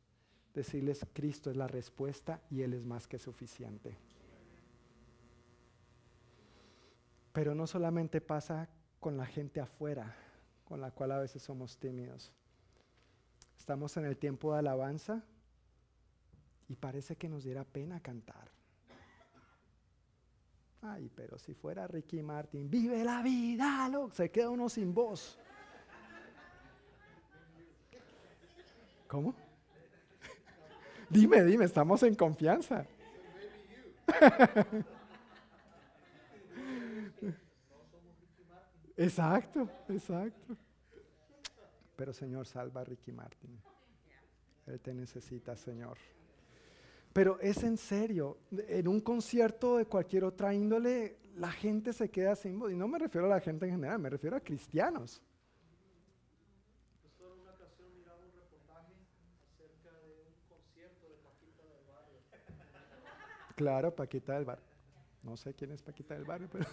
decirles 0.55 1.07
Cristo 1.13 1.51
es 1.51 1.57
la 1.57 1.69
respuesta 1.69 2.43
y 2.51 2.63
Él 2.63 2.75
es 2.75 2.85
más 2.85 3.07
que 3.07 3.21
suficiente. 3.21 3.97
Pero 7.33 7.55
no 7.55 7.67
solamente 7.67 8.21
pasa 8.21 8.69
con 9.01 9.17
la 9.17 9.27
gente 9.27 9.61
afuera, 9.61 10.15
con 10.65 10.81
la 10.81 10.91
cual 10.91 11.13
a 11.13 11.19
veces 11.19 11.43
somos 11.43 11.79
tímidos. 11.79 12.33
Estamos 13.59 13.97
en 13.97 14.05
el 14.05 14.17
tiempo 14.17 14.53
de 14.53 14.59
alabanza 14.59 15.25
y 16.69 16.77
parece 16.77 17.17
que 17.17 17.29
nos 17.29 17.45
diera 17.45 17.65
pena 17.65 18.01
cantar. 18.01 18.51
Ay, 20.83 21.11
pero 21.15 21.39
si 21.39 21.55
fuera 21.55 21.87
Ricky 21.87 22.23
Martin, 22.23 22.69
vive 22.69 23.05
la 23.05 23.23
vida, 23.23 23.89
se 24.13 24.31
queda 24.31 24.51
uno 24.51 24.69
sin 24.69 24.93
voz. 24.93 25.39
¿Cómo? 29.07 29.35
dime, 31.09 31.45
dime, 31.45 31.67
estamos 31.67 32.03
en 32.03 32.17
confianza. 32.17 32.85
exacto, 39.05 39.69
exacto. 39.89 40.57
Pero 41.97 42.13
Señor, 42.13 42.47
salva 42.47 42.81
a 42.81 42.85
Ricky 42.85 43.13
Martin. 43.13 43.59
Él 44.67 44.81
te 44.81 44.95
necesita, 44.95 45.57
Señor. 45.57 45.99
Pero 47.13 47.39
es 47.41 47.63
en 47.63 47.77
serio, 47.77 48.39
en 48.51 48.89
un 48.89 49.01
concierto 49.01 49.77
de 49.77 49.87
cualquier 49.87 50.25
otra 50.25 50.55
índole, 50.55 51.19
la 51.37 51.51
gente 51.51 51.93
se 51.93 52.11
queda 52.11 52.35
sin 52.35 52.59
voz. 52.59 52.73
Y 52.73 52.77
no 52.77 52.89
me 52.89 52.99
refiero 52.99 53.27
a 53.27 53.31
la 53.31 53.41
gente 53.41 53.67
en 53.67 53.73
general, 53.73 53.99
me 53.99 54.09
refiero 54.09 54.37
a 54.37 54.41
cristianos. 54.41 55.23
Claro, 63.55 63.95
Paquita 63.95 64.35
del 64.35 64.45
Barrio. 64.45 64.65
No 65.23 65.37
sé 65.37 65.55
quién 65.55 65.71
es 65.73 65.83
Paquita 65.83 66.15
del 66.15 66.25
Barrio, 66.25 66.49
pero... 66.51 66.65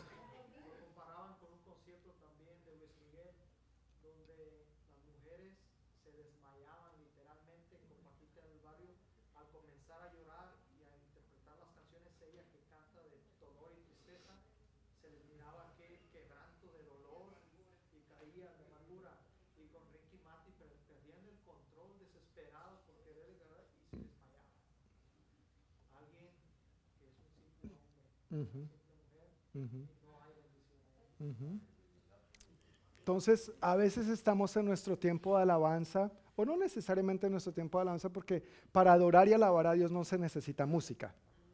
Entonces, 32.99 33.52
a 33.60 33.76
veces 33.76 34.07
estamos 34.07 34.56
en 34.56 34.66
nuestro 34.66 34.98
tiempo 34.98 35.36
de 35.36 35.44
alabanza, 35.44 36.11
o 36.36 36.45
no 36.45 36.56
necesariamente 36.56 37.26
en 37.26 37.32
nuestro 37.34 37.52
tiempo 37.52 37.78
de 37.78 37.84
alabanza, 37.84 38.10
porque 38.10 38.44
para 38.72 38.94
adorar 38.94 39.28
y 39.28 39.34
alabar 39.34 39.68
a 39.68 39.74
Dios 39.74 39.91
no 39.91 40.03
se 40.03 40.18
necesita 40.18 40.66
música, 40.66 41.14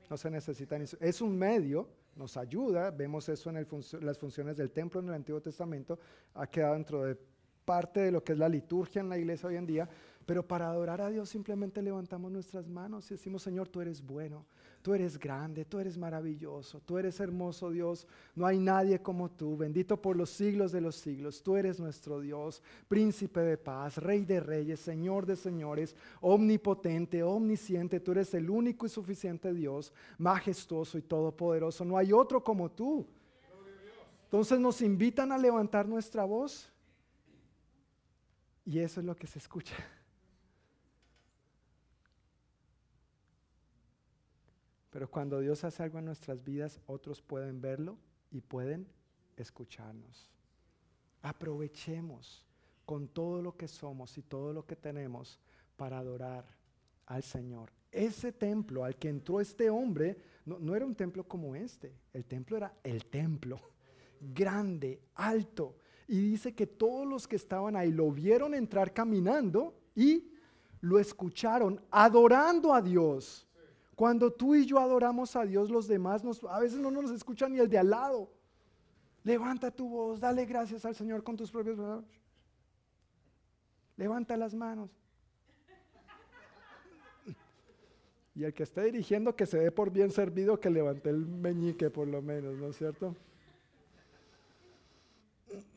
no 0.10 0.18
se 0.18 0.30
necesita, 0.30 0.78
es 0.78 1.22
un 1.22 1.38
medio, 1.38 1.90
nos 2.16 2.38
ayuda, 2.38 2.91
vemos 2.91 3.28
eso 3.30 3.49
en 3.49 3.66
las 4.02 4.18
funciones 4.18 4.57
del 4.57 4.72
templo 4.72 4.99
en 4.99 5.07
el 5.07 5.16
Antiguo 5.16 5.41
Testamento, 5.41 5.98
ha 6.34 6.48
quedado 6.48 6.74
dentro 6.76 7.03
de 7.03 7.18
parte 7.66 7.99
de 8.02 8.12
lo 8.12 8.24
que 8.24 8.34
es 8.34 8.38
la 8.38 8.48
liturgia 8.48 9.02
en 9.02 9.10
la 9.10 9.18
iglesia 9.18 9.49
hoy 9.49 9.56
en 9.56 9.66
día, 9.66 9.90
pero 10.26 10.47
para 10.47 10.68
adorar 10.68 11.02
a 11.02 11.10
Dios 11.10 11.30
simplemente 11.30 11.81
levantamos 11.81 12.31
nuestras 12.31 12.68
manos 12.68 13.10
y 13.11 13.14
decimos, 13.14 13.43
Señor, 13.43 13.68
tú 13.69 13.80
eres 13.81 14.03
bueno, 14.03 14.45
tú 14.81 14.93
eres 14.93 15.19
grande, 15.19 15.65
tú 15.65 15.80
eres 15.80 15.97
maravilloso, 15.97 16.80
tú 16.81 16.97
eres 16.97 17.19
hermoso 17.19 17.69
Dios, 17.69 18.07
no 18.35 18.47
hay 18.47 18.60
nadie 18.60 19.02
como 19.02 19.30
tú, 19.30 19.56
bendito 19.56 20.02
por 20.02 20.15
los 20.15 20.31
siglos 20.31 20.72
de 20.72 20.81
los 20.81 20.95
siglos, 20.95 21.43
tú 21.43 21.56
eres 21.56 21.80
nuestro 21.80 22.19
Dios, 22.19 22.64
príncipe 22.88 23.41
de 23.41 23.57
paz, 23.57 23.97
rey 23.97 24.26
de 24.26 24.39
reyes, 24.39 24.80
Señor 24.80 25.26
de 25.26 25.35
señores, 25.35 25.95
omnipotente, 26.22 27.22
omnisciente, 27.22 27.99
tú 27.99 28.11
eres 28.11 28.34
el 28.34 28.49
único 28.49 28.88
y 28.88 28.89
suficiente 28.89 29.53
Dios, 29.53 29.93
majestuoso 30.18 30.97
y 30.97 31.03
todopoderoso, 31.03 31.85
no 31.85 31.97
hay 31.97 32.11
otro 32.11 32.43
como 32.43 32.72
tú. 32.72 33.06
Entonces 34.23 34.60
nos 34.60 34.81
invitan 34.81 35.31
a 35.31 35.38
levantar 35.38 35.88
nuestra 35.88 36.26
voz 36.26 36.72
y 38.65 38.80
eso 38.80 38.99
es 38.99 39.06
lo 39.06 39.15
que 39.15 39.27
se 39.27 39.38
escucha. 39.38 39.76
Pero 44.95 45.11
cuando 45.11 45.41
Dios 45.41 45.61
hace 45.65 45.84
algo 45.84 45.99
en 45.99 46.05
nuestras 46.05 46.41
vidas, 46.41 46.80
otros 46.85 47.22
pueden 47.22 47.59
verlo 47.59 47.97
y 48.31 48.39
pueden 48.39 48.88
escucharnos. 49.35 50.31
Aprovechemos 51.22 52.45
con 52.85 53.09
todo 53.09 53.41
lo 53.41 53.57
que 53.57 53.67
somos 53.67 54.17
y 54.17 54.22
todo 54.22 54.53
lo 54.53 54.65
que 54.65 54.77
tenemos 54.77 55.38
para 55.76 55.97
adorar 55.97 56.45
al 57.07 57.23
Señor. 57.23 57.73
Ese 57.91 58.31
templo 58.31 58.85
al 58.85 58.95
que 58.95 59.09
entró 59.09 59.41
este 59.41 59.69
hombre 59.69 60.15
no, 60.45 60.73
era 60.73 60.85
un 60.85 60.95
templo 60.95 61.26
como 61.27 61.57
este. 61.57 61.93
El 62.13 62.23
templo 62.23 62.55
era 62.55 62.73
el 62.81 63.05
templo, 63.07 63.59
grande, 64.22 65.01
alto. 65.15 65.76
Y 66.07 66.22
dice 66.22 66.55
que 66.55 66.67
todos 66.67 67.05
los 67.05 67.27
que 67.27 67.35
estaban 67.35 67.76
ahí 67.76 67.91
lo 67.91 68.13
vieron 68.13 68.55
entrar 68.55 68.93
caminando 68.93 69.77
y 69.93 70.31
lo 70.80 70.99
escucharon 70.99 71.81
adorando 71.91 72.73
a 72.73 72.81
Dios. 72.81 73.45
Cuando 73.95 74.31
tú 74.31 74.55
y 74.55 74.65
yo 74.65 74.80
adoramos 74.80 75.35
a 75.35 75.45
Dios, 75.45 75.69
los 75.69 75.88
demás 75.88 76.22
a 76.49 76.59
veces 76.59 76.80
no 76.80 76.91
nos 76.91 77.11
escuchan 77.11 77.53
ni 77.53 77.59
el 77.59 77.69
de 77.69 77.77
al 77.77 77.89
lado. 77.89 78.30
Levanta 79.23 79.72
tu 79.72 79.89
voz, 79.89 80.19
dale 80.19 80.45
gracias 80.45 80.85
al 80.85 80.95
Señor 80.95 81.23
con 81.23 81.38
tus 81.38 81.49
propios 81.49 81.77
palabras. 81.77 82.05
Levanta 83.95 84.35
las 84.35 84.53
manos. 84.53 84.91
Y 88.35 88.43
el 88.43 88.53
que 88.53 88.63
esté 88.63 88.84
dirigiendo, 88.84 89.34
que 89.34 89.45
se 89.45 89.57
dé 89.57 89.72
por 89.72 89.91
bien 89.91 90.11
servido, 90.11 90.59
que 90.59 90.69
levante 90.69 91.09
el 91.09 91.26
meñique 91.26 91.89
por 91.89 92.05
lo 92.05 92.22
menos, 92.22 92.57
¿no 92.57 92.67
es 92.67 92.77
cierto? 92.77 93.15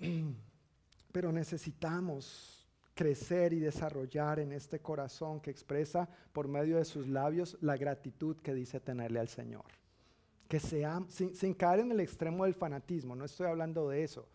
Pero 1.13 1.31
necesitamos 1.31 2.58
crecer 2.99 3.53
y 3.53 3.61
desarrollar 3.61 4.41
en 4.41 4.51
este 4.51 4.81
corazón 4.81 5.39
que 5.39 5.53
expresa 5.53 6.09
por 6.33 6.49
medio 6.49 6.79
de 6.79 6.85
sus 6.85 7.07
labios 7.07 7.57
la 7.61 7.77
gratitud 7.77 8.37
que 8.39 8.53
dice 8.53 8.81
tenerle 8.81 9.21
al 9.21 9.29
Señor. 9.29 9.67
Que 10.49 10.59
sea, 10.59 11.01
sin, 11.07 11.55
caer 11.55 11.79
en 11.79 11.93
el 11.93 12.01
extremo 12.01 12.45
del 12.45 12.55
fanatismo, 12.55 13.15
no 13.15 13.25
estoy 13.25 13.47
hablando 13.47 13.89
de 13.89 14.03
eso, 14.03 14.27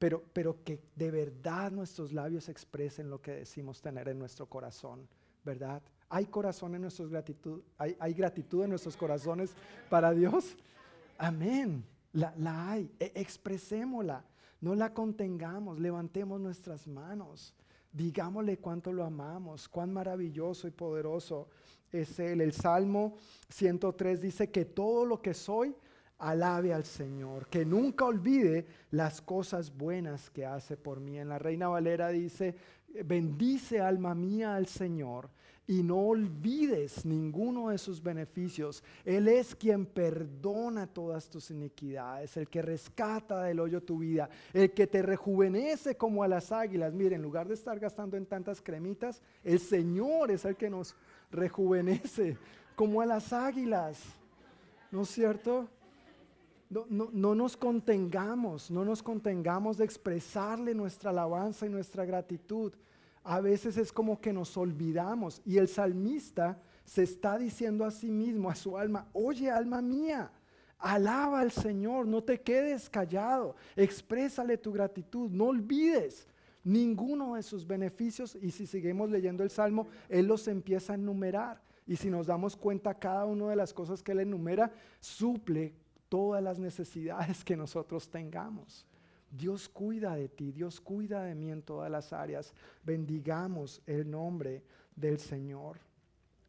pero, 0.00 0.24
pero 0.32 0.64
que 0.64 0.80
de 0.96 1.12
verdad 1.12 1.70
nuestros 1.70 2.12
labios 2.12 2.48
expresen 2.48 3.08
lo 3.08 3.22
que 3.22 3.30
decimos 3.30 3.80
tener 3.80 4.08
en 4.08 4.18
nuestro 4.18 4.46
corazón, 4.46 5.06
¿verdad? 5.44 5.80
¿Hay 6.08 6.26
corazón 6.26 6.74
en 6.74 6.82
nuestros 6.82 7.10
gratitud? 7.10 7.62
¿Hay, 7.76 7.96
hay 8.00 8.14
gratitud 8.14 8.64
en 8.64 8.70
nuestros 8.70 8.96
corazones 8.96 9.54
para 9.88 10.10
Dios? 10.12 10.56
Amén. 11.18 11.84
La, 12.14 12.34
la 12.36 12.72
hay. 12.72 12.90
E, 12.98 13.12
expresémosla. 13.14 14.24
No 14.60 14.74
la 14.74 14.92
contengamos. 14.92 15.78
Levantemos 15.78 16.40
nuestras 16.40 16.88
manos. 16.88 17.54
Digámosle 17.92 18.58
cuánto 18.58 18.92
lo 18.92 19.04
amamos, 19.04 19.68
cuán 19.68 19.92
maravilloso 19.92 20.68
y 20.68 20.70
poderoso 20.70 21.48
es 21.90 22.18
Él. 22.18 22.40
El 22.40 22.52
Salmo 22.52 23.16
103 23.48 24.20
dice 24.20 24.50
que 24.50 24.64
todo 24.64 25.04
lo 25.04 25.20
que 25.22 25.34
soy, 25.34 25.74
alabe 26.18 26.74
al 26.74 26.84
Señor, 26.84 27.48
que 27.48 27.64
nunca 27.64 28.04
olvide 28.04 28.66
las 28.90 29.20
cosas 29.20 29.76
buenas 29.76 30.30
que 30.30 30.44
hace 30.44 30.76
por 30.76 31.00
mí. 31.00 31.18
En 31.18 31.28
la 31.28 31.38
Reina 31.38 31.68
Valera 31.68 32.08
dice, 32.08 32.54
bendice 33.04 33.80
alma 33.80 34.14
mía 34.14 34.56
al 34.56 34.66
Señor 34.66 35.30
y 35.68 35.82
no 35.82 35.98
olvides 35.98 37.04
ninguno 37.04 37.68
de 37.68 37.76
sus 37.76 38.02
beneficios. 38.02 38.82
Él 39.04 39.28
es 39.28 39.54
quien 39.54 39.84
perdona 39.84 40.86
todas 40.86 41.28
tus 41.28 41.50
iniquidades, 41.50 42.38
el 42.38 42.48
que 42.48 42.62
rescata 42.62 43.42
del 43.42 43.60
hoyo 43.60 43.82
tu 43.82 43.98
vida, 43.98 44.30
el 44.54 44.72
que 44.72 44.86
te 44.86 45.02
rejuvenece 45.02 45.94
como 45.94 46.24
a 46.24 46.28
las 46.28 46.52
águilas. 46.52 46.94
Mire, 46.94 47.16
en 47.16 47.22
lugar 47.22 47.46
de 47.46 47.54
estar 47.54 47.78
gastando 47.78 48.16
en 48.16 48.24
tantas 48.24 48.62
cremitas, 48.62 49.20
el 49.44 49.60
Señor 49.60 50.30
es 50.30 50.46
el 50.46 50.56
que 50.56 50.70
nos 50.70 50.96
rejuvenece 51.30 52.38
como 52.74 53.02
a 53.02 53.06
las 53.06 53.34
águilas. 53.34 54.02
¿No 54.90 55.02
es 55.02 55.10
cierto? 55.10 55.68
no, 56.70 56.86
no, 56.88 57.08
no, 57.12 57.34
nos 57.34 57.56
contengamos, 57.56 58.70
no 58.70 58.84
nos 58.84 59.02
contengamos 59.02 59.78
de 59.78 59.84
expresarle 59.84 60.74
nuestra 60.74 61.10
alabanza 61.10 61.66
y 61.66 61.70
nuestra 61.70 62.04
gratitud. 62.06 62.72
A 63.28 63.42
veces 63.42 63.76
es 63.76 63.92
como 63.92 64.22
que 64.22 64.32
nos 64.32 64.56
olvidamos 64.56 65.42
y 65.44 65.58
el 65.58 65.68
salmista 65.68 66.58
se 66.86 67.02
está 67.02 67.36
diciendo 67.36 67.84
a 67.84 67.90
sí 67.90 68.10
mismo, 68.10 68.48
a 68.48 68.54
su 68.54 68.78
alma, 68.78 69.06
oye 69.12 69.50
alma 69.50 69.82
mía, 69.82 70.32
alaba 70.78 71.40
al 71.40 71.52
Señor, 71.52 72.06
no 72.06 72.24
te 72.24 72.40
quedes 72.40 72.88
callado, 72.88 73.54
exprésale 73.76 74.56
tu 74.56 74.72
gratitud, 74.72 75.30
no 75.30 75.48
olvides 75.48 76.26
ninguno 76.64 77.34
de 77.34 77.42
sus 77.42 77.66
beneficios 77.66 78.34
y 78.40 78.50
si 78.50 78.66
seguimos 78.66 79.10
leyendo 79.10 79.44
el 79.44 79.50
Salmo, 79.50 79.88
Él 80.08 80.24
los 80.24 80.48
empieza 80.48 80.94
a 80.94 80.96
enumerar. 80.96 81.60
Y 81.86 81.96
si 81.96 82.08
nos 82.08 82.28
damos 82.28 82.56
cuenta, 82.56 82.94
cada 82.94 83.26
una 83.26 83.50
de 83.50 83.56
las 83.56 83.74
cosas 83.74 84.02
que 84.02 84.12
Él 84.12 84.20
enumera 84.20 84.72
suple 85.00 85.74
todas 86.08 86.42
las 86.42 86.58
necesidades 86.58 87.44
que 87.44 87.58
nosotros 87.58 88.08
tengamos. 88.08 88.86
Dios 89.30 89.68
cuida 89.68 90.14
de 90.14 90.28
ti, 90.28 90.52
Dios 90.52 90.80
cuida 90.80 91.22
de 91.22 91.34
mí 91.34 91.50
en 91.50 91.62
todas 91.62 91.90
las 91.90 92.12
áreas. 92.12 92.54
Bendigamos 92.82 93.82
el 93.86 94.10
nombre 94.10 94.62
del 94.96 95.18
Señor. 95.18 95.78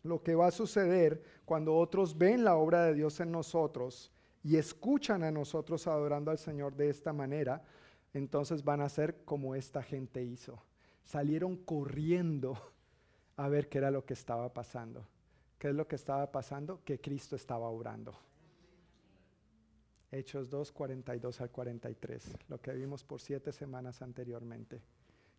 Lo 0.03 0.23
que 0.23 0.35
va 0.35 0.47
a 0.47 0.51
suceder 0.51 1.21
cuando 1.45 1.75
otros 1.75 2.17
ven 2.17 2.43
la 2.43 2.55
obra 2.55 2.85
de 2.85 2.93
Dios 2.93 3.19
en 3.19 3.31
nosotros 3.31 4.11
y 4.43 4.55
escuchan 4.55 5.23
a 5.23 5.31
nosotros 5.31 5.87
adorando 5.87 6.31
al 6.31 6.37
Señor 6.37 6.75
de 6.75 6.89
esta 6.89 7.11
manera, 7.11 7.61
entonces 8.13 8.63
van 8.63 8.81
a 8.81 8.89
ser 8.89 9.23
como 9.25 9.55
esta 9.55 9.83
gente 9.83 10.23
hizo. 10.23 10.63
Salieron 11.03 11.57
corriendo 11.57 12.57
a 13.35 13.49
ver 13.49 13.67
qué 13.67 13.79
era 13.79 13.91
lo 13.91 14.05
que 14.05 14.13
estaba 14.13 14.53
pasando. 14.53 15.05
¿Qué 15.57 15.69
es 15.69 15.75
lo 15.75 15.87
que 15.87 15.95
estaba 15.95 16.31
pasando? 16.31 16.81
Que 16.85 17.01
Cristo 17.01 17.35
estaba 17.35 17.69
orando. 17.69 18.17
Hechos 20.11 20.49
2, 20.49 20.71
42 20.71 21.39
al 21.41 21.51
43, 21.51 22.37
lo 22.47 22.59
que 22.59 22.73
vimos 22.73 23.03
por 23.03 23.21
siete 23.21 23.51
semanas 23.51 24.01
anteriormente. 24.01 24.81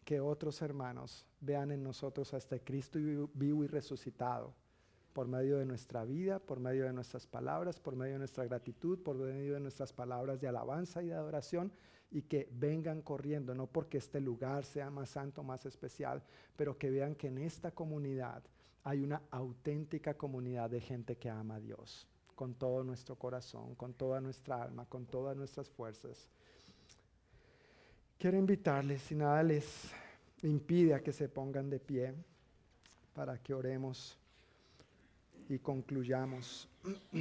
Que 0.04 0.20
otros 0.20 0.62
hermanos 0.62 1.26
vean 1.40 1.72
en 1.72 1.82
nosotros 1.82 2.32
a 2.34 2.36
este 2.36 2.60
Cristo 2.60 3.00
vivo 3.34 3.64
y 3.64 3.66
resucitado 3.66 4.54
por 5.12 5.26
medio 5.26 5.58
de 5.58 5.66
nuestra 5.66 6.04
vida, 6.04 6.38
por 6.38 6.60
medio 6.60 6.84
de 6.84 6.92
nuestras 6.92 7.26
palabras, 7.26 7.80
por 7.80 7.96
medio 7.96 8.12
de 8.12 8.20
nuestra 8.20 8.44
gratitud, 8.44 9.00
por 9.02 9.16
medio 9.16 9.54
de 9.54 9.60
nuestras 9.60 9.92
palabras 9.92 10.40
de 10.40 10.46
alabanza 10.46 11.02
y 11.02 11.08
de 11.08 11.14
adoración, 11.14 11.72
y 12.12 12.22
que 12.22 12.48
vengan 12.52 13.02
corriendo, 13.02 13.56
no 13.56 13.66
porque 13.66 13.98
este 13.98 14.20
lugar 14.20 14.64
sea 14.64 14.88
más 14.88 15.10
santo, 15.10 15.42
más 15.42 15.66
especial, 15.66 16.22
pero 16.56 16.78
que 16.78 16.90
vean 16.90 17.16
que 17.16 17.26
en 17.26 17.38
esta 17.38 17.72
comunidad 17.72 18.44
hay 18.84 19.02
una 19.02 19.22
auténtica 19.32 20.14
comunidad 20.14 20.70
de 20.70 20.80
gente 20.80 21.16
que 21.16 21.28
ama 21.28 21.56
a 21.56 21.60
Dios 21.60 22.06
con 22.40 22.54
todo 22.54 22.82
nuestro 22.82 23.16
corazón, 23.16 23.74
con 23.74 23.92
toda 23.92 24.18
nuestra 24.18 24.62
alma, 24.62 24.86
con 24.86 25.04
todas 25.04 25.36
nuestras 25.36 25.68
fuerzas. 25.68 26.26
Quiero 28.18 28.38
invitarles, 28.38 29.02
si 29.02 29.14
nada 29.14 29.42
les 29.42 29.90
impide 30.42 30.94
a 30.94 31.02
que 31.02 31.12
se 31.12 31.28
pongan 31.28 31.68
de 31.68 31.78
pie 31.78 32.14
para 33.12 33.36
que 33.36 33.52
oremos 33.52 34.16
y 35.50 35.58
concluyamos. 35.58 36.66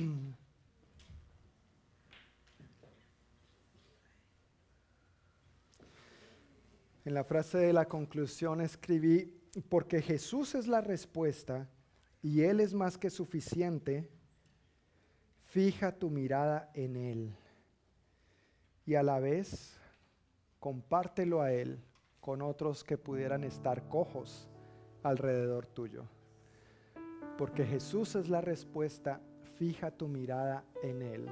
En 7.04 7.14
la 7.14 7.26
frase 7.26 7.58
de 7.58 7.74
la 7.74 7.90
conclusión 7.90 8.62
escribí, 8.62 9.34
porque 9.68 10.02
Jesús 10.02 10.56
es 10.56 10.68
la 10.68 10.80
respuesta 10.80 11.68
y 12.22 12.42
Él 12.42 12.62
es 12.62 12.74
más 12.74 12.98
que 12.98 13.10
suficiente, 13.10 14.08
Fija 15.50 15.92
tu 15.92 16.12
mirada 16.12 16.70
en 16.76 16.96
Él 16.96 17.36
y 18.86 18.94
a 18.94 19.02
la 19.02 19.20
vez 19.20 19.80
compártelo 20.60 21.42
a 21.42 21.52
Él 21.52 21.80
con 22.20 22.44
otros 22.44 22.84
que 22.84 23.00
pudieran 23.00 23.44
estar 23.44 23.88
cojos 23.88 24.48
alrededor 25.02 25.66
tuyo. 25.66 26.04
Porque 27.36 27.66
Jesús 27.66 28.14
es 28.14 28.30
la 28.30 28.42
respuesta, 28.42 29.22
fija 29.56 29.90
tu 29.90 30.08
mirada 30.08 30.66
en 30.84 31.02
Él. 31.02 31.28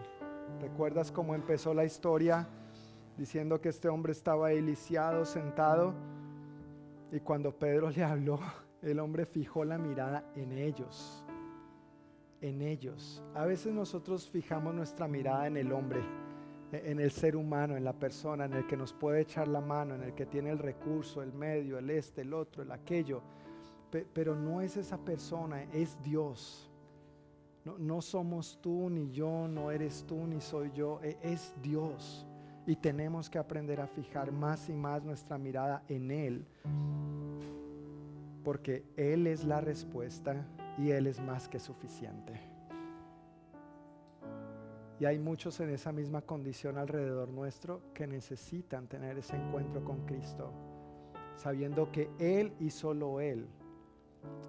¿Recuerdas 0.62 1.12
cómo 1.12 1.36
empezó 1.36 1.76
la 1.76 1.86
historia 1.86 2.48
diciendo 3.20 3.62
que 3.62 3.70
este 3.70 3.88
hombre 3.88 4.14
estaba 4.14 4.48
ahí 4.48 4.64
lisiado, 4.64 5.26
sentado? 5.26 5.94
Y 7.12 7.20
cuando 7.20 7.56
Pedro 7.56 7.92
le 7.92 8.04
habló, 8.04 8.40
el 8.82 9.00
hombre 9.00 9.28
fijó 9.28 9.64
la 9.64 9.78
mirada 9.78 10.24
en 10.36 10.54
ellos 10.54 11.24
en 12.42 12.62
ellos. 12.62 13.24
A 13.34 13.46
veces 13.46 13.74
nosotros 13.74 14.30
fijamos 14.30 14.74
nuestra 14.74 15.08
mirada 15.08 15.48
en 15.48 15.58
el 15.58 15.72
hombre, 15.72 16.02
e-, 16.72 16.92
en 16.92 17.00
el 17.00 17.12
ser 17.12 17.36
humano, 17.36 17.76
en 17.76 17.84
la 17.84 17.94
persona, 17.94 18.46
en 18.46 18.54
el 18.54 18.68
que 18.68 18.78
nos 18.78 18.94
puede 18.94 19.22
echar 19.22 19.48
la 19.48 19.62
mano, 19.62 19.96
en 19.96 20.04
el 20.04 20.14
que 20.14 20.26
tiene 20.26 20.50
el 20.50 20.60
recurso, 20.60 21.22
el 21.22 21.34
medio, 21.34 21.78
el 21.78 21.90
este, 21.90 22.22
el 22.22 22.34
otro, 22.34 22.64
el 22.64 22.72
aquello. 22.72 23.22
Pero 24.14 24.36
no 24.36 24.62
es 24.62 24.76
esa 24.76 24.98
persona, 24.98 25.64
es 25.72 26.02
Dios. 26.04 26.70
No, 27.64 28.02
somos 28.02 28.60
tú 28.62 28.90
ni 28.90 29.12
yo, 29.12 29.48
no 29.48 29.72
eres 29.72 30.06
tú 30.06 30.26
ni 30.26 30.40
soy 30.40 30.72
yo, 30.72 31.00
e-, 31.04 31.18
es 31.22 31.54
Dios. 31.62 32.26
Y 32.66 32.76
tenemos 32.76 33.30
que 33.30 33.40
aprender 33.40 33.80
a 33.80 33.88
fijar 33.88 34.32
más 34.32 34.70
y 34.70 34.74
más 34.74 35.04
nuestra 35.04 35.38
mirada 35.38 35.84
en 35.88 36.12
Él. 36.12 36.46
Porque 38.44 38.84
Él 38.96 39.28
es 39.28 39.46
la 39.46 39.62
respuesta 39.62 40.46
y 40.78 40.92
Él 40.92 41.08
es 41.08 41.20
más 41.20 41.48
que 41.48 41.60
suficiente. 41.60 42.40
Y 45.00 45.06
hay 45.06 45.20
muchos 45.20 45.60
en 45.60 45.70
esa 45.70 45.92
misma 45.92 46.22
condición 46.22 46.78
alrededor 46.78 47.30
nuestro 47.30 47.82
que 47.94 48.08
necesitan 48.08 48.88
tener 48.88 49.18
ese 49.18 49.36
encuentro 49.36 49.84
con 49.84 50.06
Cristo, 50.06 50.52
sabiendo 51.36 51.92
que 51.92 52.10
Él 52.18 52.54
y 52.60 52.72
solo 52.72 53.22
Él 53.22 53.48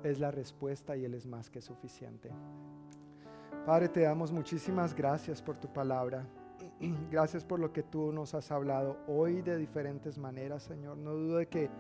es 0.03 0.19
la 0.19 0.31
respuesta 0.31 0.97
y 0.97 1.05
Él 1.05 1.15
es 1.15 1.27
más 1.27 1.51
que 1.51 1.61
suficiente. 1.61 2.31
Padre, 3.67 3.89
te 3.91 4.01
damos 4.01 4.33
muchísimas 4.33 4.95
gracias 4.95 5.43
por 5.43 5.57
tu 5.59 5.71
palabra. 5.71 6.27
Gracias 7.11 7.45
por 7.45 7.61
lo 7.61 7.73
que 7.73 7.83
tú 7.83 8.13
nos 8.13 8.35
has 8.35 8.51
hablado 8.51 8.99
hoy 9.07 9.43
de 9.43 9.57
diferentes 9.57 10.17
maneras, 10.17 10.63
Señor. 10.63 10.97
No 10.97 11.13
dudo 11.13 11.37
de 11.39 11.47
que 11.47 11.71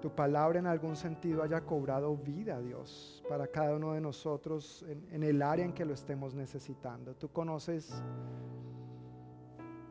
tu 0.00 0.10
palabra 0.14 0.58
en 0.58 0.66
algún 0.66 0.96
sentido 0.96 1.42
haya 1.42 1.60
cobrado 1.60 2.16
vida, 2.16 2.60
Dios, 2.60 3.22
para 3.28 3.46
cada 3.48 3.74
uno 3.74 3.94
de 3.94 4.00
nosotros 4.00 4.84
en, 5.10 5.22
el 5.22 5.42
área 5.42 5.64
en 5.64 5.72
que 5.72 5.84
lo 5.84 5.94
estemos 5.94 6.34
necesitando. 6.34 7.14
Tú 7.14 7.30
conoces, 7.30 8.02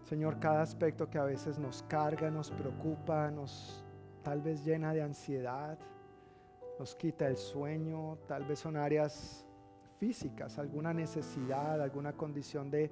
Señor, 0.03 0.39
cada 0.39 0.61
aspecto 0.61 1.09
que 1.09 1.17
a 1.17 1.23
veces 1.23 1.59
nos 1.59 1.83
carga, 1.83 2.31
nos 2.31 2.51
preocupa, 2.51 3.29
nos 3.31 3.83
tal 4.23 4.41
vez 4.41 4.63
llena 4.63 4.93
de 4.93 5.01
ansiedad, 5.01 5.77
nos 6.79 6.95
quita 6.95 7.27
el 7.27 7.37
sueño, 7.37 8.17
tal 8.27 8.45
vez 8.45 8.59
son 8.59 8.77
áreas 8.77 9.45
físicas, 9.97 10.57
alguna 10.59 10.93
necesidad, 10.93 11.81
alguna 11.81 12.13
condición 12.13 12.69
de 12.69 12.91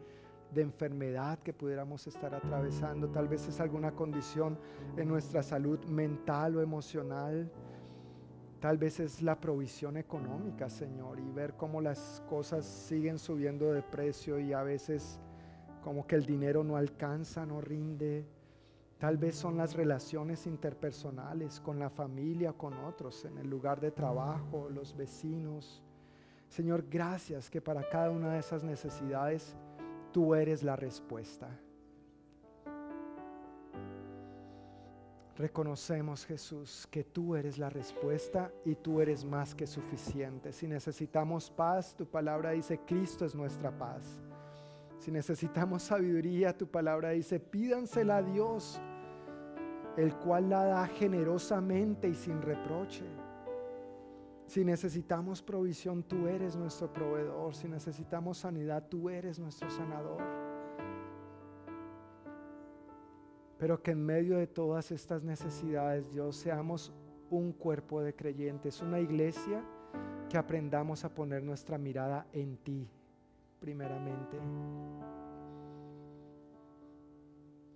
de 0.56 0.62
enfermedad 0.62 1.38
que 1.40 1.54
pudiéramos 1.54 2.08
estar 2.08 2.34
atravesando, 2.34 3.10
tal 3.10 3.28
vez 3.28 3.48
es 3.48 3.60
alguna 3.60 3.92
condición 3.92 4.58
en 4.98 5.08
nuestra 5.08 5.44
salud 5.44 5.84
mental 5.86 6.56
o 6.56 6.62
emocional, 6.62 7.52
tal 8.62 8.78
vez 8.78 9.02
es 9.02 9.22
la 9.22 9.40
provisión 9.40 9.98
económica, 9.98 10.70
Señor, 10.70 11.20
y 11.20 11.30
ver 11.32 11.54
cómo 11.56 11.82
las 11.82 12.24
cosas 12.30 12.66
siguen 12.66 13.20
subiendo 13.20 13.74
de 13.74 13.84
precio 13.84 14.40
y 14.40 14.54
a 14.54 14.64
veces 14.64 15.20
como 15.84 16.08
que 16.08 16.16
el 16.16 16.26
dinero 16.26 16.64
no 16.64 16.78
alcanza, 16.78 17.46
no 17.46 17.62
rinde. 17.62 18.26
Tal 18.98 19.18
vez 19.18 19.36
son 19.36 19.58
las 19.58 19.76
relaciones 19.76 20.48
interpersonales 20.48 21.60
con 21.60 21.78
la 21.78 21.90
familia, 21.90 22.54
con 22.54 22.74
otros, 22.86 23.26
en 23.26 23.38
el 23.38 23.50
lugar 23.50 23.82
de 23.82 23.92
trabajo, 23.92 24.70
los 24.70 24.96
vecinos. 24.96 25.84
Señor, 26.48 26.86
gracias 26.90 27.50
que 27.50 27.62
para 27.62 27.88
cada 27.90 28.10
una 28.10 28.34
de 28.34 28.40
esas 28.40 28.64
necesidades 28.64 29.56
tú 30.16 30.34
eres 30.34 30.64
la 30.64 30.78
respuesta. 30.78 31.50
Reconocemos, 35.36 36.26
Jesús, 36.26 36.88
que 36.90 37.04
tú 37.04 37.36
eres 37.36 37.58
la 37.58 37.70
respuesta 37.70 38.50
y 38.64 38.76
tú 38.76 39.02
eres 39.02 39.26
más 39.26 39.54
que 39.54 39.68
suficiente. 39.68 40.54
Si 40.54 40.68
necesitamos 40.68 41.52
paz, 41.52 41.94
tu 41.98 42.06
palabra 42.06 42.52
dice, 42.52 42.80
Cristo 42.86 43.26
es 43.26 43.36
nuestra 43.36 43.78
paz. 43.78 44.22
Si 45.00 45.12
necesitamos 45.12 45.84
sabiduría, 45.84 46.58
tu 46.58 46.66
palabra 46.66 47.10
dice, 47.10 47.42
pídansela 47.42 48.16
a 48.16 48.24
Dios, 48.24 48.80
el 49.98 50.16
cual 50.16 50.50
la 50.50 50.64
da 50.64 50.88
generosamente 50.88 52.08
y 52.08 52.16
sin 52.16 52.42
reproche. 52.42 53.04
Si 54.48 54.64
necesitamos 54.64 55.42
provisión, 55.42 56.04
tú 56.04 56.28
eres 56.28 56.56
nuestro 56.56 56.92
proveedor. 56.92 57.56
Si 57.56 57.68
necesitamos 57.68 58.38
sanidad, 58.38 58.88
tú 58.88 59.10
eres 59.10 59.40
nuestro 59.40 59.70
sanador. 59.70 60.22
Pero 63.58 63.82
que 63.82 63.92
en 63.92 64.06
medio 64.06 64.38
de 64.38 64.48
todas 64.48 64.92
estas 64.92 65.24
necesidades, 65.24 66.12
Dios, 66.12 66.36
seamos 66.36 66.94
un 67.30 67.54
cuerpo 67.54 68.02
de 68.02 68.14
creyentes, 68.14 68.82
una 68.82 69.00
iglesia 69.00 69.64
que 70.30 70.38
aprendamos 70.38 71.04
a 71.06 71.14
poner 71.14 71.42
nuestra 71.42 71.78
mirada 71.78 72.28
en 72.34 72.58
ti, 72.58 72.88
primeramente. 73.60 74.38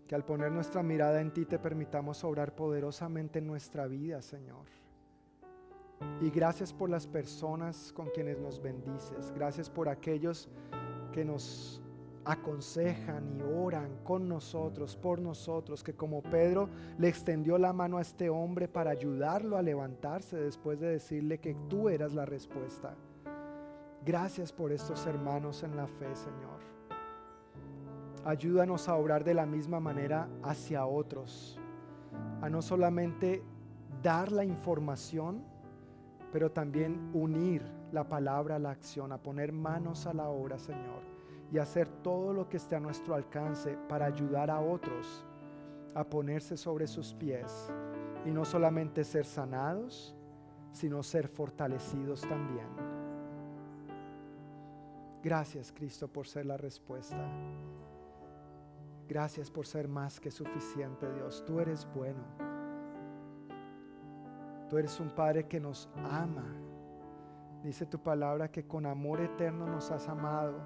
Que 0.08 0.16
al 0.16 0.26
poner 0.26 0.52
nuestra 0.52 0.84
mirada 0.84 1.22
en 1.22 1.32
ti 1.32 1.46
te 1.46 1.58
permitamos 1.58 2.24
obrar 2.24 2.56
poderosamente 2.56 3.40
en 3.40 3.48
nuestra 3.48 3.88
vida, 3.88 4.22
Señor. 4.22 4.66
Y 6.22 6.30
gracias 6.30 6.74
por 6.74 6.90
las 6.90 7.08
personas 7.08 7.92
con 7.94 8.10
quienes 8.10 8.40
nos 8.40 8.62
bendices. 8.62 9.32
Gracias 9.34 9.70
por 9.70 9.90
aquellos 9.90 10.50
que 11.12 11.26
nos 11.26 11.82
aconsejan 12.26 13.38
y 13.38 13.42
oran 13.42 13.90
con 14.04 14.28
nosotros, 14.28 14.96
por 14.96 15.20
nosotros, 15.20 15.84
que 15.84 15.96
como 15.96 16.22
Pedro 16.22 16.70
le 16.98 17.08
extendió 17.08 17.58
la 17.58 17.74
mano 17.74 17.98
a 17.98 18.02
este 18.02 18.30
hombre 18.30 18.68
para 18.68 18.92
ayudarlo 18.92 19.58
a 19.58 19.62
levantarse 19.62 20.38
después 20.38 20.80
de 20.80 20.90
decirle 20.90 21.40
que 21.40 21.56
tú 21.70 21.90
eras 21.90 22.14
la 22.14 22.26
respuesta. 22.26 22.96
Gracias 24.06 24.54
por 24.54 24.72
estos 24.72 25.06
hermanos 25.06 25.64
en 25.64 25.76
la 25.76 25.88
fe, 25.88 26.16
Señor. 26.16 26.60
Ayúdanos 28.26 28.88
a 28.90 28.96
obrar 28.96 29.24
de 29.24 29.34
la 29.34 29.46
misma 29.46 29.80
manera 29.80 30.30
hacia 30.44 30.86
otros, 30.86 31.60
a 32.42 32.50
no 32.50 32.62
solamente 32.62 33.44
dar 34.04 34.32
la 34.32 34.44
información, 34.44 35.44
pero 36.32 36.52
también 36.52 37.10
unir 37.14 37.64
la 37.92 38.08
palabra 38.08 38.56
a 38.56 38.60
la 38.60 38.72
acción, 38.72 39.12
a 39.12 39.18
poner 39.18 39.52
manos 39.52 40.06
a 40.06 40.14
la 40.14 40.30
obra, 40.30 40.60
Señor, 40.60 41.02
y 41.52 41.58
hacer 41.58 41.88
todo 41.88 42.34
lo 42.34 42.48
que 42.48 42.58
esté 42.58 42.76
a 42.76 42.80
nuestro 42.80 43.16
alcance 43.16 43.78
para 43.88 44.06
ayudar 44.06 44.52
a 44.52 44.60
otros 44.60 45.26
a 45.96 46.04
ponerse 46.04 46.56
sobre 46.56 46.88
sus 46.88 47.14
pies 47.14 47.72
y 48.26 48.32
no 48.32 48.46
solamente 48.46 49.04
ser 49.04 49.26
sanados, 49.26 50.16
sino 50.72 51.02
ser 51.02 51.28
fortalecidos 51.28 52.22
también. 52.22 52.68
Gracias 55.24 55.72
Cristo 55.72 56.08
por 56.08 56.28
ser 56.28 56.46
la 56.46 56.58
respuesta. 56.58 57.18
Gracias 59.08 59.50
por 59.50 59.66
ser 59.66 59.88
más 59.88 60.20
que 60.20 60.30
suficiente 60.30 61.12
Dios. 61.12 61.44
Tú 61.46 61.60
eres 61.60 61.88
bueno. 61.96 62.49
Tú 64.70 64.78
eres 64.78 65.00
un 65.00 65.10
Padre 65.10 65.48
que 65.48 65.60
nos 65.60 65.90
ama. 65.96 66.46
Dice 67.64 67.86
tu 67.86 68.00
palabra 68.00 68.52
que 68.52 68.68
con 68.68 68.86
amor 68.86 69.20
eterno 69.20 69.66
nos 69.68 69.92
has 69.92 70.08
amado 70.08 70.62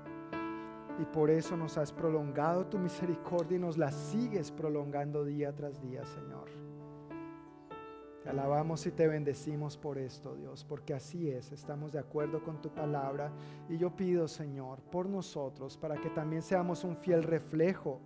y 0.99 1.05
por 1.05 1.31
eso 1.31 1.57
nos 1.57 1.77
has 1.77 1.91
prolongado 1.91 2.67
tu 2.67 2.77
misericordia 2.77 3.57
y 3.57 3.61
nos 3.61 3.77
la 3.77 3.91
sigues 3.91 4.51
prolongando 4.51 5.23
día 5.23 5.55
tras 5.55 5.81
día, 5.81 6.05
Señor. 6.05 6.49
Te 8.23 8.29
alabamos 8.29 8.85
y 8.85 8.91
te 8.91 9.07
bendecimos 9.07 9.77
por 9.77 9.97
esto, 9.97 10.35
Dios, 10.35 10.63
porque 10.63 10.93
así 10.93 11.29
es, 11.29 11.51
estamos 11.51 11.91
de 11.91 11.99
acuerdo 11.99 12.43
con 12.43 12.61
tu 12.61 12.69
palabra. 12.69 13.31
Y 13.67 13.77
yo 13.77 13.95
pido, 13.95 14.27
Señor, 14.27 14.81
por 14.83 15.09
nosotros, 15.09 15.77
para 15.77 15.95
que 15.99 16.09
también 16.09 16.41
seamos 16.41 16.83
un 16.83 16.95
fiel 16.95 17.23
reflejo 17.23 17.99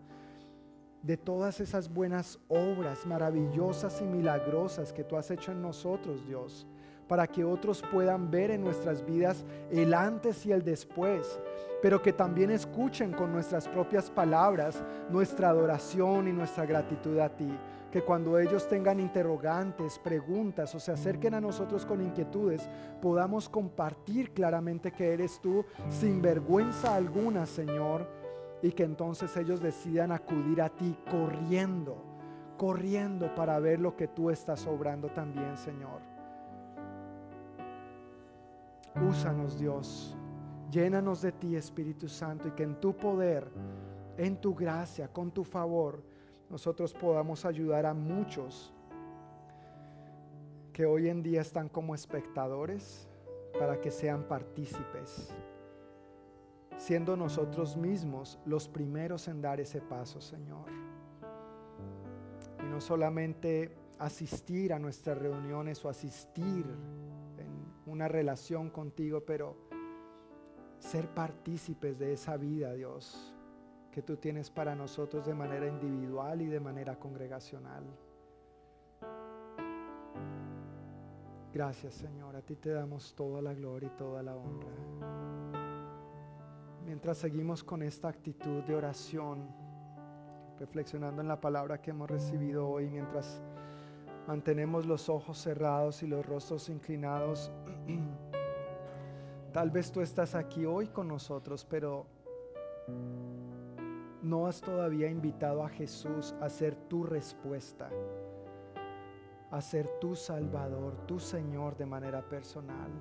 de 1.07 1.15
todas 1.15 1.61
esas 1.61 1.91
buenas 1.91 2.38
obras 2.49 3.05
maravillosas 3.05 4.01
y 4.01 4.03
milagrosas 4.03 4.91
que 4.91 5.05
tú 5.05 5.15
has 5.15 5.31
hecho 5.31 5.53
en 5.53 5.61
nosotros, 5.61 6.27
Dios, 6.27 6.67
para 7.07 7.27
que 7.27 7.45
otros 7.45 7.81
puedan 7.93 8.29
ver 8.29 8.51
en 8.51 8.61
nuestras 8.61 9.05
vidas 9.05 9.45
el 9.71 9.93
antes 9.93 10.45
y 10.45 10.51
el 10.51 10.65
después, 10.65 11.39
pero 11.81 12.01
que 12.01 12.11
también 12.11 12.51
escuchen 12.51 13.13
con 13.13 13.31
nuestras 13.31 13.69
propias 13.69 14.11
palabras 14.11 14.84
nuestra 15.09 15.47
adoración 15.47 16.27
y 16.27 16.34
nuestra 16.34 16.65
gratitud 16.65 17.17
a 17.19 17.29
ti. 17.29 17.57
Que 17.89 18.01
cuando 18.01 18.38
ellos 18.38 18.67
tengan 18.67 18.99
interrogantes, 18.99 19.97
preguntas 19.99 20.75
o 20.75 20.79
se 20.81 20.91
acerquen 20.91 21.34
a 21.35 21.39
nosotros 21.39 21.85
con 21.85 22.01
inquietudes, 22.01 22.67
podamos 23.01 23.47
compartir 23.47 24.34
claramente 24.34 24.91
que 24.91 25.13
eres 25.13 25.39
tú 25.39 25.63
sin 25.89 26.21
vergüenza 26.21 26.93
alguna, 26.93 27.45
Señor, 27.45 28.05
y 28.61 28.71
que 28.71 28.84
entonces 28.84 29.35
ellos 29.38 29.61
decidan 29.61 30.11
acudir 30.11 30.61
a 30.61 30.69
ti 30.69 30.97
corriendo, 31.09 31.97
corriendo 32.57 33.34
para 33.35 33.59
ver 33.59 33.79
lo 33.79 33.95
que 33.95 34.07
tú 34.07 34.29
estás 34.29 34.65
obrando 34.65 35.09
también, 35.09 35.57
Señor. 35.57 36.01
Úsanos, 39.07 39.59
Dios. 39.59 40.15
Llénanos 40.71 41.21
de 41.21 41.31
ti, 41.31 41.55
Espíritu 41.55 42.09
Santo, 42.09 42.47
y 42.47 42.51
que 42.51 42.63
en 42.63 42.79
tu 42.79 42.93
poder, 42.95 43.49
en 44.17 44.41
tu 44.41 44.53
gracia, 44.53 45.07
con 45.07 45.31
tu 45.31 45.43
favor, 45.43 46.03
nosotros 46.49 46.93
podamos 46.93 47.45
ayudar 47.45 47.85
a 47.85 47.93
muchos 47.93 48.73
que 50.73 50.85
hoy 50.85 51.09
en 51.09 51.23
día 51.23 51.41
están 51.41 51.69
como 51.69 51.95
espectadores 51.95 53.07
para 53.57 53.79
que 53.79 53.91
sean 53.91 54.23
partícipes, 54.23 55.34
siendo 56.78 57.18
nosotros 57.18 57.76
mismos 57.76 58.40
los 58.45 58.68
primeros 58.68 59.28
en 59.28 59.41
dar 59.41 59.60
ese 59.60 59.82
paso, 59.82 60.22
Señor. 60.22 60.70
Y 62.64 62.66
no 62.66 62.80
solamente 62.80 63.76
asistir 63.99 64.74
a 64.74 64.80
nuestras 64.80 65.18
reuniones 65.18 65.84
o 65.84 65.90
asistir 65.90 66.66
en 67.38 67.91
una 67.91 68.08
relación 68.08 68.70
contigo, 68.70 69.22
pero 69.26 69.58
ser 70.80 71.10
partícipes 71.14 71.98
de 71.98 72.14
esa 72.14 72.38
vida, 72.38 72.74
Dios, 72.74 73.34
que 73.91 74.02
tú 74.02 74.18
tienes 74.18 74.52
para 74.52 74.76
nosotros 74.76 75.26
de 75.26 75.34
manera 75.34 75.68
individual 75.68 76.41
y 76.41 76.48
de 76.48 76.60
manera 76.60 76.99
congregacional. 76.99 77.84
Gracias, 81.54 81.95
Señor. 81.95 82.36
A 82.36 82.41
ti 82.41 82.56
te 82.56 82.70
damos 82.70 83.16
toda 83.16 83.41
la 83.41 83.54
gloria 83.54 83.90
y 83.91 83.98
toda 83.98 84.22
la 84.22 84.36
honra. 84.36 85.47
Mientras 86.88 87.19
seguimos 87.19 87.64
con 87.64 87.84
esta 87.84 88.07
actitud 88.07 88.64
de 88.64 88.76
oración, 88.76 89.47
reflexionando 90.57 91.22
en 91.22 91.27
la 91.27 91.39
palabra 91.39 91.80
que 91.80 91.91
hemos 91.91 92.09
recibido 92.09 92.68
hoy, 92.68 92.89
mientras 92.89 93.43
mantenemos 94.26 94.88
los 94.88 95.07
ojos 95.07 95.38
cerrados 95.38 96.01
y 96.01 96.07
los 96.07 96.26
rostros 96.26 96.68
inclinados, 96.69 97.51
Tal 99.57 99.72
vez 99.72 99.91
tú 99.91 100.01
estás 100.01 100.35
aquí 100.35 100.65
hoy 100.65 100.88
con 100.88 101.07
nosotros, 101.07 101.65
pero 101.68 102.05
no 104.22 104.45
has 104.45 104.61
todavía 104.61 105.09
invitado 105.09 105.64
a 105.64 105.69
Jesús 105.69 106.35
a 106.41 106.47
ser 106.47 106.76
tu 106.76 107.03
respuesta, 107.03 107.89
a 109.49 109.59
ser 109.59 109.88
tu 109.99 110.15
Salvador, 110.15 111.07
tu 111.07 111.19
Señor 111.19 111.76
de 111.76 111.88
manera 111.88 112.22
personal. 112.22 112.91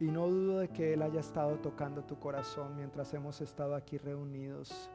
Y 0.00 0.06
no 0.06 0.28
dudo 0.28 0.58
de 0.58 0.68
que 0.68 0.92
Él 0.92 1.02
haya 1.02 1.20
estado 1.20 1.56
tocando 1.58 2.02
tu 2.04 2.18
corazón 2.18 2.76
mientras 2.76 3.14
hemos 3.14 3.40
estado 3.40 3.74
aquí 3.74 3.98
reunidos. 3.98 4.90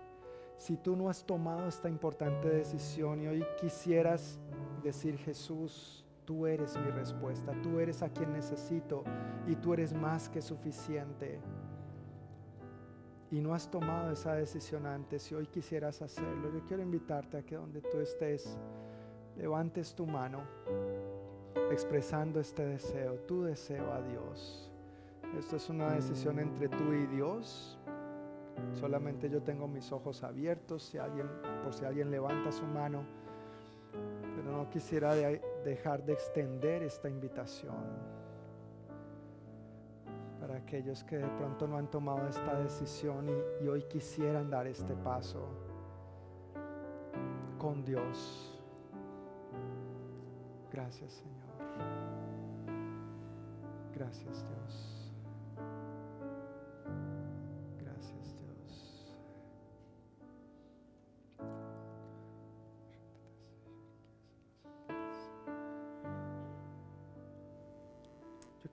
Si 0.58 0.76
tú 0.76 0.96
no 0.96 1.10
has 1.10 1.24
tomado 1.24 1.68
esta 1.68 1.90
importante 1.90 2.50
decisión 2.50 3.22
y 3.22 3.28
hoy 3.28 3.46
quisieras 3.62 4.40
decir 4.84 5.18
Jesús, 5.18 6.06
Tú 6.30 6.46
eres 6.46 6.78
mi 6.78 6.92
respuesta, 6.92 7.60
tú 7.64 7.80
eres 7.80 8.04
a 8.04 8.10
quien 8.10 8.32
necesito 8.34 9.04
y 9.48 9.56
tú 9.56 9.74
eres 9.74 9.94
más 9.94 10.30
que 10.30 10.44
suficiente. 10.44 11.40
Y 13.32 13.42
no 13.42 13.56
has 13.56 13.72
tomado 13.72 14.12
esa 14.12 14.36
decisión 14.36 14.86
antes 14.86 15.32
y 15.32 15.34
hoy 15.34 15.48
quisieras 15.48 16.04
hacerlo. 16.04 16.54
Yo 16.54 16.64
quiero 16.66 16.84
invitarte 16.84 17.38
a 17.38 17.42
que 17.42 17.56
donde 17.56 17.82
tú 17.82 17.98
estés, 17.98 18.60
levantes 19.38 19.96
tu 19.96 20.06
mano 20.06 20.44
expresando 21.72 22.40
este 22.40 22.64
deseo, 22.64 23.16
tu 23.22 23.42
deseo 23.42 23.92
a 23.92 24.00
Dios. 24.04 24.69
Esto 25.38 25.56
es 25.56 25.70
una 25.70 25.92
decisión 25.92 26.40
entre 26.40 26.70
tú 26.70 26.94
y 26.94 27.06
Dios. 27.08 27.78
Solamente 28.74 29.30
yo 29.30 29.42
tengo 29.42 29.68
mis 29.68 29.92
ojos 29.92 30.24
abiertos 30.24 30.84
si 30.84 30.98
alguien, 30.98 31.28
por 31.64 31.74
si 31.74 31.86
alguien 31.86 32.12
levanta 32.12 32.52
su 32.52 32.66
mano 32.66 33.04
pero 34.40 34.56
no 34.56 34.70
quisiera 34.70 35.14
dejar 35.66 36.06
de 36.06 36.14
extender 36.14 36.84
esta 36.84 37.10
invitación 37.10 37.76
para 40.40 40.56
aquellos 40.56 41.04
que 41.04 41.18
de 41.18 41.28
pronto 41.28 41.68
no 41.68 41.78
han 41.78 41.92
tomado 41.92 42.26
esta 42.26 42.58
decisión 42.62 43.28
y, 43.28 43.66
y 43.66 43.68
hoy 43.68 43.84
quisieran 43.84 44.50
dar 44.50 44.66
este 44.66 44.96
paso 44.96 45.46
con 47.58 47.84
Dios. 47.84 48.58
Gracias 50.72 51.12
Señor. 51.12 51.40
Gracias 53.94 54.46
Dios. 54.48 54.99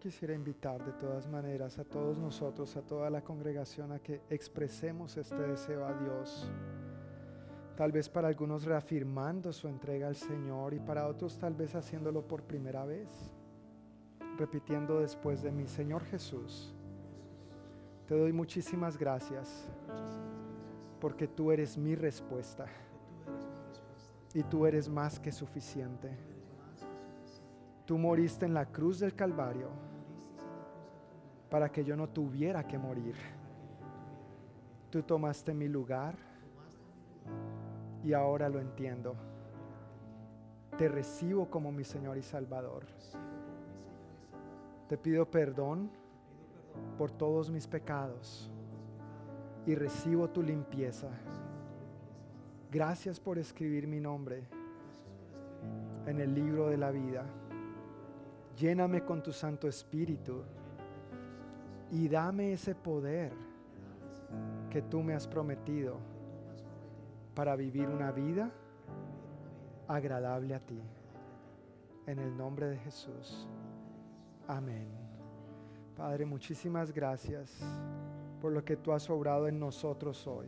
Quisiera 0.07 0.35
invitar 0.35 0.85
de 0.85 0.93
todas 0.93 1.27
maneras 1.27 1.81
a 1.81 1.85
todos 1.85 2.17
nosotros, 2.17 2.77
a 2.77 2.83
toda 2.83 3.11
la 3.11 3.23
congregación, 3.23 3.91
a 3.91 3.99
que 3.99 4.23
expresemos 4.31 5.17
este 5.17 5.37
deseo 5.37 5.85
a 5.85 5.93
Dios. 5.95 6.49
Tal 7.77 7.91
vez 7.91 8.09
para 8.09 8.29
algunos 8.29 8.65
reafirmando 8.65 9.53
su 9.53 9.67
entrega 9.67 10.07
al 10.07 10.15
Señor 10.15 10.75
y 10.75 10.79
para 10.79 11.09
otros 11.09 11.37
tal 11.37 11.55
vez 11.55 11.75
haciéndolo 11.75 12.23
por 12.23 12.45
primera 12.45 12.85
vez. 12.85 13.09
Repitiendo 14.39 15.01
después 15.01 15.43
de 15.43 15.51
mí, 15.51 15.67
Señor 15.67 16.05
Jesús, 16.05 16.73
te 18.07 18.17
doy 18.17 18.33
muchísimas 18.33 18.97
gracias 18.97 19.69
porque 21.01 21.27
tú 21.27 21.51
eres 21.51 21.77
mi 21.77 21.97
respuesta. 21.97 22.67
y 24.35 24.45
tú 24.45 24.67
eres 24.67 24.89
más 24.89 25.19
que 25.19 25.33
suficiente. 25.33 26.17
Tú 27.87 27.99
moriste 27.99 28.45
en 28.45 28.53
la 28.55 28.67
cruz 28.67 28.99
del 28.99 29.15
Calvario 29.15 29.96
para 31.57 31.73
que 31.73 31.83
yo 31.83 31.97
no 31.97 32.07
tuviera 32.07 32.67
que 32.67 32.77
morir. 32.77 33.15
Tú 34.91 35.03
tomaste 35.03 35.55
mi 35.55 35.69
lugar 35.69 36.15
y 38.05 38.13
ahora 38.13 38.51
lo 38.51 38.61
entiendo. 38.61 39.15
Te 40.77 40.87
recibo 40.87 41.49
como 41.49 41.73
mi 41.73 41.83
Señor 41.83 42.19
y 42.19 42.23
Salvador. 42.23 42.85
Te 44.87 44.99
pido 44.99 45.25
perdón 45.31 45.89
por 46.99 47.11
todos 47.11 47.51
mis 47.51 47.67
pecados 47.67 48.51
y 49.65 49.75
recibo 49.75 50.29
tu 50.29 50.43
limpieza. 50.43 51.09
Gracias 52.71 53.19
por 53.19 53.39
escribir 53.39 53.87
mi 53.87 53.99
nombre 53.99 54.47
en 56.05 56.21
el 56.21 56.35
libro 56.35 56.69
de 56.69 56.77
la 56.77 56.91
vida. 56.91 57.25
Lléname 58.59 59.07
con 59.07 59.23
tu 59.23 59.33
Santo 59.33 59.67
Espíritu 59.67 60.45
y 61.91 62.09
dame 62.09 62.53
ese 62.53 62.75
poder 62.75 63.33
que 64.71 64.83
tú 64.83 65.03
me 65.03 65.15
has 65.15 65.27
prometido 65.27 65.99
para 67.35 67.55
vivir 67.57 67.89
una 67.89 68.13
vida 68.13 68.51
agradable 69.89 70.55
a 70.55 70.61
ti. 70.61 70.81
En 72.07 72.19
el 72.19 72.37
nombre 72.37 72.69
de 72.69 72.79
Jesús. 72.79 73.49
Amén. 74.47 74.87
Padre, 75.97 76.25
muchísimas 76.25 76.93
gracias 76.93 77.59
por 78.41 78.53
lo 78.53 78.65
que 78.65 78.77
tú 78.77 78.93
has 78.93 79.09
obrado 79.11 79.49
en 79.49 79.59
nosotros 79.59 80.27
hoy. 80.27 80.47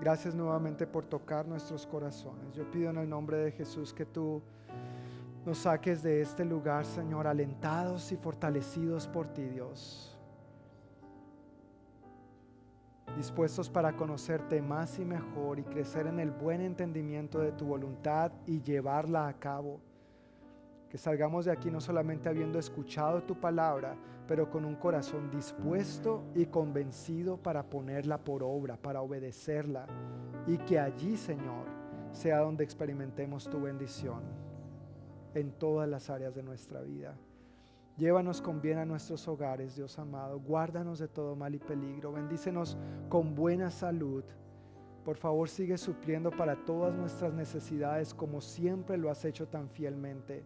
Gracias 0.00 0.34
nuevamente 0.34 0.86
por 0.86 1.04
tocar 1.04 1.46
nuestros 1.46 1.86
corazones. 1.86 2.52
Yo 2.54 2.70
pido 2.70 2.90
en 2.90 2.98
el 2.98 3.08
nombre 3.08 3.38
de 3.38 3.52
Jesús 3.52 3.92
que 3.92 4.06
tú 4.06 4.42
nos 5.44 5.58
saques 5.58 6.02
de 6.02 6.22
este 6.22 6.44
lugar, 6.44 6.84
Señor, 6.86 7.26
alentados 7.26 8.10
y 8.12 8.16
fortalecidos 8.16 9.06
por 9.06 9.28
ti, 9.28 9.42
Dios. 9.42 10.13
Dispuestos 13.16 13.70
para 13.70 13.94
conocerte 13.96 14.60
más 14.60 14.98
y 14.98 15.04
mejor 15.04 15.60
y 15.60 15.62
crecer 15.62 16.06
en 16.08 16.18
el 16.18 16.32
buen 16.32 16.60
entendimiento 16.60 17.38
de 17.38 17.52
tu 17.52 17.64
voluntad 17.64 18.32
y 18.46 18.60
llevarla 18.60 19.28
a 19.28 19.38
cabo. 19.38 19.80
Que 20.88 20.98
salgamos 20.98 21.44
de 21.44 21.52
aquí 21.52 21.70
no 21.70 21.80
solamente 21.80 22.28
habiendo 22.28 22.58
escuchado 22.58 23.22
tu 23.22 23.38
palabra, 23.38 23.96
pero 24.26 24.50
con 24.50 24.64
un 24.64 24.74
corazón 24.74 25.30
dispuesto 25.30 26.24
y 26.34 26.46
convencido 26.46 27.36
para 27.36 27.62
ponerla 27.62 28.18
por 28.18 28.42
obra, 28.42 28.76
para 28.76 29.00
obedecerla. 29.00 29.86
Y 30.46 30.58
que 30.58 30.80
allí, 30.80 31.16
Señor, 31.16 31.66
sea 32.10 32.38
donde 32.38 32.64
experimentemos 32.64 33.48
tu 33.48 33.60
bendición 33.60 34.22
en 35.34 35.52
todas 35.52 35.88
las 35.88 36.10
áreas 36.10 36.34
de 36.34 36.42
nuestra 36.42 36.80
vida. 36.80 37.16
Llévanos 37.96 38.42
con 38.42 38.60
bien 38.60 38.78
a 38.78 38.84
nuestros 38.84 39.28
hogares, 39.28 39.76
Dios 39.76 39.98
amado. 40.00 40.40
Guárdanos 40.40 40.98
de 40.98 41.06
todo 41.06 41.36
mal 41.36 41.54
y 41.54 41.58
peligro. 41.58 42.12
Bendícenos 42.12 42.76
con 43.08 43.36
buena 43.36 43.70
salud. 43.70 44.24
Por 45.04 45.16
favor, 45.16 45.48
sigue 45.48 45.78
supliendo 45.78 46.32
para 46.32 46.56
todas 46.64 46.92
nuestras 46.94 47.32
necesidades 47.34 48.12
como 48.12 48.40
siempre 48.40 48.96
lo 48.96 49.10
has 49.10 49.24
hecho 49.24 49.46
tan 49.46 49.68
fielmente. 49.68 50.44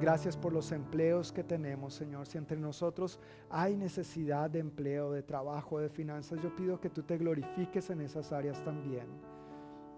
Gracias 0.00 0.36
por 0.36 0.52
los 0.52 0.72
empleos 0.72 1.30
que 1.30 1.44
tenemos, 1.44 1.94
Señor. 1.94 2.26
Si 2.26 2.36
entre 2.36 2.58
nosotros 2.58 3.20
hay 3.48 3.76
necesidad 3.76 4.50
de 4.50 4.58
empleo, 4.58 5.12
de 5.12 5.22
trabajo, 5.22 5.78
de 5.78 5.88
finanzas, 5.88 6.40
yo 6.42 6.54
pido 6.54 6.80
que 6.80 6.90
tú 6.90 7.02
te 7.02 7.16
glorifiques 7.16 7.90
en 7.90 8.00
esas 8.00 8.32
áreas 8.32 8.62
también. 8.64 9.06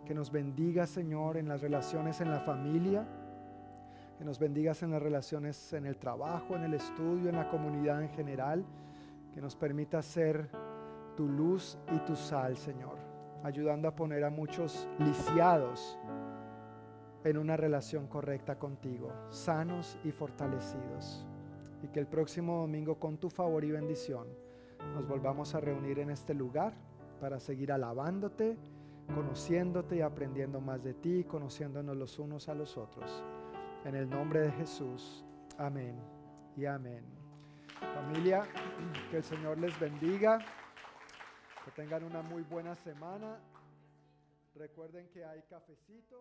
Que 0.04 0.14
nos 0.14 0.30
bendigas, 0.30 0.90
Señor, 0.90 1.36
en 1.36 1.48
las 1.48 1.60
relaciones 1.60 2.20
en 2.20 2.30
la 2.30 2.40
familia. 2.40 3.06
Que 4.18 4.24
nos 4.24 4.38
bendigas 4.38 4.82
en 4.82 4.90
las 4.90 5.00
relaciones 5.00 5.72
en 5.72 5.86
el 5.86 5.96
trabajo, 5.96 6.56
en 6.56 6.64
el 6.64 6.74
estudio, 6.74 7.28
en 7.28 7.36
la 7.36 7.48
comunidad 7.48 8.02
en 8.02 8.08
general. 8.10 8.64
Que 9.32 9.40
nos 9.40 9.54
permita 9.54 10.02
ser 10.02 10.50
tu 11.16 11.28
luz 11.28 11.78
y 11.94 11.98
tu 12.00 12.16
sal, 12.16 12.56
Señor. 12.56 12.98
Ayudando 13.44 13.86
a 13.86 13.94
poner 13.94 14.24
a 14.24 14.30
muchos 14.30 14.88
lisiados 14.98 15.96
en 17.24 17.38
una 17.38 17.56
relación 17.56 18.06
correcta 18.08 18.58
contigo, 18.58 19.12
sanos 19.30 19.98
y 20.04 20.10
fortalecidos. 20.10 21.24
Y 21.82 21.88
que 21.88 22.00
el 22.00 22.06
próximo 22.06 22.56
domingo 22.56 22.98
con 22.98 23.18
tu 23.18 23.30
favor 23.30 23.64
y 23.64 23.70
bendición 23.70 24.26
nos 24.94 25.06
volvamos 25.06 25.54
a 25.54 25.60
reunir 25.60 25.98
en 25.98 26.10
este 26.10 26.34
lugar 26.34 26.74
para 27.20 27.38
seguir 27.38 27.72
alabándote, 27.72 28.56
conociéndote 29.14 29.96
y 29.96 30.00
aprendiendo 30.00 30.60
más 30.60 30.82
de 30.82 30.94
ti, 30.94 31.24
conociéndonos 31.24 31.96
los 31.96 32.18
unos 32.18 32.48
a 32.48 32.54
los 32.54 32.76
otros. 32.76 33.22
En 33.84 33.94
el 33.94 34.08
nombre 34.10 34.40
de 34.40 34.52
Jesús. 34.52 35.24
Amén 35.56 35.96
y 36.56 36.66
amén. 36.66 37.04
Familia, 37.94 38.42
que 39.10 39.18
el 39.18 39.24
Señor 39.24 39.58
les 39.58 39.78
bendiga. 39.78 40.38
Que 41.64 41.70
tengan 41.70 42.04
una 42.04 42.22
muy 42.22 42.42
buena 42.42 42.74
semana. 42.74 43.38
Recuerden 44.54 45.08
que 45.10 45.24
hay 45.24 45.42
cafecito. 45.42 46.20